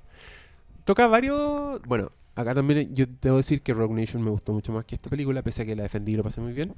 Toca 0.83 1.07
varios... 1.07 1.81
Bueno, 1.83 2.11
acá 2.37 2.53
también 2.55 2.93
yo 2.95 3.05
debo 3.21 3.37
decir 3.37 3.61
que 3.61 3.73
Rogue 3.73 3.93
Nation 3.99 4.21
me 4.23 4.29
gustó 4.29 4.53
mucho 4.53 4.71
más 4.71 4.85
que 4.85 4.95
esta 4.95 5.09
película, 5.09 5.41
pese 5.43 5.63
a 5.63 5.65
que 5.65 5.75
la 5.75 5.83
defendí 5.83 6.13
y 6.13 6.15
lo 6.15 6.23
pasé 6.23 6.39
muy 6.41 6.53
bien. 6.53 6.73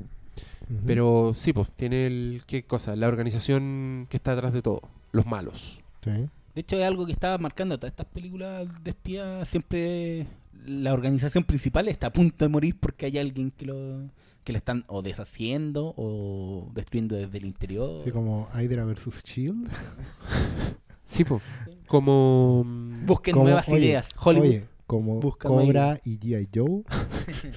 Pero 0.86 1.34
sí, 1.36 1.52
pues 1.54 1.70
tiene 1.76 2.06
el... 2.06 2.44
¿Qué 2.46 2.64
cosa? 2.64 2.96
La 2.96 3.08
organización 3.08 4.06
que 4.10 4.18
está 4.18 4.36
detrás 4.36 4.54
de 4.54 4.62
todo. 4.62 4.82
Los 5.12 5.26
malos. 5.26 5.82
Sí. 6.04 6.12
De 6.12 6.62
hecho, 6.62 6.78
es 6.78 6.86
algo 6.86 7.06
que 7.06 7.12
estaba 7.12 7.38
marcando 7.38 7.78
todas 7.78 7.92
estas 7.92 8.06
películas 8.06 8.68
de 8.84 8.92
espía. 8.92 9.44
Siempre 9.46 10.28
la 10.66 10.94
organización 10.94 11.44
principal 11.44 11.88
está 11.88 12.08
a 12.08 12.14
punto 12.14 12.46
de 12.46 12.50
morir 12.50 12.76
porque 12.80 13.06
hay 13.08 13.18
alguien 13.18 13.52
que 13.52 13.66
lo 13.66 14.10
que 14.44 14.52
le 14.54 14.58
están 14.60 14.84
o 14.88 15.02
deshaciendo 15.02 15.94
o 15.98 16.70
destruyendo 16.74 17.16
desde 17.16 17.38
el 17.40 17.46
interior. 17.46 18.02
Así 18.02 18.12
como 18.12 18.48
Hydra 18.54 18.86
vs. 18.86 19.24
Shield. 19.24 19.68
Sí, 21.06 21.24
pues. 21.24 21.42
Como... 21.88 22.64
mm, 22.66 23.06
Busquen 23.08 23.34
Como- 23.34 23.46
nuevas 23.46 23.68
oye, 23.70 23.86
ideas. 23.88 24.08
Hollywood. 24.18 24.48
Oye, 24.48 24.64
como 24.90 25.20
Busca 25.20 25.48
Cobra 25.48 26.00
y 26.04 26.18
G.I. 26.18 26.50
Joe. 26.52 26.84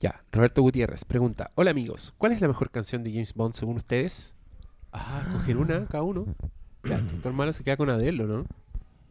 Ya, 0.00 0.22
Roberto 0.32 0.62
Gutiérrez 0.62 1.04
pregunta: 1.04 1.50
Hola 1.54 1.72
amigos, 1.72 2.14
¿cuál 2.16 2.32
es 2.32 2.40
la 2.40 2.48
mejor 2.48 2.70
canción 2.70 3.02
de 3.02 3.10
James 3.12 3.34
Bond 3.34 3.52
según 3.54 3.76
ustedes? 3.76 4.34
Ah, 4.92 5.22
coger 5.32 5.58
una 5.58 5.86
cada 5.86 6.02
uno. 6.02 6.26
Ya, 6.82 6.96
el 6.96 7.06
doctor 7.08 7.34
Malo 7.34 7.52
se 7.52 7.62
queda 7.62 7.76
con 7.76 7.90
Adele, 7.90 8.24
¿o 8.24 8.26
¿no? 8.26 8.46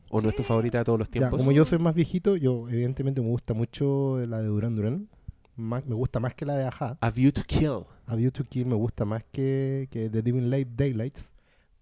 ¿O 0.10 0.22
no 0.22 0.30
es 0.30 0.36
tu 0.36 0.42
favorita 0.44 0.80
de 0.80 0.86
todos 0.86 0.98
los 0.98 1.08
Ya, 1.10 1.12
tiempos? 1.12 1.38
como 1.38 1.52
yo 1.52 1.66
soy 1.66 1.78
más 1.78 1.94
viejito, 1.94 2.36
yo 2.36 2.68
evidentemente 2.68 3.22
me 3.22 3.28
gusta 3.28 3.54
mucho 3.54 4.18
la 4.26 4.40
de 4.40 4.48
Duran 4.48 4.76
Duran. 4.76 5.08
Más- 5.56 5.86
me 5.86 5.94
gusta 5.94 6.20
más 6.20 6.34
que 6.34 6.48
la 6.48 6.56
de 6.56 6.66
Aja. 6.66 6.98
A 7.00 7.12
View 7.12 7.32
to 7.32 7.44
Kill. 7.46 7.84
A 8.08 8.16
View 8.16 8.32
to 8.32 8.44
Kill 8.44 8.66
me 8.66 8.74
gusta 8.74 9.06
más 9.06 9.24
que, 9.32 9.88
que 9.92 10.10
The 10.10 10.24
Diving 10.24 10.50
Light 10.50 10.70
Daylights. 10.76 11.30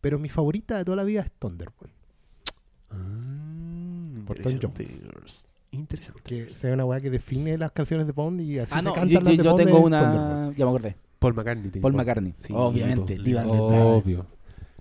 Pero 0.01 0.19
mi 0.19 0.27
favorita 0.27 0.77
de 0.77 0.83
toda 0.83 0.97
la 0.97 1.05
vida 1.05 1.21
es 1.21 1.31
Thunderbolt. 1.31 1.93
Por 4.27 4.37
Tom 4.39 4.51
interesante. 4.51 4.87
Interesante. 5.71 6.21
Que 6.23 6.53
sea 6.53 6.73
una 6.73 6.85
weá 6.85 7.01
que 7.01 7.09
define 7.09 7.57
las 7.57 7.71
canciones 7.71 8.07
de 8.07 8.13
Bond 8.13 8.41
y 8.41 8.59
así 8.59 8.71
Ah, 8.73 8.77
se 8.79 8.83
no, 8.83 8.93
cantan 8.93 9.09
yo, 9.09 9.19
las 9.21 9.29
yo- 9.33 9.37
de 9.37 9.43
yo 9.43 9.51
Bond 9.51 9.63
tengo 9.65 9.79
una. 9.79 9.99
Thunderbolt. 10.01 10.57
Ya 10.57 10.65
me 10.65 10.71
acordé. 10.71 10.95
Paul 11.19 11.33
McCartney. 11.33 11.81
Paul. 11.81 11.93
McCartney. 11.93 12.33
Sí, 12.37 12.53
Obviamente. 12.55 13.17
Diva 13.17 13.45
Obvio. 13.47 14.25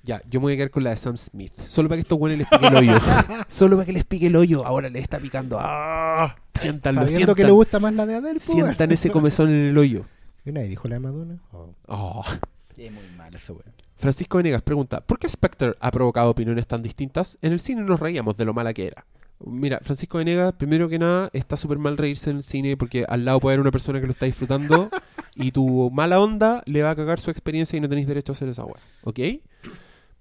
Ya, 0.02 0.22
yo 0.30 0.38
me 0.38 0.44
voy 0.44 0.52
a 0.52 0.56
quedar 0.56 0.70
con 0.70 0.84
la 0.84 0.90
de 0.90 0.96
Sam 0.96 1.16
Smith. 1.16 1.52
Solo 1.64 1.88
para 1.88 1.96
que 1.96 2.02
estos 2.02 2.16
buenos 2.18 2.38
les 2.38 2.46
pique 2.48 2.66
el 2.68 2.76
hoyo. 2.76 2.92
Solo 3.48 3.76
para 3.76 3.86
que 3.86 3.92
les 3.92 4.04
pique 4.04 4.26
el 4.28 4.36
hoyo. 4.36 4.64
Ahora 4.64 4.88
le 4.88 5.00
está 5.00 5.18
picando. 5.18 5.58
¡Ah! 5.60 6.36
Siéntanlo, 6.60 7.00
Sabiendo 7.00 7.16
sientan. 7.16 7.34
que 7.34 7.44
le 7.44 7.50
gusta 7.50 7.80
más 7.80 7.92
la 7.94 8.06
de 8.06 8.14
Adele, 8.14 8.32
pues, 8.34 8.44
Sientan 8.44 8.92
ese 8.92 9.10
comezón 9.10 9.48
en 9.48 9.62
el 9.70 9.78
hoyo. 9.78 10.04
¿Y 10.44 10.52
nadie 10.52 10.68
dijo 10.68 10.86
la 10.86 10.94
de 10.96 11.00
Madonna? 11.00 11.38
Oh. 11.52 11.74
Oh. 11.88 12.22
Es 12.76 12.92
muy 12.92 13.02
mal 13.16 13.34
ese 13.34 13.50
weón. 13.52 13.64
Francisco 13.96 14.36
Venegas 14.36 14.62
pregunta, 14.62 15.00
¿por 15.00 15.18
qué 15.18 15.28
Spectre 15.28 15.74
ha 15.80 15.90
provocado 15.90 16.30
opiniones 16.30 16.66
tan 16.68 16.82
distintas? 16.82 17.36
En 17.42 17.52
el 17.52 17.58
cine 17.60 17.82
nos 17.82 17.98
reíamos 17.98 18.36
de 18.36 18.44
lo 18.44 18.54
mala 18.54 18.72
que 18.74 18.86
era. 18.86 19.04
Mira, 19.44 19.80
Francisco 19.82 20.18
Venegas, 20.18 20.54
primero 20.54 20.88
que 20.88 20.98
nada, 20.98 21.28
está 21.32 21.56
súper 21.56 21.78
mal 21.78 21.98
reírse 21.98 22.30
en 22.30 22.36
el 22.38 22.42
cine 22.42 22.76
porque 22.76 23.04
al 23.08 23.24
lado 23.24 23.40
puede 23.40 23.54
haber 23.54 23.60
una 23.60 23.70
persona 23.70 24.00
que 24.00 24.06
lo 24.06 24.12
está 24.12 24.26
disfrutando 24.26 24.88
y 25.34 25.52
tu 25.52 25.90
mala 25.90 26.20
onda 26.20 26.62
le 26.66 26.82
va 26.82 26.90
a 26.90 26.96
cagar 26.96 27.20
su 27.20 27.30
experiencia 27.30 27.76
y 27.76 27.80
no 27.80 27.88
tenéis 27.88 28.06
derecho 28.06 28.32
a 28.32 28.34
hacer 28.34 28.48
esa 28.48 28.64
weá. 28.64 28.80
¿Ok? 29.02 29.20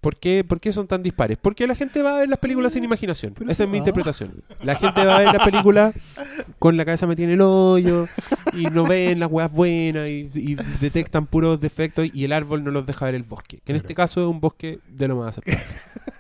¿Por 0.02 0.18
qué, 0.18 0.44
¿Por 0.44 0.60
qué 0.60 0.72
son 0.72 0.86
tan 0.86 1.02
dispares? 1.02 1.40
Porque 1.42 1.66
la 1.66 1.74
gente 1.74 2.04
va 2.04 2.18
a 2.18 2.20
ver 2.20 2.30
las 2.30 2.38
películas 2.38 2.74
sin 2.74 2.84
imaginación. 2.84 3.34
Pero 3.36 3.50
Esa 3.50 3.64
es 3.64 3.70
mi 3.70 3.80
interpretación. 3.80 4.44
La 4.62 4.76
gente 4.76 5.04
va 5.04 5.16
a 5.16 5.20
ver 5.20 5.34
las 5.34 5.44
películas 5.44 5.96
con 6.60 6.78
la 6.78 6.86
cabeza 6.86 7.08
metida 7.08 7.26
en 7.26 7.32
el 7.34 7.42
hoyo 7.42 8.06
y 8.54 8.66
no 8.66 8.86
ven 8.86 9.20
las 9.20 9.32
weas 9.32 9.52
buenas 9.52 10.08
y, 10.08 10.30
y 10.36 10.56
detectan 10.80 11.26
puros 11.26 11.60
defectos 11.60 12.08
y 12.14 12.24
el 12.24 12.34
árbol 12.34 12.64
no 12.64 12.70
los 12.70 12.86
deja 12.86 13.06
ver 13.06 13.16
el 13.16 13.24
bosque. 13.24 13.62
Que 13.66 13.72
en 13.72 13.78
este 13.78 13.96
caso 13.96 14.22
es 14.22 14.28
un 14.28 14.40
bosque 14.42 14.78
de 14.88 15.08
lo 15.08 15.16
más 15.16 15.30
aceptable. 15.30 15.60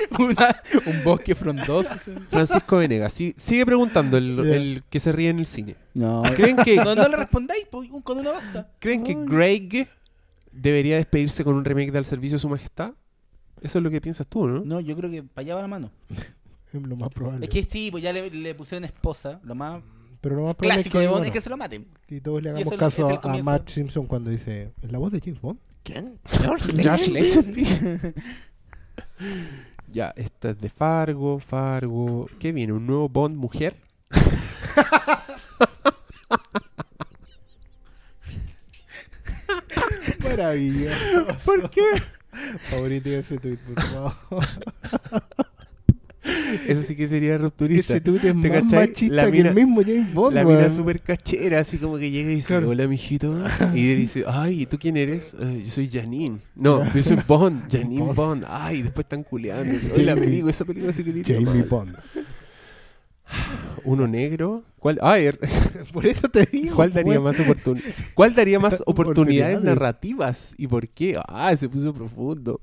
Una- 0.18 0.56
un 0.86 1.04
bosque 1.04 1.34
frondoso. 1.34 1.94
Francisco 2.30 2.76
Venegas, 2.78 3.12
sí, 3.12 3.34
sigue 3.36 3.64
preguntando 3.66 4.16
el, 4.16 4.36
Ya. 4.36 4.56
el 4.56 4.82
que 4.88 5.00
se 5.00 5.12
ríe 5.12 5.28
en 5.30 5.38
el 5.40 5.46
cine. 5.46 5.76
No, 5.94 6.22
¿Creen 6.36 6.56
que, 6.56 6.76
no, 6.84 6.94
no 6.94 7.08
le 7.08 7.16
respondáis 7.16 7.66
pues, 7.70 7.90
un- 7.90 8.02
con 8.02 8.18
una 8.18 8.32
basta. 8.32 8.70
¿creen 8.78 9.02
que 9.04 9.14
Greg 9.14 9.88
debería 10.52 10.96
despedirse 10.96 11.44
con 11.44 11.54
un 11.56 11.64
remake 11.64 11.92
de 11.92 11.98
Al 11.98 12.04
Servicio 12.04 12.36
de 12.36 12.40
Su 12.40 12.48
Majestad? 12.48 12.92
Eso 13.62 13.78
es 13.78 13.84
lo 13.84 13.90
que 13.90 14.00
piensas 14.00 14.26
tú, 14.26 14.48
¿no? 14.48 14.60
No, 14.64 14.80
yo 14.80 14.96
creo 14.96 15.10
que 15.10 15.22
para 15.22 15.42
allá 15.42 15.54
va 15.56 15.62
la 15.62 15.68
mano. 15.68 15.90
Es 16.72 16.80
lo 16.80 16.94
más 16.94 17.08
probable. 17.10 17.46
Es 17.46 17.50
que 17.50 17.64
sí, 17.64 17.90
pues 17.90 18.00
ya 18.00 18.12
le, 18.12 18.30
le 18.30 18.54
pusieron 18.54 18.84
esposa, 18.84 19.40
lo 19.42 19.56
más 19.56 19.82
Pero 20.20 20.36
lo 20.36 20.42
más 20.44 20.54
probable 20.54 20.84
clásico 20.84 20.98
es 20.98 21.02
de 21.02 21.06
que, 21.06 21.08
Bond 21.08 21.18
bueno, 21.18 21.26
es 21.26 21.32
que 21.32 21.40
se 21.40 21.50
lo 21.50 21.56
maten. 21.56 21.86
y 22.08 22.20
todos 22.20 22.40
le 22.42 22.48
y 22.48 22.52
hagamos 22.52 22.66
eso 22.66 22.74
es- 22.74 22.78
caso 22.78 23.02
es 23.06 23.10
el 23.10 23.16
a 23.16 23.20
comienzo. 23.20 23.50
Matt 23.50 23.68
Simpson 23.68 24.06
cuando 24.06 24.30
dice, 24.30 24.70
¿es 24.80 24.92
la 24.92 24.98
voz 24.98 25.10
de 25.10 25.20
James 25.20 25.40
Bond? 25.40 25.58
¿Quién? 25.82 26.20
Josh 26.30 27.08
Lazenby. 27.08 27.66
Ya, 29.92 30.12
esta 30.16 30.50
es 30.50 30.60
de 30.60 30.70
Fargo, 30.70 31.40
Fargo. 31.40 32.28
¿Qué 32.38 32.52
viene? 32.52 32.72
¿Un 32.72 32.86
nuevo 32.86 33.08
Bond 33.08 33.36
mujer? 33.36 33.74
Maravilloso. 40.22 41.26
¿Por 41.44 41.68
qué? 41.70 41.82
Favorito 42.70 43.08
ese 43.08 43.38
tweet, 43.38 43.56
por 43.56 43.82
favor. 43.82 44.44
Eso 46.66 46.82
sí 46.82 46.94
que 46.96 47.08
sería 47.08 47.38
rupturista. 47.38 47.94
Ese 47.94 48.00
tweet 48.02 48.16
es 48.16 48.22
¿Te 48.22 48.34
más 48.34 48.62
cachai? 48.62 48.88
machista 48.88 49.14
La 49.14 49.24
que 49.26 49.30
mina- 49.32 49.48
el 49.50 49.54
mismo 49.54 49.80
James 49.82 50.12
Bond, 50.14 50.34
La 50.34 50.44
mina 50.44 50.68
súper 50.70 51.00
cachera, 51.00 51.60
así 51.60 51.78
como 51.78 51.96
que 51.96 52.10
llega 52.10 52.30
y 52.30 52.34
dice, 52.36 52.48
Claro. 52.48 52.68
hola, 52.68 52.86
mijito. 52.88 53.42
Y 53.74 53.94
dice, 53.94 54.24
ay, 54.26 54.62
¿y 54.62 54.66
tú 54.66 54.78
quién 54.78 54.96
eres? 54.98 55.34
"Eh, 55.40 55.62
yo 55.64 55.70
soy 55.70 55.88
Janine. 55.88 56.38
No, 56.54 56.84
yo 56.94 57.02
soy 57.02 57.18
Bond, 57.26 57.70
Janine 57.72 58.00
Bond. 58.02 58.16
Bond. 58.16 58.44
Ay, 58.48 58.82
después 58.82 59.04
están 59.04 59.22
culeando. 59.22 59.74
Oye, 59.94 60.02
la 60.04 60.14
película, 60.14 60.50
esa 60.50 60.64
película 60.64 60.92
sí 60.92 61.02
que 61.04 61.22
Jamie. 61.34 61.62
Bond. 61.62 61.96
Uno 63.84 64.06
negro. 64.06 64.64
¿Cuál? 64.78 64.98
Ay, 65.02 65.26
er- 65.26 65.38
Por 65.92 66.06
eso 66.06 66.28
te 66.28 66.44
digo. 66.46 66.76
¿cuál 66.76 66.92
daría 66.92 67.20
más 67.20 67.38
oportun 67.40 67.80
¿Cuál 68.14 68.34
daría 68.34 68.58
más 68.58 68.82
oportunidades 68.86 69.56
Oportunidades. 69.56 69.62
narrativas? 69.62 70.54
¿Y 70.58 70.66
por 70.66 70.88
qué? 70.88 71.18
Ah, 71.28 71.56
se 71.56 71.68
puso 71.68 71.94
profundo. 71.94 72.60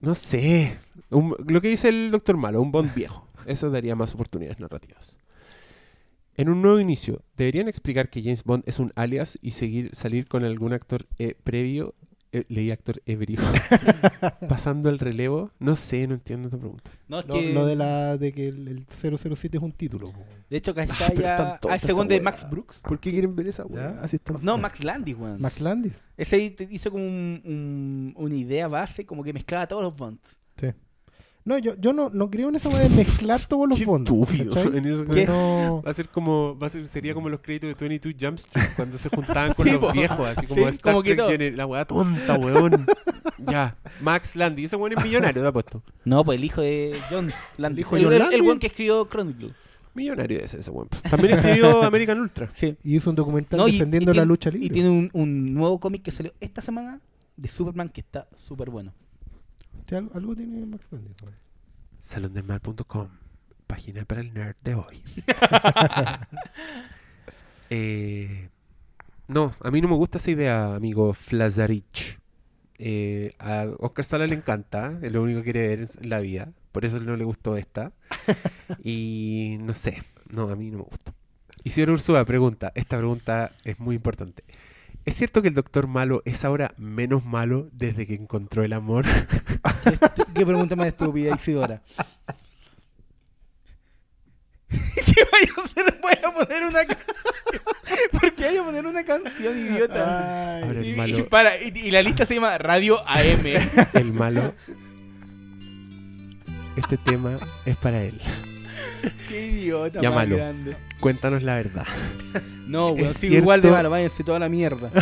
No 0.00 0.14
sé. 0.14 0.78
Un- 1.16 1.34
lo 1.46 1.60
que 1.60 1.68
dice 1.68 1.88
el 1.88 2.10
doctor 2.10 2.36
Malo, 2.36 2.60
un 2.60 2.72
Bond 2.72 2.94
viejo. 2.94 3.26
Eso 3.46 3.70
daría 3.70 3.94
más 3.96 4.14
oportunidades 4.14 4.58
narrativas. 4.60 5.18
En 6.36 6.48
un 6.50 6.60
nuevo 6.60 6.78
inicio, 6.80 7.22
¿deberían 7.36 7.68
explicar 7.68 8.10
que 8.10 8.22
James 8.22 8.44
Bond 8.44 8.62
es 8.66 8.78
un 8.78 8.92
alias 8.96 9.38
y 9.40 9.52
seguir 9.52 9.94
salir 9.94 10.26
con 10.28 10.44
algún 10.44 10.72
actor 10.72 11.06
eh, 11.18 11.34
previo? 11.42 11.94
Eh, 12.32 12.44
leí 12.48 12.70
actor 12.70 13.00
ebrio. 13.06 13.38
Pasando 14.48 14.90
el 14.90 14.98
relevo. 14.98 15.50
No 15.58 15.76
sé, 15.76 16.06
no 16.06 16.14
entiendo 16.14 16.48
esta 16.48 16.58
pregunta. 16.58 16.90
No, 17.08 17.20
es 17.20 17.26
Lo, 17.26 17.34
que, 17.34 17.52
lo 17.54 17.64
de 17.66 17.76
la 17.76 18.16
de 18.18 18.32
que 18.32 18.48
el, 18.48 18.68
el 18.68 18.86
007 18.86 19.56
es 19.56 19.62
un 19.62 19.72
título. 19.72 20.10
po. 20.12 20.22
de 20.50 20.56
hecho, 20.56 20.72
acá 20.72 20.86
Ah, 21.00 21.12
ya... 21.14 21.60
Ah, 21.70 21.78
según 21.78 22.06
esa 22.06 22.14
de. 22.14 22.20
Max 22.20 22.46
Brooks. 22.50 22.80
¿Por 22.80 22.98
qué 23.00 23.12
quieren 23.12 23.34
ver 23.34 23.46
esa 23.48 23.64
weá? 23.64 24.00
Así 24.02 24.16
están. 24.16 24.38
No, 24.42 24.58
Max 24.58 24.82
Landis, 24.84 25.16
weón. 25.16 25.40
Max 25.40 25.60
Landis. 25.60 25.92
Ese 26.16 26.36
ahí 26.36 26.50
te 26.50 26.68
hizo 26.70 26.90
como 26.90 27.04
un- 27.06 27.40
un- 27.44 28.14
una 28.16 28.34
idea 28.34 28.68
base, 28.68 29.06
como 29.06 29.22
que 29.24 29.32
mezclaba 29.32 29.66
todos 29.66 29.82
los 29.82 29.96
Bonds. 29.96 30.20
Sí. 30.60 30.66
No, 31.46 31.56
yo, 31.58 31.74
yo 31.78 31.92
no, 31.92 32.10
no 32.12 32.28
creo 32.28 32.48
en 32.48 32.56
esa 32.56 32.68
manera 32.68 32.88
de 32.90 32.96
mezclar 32.96 33.40
todos 33.46 33.68
los 33.68 33.78
Qué. 33.78 33.86
¿cachai? 33.86 34.66
En 34.76 34.84
eso 34.84 35.04
no- 35.04 35.82
Va 35.82 35.90
a 35.90 35.94
ser 35.94 36.08
como, 36.08 36.58
va 36.58 36.66
a 36.66 36.70
ser, 36.70 36.86
sería 36.88 37.14
como 37.14 37.28
los 37.28 37.40
créditos 37.40 37.68
de 37.68 37.88
22 37.88 38.14
Jump 38.20 38.38
Street 38.38 38.66
cuando 38.74 38.98
se 38.98 39.08
juntaban 39.08 39.54
con 39.54 39.64
Sí, 39.64 39.70
los 39.72 39.80
po. 39.80 39.92
viejos, 39.92 40.26
así 40.26 40.44
como 40.46 40.62
Sí, 40.64 40.68
Star 40.70 40.92
como 40.92 41.02
que 41.04 41.14
Trek 41.14 41.56
la 41.56 41.64
weá 41.66 41.84
tonta, 41.84 42.34
weón. 42.34 42.84
ya, 43.48 43.76
Max 44.00 44.34
Landy, 44.34 44.64
ese 44.64 44.74
weón 44.76 44.98
es 44.98 45.04
millonario, 45.04 45.40
te 45.40 45.48
ha 45.48 45.52
puesto. 45.52 45.82
No, 46.04 46.24
pues 46.24 46.36
el 46.38 46.44
hijo 46.44 46.60
de 46.62 46.94
John 47.08 47.32
Landis. 47.58 47.82
hijo 47.82 47.94
de 47.94 48.02
el, 48.02 48.06
John 48.08 48.22
el- 48.28 48.34
el 48.34 48.42
weón 48.42 48.58
que 48.58 48.66
escribió 48.66 49.08
Chronicle. 49.08 49.52
Millonario 49.94 50.40
ese, 50.40 50.58
ese 50.58 50.70
weón. 50.72 50.88
También 51.08 51.38
escribió 51.38 51.82
American 51.84 52.18
Ultra. 52.20 52.50
Sí. 52.54 52.76
Y 52.82 52.96
hizo 52.96 53.08
un 53.08 53.16
documental 53.16 53.58
No, 53.60 53.68
y- 53.68 53.72
defendiendo 53.72 54.10
y 54.10 54.14
la 54.16 54.22
tiene- 54.22 54.26
lucha 54.26 54.50
Y 54.50 54.52
libre. 54.58 54.68
tiene 54.74 54.90
un, 54.90 55.10
un 55.12 55.54
nuevo 55.54 55.78
cómic 55.78 56.02
que 56.02 56.10
salió 56.10 56.32
esta 56.40 56.60
semana 56.60 57.00
de 57.36 57.48
Superman 57.48 57.88
que 57.88 58.00
está 58.00 58.26
súper 58.36 58.68
bueno. 58.68 58.92
Algo, 59.90 60.10
algo 60.14 60.36
tiene 60.36 60.66
Max 60.66 60.86
Landis. 60.90 61.16
página 63.66 64.04
para 64.04 64.20
el 64.20 64.32
nerd 64.34 64.56
de 64.62 64.74
hoy. 64.74 65.02
Eh, 67.68 68.48
no, 69.26 69.52
a 69.60 69.72
mí 69.72 69.80
no 69.80 69.88
me 69.88 69.96
gusta 69.96 70.18
esa 70.18 70.30
idea, 70.30 70.76
amigo 70.76 71.12
Flazarich. 71.14 72.20
Eh, 72.78 73.34
a 73.40 73.66
Oscar 73.80 74.04
Sala 74.04 74.26
le 74.28 74.36
encanta, 74.36 74.96
es 75.02 75.10
lo 75.10 75.20
único 75.20 75.40
que 75.40 75.50
quiere 75.50 75.66
ver 75.66 75.88
en 76.00 76.08
la 76.08 76.20
vida, 76.20 76.52
por 76.70 76.84
eso 76.84 77.00
no 77.00 77.16
le 77.16 77.24
gustó 77.24 77.56
esta. 77.56 77.90
y 78.84 79.56
no 79.58 79.74
sé, 79.74 80.00
no, 80.30 80.48
a 80.48 80.54
mí 80.54 80.70
no 80.70 80.78
me 80.78 80.84
gusta. 80.84 81.12
Isidoro 81.64 81.94
Ursúa 81.94 82.24
pregunta, 82.24 82.70
esta 82.76 82.98
pregunta 82.98 83.50
es 83.64 83.80
muy 83.80 83.96
importante. 83.96 84.44
¿Es 85.06 85.14
cierto 85.14 85.40
que 85.40 85.48
el 85.48 85.54
doctor 85.54 85.86
malo 85.86 86.22
es 86.24 86.44
ahora 86.44 86.74
menos 86.76 87.24
malo 87.24 87.68
desde 87.72 88.06
que 88.06 88.14
encontró 88.14 88.64
el 88.64 88.72
amor? 88.72 89.04
¿Qué 90.34 90.44
pregunta 90.44 90.74
más 90.76 90.88
estúpida, 90.88 91.34
Isidora? 91.34 91.82
¿Qué 94.68 95.24
vaya 95.32 95.52
a 95.56 95.64
hacer? 95.64 95.98
Voy 96.02 96.12
a 96.12 96.34
poner 96.34 96.64
una 96.64 96.84
canción. 96.84 97.16
¿Por 98.20 98.34
qué 98.34 98.48
voy 98.48 98.56
a 98.58 98.64
poner 98.64 98.86
una 98.86 99.04
canción, 99.04 99.56
idiota? 99.56 100.58
Ahora 100.62 100.80
el 100.80 100.86
Y, 100.86 100.94
malo- 100.96 101.18
y 101.18 101.22
para, 101.22 101.56
y, 101.62 101.72
y 101.74 101.90
la 101.92 102.02
lista 102.02 102.26
se 102.26 102.34
llama 102.34 102.58
Radio 102.58 102.98
AM. 103.08 103.46
El 103.94 104.12
malo. 104.12 104.52
Este 106.76 106.96
tema 106.98 107.36
es 107.64 107.76
para 107.76 108.02
él. 108.02 108.20
Qué 109.28 109.46
idiota, 109.46 110.00
Ya 110.00 110.10
más 110.10 110.16
malo. 110.24 110.36
grande. 110.36 110.76
Cuéntanos 111.00 111.42
la 111.42 111.54
verdad. 111.56 111.86
No, 112.66 112.88
weón, 112.92 113.12
igual 113.22 113.60
de 113.62 113.70
malo, 113.70 113.90
váyanse 113.90 114.24
toda 114.24 114.38
la 114.38 114.48
mierda. 114.48 114.90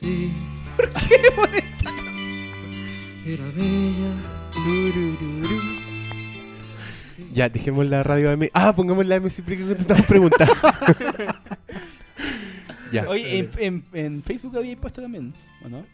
Sí. 0.00 0.32
Era 3.26 3.44
bella. 3.54 4.12
Ya, 7.34 7.48
dejemos 7.50 7.86
la 7.86 8.02
radio 8.02 8.30
AM. 8.30 8.48
Ah, 8.54 8.74
pongamos 8.74 9.04
la 9.06 9.16
AM 9.16 9.28
siempre 9.28 9.58
que 9.58 9.66
contestamos 9.66 10.06
preguntas. 10.06 10.48
ya. 12.92 13.08
Oye, 13.08 13.38
en, 13.40 13.50
en, 13.58 13.84
en 13.92 14.22
Facebook 14.22 14.56
había 14.56 14.76
puesto 14.76 15.02
también, 15.02 15.34
¿o 15.64 15.68
no? 15.68 15.84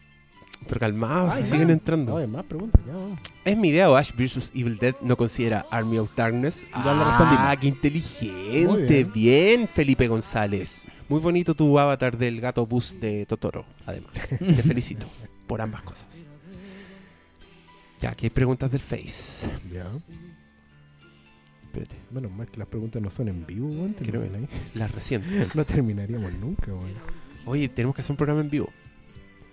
Pero 0.69 0.87
si 0.89 0.93
no. 0.93 1.33
siguen 1.47 1.67
No, 1.69 1.73
entrando. 1.73 2.17
hay 2.17 2.27
más 2.27 2.45
preguntas. 2.45 2.81
Ya, 2.87 2.93
vamos. 2.95 3.19
¿Es 3.45 3.57
mi 3.57 3.69
idea 3.69 3.89
o 3.91 3.95
Ash 3.97 4.13
vs 4.17 4.51
Evil 4.55 4.79
Dead 4.79 4.95
no 5.01 5.17
considera 5.17 5.67
Army 5.71 5.99
of 5.99 6.15
Darkness? 6.17 6.67
Ah, 6.73 7.17
respondimos. 7.19 7.57
qué 7.61 7.67
inteligente. 7.69 9.05
Bien. 9.05 9.13
bien. 9.13 9.69
Felipe 9.69 10.09
González. 10.09 10.87
Muy 11.09 11.21
bonito 11.21 11.55
tu 11.55 11.79
avatar 11.79 12.17
del 12.19 12.41
gato 12.41 12.67
bus 12.67 12.99
de 13.01 13.27
Totoro, 13.27 13.65
además. 13.87 14.13
Te 14.39 14.63
felicito 14.63 15.07
por 15.47 15.61
ambas 15.61 15.83
cosas. 15.83 16.27
Ya, 18.01 18.11
aquí 18.11 18.27
hay 18.27 18.31
preguntas 18.31 18.71
del 18.71 18.81
Face. 18.81 19.49
Ya. 19.73 19.87
Espérate, 21.65 21.97
Menos 22.11 22.33
mal 22.33 22.47
que 22.49 22.59
las 22.59 22.69
preguntas 22.69 23.01
no 23.03 23.11
son 23.11 23.29
en 23.29 23.47
vivo, 23.47 23.69
weón. 23.69 23.95
¿te 23.95 24.05
Creo- 24.05 24.25
imaginas? 24.25 24.51
las 24.75 24.91
recientes. 24.91 25.55
No 25.57 25.65
terminaríamos 25.65 26.33
nunca, 26.35 26.73
weón. 26.73 26.95
Oye, 27.45 27.69
tenemos 27.69 27.95
que 27.95 28.01
hacer 28.03 28.13
un 28.13 28.17
programa 28.17 28.41
en 28.41 28.51
vivo. 28.51 28.69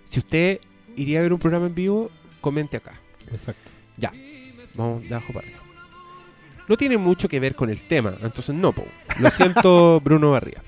Si 0.04 0.18
usted 0.18 0.58
iría 0.96 1.18
a 1.18 1.22
ver 1.22 1.32
un 1.32 1.38
programa 1.38 1.66
en 1.66 1.74
vivo, 1.74 2.10
comente 2.40 2.76
acá. 2.76 2.94
Exacto. 3.32 3.70
Vamos 4.76 5.02
de 5.08 5.14
abajo 5.14 5.32
para 5.32 5.46
arriba. 5.46 5.60
No 6.66 6.76
tiene 6.76 6.98
mucho 6.98 7.28
que 7.28 7.38
ver 7.38 7.54
con 7.54 7.70
el 7.70 7.82
tema, 7.82 8.14
entonces 8.22 8.54
no, 8.54 8.72
po. 8.72 8.84
Lo 9.20 9.30
siento, 9.30 10.00
Bruno 10.04 10.32
Barría. 10.32 10.62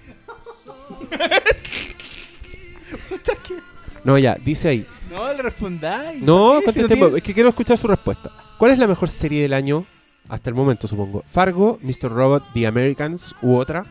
No, 4.05 4.17
ya, 4.19 4.37
dice 4.37 4.69
ahí. 4.69 4.87
No, 5.11 5.33
le 5.33 5.43
respondáis. 5.43 6.23
No, 6.23 6.61
¿Por 6.65 6.67
qué? 6.67 6.73
Si 6.73 6.79
conteste, 6.81 6.97
tiene- 6.97 7.17
es 7.17 7.23
que 7.23 7.35
quiero 7.35 7.49
escuchar 7.49 7.77
su 7.79 7.89
respuesta. 7.89 8.31
¿Cuál 8.59 8.71
es 8.73 8.79
la 8.79 8.87
mejor 8.87 9.09
serie 9.09 9.43
del 9.43 9.53
año 9.53 9.85
hasta 10.29 10.49
el 10.51 10.55
momento, 10.55 10.87
supongo? 10.87 11.25
¿Fargo, 11.29 11.79
Mr. 11.83 12.11
Robot, 12.13 12.45
The 12.55 12.67
Americans 12.69 13.35
u 13.43 13.57
otra? 13.57 13.85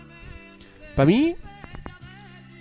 Para 0.95 1.05
mí 1.07 1.35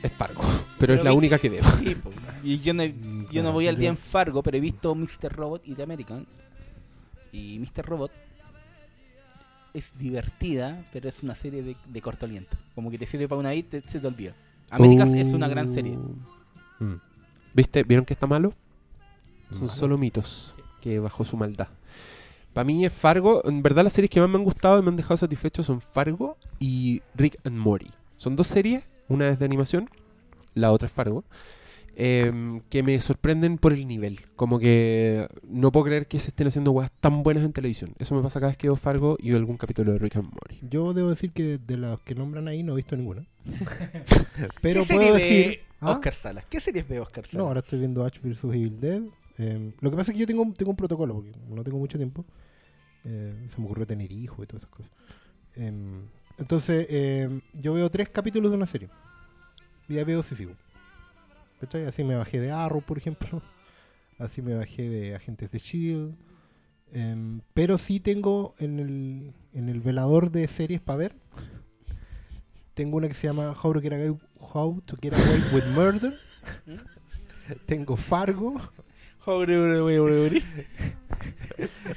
es 0.04 0.12
Fargo, 0.12 0.42
pero, 0.78 0.94
es 0.94 1.02
la 1.02 1.10
vi- 1.10 1.16
única 1.16 1.38
que 1.38 1.48
veo. 1.50 1.64
Sí, 1.78 1.94
po. 1.94 2.10
Y 2.42 2.60
yo 2.60 2.74
no, 2.74 2.84
yo 2.84 3.42
no 3.42 3.52
voy 3.52 3.68
al 3.68 3.76
día 3.76 3.88
en 3.88 3.96
Fargo, 3.96 4.42
pero 4.42 4.56
he 4.56 4.60
visto 4.60 4.94
Mr. 4.94 5.32
Robot 5.32 5.62
y 5.66 5.74
The 5.74 5.82
American. 5.82 6.26
Y 7.32 7.58
Mr. 7.58 7.84
Robot 7.86 8.12
es 9.72 9.92
divertida, 9.98 10.84
pero 10.92 11.08
es 11.08 11.22
una 11.22 11.34
serie 11.34 11.62
de, 11.62 11.76
de 11.86 12.02
corto 12.02 12.26
aliento. 12.26 12.56
Como 12.74 12.90
que 12.90 12.98
te 12.98 13.06
sirve 13.06 13.26
para 13.28 13.40
una 13.40 13.48
vez 13.50 13.58
y 13.58 13.62
te- 13.64 13.82
se 13.88 13.98
te 13.98 14.06
olvida. 14.06 14.34
Américas 14.70 15.08
es 15.14 15.32
una 15.32 15.48
gran 15.48 15.68
serie. 15.72 15.96
Uh. 15.96 16.84
Mm. 16.84 17.00
¿Viste? 17.54 17.82
¿Vieron 17.82 18.04
que 18.04 18.14
está 18.14 18.26
malo? 18.26 18.54
Son 19.50 19.62
Malo. 19.66 19.72
solo 19.72 19.98
mitos 19.98 20.54
que 20.80 20.98
bajo 20.98 21.24
su 21.24 21.36
maldad. 21.36 21.68
Para 22.52 22.64
mí 22.64 22.84
es 22.84 22.92
Fargo. 22.92 23.42
En 23.46 23.62
verdad 23.62 23.84
las 23.84 23.92
series 23.92 24.10
que 24.10 24.20
más 24.20 24.28
me 24.28 24.36
han 24.36 24.44
gustado 24.44 24.78
y 24.78 24.82
me 24.82 24.88
han 24.88 24.96
dejado 24.96 25.16
satisfecho 25.16 25.62
son 25.62 25.80
Fargo 25.80 26.36
y 26.60 27.02
Rick 27.14 27.38
and 27.44 27.56
Morty. 27.56 27.90
Son 28.16 28.36
dos 28.36 28.46
series, 28.46 28.84
una 29.08 29.28
es 29.28 29.38
de 29.38 29.44
animación, 29.44 29.88
la 30.54 30.72
otra 30.72 30.86
es 30.86 30.92
Fargo, 30.92 31.24
em, 31.96 32.60
que 32.68 32.82
me 32.82 33.00
sorprenden 33.00 33.58
por 33.58 33.72
el 33.72 33.86
nivel. 33.86 34.20
Como 34.36 34.58
que 34.58 35.28
no 35.46 35.70
puedo 35.72 35.86
creer 35.86 36.06
que 36.06 36.18
se 36.18 36.28
estén 36.28 36.46
haciendo 36.46 36.72
weas 36.72 36.90
tan 37.00 37.22
buenas 37.22 37.44
en 37.44 37.52
televisión. 37.52 37.94
Eso 37.98 38.14
me 38.14 38.22
pasa 38.22 38.40
cada 38.40 38.50
vez 38.50 38.56
que 38.56 38.68
veo 38.68 38.76
Fargo 38.76 39.16
y 39.20 39.30
veo 39.30 39.38
algún 39.38 39.56
capítulo 39.56 39.92
de 39.92 39.98
Rick 39.98 40.16
and 40.16 40.32
Morty. 40.32 40.60
Yo 40.68 40.92
debo 40.92 41.10
decir 41.10 41.32
que 41.32 41.58
de 41.58 41.76
las 41.76 42.00
que 42.00 42.14
nombran 42.14 42.48
ahí 42.48 42.62
no 42.62 42.72
he 42.72 42.76
visto 42.76 42.96
ninguna. 42.96 43.26
Pero 44.62 44.82
¿Qué 44.82 44.94
puedo 44.94 45.02
serie 45.02 45.12
decir. 45.12 45.60
¿Ah? 45.80 45.92
Oscar 45.92 46.14
Salas? 46.14 46.44
¿Qué 46.48 46.60
series 46.60 46.88
ve 46.88 47.00
Oscar 47.00 47.26
Salas? 47.26 47.38
No, 47.38 47.48
ahora 47.48 47.60
estoy 47.60 47.78
viendo 47.78 48.04
Ash 48.04 48.18
vs 48.20 48.44
Evil 48.44 48.80
Dead. 48.80 49.02
Eh, 49.38 49.72
lo 49.80 49.90
que 49.90 49.96
pasa 49.96 50.12
es 50.12 50.14
que 50.14 50.20
yo 50.20 50.26
tengo, 50.26 50.50
tengo 50.56 50.70
un 50.70 50.76
protocolo, 50.76 51.14
porque 51.14 51.32
no 51.48 51.62
tengo 51.62 51.78
mucho 51.78 51.98
tiempo. 51.98 52.24
Eh, 53.04 53.46
se 53.48 53.60
me 53.60 53.66
ocurrió 53.66 53.86
tener 53.86 54.10
hijos 54.10 54.44
y 54.44 54.46
todas 54.46 54.62
esas 54.62 54.70
cosas. 54.70 54.92
Entonces, 56.38 56.86
em, 56.90 57.40
yo 57.52 57.74
veo 57.74 57.90
tres 57.90 58.08
capítulos 58.08 58.50
de 58.50 58.56
una 58.56 58.66
serie. 58.66 58.88
Y 59.88 59.94
ya 59.94 60.04
veo 60.04 60.22
si 60.22 60.34
sigo. 60.34 60.52
¿Cachai? 61.60 61.86
Así 61.86 62.02
me 62.04 62.16
bajé 62.16 62.40
de 62.40 62.50
Arrow, 62.50 62.82
por 62.82 62.98
ejemplo. 62.98 63.40
Así 64.18 64.42
me 64.42 64.54
bajé 64.54 64.88
de 64.88 65.14
Agentes 65.14 65.50
de 65.50 65.58
Shield. 65.58 66.14
Em, 66.92 67.40
pero 67.54 67.76
sí 67.78 67.98
tengo 68.00 68.54
en 68.58 68.78
el, 68.78 69.32
en 69.52 69.68
el 69.68 69.80
velador 69.80 70.30
de 70.30 70.46
series 70.48 70.80
para 70.80 70.98
ver. 70.98 71.14
Tengo 72.74 72.96
una 72.96 73.06
que 73.06 73.14
se 73.14 73.28
llama 73.28 73.52
How 73.62 73.72
to 73.74 73.80
Get 73.80 73.92
Away, 73.92 74.16
How 74.40 74.80
to 74.84 74.96
Get 75.00 75.12
Away 75.14 75.40
with 75.54 75.64
Murder. 75.76 76.12
tengo 77.66 77.96
Fargo. 77.96 78.60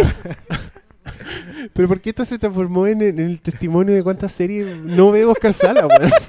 Pero 1.73 1.87
¿por 1.87 2.01
qué 2.01 2.09
esto 2.09 2.25
se 2.25 2.37
transformó 2.39 2.87
en, 2.87 3.01
en 3.01 3.19
el 3.19 3.39
testimonio 3.41 3.93
de 3.95 4.03
cuántas 4.03 4.31
series 4.31 4.77
no 4.77 5.11
veo 5.11 5.31
Oscar 5.31 5.53
Sala, 5.53 5.87
weón? 5.87 6.11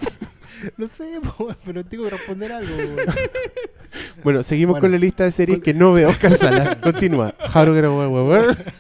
No 0.77 0.89
sé, 0.89 1.19
po, 1.23 1.57
pero 1.65 1.83
tengo 1.87 2.05
que 2.05 2.11
responder 2.11 2.53
algo. 2.53 2.77
weón. 2.77 2.99
Bueno, 4.23 4.43
seguimos 4.43 4.75
Bueno. 4.75 4.83
con 4.83 4.93
la 4.93 4.99
lista 4.99 5.25
de 5.25 5.33
series 5.33 5.61
que 5.61 5.73
no 5.73 5.95
veo 5.95 6.11
Oscar 6.11 6.37
Salas. 6.37 6.77
Continúa. 6.77 7.35
How 7.55 7.65
to 7.65 7.75
get 7.75 7.85
away 7.85 8.07
with 8.07 8.23
murder. 8.23 8.73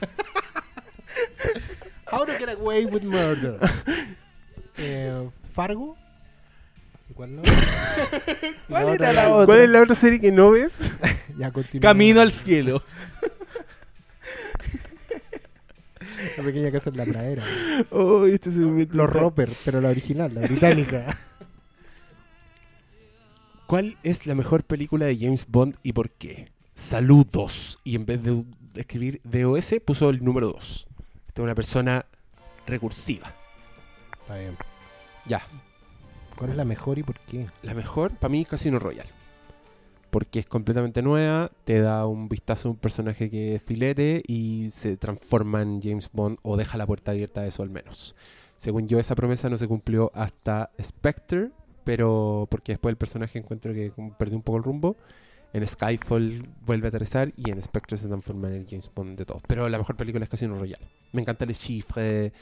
How 2.12 2.26
to 2.26 2.32
Get 2.32 2.48
Away 2.50 2.86
with 2.86 3.02
Murder. 3.02 3.56
Eh, 4.78 5.28
Fargo. 5.52 5.96
¿Y 7.08 7.14
¿Cuál, 7.14 7.36
no? 7.36 7.42
¿Cuál 8.68 8.88
era 8.90 9.12
la 9.12 9.28
otra? 9.32 9.46
¿Cuál 9.46 9.60
es 9.60 9.68
la 9.70 9.82
otra 9.82 9.94
serie 9.94 10.20
que 10.20 10.32
no 10.32 10.50
ves? 10.50 10.78
Ya 11.38 11.50
continúa. 11.52 11.80
Camino 11.82 12.20
al 12.20 12.32
cielo. 12.32 12.82
La 16.36 16.42
pequeña 16.42 16.70
casa 16.70 16.90
en 16.90 16.96
la 16.96 17.04
pradera. 17.04 17.44
Oh, 17.90 18.26
este 18.26 18.52
se 18.52 18.58
me 18.58 18.86
Los 18.86 19.10
Roper, 19.10 19.50
pero 19.64 19.80
la 19.80 19.88
original, 19.90 20.34
la 20.34 20.42
británica. 20.42 21.16
¿Cuál 23.66 23.96
es 24.02 24.26
la 24.26 24.34
mejor 24.34 24.64
película 24.64 25.06
de 25.06 25.16
James 25.16 25.46
Bond 25.48 25.76
y 25.82 25.92
por 25.92 26.10
qué? 26.10 26.50
Saludos. 26.74 27.78
Y 27.84 27.94
en 27.94 28.04
vez 28.04 28.22
de 28.22 28.44
escribir 28.74 29.20
DOS 29.22 29.74
puso 29.84 30.10
el 30.10 30.24
número 30.24 30.48
2. 30.48 30.88
Esta 31.28 31.42
es 31.42 31.44
una 31.44 31.54
persona 31.54 32.04
recursiva. 32.66 33.32
Está 34.20 34.38
bien. 34.38 34.56
Ya. 35.26 35.42
¿Cuál 36.36 36.50
es 36.50 36.56
la 36.56 36.64
mejor 36.64 36.98
y 36.98 37.02
por 37.02 37.20
qué? 37.20 37.46
La 37.62 37.74
mejor, 37.74 38.12
para 38.16 38.30
mí, 38.30 38.44
Casino 38.44 38.78
Royale. 38.78 39.19
Porque 40.10 40.40
es 40.40 40.46
completamente 40.46 41.02
nueva, 41.02 41.50
te 41.64 41.80
da 41.80 42.06
un 42.06 42.28
vistazo 42.28 42.68
a 42.68 42.72
un 42.72 42.78
personaje 42.78 43.30
que 43.30 43.54
es 43.54 43.62
filete 43.62 44.22
y 44.26 44.68
se 44.72 44.96
transforma 44.96 45.62
en 45.62 45.80
James 45.80 46.10
Bond 46.12 46.38
o 46.42 46.56
deja 46.56 46.76
la 46.78 46.86
puerta 46.86 47.12
abierta 47.12 47.42
a 47.42 47.46
eso 47.46 47.62
al 47.62 47.70
menos. 47.70 48.16
Según 48.56 48.88
yo, 48.88 48.98
esa 48.98 49.14
promesa 49.14 49.48
no 49.48 49.56
se 49.56 49.68
cumplió 49.68 50.10
hasta 50.14 50.70
Spectre, 50.82 51.50
pero 51.84 52.46
porque 52.50 52.72
después 52.72 52.92
el 52.92 52.96
personaje 52.96 53.38
encuentro 53.38 53.72
que 53.72 53.92
perdió 54.18 54.36
un 54.36 54.42
poco 54.42 54.58
el 54.58 54.64
rumbo. 54.64 54.96
En 55.52 55.66
Skyfall 55.66 56.46
vuelve 56.64 56.86
a 56.86 56.90
aterrizar 56.90 57.32
y 57.36 57.50
en 57.50 57.60
Spectre 57.62 57.96
se 57.96 58.06
transforma 58.06 58.48
en 58.48 58.54
el 58.54 58.66
James 58.68 58.90
Bond 58.94 59.16
de 59.18 59.24
todos. 59.24 59.42
Pero 59.46 59.68
la 59.68 59.78
mejor 59.78 59.96
película 59.96 60.24
es 60.24 60.28
Casino 60.28 60.58
Royale. 60.58 60.86
Me 61.12 61.22
encanta 61.22 61.44
el 61.44 61.56
chifre, 61.56 62.32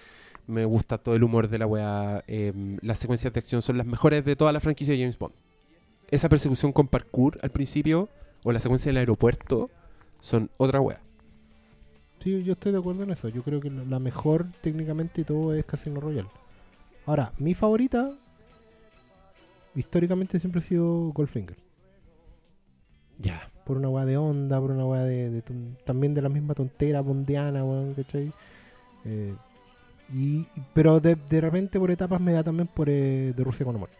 me 0.47 0.65
gusta 0.65 0.99
todo 0.99 1.15
el 1.15 1.23
humor 1.23 1.49
de 1.49 1.59
la 1.59 1.67
weá. 1.67 2.25
em, 2.27 2.79
las 2.83 2.99
secuencias 2.99 3.33
de 3.33 3.39
acción 3.39 3.63
son 3.63 3.79
las 3.79 3.87
mejores 3.87 4.25
de 4.25 4.37
toda 4.37 4.53
la 4.53 4.61
franquicia 4.61 4.95
de 4.95 5.01
James 5.01 5.19
Bond. 5.19 5.35
Esa 6.11 6.29
persecución 6.29 6.73
con 6.73 6.89
parkour 6.89 7.39
al 7.43 7.51
principio 7.51 8.09
o 8.45 8.53
la 8.53 8.61
secuencia 8.61 8.91
del 8.91 8.99
aeropuerto 8.99 9.71
son 10.21 10.51
otra 10.57 10.81
weá. 10.81 11.01
Sí, 12.21 12.43
yo 12.45 12.53
estoy 12.55 12.73
de 12.73 12.79
acuerdo 12.79 13.03
en 13.05 13.11
eso. 13.11 13.29
Yo 13.29 13.43
creo 13.43 13.61
que 13.61 13.71
la 13.71 13.99
mejor 13.99 14.47
técnicamente 14.61 15.21
y 15.23 15.25
todo 15.25 15.55
es 15.55 15.65
Casino 15.65 16.01
Royale. 16.01 16.31
Ahora, 17.07 17.33
mi 17.39 17.55
favorita 17.55 18.19
históricamente 19.75 20.39
siempre 20.41 20.61
ha 20.61 20.63
sido 20.65 21.11
Goldfinger. 21.13 21.57
Ya. 23.19 23.51
Por 23.65 23.77
una 23.77 23.89
weá 23.89 24.05
de 24.05 24.17
onda, 24.17 24.61
por 24.61 24.71
una 24.71 24.87
weá 24.87 25.03
de, 25.05 25.43
también 25.85 26.15
de 26.15 26.23
la 26.23 26.29
misma 26.29 26.55
tontera 26.55 27.01
bondiana, 27.03 27.65
weón, 27.65 27.95
¿cachai? 27.95 28.33
Eh, 29.05 29.37
Y, 30.09 30.49
pero 30.75 31.01
de, 31.01 31.17
de 31.17 31.41
repente 31.41 31.79
por 31.79 31.91
etapas 31.91 32.21
me 32.21 32.33
da 32.33 32.43
también 32.45 32.69
por 32.69 32.89
eh, 32.91 33.33
de 33.37 33.45
Rusia 33.45 33.65
con 33.67 33.77
amor. 33.77 33.91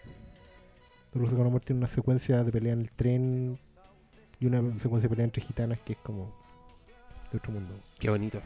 Rusia 1.15 1.37
con 1.37 1.47
amor 1.47 1.61
tiene 1.63 1.79
una 1.79 1.87
secuencia 1.89 2.45
de 2.45 2.53
pelea 2.53 2.73
en 2.75 2.81
el 2.81 2.91
tren 2.91 3.59
y 4.41 4.47
una 4.47 4.61
secuencia 4.79 5.09
de 5.09 5.09
pelea 5.09 5.25
entre 5.25 5.43
gitanas 5.43 5.79
que 5.85 5.95
es 5.95 5.99
como 6.01 6.33
de 7.33 7.39
otro 7.39 7.53
mundo. 7.53 7.75
Qué 7.99 8.11
bonito. 8.11 8.41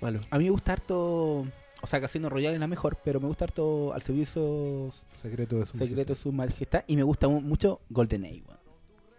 Malo. 0.00 0.20
A 0.30 0.38
mí 0.38 0.44
me 0.44 0.50
gusta 0.50 0.72
harto. 0.72 1.46
O 1.80 1.86
sea, 1.86 2.00
Casino 2.00 2.28
Royale 2.28 2.54
es 2.54 2.60
la 2.60 2.66
mejor, 2.66 2.98
pero 3.04 3.20
me 3.20 3.26
gusta 3.28 3.44
harto 3.44 3.92
al 3.92 4.02
servicio 4.02 4.90
Secreto 5.20 5.58
de 5.60 5.66
su 5.66 5.78
secreto 5.78 6.12
de 6.14 6.18
su 6.18 6.32
majestad. 6.32 6.82
Y 6.88 6.96
me 6.96 7.02
gusta 7.04 7.28
mu- 7.28 7.40
mucho 7.40 7.80
GoldenEye, 7.90 8.42
weón. 8.46 8.58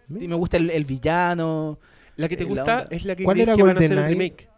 ¿Sí? 0.10 0.20
Sí, 0.22 0.28
me 0.28 0.36
gusta 0.36 0.58
el, 0.58 0.70
el 0.70 0.86
villano. 0.86 1.80
La 2.18 2.28
que 2.28 2.36
te 2.36 2.44
Eh, 2.44 2.48
la 2.48 2.50
gusta 2.50 2.80
onda. 2.82 2.88
es 2.96 3.06
la 3.06 3.16
que 3.16 3.24
¿Cuál 3.24 3.40
era 3.40 3.56
que 3.56 3.64
van 3.64 3.78
a 3.78 3.80
hacer 3.80 3.98
el 3.98 4.06
remake. 4.06 4.50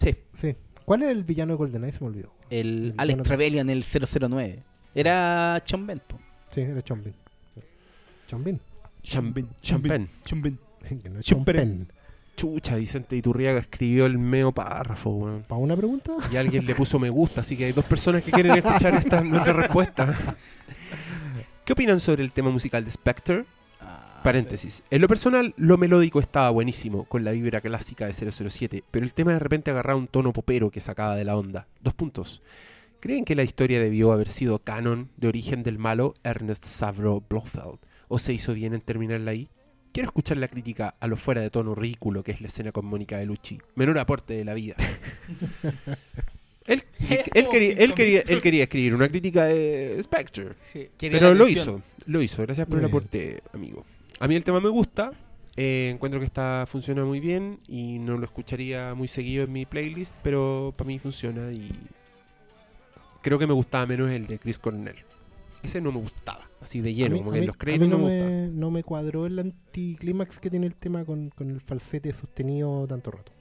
Sí, 0.00 0.16
Sí. 0.34 0.54
¿Cuál 0.84 1.02
es 1.02 1.10
el 1.10 1.24
villano 1.24 1.54
de 1.54 1.56
GoldenEye? 1.56 1.92
Se 1.92 2.00
me 2.00 2.06
olvidó. 2.08 2.32
el 2.50 2.90
El 2.90 2.94
Alex 2.98 3.22
Trevelyan, 3.22 3.70
el 3.70 3.82
009. 3.84 4.62
Era 4.94 5.62
Penn, 5.68 6.02
po. 6.06 6.18
Sí, 6.54 6.60
era 6.60 6.80
Chombin. 6.82 7.12
Chombin. 8.28 8.60
Champagne. 9.02 9.48
Champagne. 9.60 10.08
Que 11.02 11.08
no. 11.08 11.86
Chucha, 12.36 12.76
Vicente 12.76 13.16
Iturriaga 13.16 13.58
escribió 13.58 14.06
el 14.06 14.18
meo 14.18 14.52
párrafo, 14.52 15.10
weón. 15.10 15.42
¿Para 15.48 15.60
una 15.60 15.76
pregunta? 15.76 16.12
Y 16.30 16.36
alguien 16.36 16.64
le 16.64 16.74
puso 16.76 16.98
me 17.00 17.10
gusta, 17.10 17.40
así 17.40 17.56
que 17.56 17.64
hay 17.64 17.72
dos 17.72 17.84
personas 17.86 18.22
que 18.22 18.30
quieren 18.30 18.52
escuchar 18.52 18.94
esta 18.94 19.20
nuestra 19.24 19.52
respuesta. 19.54 20.14
¿Qué 21.64 21.72
opinan 21.72 21.98
sobre 21.98 22.22
el 22.22 22.30
tema 22.30 22.50
musical 22.50 22.84
de 22.84 22.90
Spectre? 22.90 23.46
Ah, 23.80 24.20
Paréntesis. 24.22 24.84
En 24.90 25.00
lo 25.00 25.08
personal, 25.08 25.54
lo 25.56 25.76
melódico 25.76 26.20
estaba 26.20 26.50
buenísimo, 26.50 27.04
con 27.04 27.24
la 27.24 27.32
vibra 27.32 27.60
clásica 27.62 28.06
de 28.06 28.12
007, 28.12 28.84
pero 28.92 29.04
el 29.04 29.14
tema 29.14 29.32
de 29.32 29.38
repente 29.40 29.72
agarraba 29.72 29.98
un 29.98 30.06
tono 30.06 30.32
popero 30.32 30.70
que 30.70 30.80
sacaba 30.80 31.16
de 31.16 31.24
la 31.24 31.36
onda. 31.36 31.66
Dos 31.80 31.94
puntos. 31.94 32.42
¿Creen 33.04 33.26
que 33.26 33.34
la 33.34 33.42
historia 33.42 33.82
debió 33.82 34.12
haber 34.12 34.28
sido 34.28 34.60
canon 34.60 35.10
de 35.18 35.28
origen 35.28 35.62
del 35.62 35.78
malo 35.78 36.14
Ernest 36.24 36.64
Savro 36.64 37.22
Blofeld? 37.28 37.78
¿O 38.08 38.18
se 38.18 38.32
hizo 38.32 38.54
bien 38.54 38.72
en 38.72 38.80
terminarla 38.80 39.32
ahí? 39.32 39.50
Quiero 39.92 40.08
escuchar 40.08 40.38
la 40.38 40.48
crítica 40.48 40.94
a 40.98 41.06
lo 41.06 41.18
fuera 41.18 41.42
de 41.42 41.50
tono 41.50 41.74
ridículo 41.74 42.22
que 42.22 42.32
es 42.32 42.40
la 42.40 42.46
escena 42.46 42.72
con 42.72 42.86
Mónica 42.86 43.18
Bellucci. 43.18 43.58
Menor 43.74 43.98
aporte 43.98 44.32
de 44.32 44.46
la 44.46 44.54
vida. 44.54 44.76
él, 46.66 46.82
él 47.34 47.48
quería, 47.50 47.74
él, 47.74 47.92
quería, 47.92 48.20
él 48.26 48.40
quería 48.40 48.62
escribir 48.62 48.94
una 48.94 49.06
crítica 49.10 49.44
de 49.44 50.02
Spectre. 50.02 50.54
sí, 50.72 50.88
Pero 50.98 51.34
lo 51.34 51.46
hizo, 51.46 51.82
lo 52.06 52.22
hizo. 52.22 52.40
Gracias 52.40 52.66
por 52.66 52.78
el 52.78 52.86
aporte, 52.86 53.42
amigo. 53.52 53.84
A 54.18 54.26
mí 54.26 54.34
el 54.34 54.44
tema 54.44 54.60
me 54.60 54.70
gusta. 54.70 55.10
eh, 55.56 55.90
encuentro 55.92 56.20
que 56.20 56.26
está 56.26 56.64
funciona 56.66 57.04
muy 57.04 57.20
bien 57.20 57.60
y 57.68 57.98
no 57.98 58.16
lo 58.16 58.24
escucharía 58.24 58.94
muy 58.94 59.08
seguido 59.08 59.44
en 59.44 59.52
mi 59.52 59.66
playlist, 59.66 60.16
pero 60.22 60.72
para 60.74 60.88
mí 60.88 60.98
funciona 60.98 61.52
y 61.52 61.70
creo 63.24 63.38
que 63.40 63.46
me 63.48 63.54
gustaba 63.54 63.86
menos 63.86 64.08
el 64.10 64.26
de 64.28 64.38
Chris 64.38 64.60
Cornell. 64.60 64.94
Ese 65.64 65.80
no 65.80 65.90
me 65.92 65.98
gustaba, 65.98 66.48
así 66.60 66.80
de 66.82 66.92
lleno, 66.94 67.14
mí- 67.14 67.20
como 67.20 67.32
que 67.32 67.38
en 67.38 67.40
mí- 67.40 67.46
los 67.46 67.56
créditos 67.56 67.88
no 67.88 67.96
no, 67.98 68.04
me 68.04 68.10
gustaba. 68.12 68.30
me, 68.30 68.48
no 68.48 68.70
me 68.70 68.84
cuadró 68.84 69.26
el 69.26 69.38
anticlímax 69.38 70.38
que 70.38 70.50
tiene 70.50 70.66
el 70.66 70.74
tema 70.74 71.04
con, 71.04 71.30
con 71.30 71.48
el 71.50 71.60
falsete 71.62 72.12
sostenido 72.12 72.86
tanto 72.86 73.10
rato. 73.10 73.32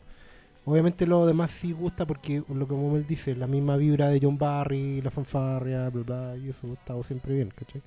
Obviamente 0.65 1.05
lo 1.05 1.25
demás 1.25 1.51
sí 1.51 1.73
gusta 1.73 2.05
porque 2.05 2.41
lo 2.47 2.65
que 2.65 2.73
como 2.73 2.95
él 2.95 3.05
dice, 3.05 3.35
la 3.35 3.47
misma 3.47 3.75
vibra 3.75 4.07
de 4.07 4.19
John 4.21 4.37
Barry, 4.37 5.01
la 5.01 5.11
fanfarria, 5.11 5.89
bla 5.89 6.03
bla, 6.03 6.37
y 6.37 6.47
eso 6.49 6.65
ha 6.69 6.73
estado 6.73 7.03
siempre 7.03 7.33
bien, 7.35 7.51
¿cachai? 7.53 7.81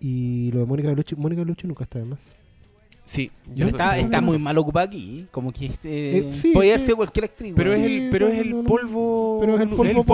Y 0.00 0.52
lo 0.52 0.60
de 0.60 0.66
Mónica 0.66 0.90
Bellucci, 0.90 1.16
Mónica 1.16 1.40
Bellucci 1.40 1.66
nunca 1.66 1.84
está 1.84 1.98
de 1.98 2.04
más. 2.04 2.20
Sí, 3.08 3.30
Yo 3.54 3.66
Está, 3.68 3.96
no- 3.96 4.02
está 4.02 4.20
muy 4.20 4.36
mal 4.38 4.58
ocupada 4.58 4.84
aquí. 4.84 5.26
Como 5.30 5.50
que 5.50 5.64
este, 5.64 6.18
Eh, 6.18 6.32
sí, 6.34 6.52
podría 6.52 6.72
haber 6.72 6.80
sí. 6.80 6.86
sido 6.86 6.96
cualquier 6.98 7.24
actriz. 7.24 7.54
pero 7.56 7.72
es 7.72 7.82
el, 7.82 7.88
Sí, 7.88 8.08
pero 8.12 8.26
no, 8.28 8.34
es 8.34 8.38
el 8.40 8.50
no, 8.50 8.56
no. 8.58 8.64
polvo, 8.64 9.38
Pero 9.40 9.54
es 9.54 9.60
el 9.62 9.68
polvo 9.70 9.90
el 9.90 10.04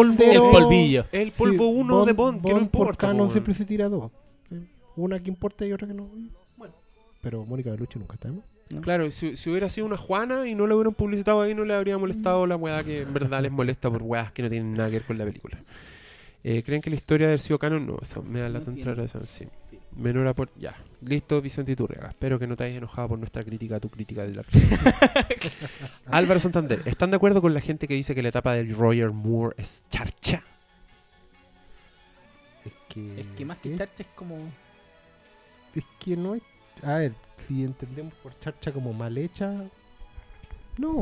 polvillo. 0.53 1.05
el 1.11 1.33
polvo 1.33 1.65
Sí, 1.71 1.75
uno 1.77 2.05
de 2.05 2.13
Bond, 2.13 2.41
que 2.41 2.49
no 2.51 2.55
por 2.55 2.63
importa. 2.63 3.09
canon 3.09 3.31
siempre 3.33 3.53
se 3.53 3.65
tira 3.65 3.89
dos. 3.89 4.13
¿sí? 4.49 4.57
Una 4.95 5.19
que 5.19 5.29
importa 5.29 5.67
y 5.67 5.73
otra 5.73 5.89
que 5.89 5.95
no. 5.95 6.09
Bueno. 6.57 6.73
Pero 7.21 7.45
Mónica 7.45 7.71
Bellucci 7.73 7.99
nunca 7.99 8.15
está 8.15 8.29
más. 8.29 8.45
Claro, 8.81 9.11
si, 9.11 9.35
si 9.35 9.51
hubiera 9.51 9.69
sido 9.69 9.87
una 9.89 9.97
Juana 9.97 10.47
y 10.49 10.55
no 10.55 10.67
la 10.69 10.77
hubieran 10.77 10.95
publicitado 10.95 11.41
ahí, 11.43 11.53
no 11.53 11.65
le 11.65 11.75
habría 11.75 11.99
molestado 11.99 12.47
la 12.47 12.55
weá 12.57 12.83
que 12.85 13.01
en 13.03 13.13
verdad 13.13 13.43
les 13.43 13.51
molesta 13.51 13.91
por 13.91 14.03
weas 14.05 14.31
que 14.31 14.43
no 14.45 14.49
tienen 14.51 14.73
nada 14.75 14.89
que 14.89 14.99
ver 14.99 15.07
con 15.07 15.19
la 15.19 15.25
película. 15.25 15.59
Eh, 16.45 16.63
¿Creen 16.63 16.81
que 16.81 16.91
la 16.91 16.97
historia 16.97 17.27
de 17.27 17.33
haber 17.33 17.41
sido 17.41 17.59
canon? 17.59 17.87
No, 17.87 17.97
eso 18.01 18.23
me 18.23 18.39
da 18.41 18.49
la 18.49 18.61
No 18.61 18.67
entrar 18.71 18.95
tiene. 18.95 19.03
a 19.03 19.05
esa. 19.07 19.27
Sí. 19.27 19.47
Menor 19.97 20.27
aporte. 20.27 20.59
Ya. 20.59 20.75
Listo, 21.03 21.41
Vicente 21.41 21.73
Iturriaga. 21.73 22.09
Espero 22.09 22.39
que 22.39 22.47
no 22.47 22.57
te 22.57 22.65
hayas 22.65 22.79
enojado 22.79 23.09
por 23.09 23.19
nuestra 23.19 23.45
crítica 23.45 23.77
a 23.77 23.81
tu 23.81 23.89
crítica 23.91 24.25
de 24.25 24.35
la. 24.35 24.45
Álvaro 26.07 26.41
Santander. 26.41 26.83
¿Están 26.85 27.11
de 27.11 27.17
acuerdo 27.17 27.41
con 27.41 27.55
la 27.55 27.61
gente 27.61 27.87
que 27.87 27.95
dice 27.95 28.15
que 28.15 28.23
la 28.23 28.31
etapa 28.31 28.55
de 28.55 28.65
Roger 28.73 29.11
Moore 29.11 29.55
es 29.59 29.85
charcha? 29.91 30.43
Es 32.65 32.73
que, 32.89 33.21
Es 33.21 33.27
que 33.37 33.45
más 33.45 33.59
que 33.59 33.71
¿qué? 33.71 33.77
charcha 33.77 34.03
es 34.03 34.09
como. 34.15 34.37
Es 35.75 35.85
que 36.01 36.17
no 36.17 36.35
es. 36.35 36.43
A 36.83 36.95
ver, 36.95 37.13
si 37.37 37.63
entendemos 37.65 38.15
por 38.15 38.39
charcha 38.41 38.73
como 38.73 38.93
mal 38.93 39.17
hecha. 39.19 39.53
No. 40.79 41.01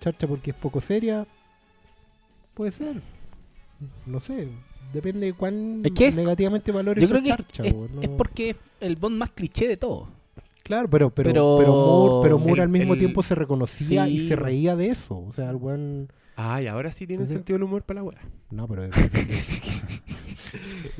Charcha 0.00 0.26
porque 0.28 0.50
es 0.50 0.56
poco 0.56 0.80
seria. 0.80 1.26
Puede 2.54 2.70
ser. 2.70 3.00
No 4.06 4.20
sé. 4.20 4.48
Depende 4.92 5.26
de 5.26 5.32
cuán 5.34 5.80
Es 5.84 5.92
que 5.92 6.08
es- 6.08 6.14
negativamente 6.14 6.72
valores 6.72 7.02
Yo 7.02 7.08
creo 7.08 7.22
que 7.22 7.30
es, 7.30 7.36
charcha. 7.36 7.62
es- 7.64 7.74
es 8.02 8.08
porque 8.10 8.50
es 8.50 8.56
el 8.80 8.96
Bond 8.96 9.16
más 9.16 9.30
cliché 9.30 9.68
de 9.68 9.76
todo. 9.76 10.08
Claro, 10.62 10.88
pero, 10.88 11.10
pero, 11.10 11.30
pero- 11.32 11.56
pero, 11.58 11.72
Moore, 11.72 12.22
pero 12.22 12.38
Moore 12.38 12.54
El- 12.54 12.60
al 12.60 12.68
mismo 12.68 12.92
el- 12.94 12.98
tiempo 12.98 13.22
se 13.22 13.34
reconocía 13.34 14.08
y 14.08 14.28
se 14.28 14.36
reía 14.36 14.76
de 14.76 14.88
eso. 14.88 15.18
O 15.18 15.32
sea, 15.32 15.50
el 15.50 15.56
buen. 15.56 16.08
Ay, 16.36 16.66
ahora 16.68 16.92
sí 16.92 17.06
tienen 17.06 17.22
Entonces- 17.22 17.38
sentido 17.38 17.56
el 17.56 17.62
humor 17.64 17.82
para 17.82 18.00
la 18.00 18.04
wea. 18.04 18.18
No, 18.50 18.68
pero. 18.68 18.84
Eso 18.84 18.94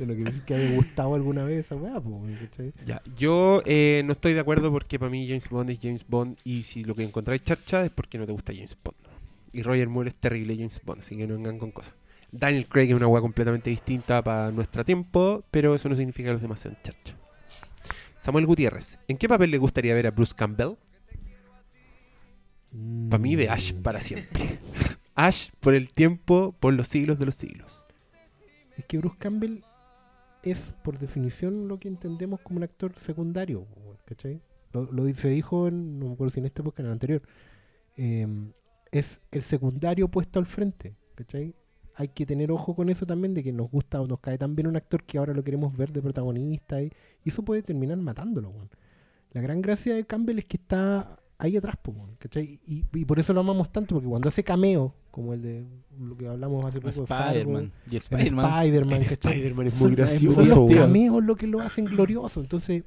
no 0.05 0.13
quiere 0.13 0.31
decir 0.31 0.43
que 0.43 0.55
haya 0.55 0.75
gustado 0.75 1.15
alguna 1.15 1.43
vez 1.43 1.65
esa 1.65 1.75
weá. 1.75 2.01
Ya, 2.85 3.01
yo 3.17 3.61
eh, 3.65 4.01
no 4.05 4.13
estoy 4.13 4.33
de 4.33 4.39
acuerdo 4.39 4.71
porque 4.71 4.97
para 4.99 5.11
mí 5.11 5.27
James 5.27 5.49
Bond 5.49 5.69
es 5.69 5.79
James 5.81 6.05
Bond 6.07 6.37
y 6.43 6.63
si 6.63 6.83
lo 6.83 6.95
que 6.95 7.03
encontráis 7.03 7.43
charcha 7.43 7.83
es 7.83 7.91
porque 7.91 8.17
no 8.17 8.25
te 8.25 8.31
gusta 8.31 8.53
James 8.53 8.75
Bond. 8.83 8.97
Y 9.53 9.63
Roger 9.63 9.89
Moore 9.89 10.09
es 10.09 10.15
terrible 10.15 10.55
James 10.55 10.81
Bond, 10.85 11.01
así 11.01 11.17
que 11.17 11.27
no 11.27 11.35
vengan 11.35 11.59
con 11.59 11.71
cosas. 11.71 11.93
Daniel 12.31 12.67
Craig 12.67 12.89
es 12.89 12.95
una 12.95 13.07
weá 13.07 13.21
completamente 13.21 13.69
distinta 13.69 14.23
para 14.23 14.51
nuestro 14.51 14.85
tiempo, 14.85 15.43
pero 15.51 15.75
eso 15.75 15.89
no 15.89 15.95
significa 15.95 16.29
que 16.29 16.33
los 16.33 16.41
demás 16.41 16.59
sean. 16.61 16.77
Samuel 18.19 18.45
Gutiérrez, 18.45 18.99
¿en 19.07 19.17
qué 19.17 19.27
papel 19.27 19.51
le 19.51 19.57
gustaría 19.57 19.93
ver 19.93 20.07
a 20.07 20.11
Bruce 20.11 20.33
Campbell? 20.35 20.75
Para 23.09 23.21
mí 23.21 23.35
de 23.35 23.49
Ash 23.49 23.73
para 23.73 23.99
siempre. 23.99 24.59
Ash 25.15 25.49
por 25.59 25.73
el 25.73 25.93
tiempo, 25.93 26.55
por 26.59 26.73
los 26.73 26.87
siglos 26.87 27.19
de 27.19 27.25
los 27.25 27.35
siglos. 27.35 27.85
Es 28.77 28.85
que 28.85 28.97
Bruce 28.97 29.17
Campbell 29.19 29.63
es, 30.43 30.73
por 30.83 30.99
definición, 30.99 31.67
lo 31.67 31.79
que 31.79 31.89
entendemos 31.89 32.39
como 32.39 32.57
un 32.57 32.63
actor 32.63 32.97
secundario. 32.97 33.67
Lo, 34.71 35.03
dice, 35.03 35.27
dijo, 35.27 35.67
en, 35.67 35.99
no 35.99 36.07
me 36.07 36.13
acuerdo 36.13 36.31
si 36.31 36.39
en 36.39 36.45
este 36.45 36.61
época 36.61 36.81
en 36.81 36.87
el 36.87 36.93
anterior. 36.93 37.21
eh, 37.97 38.25
es 38.91 39.21
el 39.31 39.43
secundario 39.43 40.09
puesto 40.09 40.37
al 40.37 40.45
frente, 40.45 40.95
¿cachai? 41.15 41.55
Hay 42.01 42.07
que 42.07 42.25
tener 42.25 42.51
ojo 42.51 42.75
con 42.75 42.89
eso 42.89 43.05
también, 43.05 43.35
de 43.35 43.43
que 43.43 43.53
nos 43.53 43.69
gusta 43.69 44.01
o 44.01 44.07
nos 44.07 44.19
cae 44.19 44.35
tan 44.35 44.55
bien 44.55 44.67
un 44.67 44.75
actor 44.75 45.03
que 45.03 45.19
ahora 45.19 45.35
lo 45.35 45.43
queremos 45.43 45.77
ver 45.77 45.91
de 45.91 46.01
protagonista, 46.01 46.81
y, 46.81 46.91
y 47.23 47.29
eso 47.29 47.43
puede 47.43 47.61
terminar 47.61 47.97
matándolo, 47.97 48.49
weón. 48.49 48.69
La 49.33 49.41
gran 49.41 49.61
gracia 49.61 49.93
de 49.93 50.03
Campbell 50.03 50.39
es 50.39 50.45
que 50.45 50.57
está 50.57 51.19
ahí 51.37 51.57
atrás, 51.57 51.75
po, 51.79 51.93
¿cachai? 52.17 52.59
Y, 52.65 52.85
y 52.91 53.05
por 53.05 53.19
eso 53.19 53.33
lo 53.33 53.41
amamos 53.41 53.71
tanto, 53.71 53.93
porque 53.93 54.09
cuando 54.09 54.29
hace 54.29 54.43
cameo, 54.43 54.95
como 55.11 55.33
el 55.33 55.41
de 55.43 55.65
lo 55.99 56.17
que 56.17 56.27
hablamos 56.27 56.65
hace 56.65 56.79
poco 56.81 57.03
Spider-Man. 57.03 57.71
Y 57.89 57.97
Spider-Man. 57.97 59.01
Spider-Man, 59.03 59.67
es 59.67 59.79
muy 59.79 59.95
gracioso. 59.95 60.43
Son 60.45 60.67
los 60.67 60.71
cameos 60.71 61.23
lo 61.23 61.35
que 61.35 61.45
lo 61.45 61.61
hacen 61.61 61.85
glorioso. 61.85 62.41
Entonces, 62.41 62.83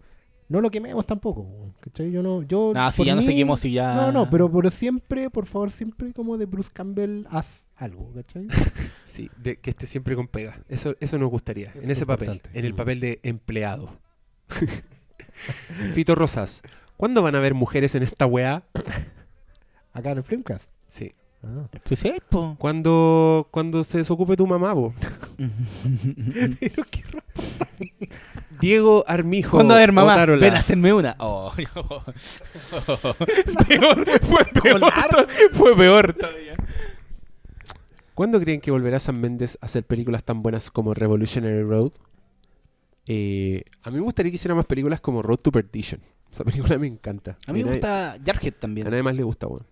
no 0.49 0.61
lo 0.61 0.71
quememos 0.71 1.07
tampoco. 1.07 1.47
¿cachai? 1.81 2.11
Yo 2.11 2.23
no, 2.23 2.43
yo. 2.43 2.73
No, 2.75 2.91
si 2.91 2.97
por 2.99 3.07
ya 3.07 3.15
no 3.15 3.23
seguimos, 3.23 3.61
si 3.61 3.73
ya. 3.73 3.95
No, 3.95 4.13
no, 4.13 4.29
pero, 4.29 4.51
pero 4.51 4.71
siempre, 4.71 5.31
por 5.31 5.47
favor, 5.47 5.71
siempre 5.71 6.13
como 6.13 6.37
de 6.37 6.47
Bruce 6.47 6.71
Campbell, 6.73 7.25
haz 7.29 7.64
algo, 7.77 8.13
¿cachai? 8.15 8.47
Sí, 9.05 9.31
de 9.37 9.57
que 9.57 9.71
esté 9.71 9.87
siempre 9.87 10.17
con 10.17 10.29
pega. 10.29 10.59
Eso, 10.69 10.97
eso 10.99 11.19
nos 11.19 11.29
gustaría. 11.29 11.69
Eso 11.71 11.79
en 11.81 11.91
es 11.91 11.99
ese 11.99 12.07
papel. 12.07 12.29
importante. 12.29 12.59
En 12.59 12.65
el 12.65 12.75
papel 12.75 13.01
de 13.01 13.21
empleado. 13.23 13.99
Fito 15.93 16.15
Rosas. 16.15 16.63
¿Cuándo 16.97 17.23
van 17.23 17.35
a 17.35 17.39
haber 17.39 17.53
mujeres 17.55 17.95
en 17.95 18.03
esta 18.03 18.25
weá? 18.25 18.63
Acá 19.93 20.13
en 20.13 20.19
el 20.19 20.25
Filmcast. 20.25 20.71
Sí. 20.89 21.13
Ah. 21.43 21.69
Pues 21.87 22.01
sí, 22.01 22.15
po. 22.31 22.57
Cuando, 22.59 23.49
cuando 23.51 23.85
se 23.85 23.99
desocupe 23.99 24.37
tu 24.37 24.47
mamá, 24.47 24.75
po. 24.75 24.95
Diego 28.61 29.05
Armijo. 29.07 29.59
¿Cuándo 29.59 29.75
a 29.75 29.79
ver, 29.79 29.93
mamá? 29.93 30.15
Otárola. 30.15 30.41
Ven 30.41 30.55
a 30.55 30.61
hacerme 30.61 30.95
una. 30.95 31.15
Oh. 31.19 31.53
peor, 33.69 34.07
fue 34.23 34.45
peor. 34.63 34.81
fue 35.53 35.77
peor 35.77 36.15
todavía. 36.15 36.57
¿Cuándo 38.15 38.41
creen 38.41 38.61
que 38.61 38.71
volverá 38.71 39.01
Sam 39.01 39.17
Mendes 39.21 39.59
a 39.61 39.67
hacer 39.67 39.85
películas 39.85 40.23
tan 40.25 40.43
buenas 40.43 40.71
como 40.71 40.95
Revolutionary 40.95 41.63
Road? 41.63 41.93
Eh, 43.07 43.65
a 43.83 43.91
mí 43.91 43.97
me 43.97 44.03
gustaría 44.03 44.31
que 44.31 44.37
hiciera 44.37 44.55
más 44.55 44.67
películas 44.67 45.01
como 45.01 45.21
Road 45.23 45.39
to 45.39 45.51
Perdition. 45.53 46.01
Esa 46.33 46.45
película 46.45 46.79
me 46.79 46.87
encanta. 46.87 47.37
A 47.47 47.53
mí 47.53 47.61
Y 47.61 47.65
me 47.65 47.71
nadie- 47.71 47.81
gusta 47.81 48.19
Jarhead 48.25 48.55
A 48.57 48.61
también. 48.61 48.89
nadie 48.91 49.03
más 49.03 49.15
le 49.15 49.23
gusta, 49.23 49.47
weón. 49.47 49.67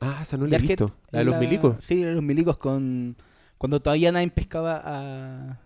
Ah, 0.00 0.18
esa 0.22 0.36
no 0.36 0.46
la 0.46 0.56
he 0.56 0.60
visto. 0.60 0.92
La 1.10 1.20
de 1.20 1.24
los 1.26 1.38
milicos. 1.38 1.76
Sí, 1.84 2.00
la 2.02 2.08
de 2.08 2.14
los 2.14 2.22
milicos 2.24 2.56
con. 2.56 3.16
Cuando 3.56 3.80
todavía 3.80 4.10
nadie 4.10 4.28
pescaba 4.30 4.80
a. 4.84 5.60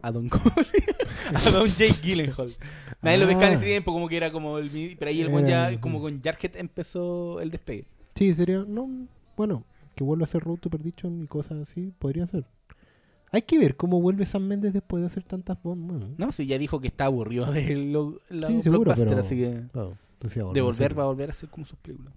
A 0.00 0.10
Don. 0.12 0.30
A 1.34 1.50
Don 1.50 1.68
Jake 1.74 1.96
Gyllenhaal. 2.02 2.56
Nadie 3.02 3.18
lo 3.18 3.26
pescaba 3.26 3.48
en 3.48 3.54
ese 3.54 3.64
Ah. 3.64 3.68
tiempo, 3.68 3.92
como 3.92 4.08
que 4.08 4.16
era 4.16 4.32
como 4.32 4.56
el. 4.58 4.70
Pero 4.98 5.08
ahí 5.10 5.20
el 5.20 5.28
weón 5.28 5.46
ya, 5.46 5.68
Era- 5.70 5.80
como 5.80 6.00
con 6.00 6.22
Jarhead 6.22 6.56
empezó 6.56 7.40
el 7.40 7.50
despegue. 7.50 7.84
Sí, 8.14 8.34
sería. 8.34 8.64
No, 8.66 8.88
bueno, 9.36 9.64
que 9.98 10.04
vuelva 10.04 10.22
a 10.22 10.24
hacer 10.24 10.42
Road 10.42 10.58
to 10.58 10.70
Perdition 10.70 11.22
y 11.22 11.26
cosas 11.26 11.58
así, 11.68 11.92
podría 11.98 12.26
ser. 12.26 12.46
Hay 13.30 13.42
que 13.42 13.58
ver 13.58 13.76
cómo 13.76 14.00
vuelve 14.00 14.24
Sam 14.24 14.44
Mendes 14.46 14.72
después 14.72 15.02
de 15.02 15.06
hacer 15.08 15.22
tantas 15.24 15.62
Bond. 15.62 15.86
Bueno, 15.90 16.06
No, 16.16 16.32
sí, 16.32 16.46
ya 16.46 16.56
dijo 16.56 16.80
que 16.80 16.86
está 16.88 17.04
aburrido 17.06 17.50
de 17.52 17.74
lo, 17.76 18.18
la 18.30 18.46
Sí, 18.46 18.60
seguro, 18.62 18.92
pero- 18.96 19.18
así 19.18 19.36
que. 19.36 19.64
claro, 19.72 19.98
entonces 20.14 20.42
De 20.54 20.60
volver, 20.62 20.98
va 20.98 21.02
a 21.02 21.06
volver 21.06 21.28
a 21.28 21.32
hacer 21.32 21.48
como 21.50 21.66
sus 21.66 21.78
películas. 21.78 22.14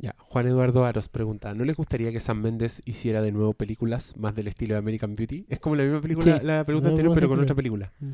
Ya, 0.00 0.14
Juan 0.18 0.46
Eduardo 0.46 0.84
Aros 0.84 1.08
pregunta, 1.08 1.54
¿no 1.54 1.64
les 1.64 1.76
gustaría 1.76 2.12
que 2.12 2.20
Sam 2.20 2.40
Mendes 2.40 2.82
hiciera 2.84 3.20
de 3.20 3.32
nuevo 3.32 3.52
películas 3.52 4.14
más 4.16 4.34
del 4.34 4.46
estilo 4.48 4.74
de 4.74 4.78
American 4.78 5.14
Beauty? 5.16 5.44
Es 5.48 5.58
como 5.58 5.74
la 5.76 5.82
misma 5.84 6.00
película, 6.00 6.38
Sí, 6.40 6.46
la 6.46 6.64
pregunta 6.64 6.88
la 6.88 6.92
anterior, 6.92 7.14
pero 7.14 7.28
con 7.28 7.40
otra 7.40 7.54
película. 7.56 7.92
Mm. 8.00 8.10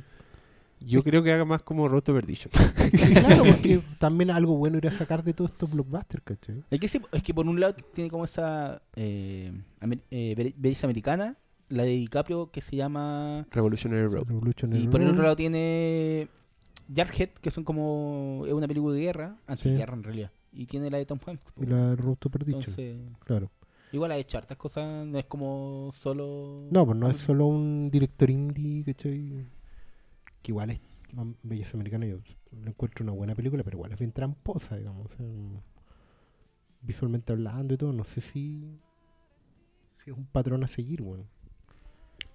Yo 0.86 1.02
creo 1.02 1.23
que 1.23 1.32
haga 1.32 1.44
más 1.44 1.62
como 1.62 1.89
Road 1.89 2.02
to 2.02 2.12
Perdition. 2.15 2.51
claro, 3.20 3.43
porque 3.51 3.81
también 3.98 4.31
algo 4.31 4.56
bueno 4.56 4.78
ir 4.78 4.86
a 4.86 4.90
sacar 4.90 5.23
de 5.24 5.32
todos 5.32 5.51
estos 5.52 5.70
blockbusters, 5.70 6.23
¿cachai? 6.24 6.62
Es 6.70 6.81
que, 6.81 6.89
sí, 6.89 7.01
es 7.12 7.23
que 7.23 7.32
por 7.35 7.47
un 7.47 7.59
lado 7.61 7.74
tiene 7.93 8.11
como 8.11 8.24
esa 8.24 8.82
eh, 8.97 9.52
amer- 9.81 10.02
eh, 10.11 10.35
be- 10.36 10.55
belleza 10.56 10.86
americana, 10.86 11.36
la 11.69 11.85
de 11.85 11.90
DiCaprio 11.90 12.51
que 12.51 12.61
se 12.61 12.77
llama... 12.77 13.47
Revolutionary 13.51 14.06
Road. 14.06 14.27
Revolutionary 14.28 14.82
Y 14.85 14.89
por 14.89 15.01
el 15.01 15.09
otro 15.09 15.23
lado 15.23 15.36
tiene 15.36 16.28
Jarhead, 16.94 17.31
que 17.40 17.51
son 17.51 17.65
como... 17.65 18.44
Es 18.47 18.52
una 18.52 18.69
película 18.69 18.94
de 18.94 19.01
guerra, 19.01 19.36
anti-guerra 19.47 19.94
en 19.94 20.02
realidad. 20.02 20.31
Y 20.52 20.66
tiene 20.66 20.90
la 20.90 20.98
de 20.98 21.06
Tom 21.06 21.19
Hanks. 21.27 21.52
Y 21.61 21.66
la 21.66 21.97
Road 21.97 22.16
to 22.16 22.28
Perdition, 22.31 22.61
Entonces, 22.61 22.97
claro. 23.24 23.51
igual 23.93 24.12
ha 24.12 24.16
hecho 24.19 24.39
hartas 24.39 24.56
cosas, 24.59 25.06
no 25.06 25.19
es 25.19 25.24
como 25.24 25.90
solo... 25.93 26.69
No, 26.70 26.85
pues 26.86 26.98
no 26.98 27.09
es 27.11 27.16
solo 27.16 27.47
un 27.47 27.90
director 27.90 28.31
indie, 28.31 28.85
¿cachai? 28.85 29.47
Que 30.45 30.53
igual 30.53 30.71
es 30.71 30.81
más 31.15 31.27
belleza 31.43 31.73
americana. 31.77 32.07
Yo 32.07 32.19
lo 32.53 32.69
encuentro 32.69 33.03
una 33.03 33.12
buena 33.12 33.35
película, 33.35 33.65
pero 33.65 33.79
igual 33.79 33.93
es 33.93 33.99
bien 33.99 34.12
tramposa, 34.12 34.77
digamos. 34.77 35.07
o 35.07 35.16
sea, 35.16 35.27
visualmente 36.83 37.33
hablando 37.33 37.75
y 37.75 37.79
todo, 37.79 37.93
no 37.93 38.05
sé 38.05 38.21
si, 38.21 38.79
si 40.05 40.11
es 40.11 40.16
un 40.16 40.27
patrón 40.27 40.62
a 40.62 40.69
seguir, 40.69 41.03
bueno. 41.03 41.25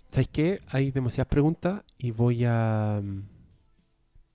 ¿Sabes 0.10 0.28
qué? 0.30 0.60
Hay 0.70 0.90
demasiadas 0.90 1.28
preguntas 1.28 1.84
y 2.00 2.12
voy 2.12 2.44
a... 2.46 3.00
mm, 3.04 3.22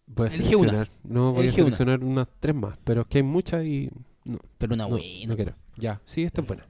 Voy 0.07 0.29
a 0.29 0.35
Elige 0.35 0.55
una. 0.57 0.71
seleccionar. 0.71 0.89
No, 1.03 1.33
voy 1.33 1.47
Elige 1.47 1.61
a 1.63 1.65
una. 1.65 1.77
seleccionar 1.77 2.05
unas 2.09 2.29
tres 2.39 2.55
más, 2.55 2.79
pero 2.85 3.01
es 3.03 3.07
que 3.09 3.19
hay 3.19 3.25
muchas 3.25 3.65
y... 3.65 3.91
No, 4.25 4.39
Pero 4.59 4.75
una 4.75 4.85
no, 4.85 4.91
buena. 4.91 5.07
no 5.27 5.35
quiero. 5.37 5.55
Ya, 5.77 6.01
sí, 6.05 6.23
esta 6.23 6.43
es 6.43 6.47
buena. 6.47 6.65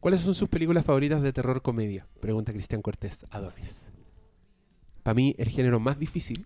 ¿Cuáles 0.00 0.20
son 0.20 0.34
sus 0.34 0.48
películas 0.48 0.84
favoritas 0.84 1.20
de 1.22 1.32
terror 1.32 1.60
comedia? 1.60 2.06
Pregunta 2.20 2.52
Cristian 2.52 2.80
Cortés 2.80 3.26
Adonis. 3.30 3.92
Para 5.08 5.14
mí, 5.14 5.34
el 5.38 5.48
género 5.48 5.80
más 5.80 5.98
difícil, 5.98 6.44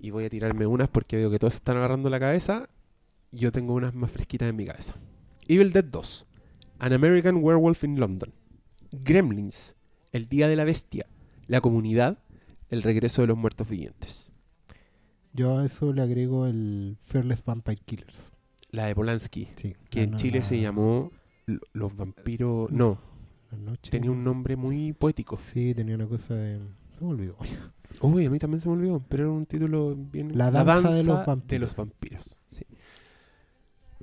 y 0.00 0.10
voy 0.10 0.24
a 0.24 0.28
tirarme 0.28 0.66
unas 0.66 0.88
porque 0.88 1.16
veo 1.16 1.30
que 1.30 1.38
todas 1.38 1.54
se 1.54 1.58
están 1.58 1.76
agarrando 1.76 2.10
la 2.10 2.18
cabeza, 2.18 2.68
yo 3.30 3.52
tengo 3.52 3.74
unas 3.74 3.94
más 3.94 4.10
fresquitas 4.10 4.48
en 4.50 4.56
mi 4.56 4.66
cabeza. 4.66 4.96
Evil 5.46 5.72
Dead 5.72 5.84
2, 5.84 6.26
An 6.80 6.92
American 6.92 7.36
Werewolf 7.36 7.84
in 7.84 8.00
London, 8.00 8.32
Gremlins, 8.90 9.76
El 10.10 10.26
Día 10.28 10.48
de 10.48 10.56
la 10.56 10.64
Bestia, 10.64 11.06
La 11.46 11.60
Comunidad, 11.60 12.18
El 12.70 12.82
Regreso 12.82 13.22
de 13.22 13.28
los 13.28 13.36
Muertos 13.38 13.68
Vivientes. 13.68 14.32
Yo 15.32 15.58
a 15.58 15.64
eso 15.64 15.92
le 15.92 16.02
agrego 16.02 16.46
el 16.46 16.96
Fearless 17.02 17.44
Vampire 17.44 17.80
Killers. 17.84 18.18
La 18.72 18.86
de 18.86 18.96
Polanski, 18.96 19.46
Sí, 19.54 19.76
que 19.90 20.02
en 20.02 20.10
no- 20.10 20.16
Chile 20.16 20.40
la- 20.40 20.44
se 20.44 20.60
llamó 20.60 21.12
Los 21.72 21.94
Vampiros... 21.96 22.68
No, 22.72 22.98
la 23.52 23.58
noche. 23.58 23.92
tenía 23.92 24.10
un 24.10 24.24
nombre 24.24 24.56
muy 24.56 24.92
poético. 24.92 25.36
Sí, 25.36 25.72
tenía 25.72 25.94
una 25.94 26.08
cosa 26.08 26.34
de... 26.34 26.58
Se 26.98 27.04
me 27.04 27.10
olvidó. 27.10 27.36
Uy, 28.00 28.26
a 28.26 28.30
mí 28.30 28.38
también 28.38 28.60
se 28.60 28.68
me 28.68 28.74
olvidó, 28.74 29.00
pero 29.08 29.22
era 29.24 29.32
un 29.32 29.46
título 29.46 29.94
bien... 29.96 30.36
La 30.36 30.50
danza 30.50 30.90
de 30.90 31.04
los 31.04 31.24
vampiros. 31.26 31.48
de 31.48 31.58
los 31.58 31.76
vampiros, 31.76 32.40
sí. 32.48 32.64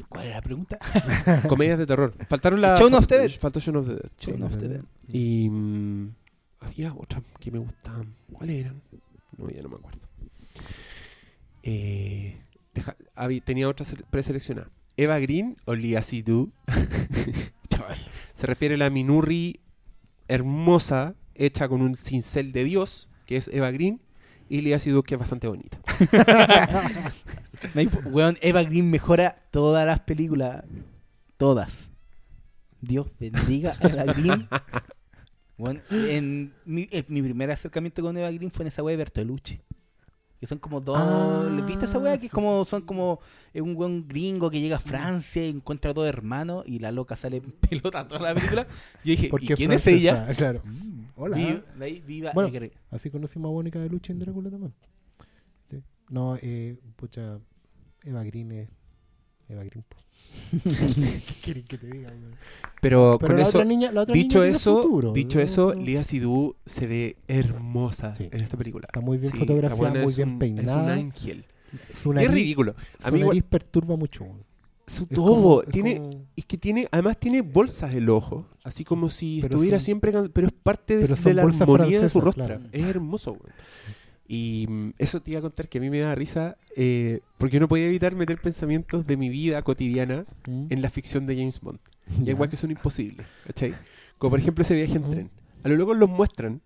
¿Cuál 0.09 0.25
era 0.27 0.35
la 0.37 0.41
pregunta? 0.41 0.79
Comedias 1.47 1.77
de 1.77 1.85
terror. 1.85 2.13
Faltaron 2.27 2.59
la... 2.61 2.75
Shaun 2.75 2.93
of 2.95 3.05
the 3.07 3.17
Dead. 3.17 3.29
Faltó 3.39 3.59
Shaun 3.59 3.77
of 3.77 3.87
the 3.87 3.93
Dead. 3.93 4.11
sí. 4.17 4.31
Shaun 4.31 4.43
of 4.43 4.57
the 4.57 4.67
Dead. 4.67 4.81
Y 5.09 5.47
mm, 5.49 6.15
había 6.61 6.93
otras 6.93 7.23
que 7.39 7.51
me 7.51 7.59
gustaban. 7.59 8.15
¿Cuáles 8.31 8.61
eran? 8.65 8.81
No, 9.37 9.49
ya 9.49 9.61
no 9.61 9.69
me 9.69 9.75
acuerdo. 9.75 9.99
Eh, 11.63 12.37
deja- 12.73 12.95
tenía 13.45 13.69
otra 13.69 13.85
sele- 13.85 14.05
preseleccionada. 14.09 14.69
Eva 14.97 15.19
Green 15.19 15.55
o 15.65 15.75
Lia 15.75 16.01
Sidhu. 16.01 16.51
Se 18.33 18.47
refiere 18.47 18.75
a 18.75 18.77
la 18.77 18.89
Minurri 18.89 19.59
hermosa, 20.27 21.15
hecha 21.35 21.67
con 21.67 21.81
un 21.81 21.95
cincel 21.95 22.51
de 22.51 22.63
Dios, 22.63 23.09
que 23.25 23.37
es 23.37 23.47
Eva 23.47 23.71
Green, 23.71 24.01
y 24.49 24.61
Lia 24.61 24.77
Sidhu, 24.79 25.03
que 25.03 25.15
es 25.15 25.19
bastante 25.19 25.47
bonita. 25.47 25.77
No 27.73 27.79
hay- 27.79 27.89
Weón, 28.05 28.37
Eva 28.41 28.61
Green 28.63 28.89
mejora 28.91 29.41
todas 29.51 29.85
las 29.85 30.01
películas. 30.01 30.63
Todas. 31.37 31.89
Dios 32.81 33.07
bendiga 33.19 33.75
a 33.79 33.87
Eva 33.87 34.03
Green. 34.13 34.47
Weón, 35.57 35.81
en 35.89 36.53
mi, 36.65 36.89
en 36.91 37.05
mi 37.07 37.21
primer 37.21 37.51
acercamiento 37.51 38.01
con 38.01 38.17
Eva 38.17 38.29
Green 38.31 38.51
fue 38.51 38.63
en 38.63 38.67
esa 38.67 38.83
wea 38.83 38.91
de 38.93 38.97
Bertolucci. 38.97 39.61
Que 40.41 40.47
son 40.47 40.57
como 40.57 40.81
dos. 40.81 40.97
Ah, 40.99 41.47
¿les 41.55 41.65
¿Viste 41.65 41.85
esa 41.85 41.99
wea? 41.99 42.17
Que 42.17 42.25
es 42.25 42.31
como, 42.33 42.65
son 42.65 42.81
como 42.81 43.21
un 43.53 43.75
buen 43.75 44.05
gringo 44.09 44.49
que 44.49 44.59
llega 44.59 44.75
a 44.75 44.81
Francia 44.81 45.45
y 45.45 45.49
encuentra 45.51 45.91
a 45.91 45.93
dos 45.93 46.05
hermanos 46.05 46.65
y 46.67 46.79
la 46.79 46.91
loca 46.91 47.15
sale 47.15 47.37
en 47.37 47.51
pelota 47.69 48.05
toda 48.05 48.19
la 48.21 48.33
película. 48.35 48.67
Yo 49.05 49.11
dije, 49.11 49.29
¿y 49.39 49.47
quién 49.55 49.71
es 49.71 49.87
ella? 49.87 50.27
Claro. 50.35 50.61
Hola. 51.15 51.37
Viva, 51.37 51.61
de 51.77 51.85
ahí, 51.85 51.99
viva 52.05 52.31
Bueno. 52.33 52.51
Así 52.89 53.09
conocimos 53.09 53.49
a 53.49 53.53
Mónica 53.53 53.79
de 53.79 53.89
Lucha 53.89 54.11
en 54.13 54.19
Drácula 54.19 54.49
también. 54.49 54.73
Sí. 55.69 55.81
No, 56.09 56.37
eh, 56.41 56.77
pucha, 56.95 57.39
Eva 58.03 58.23
Green 58.23 58.51
es 58.51 58.69
Eva 59.49 59.63
Green. 59.63 59.85
¿Qué 60.63 61.33
quieren 61.43 61.63
que 61.65 61.77
te 61.77 61.87
diga? 61.87 62.11
Pero, 62.81 63.17
Pero 63.19 63.27
con 63.29 63.35
la 63.37 63.41
eso, 63.43 63.57
otra 63.59 63.65
niña, 63.65 63.91
la 63.91 64.01
otra 64.01 64.13
dicho 64.13 64.39
niña 64.39 64.51
eso, 64.51 64.81
futuro. 64.83 65.13
dicho 65.13 65.37
¿no? 65.39 65.43
eso, 65.45 65.73
Lia 65.73 66.03
Sidhu 66.03 66.55
se 66.65 66.87
ve 66.87 67.17
hermosa 67.27 68.13
Sí. 68.15 68.29
en 68.31 68.41
esta 68.41 68.57
película. 68.57 68.85
Está 68.87 69.01
muy 69.01 69.17
bien 69.17 69.31
Sí, 69.31 69.37
fotografiada, 69.39 70.01
muy 70.03 70.13
bien 70.13 70.29
un- 70.29 70.33
Es 70.33 70.33
un 70.33 70.39
peinada. 70.39 70.93
ángel. 70.93 71.45
Qué 72.03 72.27
ridículo. 72.27 72.75
A 73.03 73.11
mí 73.11 73.19
igual- 73.19 73.43
perturba 73.43 73.95
mucho. 73.95 74.25
Su 74.87 75.03
Es 75.03 75.09
todo 75.09 75.25
como- 75.35 75.61
es 75.63 75.69
tiene 75.69 75.97
como- 75.97 76.25
es 76.35 76.45
que 76.45 76.57
tiene 76.57 76.87
además 76.91 77.17
tiene 77.17 77.41
bolsas 77.41 77.93
el 77.95 78.09
ojo, 78.09 78.45
así 78.63 78.83
como 78.83 79.09
si 79.09 79.39
Pero 79.41 79.53
estuviera 79.55 79.79
son- 79.79 79.85
siempre 79.85 80.11
pero 80.33 80.47
es 80.47 80.53
parte 80.53 80.97
de, 80.97 81.33
la 81.33 81.43
armonía 81.43 82.01
de 82.01 82.09
su 82.09 82.19
rostro. 82.21 82.45
claro. 82.45 82.61
Es 82.71 82.85
hermoso. 82.85 83.37
Y 84.27 84.65
mm, 84.69 84.89
eso 84.97 85.21
te 85.21 85.31
iba 85.31 85.39
a 85.39 85.41
contar 85.41 85.67
que 85.67 85.77
a 85.77 85.81
mí 85.81 85.89
me 85.89 85.99
da 85.99 86.15
risa 86.15 86.57
eh, 86.75 87.19
porque 87.37 87.55
yo 87.55 87.59
no 87.59 87.67
podía 87.67 87.85
evitar 87.87 88.15
meter 88.15 88.39
pensamientos 88.41 89.05
de 89.05 89.17
mi 89.17 89.29
vida 89.29 89.61
cotidiana 89.61 90.25
¿Mm? 90.47 90.67
en 90.69 90.81
la 90.81 90.89
ficción 90.89 91.25
de 91.27 91.35
James 91.37 91.59
Bond. 91.59 91.79
Y 92.21 92.25
Ya. 92.25 92.31
igual 92.31 92.49
que 92.49 92.55
son 92.57 92.71
imposibles, 92.71 93.25
¿cachai? 93.45 93.73
Como 94.17 94.31
por 94.31 94.39
ejemplo 94.39 94.61
ese 94.63 94.75
viaje 94.75 94.95
en 94.95 95.03
Ujú. 95.03 95.11
tren. 95.11 95.29
A 95.63 95.69
lo 95.69 95.75
largo 95.77 95.93
los 95.93 96.09
muestran 96.09 96.61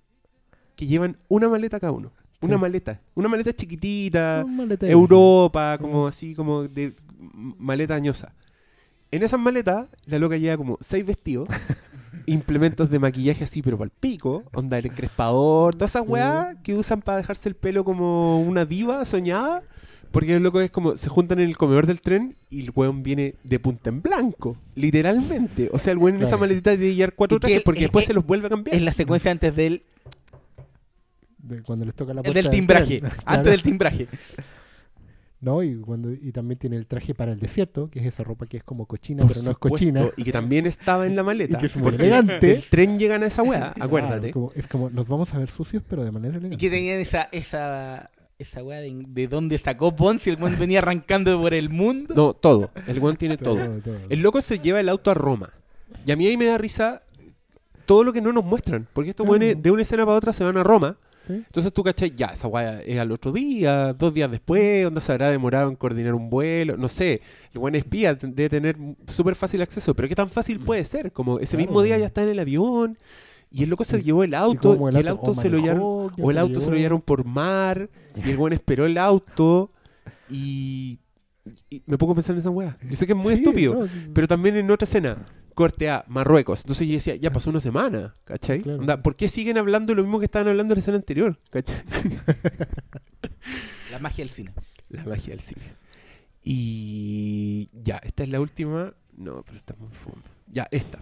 que 0.75 0.85
llevan 0.87 1.17
una 1.27 1.49
maleta 1.49 1.79
cada 1.79 1.91
uno. 1.93 2.11
Una 2.41 2.55
Sí. 2.55 2.61
maleta. 2.61 3.01
Una 3.15 3.27
maleta 3.29 3.51
chiquitita, 3.53 4.43
Un 4.45 4.67
de- 4.69 4.91
Europa, 4.91 5.77
como 5.79 6.03
Mm. 6.03 6.07
así, 6.07 6.35
como 6.35 6.63
de 6.67 6.93
maleta 7.57 7.95
añosa. 7.95 8.33
En 9.11 9.23
esas 9.23 9.39
maletas, 9.39 9.87
la 10.05 10.19
loca 10.19 10.37
lleva 10.37 10.57
como 10.57 10.77
seis 10.81 11.05
vestidos, 11.05 11.47
implementos 12.25 12.89
de 12.89 12.99
maquillaje 12.99 13.43
así, 13.43 13.61
pero 13.61 13.77
para 13.77 13.85
el 13.85 13.91
pico, 13.91 14.43
onda 14.53 14.77
el 14.77 14.85
encrespador, 14.87 15.75
todas 15.75 15.91
esas 15.91 16.03
Sí. 16.05 16.09
weas 16.11 16.55
que 16.63 16.75
usan 16.75 17.01
para 17.01 17.17
dejarse 17.19 17.49
el 17.49 17.55
pelo 17.55 17.83
como 17.83 18.41
una 18.41 18.65
diva 18.65 19.03
soñada. 19.05 19.63
Porque 20.11 20.33
el 20.33 20.41
loco 20.41 20.61
es 20.61 20.71
como, 20.71 20.95
se 20.95 21.09
juntan 21.09 21.39
en 21.39 21.49
el 21.49 21.57
comedor 21.57 21.85
del 21.85 21.99
tren 21.99 22.37
y 22.49 22.61
el 22.61 22.71
weón 22.73 23.03
viene 23.03 23.35
de 23.43 23.59
punta 23.59 23.89
en 23.89 24.01
blanco, 24.01 24.55
literalmente. 24.73 25.69
O 25.73 25.79
sea, 25.79 25.91
el 25.91 25.99
weón 25.99 26.15
en 26.15 26.23
esa 26.23 26.37
maletita 26.37 26.71
debe 26.71 26.95
llevar 26.95 27.13
cuatro 27.13 27.39
trajes 27.41 27.61
porque 27.61 27.79
es 27.81 27.83
después 27.85 28.05
se 28.05 28.13
los 28.13 28.25
vuelve 28.25 28.47
a 28.47 28.49
cambiar. 28.49 28.73
Es 28.77 28.81
la 28.83 28.93
secuencia 28.93 29.31
antes 29.31 29.53
del, 29.53 29.83
de 31.47 31.61
cuando 31.63 31.85
les 31.85 31.95
toca 31.95 32.13
la 32.13 32.21
el 32.21 32.33
del 32.33 32.49
timbraje. 32.49 32.99
tren. 32.99 33.05
Antes 33.11 33.23
Claro. 33.25 33.49
del 33.51 33.61
timbraje. 33.63 34.07
No, 35.39 35.61
y, 35.61 35.75
cuando, 35.75 36.11
y 36.11 36.31
también 36.31 36.57
tiene 36.57 36.77
el 36.77 36.87
traje 36.87 37.13
para 37.13 37.31
el 37.31 37.39
desierto, 37.39 37.91
que 37.91 37.99
es 37.99 38.05
esa 38.07 38.23
ropa 38.23 38.47
que 38.47 38.57
es 38.57 38.63
como 38.63 38.87
cochina, 38.87 39.21
Por 39.21 39.33
pero 39.33 39.43
no 39.43 39.51
es 39.51 39.57
cochina. 39.57 40.01
Y 40.17 40.23
que 40.23 40.31
también 40.31 40.65
estaba 40.65 41.05
en 41.05 41.15
la 41.15 41.21
maleta. 41.23 41.57
Y 41.57 41.59
que 41.59 41.67
es 41.67 41.75
muy 41.75 41.83
porque 41.91 42.07
elegante. 42.07 42.45
del 42.47 42.63
tren 42.63 42.97
llegan 42.97 43.21
a 43.21 43.27
esa 43.27 43.43
Claro, 43.45 43.73
acuérdate. 43.79 44.31
como- 44.31 44.51
es 44.55 44.65
como, 44.65 44.89
nos 44.89 45.07
vamos 45.07 45.31
a 45.35 45.37
ver 45.39 45.49
sucios, 45.51 45.83
pero 45.87 46.03
de 46.03 46.11
manera 46.11 46.33
Y 46.35 46.37
elegante. 46.37 46.57
que 46.57 46.69
tenían 46.71 46.99
esa, 46.99 47.29
esa, 47.31 48.09
esa 48.39 48.63
weá 48.63 48.79
de, 48.81 49.03
de 49.07 49.27
dónde 49.27 49.59
sacó 49.59 49.91
Bond 49.91 50.19
si 50.19 50.31
el 50.31 50.37
Bond 50.37 50.57
venía 50.57 50.79
arrancando 50.79 51.39
por 51.39 51.53
el 51.53 51.69
mundo. 51.69 52.15
No, 52.15 52.33
todo. 52.33 52.71
El 52.87 52.97
weón 52.97 53.15
tiene 53.15 53.37
todo. 53.37 53.63
Todo, 53.63 53.79
todo. 53.79 53.97
El 54.09 54.21
loco 54.21 54.41
se 54.41 54.57
lleva 54.57 54.79
el 54.79 54.89
auto 54.89 55.11
a 55.11 55.13
Roma. 55.13 55.51
Y 56.03 56.11
a 56.11 56.15
mí 56.15 56.25
ahí 56.25 56.35
me 56.35 56.45
da 56.45 56.57
risa 56.57 57.03
todo 57.85 58.03
lo 58.03 58.11
que 58.11 58.21
no 58.21 58.33
nos 58.33 58.43
muestran. 58.43 58.87
Porque 58.91 59.11
estos 59.11 59.23
Claro. 59.27 59.39
weones 59.39 59.61
de 59.61 59.69
una 59.69 59.83
escena 59.83 60.03
para 60.03 60.17
otra 60.17 60.33
se 60.33 60.43
van 60.43 60.57
a 60.57 60.63
Roma. 60.63 60.97
¿Sí? 61.27 61.33
Entonces 61.33 61.73
tú 61.73 61.83
cachai, 61.83 62.13
ya, 62.15 62.27
esa 62.27 62.47
weá 62.47 62.81
es 62.81 62.97
al 62.97 63.11
otro 63.11 63.31
día, 63.31 63.93
dos 63.93 64.13
días 64.13 64.31
después, 64.31 64.83
donde 64.85 65.01
se 65.01 65.11
habrá 65.11 65.29
demorado 65.29 65.69
en 65.69 65.75
coordinar 65.75 66.13
un 66.15 66.29
vuelo, 66.29 66.77
no 66.77 66.87
sé. 66.87 67.21
El 67.53 67.59
buen 67.59 67.75
espía 67.75 68.15
debe 68.15 68.49
tener 68.49 68.77
súper 69.07 69.35
fácil 69.35 69.61
acceso, 69.61 69.93
pero 69.93 70.07
¿qué 70.07 70.15
tan 70.15 70.29
fácil 70.29 70.59
puede 70.59 70.85
ser? 70.85 71.11
Como 71.11 71.39
ese 71.39 71.57
Claro. 71.57 71.67
mismo 71.69 71.81
día 71.83 71.97
ya 71.97 72.05
está 72.07 72.23
en 72.23 72.29
el 72.29 72.39
avión. 72.39 72.97
Y 73.49 73.63
el 73.63 73.69
loco 73.69 73.85
se 73.85 74.01
llevó 74.03 74.23
el 74.25 74.31
Y 74.31 74.35
auto 74.35 74.77
y 74.91 74.97
el 74.97 75.07
auto, 75.07 75.33
se 75.33 75.49
lo 75.49 75.57
llevaron 75.57 75.81
o 75.83 76.11
el 76.31 76.35
se 76.35 76.39
auto 76.41 76.59
se 76.61 76.69
lo 76.69 76.75
llevaron 76.75 77.01
por 77.01 77.23
mar 77.23 77.89
y 78.25 78.29
el 78.31 78.35
buen 78.37 78.51
esperó 78.51 78.85
el 78.85 78.97
auto 78.97 79.71
y, 80.29 80.99
y 81.69 81.81
me 81.85 81.97
pongo 81.97 82.11
a 82.11 82.15
pensar 82.15 82.33
en 82.35 82.39
esa 82.39 82.49
weá. 82.49 82.77
Yo 82.89 82.95
sé 82.95 83.05
que 83.07 83.13
es 83.13 83.17
muy 83.17 83.33
Sí, 83.35 83.39
estúpido, 83.41 83.73
no, 83.75 83.85
sí. 83.87 84.09
pero 84.13 84.27
también 84.27 84.57
en 84.57 84.69
otra 84.69 84.83
escena, 84.85 85.25
corte 85.57 85.89
a 85.89 86.05
Marruecos. 86.07 86.61
Entonces 86.61 86.87
yo 86.87 86.93
decía, 86.93 87.15
ya 87.15 87.31
pasó 87.31 87.49
una 87.49 87.59
semana, 87.59 88.13
¿cachai? 88.25 88.61
Claro. 88.61 88.79
Onda, 88.79 89.01
¿Por 89.01 89.15
qué 89.15 89.27
siguen 89.27 89.57
hablando 89.57 89.95
lo 89.95 90.03
mismo 90.03 90.19
que 90.19 90.25
estaban 90.25 90.47
hablando 90.47 90.73
en 90.73 90.77
la 90.77 90.79
escena 90.81 90.97
anterior? 90.97 91.39
¿cachai? 91.49 91.81
La 93.91 93.97
magia 93.97 94.23
del 94.23 94.29
cine. 94.29 94.53
La 94.89 95.03
magia 95.03 95.33
del 95.33 95.39
cine. 95.39 95.63
Y 96.43 97.69
ya, 97.73 97.97
esta 97.97 98.21
es 98.21 98.29
la 98.29 98.39
última. 98.39 98.93
No, 99.17 99.41
pero 99.43 99.57
está 99.57 99.73
muy 99.79 99.89
fome. 99.89 100.21
Ya, 100.45 100.67
esta. 100.69 100.99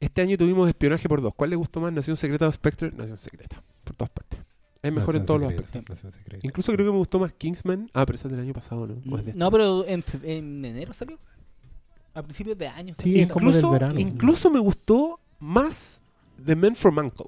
Este 0.00 0.22
año 0.22 0.38
tuvimos 0.38 0.66
espionaje 0.66 1.06
por 1.06 1.20
dos. 1.20 1.34
¿Cuál 1.34 1.50
le 1.50 1.56
gustó 1.56 1.80
más? 1.80 1.92
¿Nación 1.92 2.16
Secreta 2.16 2.48
o 2.48 2.52
Spectre? 2.52 2.90
Nación 2.96 3.18
Secreta. 3.18 3.62
Por 3.84 3.96
todas 3.96 4.10
partes. 4.10 4.40
Es 4.82 4.90
mejor 4.90 5.16
en 5.16 5.26
todos 5.26 5.42
los 5.42 5.52
aspectos. 5.52 5.98
Incluso 6.42 6.72
creo 6.72 6.86
que 6.86 6.92
me 6.92 6.98
gustó 6.98 7.18
más 7.18 7.34
Kingsman. 7.34 7.90
Ah, 7.92 8.06
pero 8.06 8.16
esa 8.16 8.28
es 8.28 8.32
del 8.32 8.40
año 8.40 8.54
pasado, 8.54 8.86
¿no? 8.86 8.94
O 8.94 9.18
es 9.18 9.26
de 9.26 9.32
este. 9.32 9.38
No, 9.38 9.50
pero 9.50 9.86
en, 9.86 10.02
en 10.22 10.64
enero 10.64 10.94
salió. 10.94 11.18
A 12.14 12.22
principios 12.22 12.58
de 12.58 12.68
año. 12.68 12.94
Sí, 12.94 13.02
salió. 13.02 13.22
es 13.22 13.32
como 13.32 13.46
del 13.46 13.56
incluso, 13.56 13.70
verano. 13.72 14.00
incluso 14.00 14.50
me 14.50 14.58
gustó 14.58 15.20
más 15.38 16.02
The 16.44 16.56
Men 16.56 16.74
from 16.76 16.98
Uncle. 16.98 17.26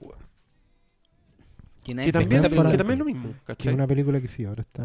Que, 1.84 1.94
también, 2.12 2.42
que 2.42 2.48
también 2.48 2.90
es 2.92 2.98
lo 2.98 3.04
mismo. 3.04 3.34
Que 3.46 3.68
es 3.68 3.74
una 3.74 3.86
película 3.86 4.20
que 4.20 4.28
sí, 4.28 4.44
ahora 4.44 4.62
está. 4.62 4.84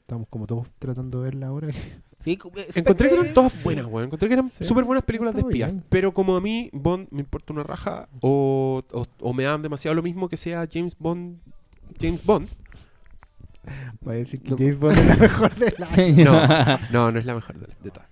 Estamos 0.00 0.28
como 0.28 0.46
todos 0.46 0.66
tratando 0.78 1.18
de 1.18 1.24
verla 1.24 1.46
ahora. 1.48 1.68
Sí, 2.22 2.38
Encontré 2.76 3.08
que 3.08 3.14
eran 3.16 3.34
todas 3.34 3.60
buenas, 3.64 3.84
weón. 3.86 4.04
Encontré 4.06 4.28
que 4.28 4.34
eran 4.34 4.48
Sí, 4.48 4.62
súper 4.62 4.84
buenas 4.84 5.02
películas 5.04 5.34
de 5.34 5.40
espías. 5.40 5.70
bien. 5.72 5.84
Pero 5.88 6.14
como 6.14 6.36
a 6.36 6.40
mí, 6.40 6.70
Bond 6.72 7.08
me 7.10 7.18
importa 7.18 7.52
una 7.52 7.64
raja, 7.64 8.08
o, 8.20 8.80
o, 8.92 9.06
o 9.18 9.32
me 9.34 9.42
dan 9.42 9.60
demasiado 9.60 9.96
lo 9.96 10.04
mismo 10.04 10.28
que 10.28 10.36
sea 10.36 10.68
James 10.72 10.96
Bond. 10.96 11.40
James 12.00 12.24
Bond. 12.24 12.46
Va 14.06 14.12
a 14.12 14.14
decir 14.14 14.40
que 14.40 14.50
No. 14.50 14.56
James 14.56 14.78
Bond 14.78 14.98
es 14.98 15.06
la 15.08 15.16
mejor 15.16 15.54
de 15.56 15.74
la. 15.78 15.88
No, 16.24 16.78
no, 16.92 17.10
no 17.10 17.18
es 17.18 17.26
la 17.26 17.34
mejor 17.34 17.58
de, 17.58 17.66
de 17.82 17.90
todas. 17.90 18.08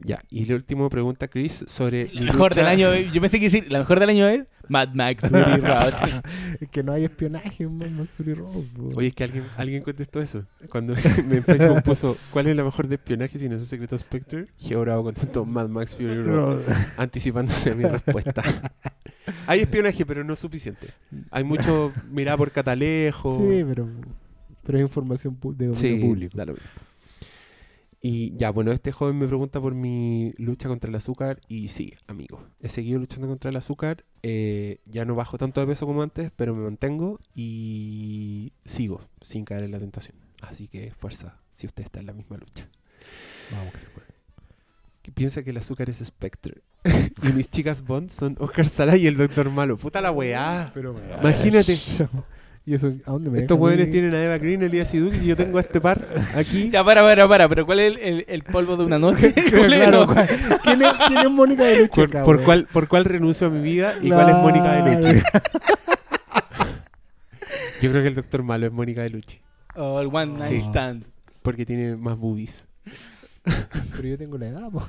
Ya, 0.00 0.20
y 0.30 0.44
la 0.44 0.56
última 0.56 0.88
pregunta, 0.90 1.26
Chris, 1.28 1.64
sobre. 1.66 2.10
La 2.12 2.20
mejor 2.32 2.50
lucha- 2.52 2.60
del 2.60 2.66
año. 2.66 2.94
Yo 3.12 3.20
pensé 3.20 3.38
que 3.40 3.46
decir, 3.50 3.66
la 3.72 3.78
mejor 3.78 3.98
del 3.98 4.10
año 4.10 4.28
es 4.28 4.44
Mad 4.68 4.90
Max 4.94 5.22
Fury 5.22 5.32
Road. 5.62 5.94
es 6.60 6.68
que 6.68 6.82
no 6.82 6.92
hay 6.92 7.04
espionaje 7.04 7.64
en 7.64 7.78
Mad 7.78 7.88
Max 7.88 8.10
Fury 8.16 8.34
Road. 8.34 8.64
po. 8.76 8.88
Oye, 8.96 9.08
es 9.08 9.14
que 9.14 9.24
alguien, 9.24 9.44
alguien 9.56 9.82
contestó 9.82 10.20
eso. 10.20 10.44
Cuando 10.68 10.92
en 10.94 11.42
Facebook 11.42 11.82
puso 11.82 12.16
¿Cuál 12.30 12.48
es 12.48 12.56
la 12.56 12.64
mejor 12.64 12.88
de 12.88 12.96
espionaje 12.96 13.38
si 13.38 13.48
no 13.48 13.54
es 13.56 13.62
un 13.62 13.66
secreto 13.66 13.96
Spectre? 13.96 14.48
Geo 14.58 14.80
Bravo 14.82 15.04
contestó 15.04 15.44
Mad 15.46 15.68
Max 15.68 15.96
Fury 15.96 16.22
Road, 16.22 16.60
anticipándose 16.98 17.70
a 17.70 17.74
mi 17.74 17.84
respuesta. 17.84 18.42
Hay 19.46 19.60
espionaje, 19.60 20.04
pero 20.06 20.22
no 20.24 20.34
es 20.34 20.38
suficiente. 20.38 20.88
Hay 21.30 21.42
mucho 21.42 21.92
mirada 22.10 22.36
por 22.36 22.50
catalejo. 22.52 23.34
Sí, 23.34 23.64
pero, 23.66 23.88
pero 24.64 24.78
es 24.78 24.82
información 24.82 25.36
de 25.56 25.66
dominio 25.68 25.74
Sí, 25.74 25.96
público. 26.00 26.36
da 26.36 26.44
lo 26.44 26.52
mismo. 26.52 26.68
Y 28.08 28.36
ya, 28.36 28.50
bueno, 28.50 28.70
este 28.70 28.92
joven 28.92 29.18
me 29.18 29.26
pregunta 29.26 29.60
por 29.60 29.74
mi 29.74 30.32
lucha 30.36 30.68
contra 30.68 30.88
el 30.88 30.94
azúcar 30.94 31.40
y 31.48 31.66
sí, 31.66 31.94
amigo, 32.06 32.40
he 32.60 32.68
seguido 32.68 33.00
luchando 33.00 33.26
contra 33.26 33.50
el 33.50 33.56
azúcar, 33.56 34.04
eh, 34.22 34.78
ya 34.84 35.04
no 35.04 35.16
bajo 35.16 35.38
tanto 35.38 35.60
de 35.60 35.66
peso 35.66 35.86
como 35.86 36.02
antes, 36.02 36.30
pero 36.36 36.54
me 36.54 36.62
mantengo 36.62 37.18
y 37.34 38.52
sigo 38.64 39.00
sin 39.22 39.44
caer 39.44 39.64
en 39.64 39.72
la 39.72 39.80
tentación. 39.80 40.16
Así 40.40 40.68
que 40.68 40.92
fuerza, 40.92 41.40
si 41.52 41.66
usted 41.66 41.82
está 41.82 41.98
en 41.98 42.06
la 42.06 42.12
misma 42.12 42.36
lucha. 42.36 42.68
Vamos 43.50 43.72
que 43.72 43.80
se 43.80 43.88
puede. 43.88 44.06
Que 45.02 45.10
piensa 45.10 45.42
que 45.42 45.50
el 45.50 45.56
azúcar 45.56 45.90
es 45.90 45.96
Spectre 45.98 46.62
y 47.24 47.32
mis 47.32 47.50
chicas 47.50 47.82
Bond 47.82 48.10
son 48.10 48.36
Oscar 48.38 48.68
Sala 48.68 48.96
y 48.96 49.08
el 49.08 49.16
Doctor 49.16 49.50
Malo. 49.50 49.78
Puta 49.78 50.00
la 50.00 50.12
weá. 50.12 50.70
Pero 50.72 50.94
Imagínate. 51.20 51.76
¿Y 52.68 52.74
eso 52.74 52.92
a 53.06 53.12
dónde 53.12 53.30
me 53.30 53.38
Estos 53.38 53.58
ir? 53.74 53.90
tienen 53.92 54.12
a 54.12 54.22
Eva 54.24 54.38
Green, 54.38 54.60
Elías 54.60 54.92
y 54.92 54.98
Duke 54.98 55.16
y 55.22 55.26
yo 55.26 55.36
tengo 55.36 55.58
a 55.58 55.60
este 55.60 55.80
par 55.80 56.04
aquí. 56.34 56.68
Ya, 56.72 56.82
para, 56.82 57.02
para, 57.02 57.28
para. 57.28 57.48
Pero 57.48 57.64
¿cuál 57.64 57.78
es 57.78 57.92
el, 57.96 57.98
el- 58.02 58.24
el 58.28 58.42
polvo 58.42 58.76
de 58.76 58.84
una 58.84 58.98
noche? 58.98 59.32
Claro, 59.50 60.06
¿cuál- 60.06 60.26
¿quién, 60.64 60.82
es, 60.82 60.92
¿Quién 61.06 61.18
es 61.20 61.30
Mónica 61.30 61.62
de 61.64 61.82
Lucha 61.82 62.24
Por, 62.24 62.42
cuál, 62.42 62.66
¿Por 62.66 62.88
cuál 62.88 63.04
renuncio 63.04 63.46
a 63.46 63.50
mi 63.50 63.60
vida 63.62 63.94
y 64.02 64.08
cuál 64.10 64.28
es 64.30 64.34
Mónica 64.34 64.72
de 64.82 64.96
Luchi? 64.96 65.22
Yo 67.82 67.90
creo 67.90 68.02
que 68.02 68.08
el 68.08 68.14
doctor 68.14 68.42
malo 68.42 68.66
es 68.66 68.72
Mónica 68.72 69.02
de 69.02 69.10
Luchi. 69.10 69.38
O 69.76 70.00
el 70.00 70.06
One 70.08 70.38
Night 70.38 70.50
Sí. 70.50 70.56
Stand. 70.68 71.04
Porque 71.42 71.64
tiene 71.66 71.94
más 71.96 72.16
boobies. 72.18 72.66
Pero 73.94 74.08
yo 74.08 74.18
tengo 74.18 74.38
la 74.38 74.48
edad, 74.48 74.70
po. 74.72 74.84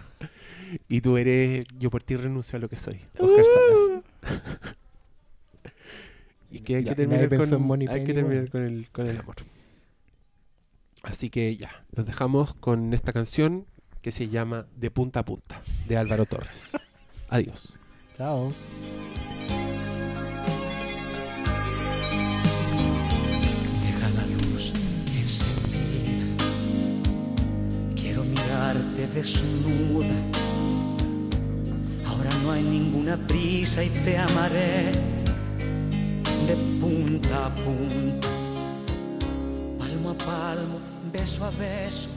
Y 0.89 1.01
tú 1.01 1.17
eres. 1.17 1.65
Yo 1.77 1.91
por 1.91 2.01
ti 2.01 2.15
renuncio 2.15 2.57
a 2.57 2.59
lo 2.59 2.69
que 2.69 2.75
soy. 2.75 2.99
Oscar 3.19 3.45
Salas. 3.45 4.41
Y 6.49 6.59
que 6.59 6.77
hay 6.77 6.83
Ya, 6.83 6.91
que 6.91 6.95
terminar, 7.07 7.29
con, 7.49 7.61
Mónica 7.63 7.93
hay 7.93 8.03
que 8.03 8.11
Anyway. 8.11 8.23
terminar 8.45 8.49
con, 8.49 8.61
el, 8.63 8.89
con 8.91 9.07
el 9.07 9.17
amor. 9.17 9.35
Así 11.03 11.29
que 11.29 11.55
ya. 11.55 11.85
Los 11.95 12.05
dejamos 12.05 12.53
con 12.53 12.93
esta 12.93 13.13
canción 13.13 13.65
que 14.01 14.11
se 14.11 14.29
llama 14.29 14.65
De 14.75 14.91
punta 14.91 15.21
a 15.21 15.25
punta. 15.25 15.61
De 15.87 15.97
Álvaro 15.97 16.25
Torres. 16.25 16.71
Adiós. 17.29 17.77
Chao. 18.17 18.51
Deja 23.83 24.09
la 24.15 24.25
luz 24.27 24.73
encendida. 25.15 26.25
Quiero 27.95 28.23
mirarte 28.23 29.07
desnuda. 29.13 30.15
Ahora 32.05 32.29
no 32.43 32.51
hay 32.51 32.63
ninguna 32.63 33.17
prisa 33.17 33.83
y 33.83 33.89
te 33.89 34.17
amaré 34.17 34.91
de 36.45 36.55
punta 36.79 37.47
a 37.47 37.49
punta, 37.49 38.27
palmo 39.79 40.09
a 40.11 40.15
palmo, 40.15 40.79
beso 41.11 41.43
a 41.45 41.51
beso, 41.51 42.09